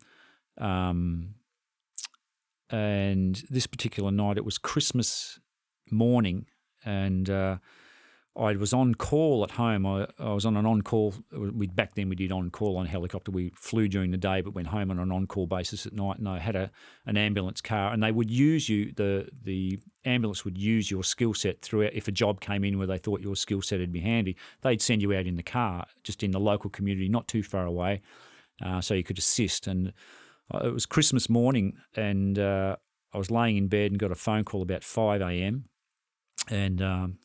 Um, 0.57 1.35
and 2.69 3.43
this 3.49 3.67
particular 3.67 4.11
night, 4.11 4.37
it 4.37 4.45
was 4.45 4.57
Christmas 4.57 5.39
morning, 5.91 6.47
and 6.83 7.29
uh, 7.29 7.57
I 8.37 8.53
was 8.57 8.73
on 8.73 8.95
call 8.95 9.43
at 9.45 9.51
home. 9.51 9.85
I, 9.85 10.07
I 10.19 10.33
was 10.33 10.45
on 10.45 10.57
an 10.57 10.65
on 10.65 10.81
call. 10.81 11.13
We 11.31 11.67
back 11.67 11.95
then 11.95 12.09
we 12.09 12.15
did 12.15 12.33
on 12.33 12.49
call 12.49 12.75
on 12.75 12.85
helicopter. 12.85 13.31
We 13.31 13.51
flew 13.55 13.87
during 13.87 14.11
the 14.11 14.17
day, 14.17 14.41
but 14.41 14.53
went 14.53 14.67
home 14.67 14.91
on 14.91 14.99
an 14.99 15.11
on 15.11 15.25
call 15.25 15.47
basis 15.47 15.85
at 15.85 15.93
night. 15.93 16.17
And 16.17 16.27
I 16.27 16.39
had 16.39 16.55
a 16.55 16.69
an 17.05 17.15
ambulance 17.15 17.61
car, 17.61 17.93
and 17.93 18.03
they 18.03 18.11
would 18.11 18.29
use 18.29 18.67
you. 18.67 18.91
the 18.91 19.29
The 19.43 19.79
ambulance 20.03 20.43
would 20.43 20.57
use 20.57 20.91
your 20.91 21.03
skill 21.03 21.33
set 21.33 21.61
throughout. 21.61 21.93
If 21.93 22.09
a 22.09 22.11
job 22.11 22.41
came 22.41 22.65
in 22.65 22.77
where 22.77 22.87
they 22.87 22.97
thought 22.97 23.21
your 23.21 23.37
skill 23.37 23.61
set 23.61 23.79
would 23.79 23.93
be 23.93 24.01
handy, 24.01 24.35
they'd 24.61 24.81
send 24.81 25.01
you 25.01 25.13
out 25.13 25.27
in 25.27 25.37
the 25.37 25.43
car, 25.43 25.85
just 26.03 26.21
in 26.21 26.31
the 26.31 26.39
local 26.39 26.69
community, 26.69 27.07
not 27.07 27.29
too 27.29 27.41
far 27.41 27.65
away, 27.65 28.01
uh, 28.61 28.81
so 28.81 28.93
you 28.93 29.03
could 29.03 29.17
assist. 29.17 29.65
And 29.65 29.93
uh, 30.53 30.67
it 30.67 30.73
was 30.73 30.85
Christmas 30.85 31.29
morning, 31.29 31.77
and 31.95 32.37
uh, 32.37 32.75
I 33.13 33.17
was 33.17 33.31
laying 33.31 33.55
in 33.55 33.69
bed 33.69 33.91
and 33.91 33.99
got 33.99 34.11
a 34.11 34.15
phone 34.15 34.43
call 34.43 34.61
about 34.61 34.83
five 34.83 35.21
a.m. 35.21 35.65
And 36.49 36.81
um, 36.81 37.17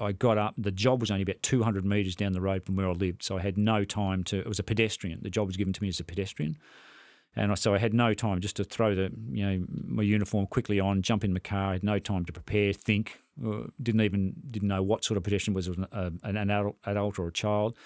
I 0.00 0.12
got 0.12 0.38
up. 0.38 0.54
The 0.56 0.70
job 0.70 1.00
was 1.00 1.10
only 1.10 1.22
about 1.22 1.42
200 1.42 1.84
metres 1.84 2.16
down 2.16 2.32
the 2.32 2.40
road 2.40 2.64
from 2.64 2.76
where 2.76 2.88
I 2.88 2.92
lived, 2.92 3.22
so 3.22 3.36
I 3.36 3.42
had 3.42 3.58
no 3.58 3.84
time 3.84 4.24
to. 4.24 4.38
It 4.38 4.46
was 4.48 4.58
a 4.58 4.62
pedestrian. 4.62 5.20
The 5.22 5.30
job 5.30 5.46
was 5.46 5.56
given 5.56 5.72
to 5.74 5.82
me 5.82 5.88
as 5.88 6.00
a 6.00 6.04
pedestrian, 6.04 6.56
and 7.36 7.52
I, 7.52 7.54
so 7.54 7.74
I 7.74 7.78
had 7.78 7.92
no 7.94 8.14
time 8.14 8.40
just 8.40 8.56
to 8.56 8.64
throw 8.64 8.94
the 8.94 9.12
you 9.30 9.44
know 9.46 9.66
my 9.68 10.02
uniform 10.02 10.46
quickly 10.46 10.80
on, 10.80 11.02
jump 11.02 11.22
in 11.24 11.34
the 11.34 11.40
car. 11.40 11.70
I 11.70 11.72
had 11.74 11.84
no 11.84 11.98
time 11.98 12.24
to 12.24 12.32
prepare, 12.32 12.72
think. 12.72 13.20
uh, 13.46 13.64
Didn't 13.82 14.00
even 14.00 14.34
didn't 14.50 14.68
know 14.68 14.82
what 14.82 15.04
sort 15.04 15.18
of 15.18 15.22
pedestrian 15.24 15.54
was. 15.54 15.68
Was 15.68 15.78
an, 15.92 16.20
an 16.22 16.36
adult, 16.36 16.76
adult 16.86 17.18
or 17.18 17.28
a 17.28 17.32
child, 17.32 17.76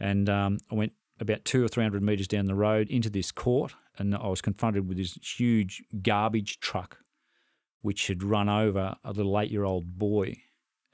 and 0.00 0.28
um, 0.30 0.58
I 0.70 0.74
went 0.74 0.92
about 1.20 1.44
two 1.44 1.64
or 1.64 1.68
three 1.68 1.84
hundred 1.84 2.02
metres 2.02 2.26
down 2.28 2.46
the 2.46 2.54
road 2.54 2.88
into 2.88 3.10
this 3.10 3.30
court, 3.30 3.74
and 3.98 4.14
I 4.14 4.28
was 4.28 4.40
confronted 4.40 4.88
with 4.88 4.96
this 4.96 5.18
huge 5.22 5.82
garbage 6.02 6.60
truck, 6.60 6.98
which 7.82 8.06
had 8.06 8.22
run 8.22 8.48
over 8.48 8.94
a 9.04 9.12
little 9.12 9.38
eight-year-old 9.38 9.98
boy 9.98 10.36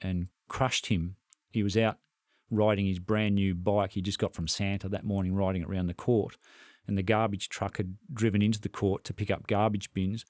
and 0.01 0.27
crushed 0.49 0.87
him. 0.87 1.15
He 1.51 1.63
was 1.63 1.77
out 1.77 1.97
riding 2.51 2.85
his 2.85 2.99
brand 2.99 3.35
new 3.35 3.53
bike 3.53 3.91
he 3.91 4.01
just 4.01 4.19
got 4.19 4.33
from 4.33 4.47
Santa 4.47 4.89
that 4.89 5.05
morning, 5.05 5.35
riding 5.35 5.61
it 5.61 5.67
around 5.67 5.87
the 5.87 5.93
court, 5.93 6.37
and 6.87 6.97
the 6.97 7.03
garbage 7.03 7.47
truck 7.49 7.77
had 7.77 7.95
driven 8.11 8.41
into 8.41 8.59
the 8.59 8.69
court 8.69 9.03
to 9.03 9.13
pick 9.13 9.29
up 9.29 9.47
garbage 9.47 9.93
bins. 9.93 10.25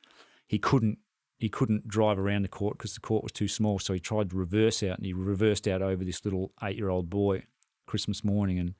He 0.48 0.60
couldn't. 0.60 1.00
He 1.38 1.48
couldn't 1.48 1.88
drive 1.88 2.20
around 2.20 2.41
the 2.41 2.50
court 2.50 2.78
because 2.78 2.94
the 2.96 3.00
court 3.00 3.24
was 3.24 3.32
too 3.32 3.48
small. 3.48 3.80
So 3.80 3.94
he 3.94 4.00
tried 4.02 4.32
to 4.32 4.36
reverse 4.36 4.84
out, 4.84 4.98
and 4.98 5.06
he 5.06 5.14
reversed 5.14 5.70
out 5.70 5.82
over 5.82 6.04
this 6.04 6.26
little 6.26 6.52
eight-year-old 6.62 7.10
boy, 7.10 7.46
Christmas 7.86 8.26
morning. 8.26 8.60
And 8.60 8.74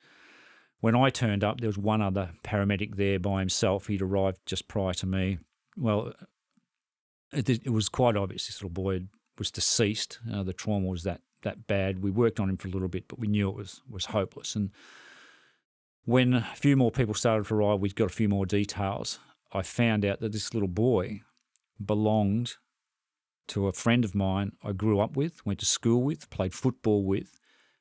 when 0.80 0.94
I 0.94 1.08
turned 1.08 1.42
up, 1.42 1.60
there 1.60 1.70
was 1.70 1.78
one 1.78 2.02
other 2.02 2.32
paramedic 2.44 2.96
there 2.96 3.18
by 3.18 3.40
himself. 3.40 3.86
He'd 3.86 4.02
arrived 4.02 4.40
just 4.44 4.68
prior 4.68 4.92
to 4.92 5.06
me. 5.06 5.38
Well, 5.74 6.12
it, 7.32 7.48
it 7.48 7.72
was 7.72 7.88
quite 7.88 8.14
obvious 8.14 8.46
this 8.46 8.60
little 8.60 8.68
boy 8.68 9.04
was 9.38 9.50
deceased. 9.50 10.18
Uh, 10.30 10.42
the 10.42 10.52
trauma 10.52 10.86
was 10.86 11.04
that 11.04 11.22
that 11.42 11.66
bad. 11.66 12.02
We 12.02 12.10
worked 12.10 12.40
on 12.40 12.48
him 12.48 12.56
for 12.56 12.68
a 12.68 12.70
little 12.70 12.88
bit, 12.88 13.08
but 13.08 13.18
we 13.18 13.28
knew 13.28 13.48
it 13.48 13.56
was 13.56 13.82
was 13.88 14.06
hopeless. 14.06 14.54
And 14.54 14.70
when 16.04 16.34
a 16.34 16.42
few 16.54 16.76
more 16.76 16.90
people 16.90 17.14
started 17.14 17.46
to 17.46 17.54
arrive, 17.54 17.80
we 17.80 17.90
got 17.90 18.06
a 18.06 18.14
few 18.14 18.28
more 18.28 18.46
details. 18.46 19.18
I 19.52 19.62
found 19.62 20.04
out 20.04 20.20
that 20.20 20.32
this 20.32 20.54
little 20.54 20.68
boy 20.68 21.22
belonged 21.84 22.54
to 23.48 23.66
a 23.66 23.72
friend 23.72 24.04
of 24.04 24.14
mine 24.14 24.52
I 24.62 24.72
grew 24.72 25.00
up 25.00 25.16
with, 25.16 25.44
went 25.44 25.58
to 25.60 25.66
school 25.66 26.02
with, 26.02 26.30
played 26.30 26.54
football 26.54 27.04
with, 27.04 27.38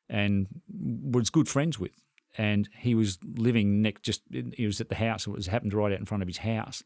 and 0.10 0.48
was 0.68 1.30
good 1.30 1.48
friends 1.48 1.80
with. 1.80 2.02
And 2.38 2.70
he 2.78 2.96
was 2.96 3.20
living 3.24 3.82
next, 3.82 4.04
just 4.04 4.22
he 4.32 4.66
was 4.66 4.82
at 4.82 4.90
the 4.90 4.96
house. 4.96 5.28
It 5.28 5.32
was 5.32 5.48
happened 5.48 5.74
right 5.74 5.92
out 5.92 6.00
in 6.00 6.06
front 6.06 6.24
of 6.24 6.28
his 6.28 6.40
house. 6.40 6.84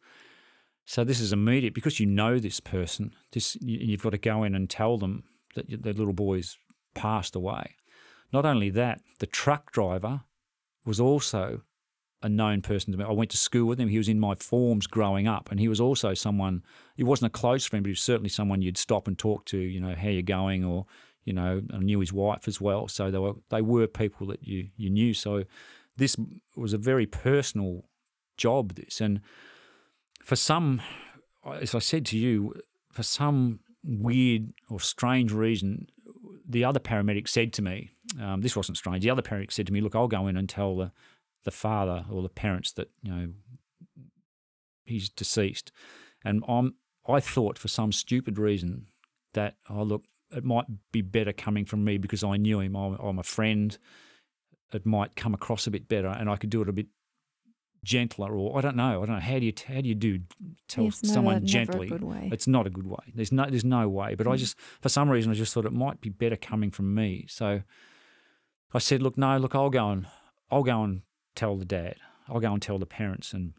So 0.85 1.03
this 1.03 1.21
is 1.21 1.31
immediate 1.31 1.73
because 1.73 1.99
you 1.99 2.05
know 2.05 2.39
this 2.39 2.59
person. 2.59 3.13
This 3.31 3.55
you- 3.61 3.79
you've 3.79 4.03
got 4.03 4.11
to 4.11 4.17
go 4.17 4.43
in 4.43 4.53
and 4.55 4.69
tell 4.69 4.97
them 4.97 5.23
that 5.55 5.69
the 5.69 5.93
little 5.93 6.13
boy's 6.13 6.57
passed 6.93 7.35
away. 7.35 7.75
Not 8.31 8.45
only 8.45 8.69
that, 8.71 9.01
the 9.19 9.27
truck 9.27 9.71
driver 9.71 10.21
was 10.85 10.99
also 10.99 11.61
a 12.21 12.29
known 12.29 12.61
person 12.61 12.91
to 12.91 12.97
me. 12.97 13.05
I 13.05 13.11
went 13.11 13.31
to 13.31 13.37
school 13.37 13.67
with 13.67 13.79
him. 13.79 13.89
He 13.89 13.97
was 13.97 14.09
in 14.09 14.19
my 14.19 14.33
forms 14.35 14.87
growing 14.87 15.27
up, 15.27 15.51
and 15.51 15.59
he 15.59 15.67
was 15.67 15.79
also 15.79 16.13
someone. 16.13 16.63
He 16.95 17.03
wasn't 17.03 17.35
a 17.35 17.37
close 17.37 17.65
friend, 17.65 17.83
but 17.83 17.89
he 17.89 17.93
was 17.93 18.01
certainly 18.01 18.29
someone 18.29 18.61
you'd 18.61 18.77
stop 18.77 19.07
and 19.07 19.17
talk 19.17 19.45
to. 19.45 19.57
You 19.57 19.81
know, 19.81 19.93
how 19.95 20.09
you're 20.09 20.21
going, 20.21 20.63
or 20.63 20.85
you 21.25 21.33
know, 21.33 21.61
I 21.73 21.77
knew 21.79 21.99
his 21.99 22.13
wife 22.13 22.47
as 22.47 22.59
well. 22.59 22.87
So 22.87 23.11
they 23.11 23.17
were 23.17 23.33
they 23.49 23.61
were 23.61 23.87
people 23.87 24.27
that 24.27 24.43
you 24.43 24.69
you 24.77 24.89
knew. 24.89 25.13
So 25.13 25.43
this 25.97 26.15
was 26.55 26.73
a 26.73 26.77
very 26.77 27.05
personal 27.05 27.83
job. 28.37 28.75
This 28.75 29.01
and 29.01 29.21
for 30.23 30.37
some, 30.37 30.81
as 31.45 31.75
I 31.75 31.79
said 31.79 32.05
to 32.07 32.17
you, 32.17 32.53
for 32.91 33.03
some 33.03 33.59
weird 33.83 34.53
or 34.69 34.79
strange 34.79 35.31
reason, 35.31 35.87
the 36.47 36.63
other 36.63 36.79
paramedic 36.79 37.27
said 37.27 37.53
to 37.53 37.61
me, 37.61 37.91
um, 38.21 38.41
this 38.41 38.55
wasn't 38.55 38.77
strange. 38.77 39.03
The 39.03 39.09
other 39.09 39.21
paramedic 39.21 39.51
said 39.51 39.67
to 39.67 39.73
me, 39.73 39.81
"Look, 39.81 39.95
I'll 39.95 40.07
go 40.07 40.27
in 40.27 40.37
and 40.37 40.47
tell 40.47 40.75
the 40.75 40.91
the 41.43 41.51
father 41.51 42.05
or 42.09 42.21
the 42.21 42.29
parents 42.29 42.71
that 42.73 42.89
you 43.01 43.11
know 43.11 43.33
he's 44.85 45.09
deceased," 45.09 45.71
and 46.23 46.43
I'm 46.47 46.75
I 47.07 47.19
thought 47.19 47.57
for 47.57 47.67
some 47.67 47.91
stupid 47.91 48.37
reason 48.37 48.87
that 49.33 49.55
oh 49.69 49.83
look, 49.83 50.05
it 50.31 50.43
might 50.43 50.65
be 50.91 51.01
better 51.01 51.33
coming 51.33 51.65
from 51.65 51.83
me 51.83 51.97
because 51.97 52.23
I 52.23 52.37
knew 52.37 52.59
him. 52.59 52.75
I'm, 52.75 52.95
I'm 52.95 53.19
a 53.19 53.23
friend. 53.23 53.77
It 54.73 54.85
might 54.85 55.15
come 55.15 55.33
across 55.33 55.67
a 55.67 55.71
bit 55.71 55.87
better, 55.87 56.07
and 56.07 56.29
I 56.29 56.35
could 56.35 56.49
do 56.49 56.61
it 56.61 56.69
a 56.69 56.73
bit 56.73 56.87
gentler, 57.83 58.33
or 58.35 58.57
I 58.57 58.61
don't 58.61 58.75
know. 58.75 59.03
I 59.03 59.05
don't 59.05 59.15
know 59.15 59.21
how 59.21 59.39
do 59.39 59.45
you 59.45 59.53
how 59.67 59.81
do 59.81 59.89
you 59.89 59.95
do 59.95 60.19
tell 60.67 60.85
never- 60.85 60.95
someone 60.95 61.35
a 61.37 61.39
gently? 61.41 61.87
good 61.89 62.03
way. 62.03 62.29
It's 62.31 62.47
not 62.47 62.65
a 62.65 62.69
good 62.69 62.87
way. 62.87 63.11
There's 63.13 63.31
no 63.31 63.45
there's 63.49 63.65
no 63.65 63.87
way. 63.89 64.15
But 64.15 64.27
I 64.27 64.31
Mm. 64.31 64.37
just 64.39 64.57
for 64.81 64.89
some 64.89 65.09
reason 65.09 65.31
I 65.31 65.35
just 65.35 65.53
thought 65.53 65.65
it 65.65 65.73
might 65.73 65.99
be 66.01 66.09
better 66.09 66.35
coming 66.37 66.71
from 66.71 66.93
me. 66.95 67.25
So 67.27 67.61
I 68.73 68.79
said, 68.79 69.01
look, 69.03 69.17
no, 69.17 69.37
look, 69.37 69.53
I'll 69.53 69.69
go 69.69 69.89
and 69.89 70.07
I'll 70.49 70.63
go 70.63 70.83
and 70.83 71.01
tell 71.35 71.57
the 71.57 71.65
dad. 71.65 71.95
I'll 72.27 72.39
go 72.39 72.53
and 72.53 72.61
tell 72.61 72.79
the 72.79 72.85
parents. 72.85 73.33
And 73.33 73.53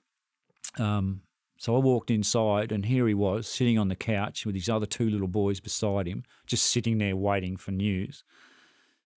um, 0.78 1.20
so 1.58 1.76
I 1.76 1.78
walked 1.78 2.10
inside, 2.10 2.72
and 2.72 2.86
here 2.86 3.06
he 3.06 3.14
was 3.14 3.46
sitting 3.46 3.78
on 3.78 3.88
the 3.88 3.94
couch 3.96 4.44
with 4.46 4.54
his 4.54 4.68
other 4.68 4.86
two 4.86 5.08
little 5.08 5.28
boys 5.28 5.60
beside 5.60 6.06
him, 6.08 6.24
just 6.46 6.66
sitting 6.66 6.98
there 6.98 7.14
waiting 7.16 7.56
for 7.56 7.70
news. 7.72 8.24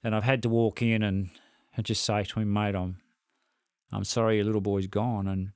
And 0.04 0.14
I've 0.16 0.24
had 0.24 0.44
to 0.44 0.50
walk 0.50 0.82
in 0.82 1.02
and, 1.02 1.30
and 1.76 1.86
just 1.86 2.04
say 2.04 2.24
to 2.24 2.40
him, 2.40 2.54
mate, 2.54 2.76
I'm 2.76 2.98
I'm 3.92 4.04
sorry 4.04 4.38
your 4.38 4.46
little 4.46 4.62
boy's 4.62 4.88
gone. 4.88 5.28
And 5.28 5.52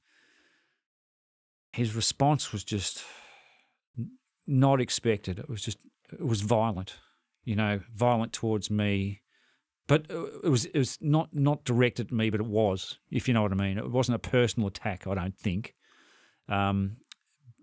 his 1.74 1.96
response 1.96 2.52
was 2.52 2.64
just 2.64 3.04
not 4.48 4.82
expected. 4.82 5.40
It 5.40 5.50
was 5.50 5.62
just 5.62 5.78
it 6.12 6.26
was 6.26 6.42
violent, 6.42 6.96
you 7.44 7.56
know, 7.56 7.80
violent 7.94 8.34
towards 8.34 8.70
me. 8.70 9.22
But 9.88 10.10
uh, 10.12 10.26
it 10.44 10.50
was 10.50 10.66
it 10.66 10.78
was 10.78 10.98
not 11.02 11.34
not 11.34 11.64
directed 11.66 12.08
at 12.08 12.14
me, 12.14 12.30
but 12.30 12.40
it 12.40 12.46
was, 12.46 13.00
if 13.10 13.28
you 13.28 13.34
know 13.34 13.42
what 13.42 13.52
I 13.52 13.56
mean. 13.56 13.78
It 13.78 13.92
wasn't 13.92 14.16
a 14.16 14.30
personal 14.30 14.68
attack, 14.68 15.08
I 15.08 15.16
don't 15.16 15.38
think. 15.38 15.76
Um, 16.48 16.98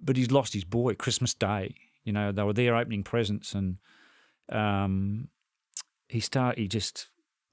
but 0.01 0.16
he's 0.16 0.31
lost 0.31 0.55
his 0.55 0.65
boy 0.65 0.95
Christmas 0.95 1.35
Day. 1.35 1.74
You 2.05 2.12
know, 2.12 2.32
they 2.32 2.43
were 2.43 2.53
there 2.53 2.77
opening 2.77 3.03
presents, 3.03 3.55
and 3.55 3.77
um, 4.51 5.28
he 6.09 6.20
start 6.20 6.59
he 6.59 6.69
just 6.69 7.09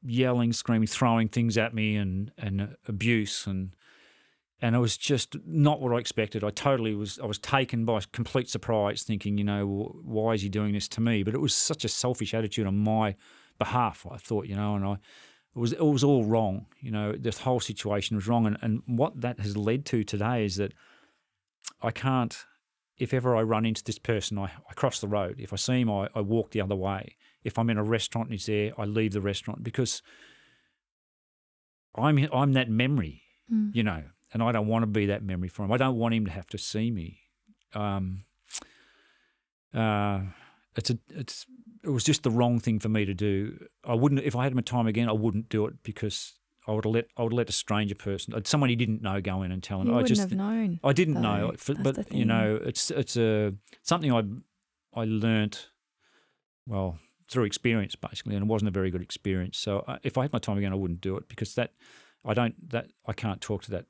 yelling, 0.05 0.53
screaming, 0.53 0.87
throwing 0.87 1.27
things 1.27 1.57
at 1.57 1.73
me, 1.73 1.95
and 1.95 2.31
and 2.37 2.75
abuse, 2.87 3.47
and 3.47 3.71
and 4.61 4.75
it 4.75 4.79
was 4.79 4.97
just 4.97 5.35
not 5.45 5.81
what 5.81 5.93
I 5.93 5.97
expected. 5.97 6.43
I 6.43 6.49
totally 6.49 6.95
was. 6.95 7.19
I 7.19 7.25
was 7.25 7.39
taken 7.39 7.85
by 7.85 8.01
complete 8.11 8.49
surprise, 8.49 9.03
thinking, 9.03 9.37
you 9.37 9.43
know, 9.43 9.99
why 10.03 10.33
is 10.33 10.41
he 10.41 10.49
doing 10.49 10.73
this 10.73 10.87
to 10.89 11.01
me? 11.01 11.23
But 11.23 11.33
it 11.33 11.41
was 11.41 11.53
such 11.53 11.83
a 11.85 11.89
selfish 11.89 12.33
attitude 12.33 12.67
on 12.67 12.77
my 12.77 13.15
behalf. 13.57 14.05
I 14.09 14.17
thought, 14.17 14.47
you 14.47 14.55
know, 14.55 14.75
and 14.75 14.85
I 14.85 14.93
it 14.93 15.59
was 15.59 15.73
it 15.73 15.85
was 15.85 16.03
all 16.03 16.25
wrong. 16.25 16.65
You 16.79 16.91
know, 16.91 17.13
this 17.13 17.39
whole 17.39 17.59
situation 17.59 18.15
was 18.15 18.27
wrong, 18.27 18.45
and 18.45 18.57
and 18.61 18.81
what 18.85 19.21
that 19.21 19.39
has 19.39 19.55
led 19.55 19.85
to 19.87 20.03
today 20.03 20.45
is 20.45 20.57
that 20.57 20.73
I 21.81 21.91
can't. 21.91 22.45
If 22.97 23.13
ever 23.13 23.35
I 23.35 23.41
run 23.41 23.65
into 23.65 23.83
this 23.83 23.99
person, 23.99 24.37
I, 24.37 24.51
I 24.69 24.73
cross 24.73 25.01
the 25.01 25.07
road. 25.07 25.35
If 25.37 25.51
I 25.51 25.57
see 25.57 25.81
him, 25.81 25.91
I, 25.91 26.07
I 26.15 26.21
walk 26.21 26.51
the 26.51 26.61
other 26.61 26.77
way. 26.77 27.17
If 27.45 27.57
I'm 27.59 27.69
in 27.69 27.77
a 27.77 27.83
restaurant 27.83 28.27
and 28.27 28.33
he's 28.33 28.47
there, 28.47 28.73
I 28.77 28.83
leave 28.85 29.13
the 29.13 29.21
restaurant 29.21 29.63
because 29.63 30.01
I'm 31.95 32.17
I'm 32.33 32.53
that 32.53 32.69
memory, 32.69 33.21
Mm. 33.51 33.75
you 33.75 33.83
know, 33.83 34.01
and 34.33 34.41
I 34.41 34.51
don't 34.51 34.67
want 34.67 34.83
to 34.83 34.87
be 34.87 35.05
that 35.05 35.21
memory 35.23 35.49
for 35.49 35.63
him. 35.63 35.71
I 35.71 35.77
don't 35.77 35.97
want 35.97 36.15
him 36.15 36.25
to 36.25 36.31
have 36.31 36.47
to 36.47 36.57
see 36.57 36.89
me. 36.89 37.19
Um, 37.75 38.23
uh, 39.73 40.21
it's 40.75 40.89
a 40.89 40.97
it's 41.09 41.45
it 41.83 41.89
was 41.89 42.03
just 42.03 42.23
the 42.23 42.31
wrong 42.31 42.59
thing 42.59 42.79
for 42.79 42.89
me 42.89 43.05
to 43.05 43.13
do. 43.13 43.57
I 43.83 43.93
wouldn't 43.93 44.21
if 44.21 44.35
I 44.35 44.43
had 44.43 44.55
my 44.55 44.61
time 44.61 44.87
again. 44.87 45.07
I 45.09 45.11
wouldn't 45.13 45.47
do 45.49 45.67
it 45.67 45.75
because 45.83 46.33
I 46.67 46.71
would 46.71 46.85
have 46.85 46.93
let 46.93 47.07
I 47.17 47.21
would 47.23 47.33
let 47.33 47.49
a 47.49 47.53
stranger 47.53 47.95
person, 47.95 48.33
someone 48.45 48.69
he 48.71 48.75
didn't 48.75 49.01
know, 49.03 49.21
go 49.21 49.43
in 49.43 49.51
and 49.51 49.61
tell 49.61 49.81
him. 49.81 49.87
You 49.89 49.99
I 49.99 50.03
just 50.03 50.21
have 50.21 50.31
known. 50.33 50.79
I 50.83 50.91
didn't 50.93 51.15
though. 51.21 51.21
know, 51.21 51.51
for, 51.57 51.75
but 51.75 52.11
you 52.11 52.25
know, 52.25 52.59
it's 52.65 52.89
it's 52.91 53.15
a 53.17 53.53
something 53.83 54.11
I 54.11 54.23
I 54.99 55.05
learnt 55.05 55.69
well 56.65 56.97
through 57.29 57.43
experience 57.45 57.95
basically, 57.95 58.35
and 58.35 58.43
it 58.43 58.47
wasn't 58.47 58.69
a 58.69 58.71
very 58.71 58.91
good 58.91 59.01
experience. 59.01 59.57
So 59.57 59.79
uh, 59.87 59.97
if 60.03 60.17
I 60.17 60.23
had 60.23 60.33
my 60.33 60.39
time 60.39 60.57
again, 60.57 60.71
I 60.71 60.75
wouldn't 60.75 61.01
do 61.01 61.17
it 61.17 61.27
because 61.27 61.55
that 61.55 61.71
I 62.23 62.33
don't 62.33 62.69
that 62.69 62.87
I 63.05 63.13
can't 63.13 63.41
talk 63.41 63.63
to 63.63 63.71
that 63.71 63.85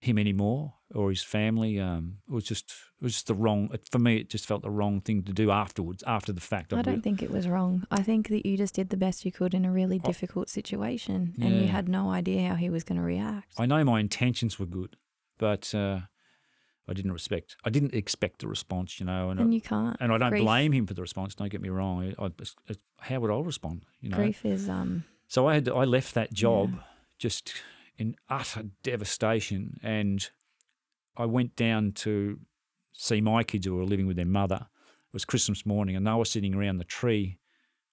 him 0.00 0.18
anymore 0.18 0.74
or 0.94 1.10
his 1.10 1.22
family. 1.22 1.78
Um, 1.78 2.18
it 2.26 2.32
was 2.32 2.44
just 2.44 2.72
it 3.00 3.04
was 3.04 3.12
just 3.12 3.26
the 3.26 3.34
wrong 3.34 3.68
it, 3.72 3.88
for 3.90 3.98
me. 3.98 4.16
It 4.16 4.30
just 4.30 4.46
felt 4.46 4.62
the 4.62 4.70
wrong 4.70 5.00
thing 5.00 5.22
to 5.24 5.32
do 5.32 5.50
afterwards, 5.50 6.02
after 6.06 6.32
the 6.32 6.40
fact. 6.40 6.72
I 6.72 6.78
I'd 6.78 6.84
don't 6.86 7.02
think 7.02 7.22
it 7.22 7.30
was 7.30 7.46
wrong. 7.46 7.86
I 7.90 8.02
think 8.02 8.28
that 8.28 8.46
you 8.46 8.56
just 8.56 8.74
did 8.74 8.88
the 8.88 8.96
best 8.96 9.24
you 9.24 9.32
could 9.32 9.54
in 9.54 9.64
a 9.64 9.70
really 9.72 10.00
Oh. 10.02 10.06
difficult 10.06 10.48
situation, 10.48 11.34
and 11.40 11.60
you 11.60 11.68
had 11.68 11.88
no 11.88 12.10
idea 12.10 12.48
how 12.48 12.54
he 12.54 12.70
was 12.70 12.82
going 12.82 12.98
to 12.98 13.04
react. 13.04 13.52
I 13.58 13.66
know 13.66 13.84
my 13.84 14.00
intentions 14.00 14.58
were 14.58 14.66
good, 14.66 14.96
but 15.38 15.74
uh, 15.74 16.00
I 16.90 16.92
didn't 16.92 17.12
respect. 17.12 17.56
I 17.64 17.70
didn't 17.70 17.94
expect 17.94 18.40
the 18.40 18.48
response, 18.48 18.98
you 18.98 19.06
know, 19.06 19.30
and 19.30 19.38
and 19.40 19.50
I, 19.50 19.54
you 19.54 19.60
can't. 19.60 19.96
and 20.00 20.12
I 20.12 20.18
don't 20.18 20.30
grief- 20.30 20.42
blame 20.42 20.72
him 20.72 20.86
for 20.86 20.94
the 20.94 21.02
response. 21.02 21.34
Don't 21.36 21.48
get 21.48 21.62
me 21.62 21.68
wrong. 21.68 22.12
I, 22.18 22.24
I, 22.26 22.74
how 22.98 23.20
would 23.20 23.30
I 23.30 23.38
respond? 23.40 23.86
You 24.00 24.08
know, 24.10 24.16
Grief 24.16 24.44
is 24.44 24.68
um. 24.68 25.04
So 25.28 25.46
I 25.46 25.54
had 25.54 25.64
To, 25.66 25.74
I 25.76 25.84
left 25.84 26.14
that 26.14 26.32
job 26.32 26.74
just 27.16 27.54
in 27.96 28.16
utter 28.28 28.64
devastation, 28.82 29.78
and 29.82 30.28
I 31.16 31.26
went 31.26 31.54
down 31.56 31.92
to 31.92 32.40
see 32.92 33.20
my 33.20 33.44
kids 33.44 33.66
who 33.66 33.76
were 33.76 33.84
living 33.84 34.06
with 34.08 34.16
their 34.16 34.26
mother. 34.26 34.66
It 34.66 35.12
was 35.12 35.24
Christmas 35.24 35.64
morning, 35.64 35.94
and 35.96 36.06
they 36.06 36.12
were 36.12 36.24
sitting 36.24 36.54
around 36.54 36.78
the 36.78 36.84
tree 36.84 37.38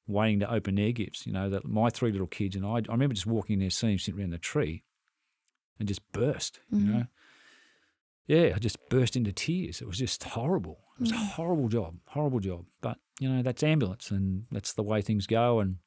waiting 0.07 0.40
to 0.40 0.52
open 0.52 0.76
their 0.76 0.91
gifts. 0.91 1.28
You 1.28 1.34
know, 1.34 1.49
that 1.49 1.65
my 1.65 1.90
three 1.91 2.11
little 2.11 2.28
kids 2.28 2.56
and 2.56 2.65
I. 2.65 2.78
I 2.78 2.91
remember 2.94 3.14
just 3.14 3.28
walking 3.28 3.53
in 3.56 3.60
there, 3.60 3.69
seeing 3.69 3.94
them 3.94 3.99
sitting 3.99 4.19
around 4.22 4.32
the 4.32 4.38
tree, 4.40 4.84
and 5.80 5.88
just 5.88 6.02
burst. 6.11 6.60
You 6.72 6.78
Mhm. 6.80 6.94
know. 6.94 7.06
Yeah, 8.28 8.52
I 8.56 8.60
just 8.60 8.78
burst 8.90 9.16
into 9.16 9.32
tears. 9.32 9.82
It 9.82 9.88
was 9.88 9.98
just 9.98 10.24
horrible. 10.24 10.80
It 10.98 11.02
was 11.02 11.12
a 11.12 11.16
Mm. 11.16 11.30
horrible 11.32 11.70
job, 11.70 11.95
horrible 12.08 12.40
job. 12.40 12.66
But 12.82 12.98
you 13.20 13.30
know, 13.30 13.41
that's 13.41 13.64
ambulance, 13.64 14.12
and 14.12 14.45
that's 14.52 14.74
the 14.74 14.84
way 14.84 15.02
things 15.02 15.26
go. 15.28 15.60
And 15.60 15.78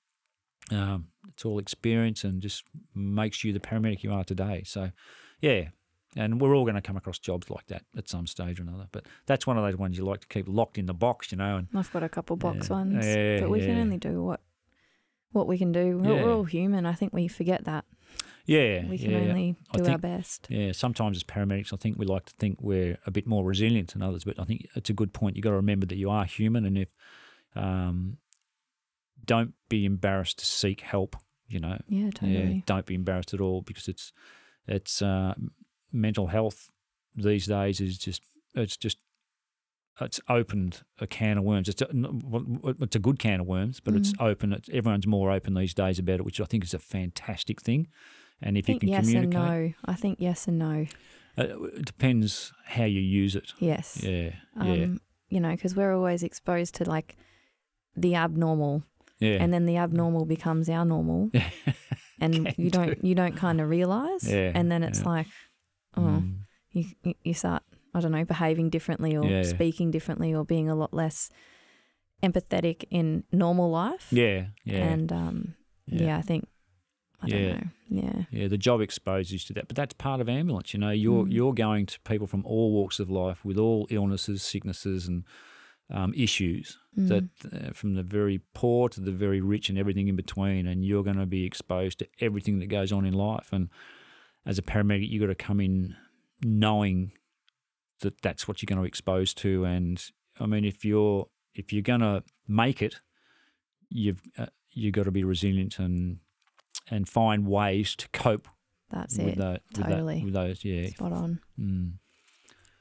um, 0.73 1.09
it's 1.29 1.45
all 1.45 1.59
experience, 1.59 2.25
and 2.25 2.41
just 2.41 2.65
makes 2.95 3.45
you 3.45 3.53
the 3.53 3.61
paramedic 3.61 4.03
you 4.03 4.13
are 4.13 4.25
today. 4.25 4.63
So, 4.65 4.91
yeah. 5.41 5.69
And 6.17 6.41
we're 6.41 6.57
all 6.57 6.65
going 6.65 6.75
to 6.75 6.81
come 6.81 6.97
across 6.97 7.21
jobs 7.21 7.51
like 7.51 7.67
that 7.69 7.85
at 7.97 8.09
some 8.09 8.27
stage 8.27 8.59
or 8.59 8.65
another. 8.65 8.89
But 8.91 9.07
that's 9.27 9.47
one 9.47 9.57
of 9.57 9.63
those 9.65 9.77
ones 9.77 9.97
you 9.97 10.05
like 10.05 10.21
to 10.23 10.27
keep 10.27 10.49
locked 10.49 10.77
in 10.77 10.87
the 10.87 10.95
box, 10.95 11.31
you 11.31 11.39
know. 11.39 11.59
And 11.59 11.69
I've 11.73 11.93
got 11.93 12.03
a 12.03 12.09
couple 12.09 12.35
box 12.37 12.69
Yeah. 12.69 12.75
ones, 12.77 13.07
Yeah, 13.07 13.41
but 13.41 13.51
we 13.51 13.61
can 13.61 13.79
only 13.79 13.99
do 13.99 14.23
what 14.23 14.41
what 15.33 15.47
we 15.47 15.57
can 15.57 15.71
do. 15.71 15.99
We're, 15.99 16.17
Yeah. 16.17 16.25
we're 16.25 16.33
all 16.35 16.43
human. 16.45 16.85
I 16.87 16.95
think 16.95 17.13
we 17.13 17.29
forget 17.29 17.65
that 17.65 17.85
yeah, 18.47 18.87
we 18.87 18.99
can 18.99 19.11
yeah. 19.11 19.19
only 19.19 19.57
do 19.73 19.87
our 19.87 19.99
best. 19.99 20.47
Yeah, 20.51 20.73
sometimes 20.73 21.17
as 21.17 21.25
paramedics, 21.25 21.73
I 21.73 21.77
think 21.77 21.99
we 21.99 22.07
like 22.07 22.27
to 22.27 22.35
think 22.39 22.59
we're 22.61 22.99
a 23.07 23.11
bit 23.11 23.27
more 23.27 23.45
resilient 23.45 23.93
than 23.93 24.03
others, 24.03 24.25
but 24.25 24.39
I 24.39 24.45
think 24.45 24.67
it's 24.75 24.91
a 24.91 24.95
good 24.95 25.13
point. 25.13 25.37
You've 25.37 25.45
got 25.45 25.51
to 25.51 25.57
remember 25.57 25.87
that 25.87 25.97
you 25.97 26.11
are 26.11 26.25
human, 26.25 26.65
and 26.65 26.79
if 26.79 26.89
um, 27.55 28.19
don't 29.25 29.55
be 29.69 29.85
embarrassed 29.85 30.39
to 30.41 30.47
seek 30.47 30.81
help. 30.81 31.17
You 31.49 31.59
know, 31.59 31.79
Yeah, 31.89 32.05
yeah, 32.05 32.11
totally. 32.11 32.63
don't 32.67 32.87
be 32.87 32.95
embarrassed 32.95 33.35
at 33.35 33.41
all 33.41 33.63
because 33.63 33.89
it's 33.89 34.13
it's 34.69 35.03
uh, 35.03 35.35
mental 35.93 36.29
health 36.29 36.71
these 37.17 37.47
days 37.47 37.81
is 37.81 37.99
just 37.99 38.23
it's 38.55 38.77
just 38.77 38.99
it's 40.01 40.21
opened 40.29 40.83
a 40.99 41.07
can 41.07 41.39
of 41.39 41.45
worms. 41.45 41.69
It's 41.69 41.83
a, 41.83 41.89
it's 42.81 42.97
a 42.97 42.99
good 42.99 43.19
can 43.19 43.41
of 43.41 43.47
worms, 43.47 43.81
but 43.81 43.95
it's 43.95 44.13
Mm. 44.15 44.27
open. 44.27 44.53
It's, 44.53 44.69
everyone's 44.73 45.07
more 45.07 45.31
open 45.31 45.55
these 45.55 45.75
days 45.75 45.99
about 45.99 46.21
it, 46.21 46.25
which 46.25 46.41
I 46.41 46.45
think 46.45 46.65
is 46.65 46.75
a 46.75 46.79
fantastic 46.79 47.61
thing. 47.63 47.89
And 48.43 48.57
if 48.57 48.69
you 48.69 48.79
can 48.79 48.89
communicate. 48.89 49.07
yes 49.07 49.23
and 49.25 49.33
communicate, 49.33 49.77
no. 49.87 49.93
I 49.93 49.95
think 49.97 50.17
yes 50.21 50.49
and 50.49 50.59
no. 50.59 50.87
uh, 51.39 51.63
it 51.77 51.85
depends 51.85 52.53
how 52.67 52.85
you 52.85 53.01
use 53.01 53.37
it. 53.37 53.53
Yes. 53.59 54.01
Yeah, 54.03 54.31
Um, 54.57 54.69
yeah, 54.69 54.87
You 55.29 55.41
know, 55.41 55.51
because 55.51 55.75
we're 55.77 55.95
always 55.95 56.23
exposed 56.23 56.75
to 56.77 56.85
like 56.85 57.17
the 57.97 58.15
abnormal, 58.15 58.83
yeah. 59.19 59.39
and 59.43 59.53
then 59.53 59.67
the 59.67 59.77
abnormal 59.77 60.25
becomes 60.25 60.69
our 60.71 60.85
normal, 60.85 61.31
and 62.21 62.55
you 62.57 62.71
don't 62.71 63.03
you 63.05 63.15
don't 63.15 63.37
kind 63.37 63.61
of 63.61 63.69
realize, 63.69 64.31
Yeah, 64.31 64.53
and 64.55 64.71
then 64.73 64.83
it's 64.83 65.01
yeah. 65.01 65.09
like, 65.09 65.27
oh, 65.97 66.01
Mm. 66.01 66.35
you- 66.73 67.15
you 67.25 67.35
start 67.35 67.63
I 67.95 68.01
don't 68.01 68.13
know 68.13 68.25
behaving 68.25 68.71
differently 68.71 69.17
or 69.17 69.27
Yeah. 69.27 69.43
speaking 69.43 69.91
differently 69.91 70.33
or 70.35 70.45
being 70.45 70.69
a 70.69 70.75
lot 70.75 70.93
less 70.95 71.31
empathetic 72.23 72.85
in 72.91 73.25
normal 73.33 73.71
life. 73.71 74.09
yeah, 74.13 74.47
yeah, 74.65 74.77
And 74.93 75.13
um, 75.13 75.55
yeah. 75.87 76.17
I 76.19 76.23
think 76.23 76.47
I 77.23 77.29
don't 77.29 77.41
Yeah. 77.43 77.53
know. 77.55 77.63
Yeah. 77.91 78.23
Yeah, 78.31 78.49
the 78.49 78.57
job 78.57 78.81
exposes 78.81 79.33
you 79.33 79.39
to 79.41 79.53
that, 79.55 79.69
but 79.69 79.77
that's 79.77 79.93
part 79.95 80.21
of 80.23 80.29
ambulance. 80.29 80.73
You 80.73 80.81
know, 80.81 80.91
you're 80.91 81.25
Mm. 81.27 81.33
you're 81.33 81.53
going 81.53 81.85
to 81.87 82.01
people 82.01 82.27
from 82.27 82.45
all 82.47 82.73
walks 82.73 82.99
of 83.01 83.11
life 83.11 83.45
with 83.45 83.59
all 83.59 83.87
illnesses, 83.91 84.43
sicknesses, 84.43 85.07
and 85.09 85.25
um, 85.91 86.15
issues. 86.15 86.79
Mm. 86.97 87.09
That 87.09 87.25
uh, 87.53 87.73
from 87.73 87.95
the 87.95 88.03
very 88.05 88.41
poor 88.55 88.89
to 88.91 89.01
the 89.01 89.11
very 89.13 89.41
rich 89.41 89.69
and 89.69 89.77
everything 89.77 90.07
in 90.09 90.15
between, 90.17 90.67
and 90.69 90.85
you're 90.85 91.03
going 91.03 91.17
to 91.19 91.27
be 91.27 91.45
exposed 91.45 91.99
to 91.99 92.07
everything 92.21 92.61
that 92.61 92.67
goes 92.69 92.93
on 92.93 93.05
in 93.05 93.13
life. 93.13 93.49
And 93.53 93.69
as 94.47 94.57
a 94.57 94.63
paramedic, 94.63 95.09
you've 95.11 95.21
got 95.21 95.27
to 95.27 95.35
come 95.35 95.61
in 95.61 95.97
knowing 96.45 97.13
that 98.01 98.21
that's 98.23 98.47
what 98.49 98.61
you're 98.63 98.67
going 98.69 98.81
to 98.83 98.87
expose 98.87 99.35
to. 99.35 99.65
And 99.65 100.03
I 100.39 100.47
mean, 100.47 100.65
if 100.65 100.85
you're 100.85 101.29
if 101.55 101.73
you're 101.73 101.83
going 101.83 102.01
to 102.01 102.23
make 102.49 102.83
it, 102.83 102.97
you've 103.89 104.23
uh, 104.39 104.47
you 104.73 104.91
got 104.91 105.05
to 105.05 105.11
be 105.11 105.25
resilient 105.25 105.79
and 105.79 106.19
and 106.91 107.09
find 107.09 107.47
ways 107.47 107.95
to 107.97 108.09
cope 108.09 108.49
That's 108.91 109.17
with, 109.17 109.39
it. 109.39 109.63
with, 109.77 109.87
Totally. 109.87 110.19
that, 110.19 110.25
with 110.25 110.35
those. 110.35 110.65
Yeah. 110.65 110.89
Spot 110.89 111.13
on. 111.13 111.41
Mm. 111.59 111.93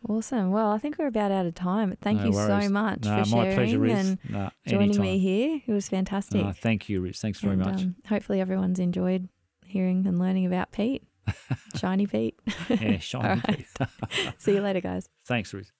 Awesome. 0.07 0.51
Well, 0.51 0.71
I 0.71 0.77
think 0.77 0.97
we're 0.97 1.07
about 1.07 1.31
out 1.31 1.45
of 1.45 1.53
time. 1.55 1.95
Thank 2.01 2.19
No 2.21 2.27
you 2.27 2.31
worries. 2.31 2.65
so 2.65 2.69
much 2.69 3.03
No, 3.03 3.23
for 3.25 3.35
my 3.35 3.43
sharing 3.51 3.55
pleasure, 3.79 3.85
and 3.85 4.17
No, 4.29 4.49
joining 4.65 4.99
me 5.01 5.19
here. 5.19 5.61
It 5.67 5.71
was 5.71 5.89
fantastic. 5.89 6.55
Thank 6.57 6.87
you, 6.87 7.01
Riz. 7.01 7.19
Thanks 7.19 7.41
very 7.41 7.53
And, 7.55 7.61
much. 7.65 7.81
Um, 7.81 7.95
hopefully, 8.07 8.39
everyone's 8.39 8.79
enjoyed 8.79 9.27
hearing 9.65 10.07
and 10.07 10.17
learning 10.17 10.45
about 10.45 10.71
Pete, 10.71 11.03
Shiny 11.75 12.07
Pete. 12.07 12.39
yeah, 12.69 12.97
shiny 12.99 13.41
right. 13.47 13.67
See 14.37 14.53
you 14.55 14.61
later, 14.61 14.81
guys. 14.81 15.07
Thanks, 15.25 15.53
Riz. 15.53 15.71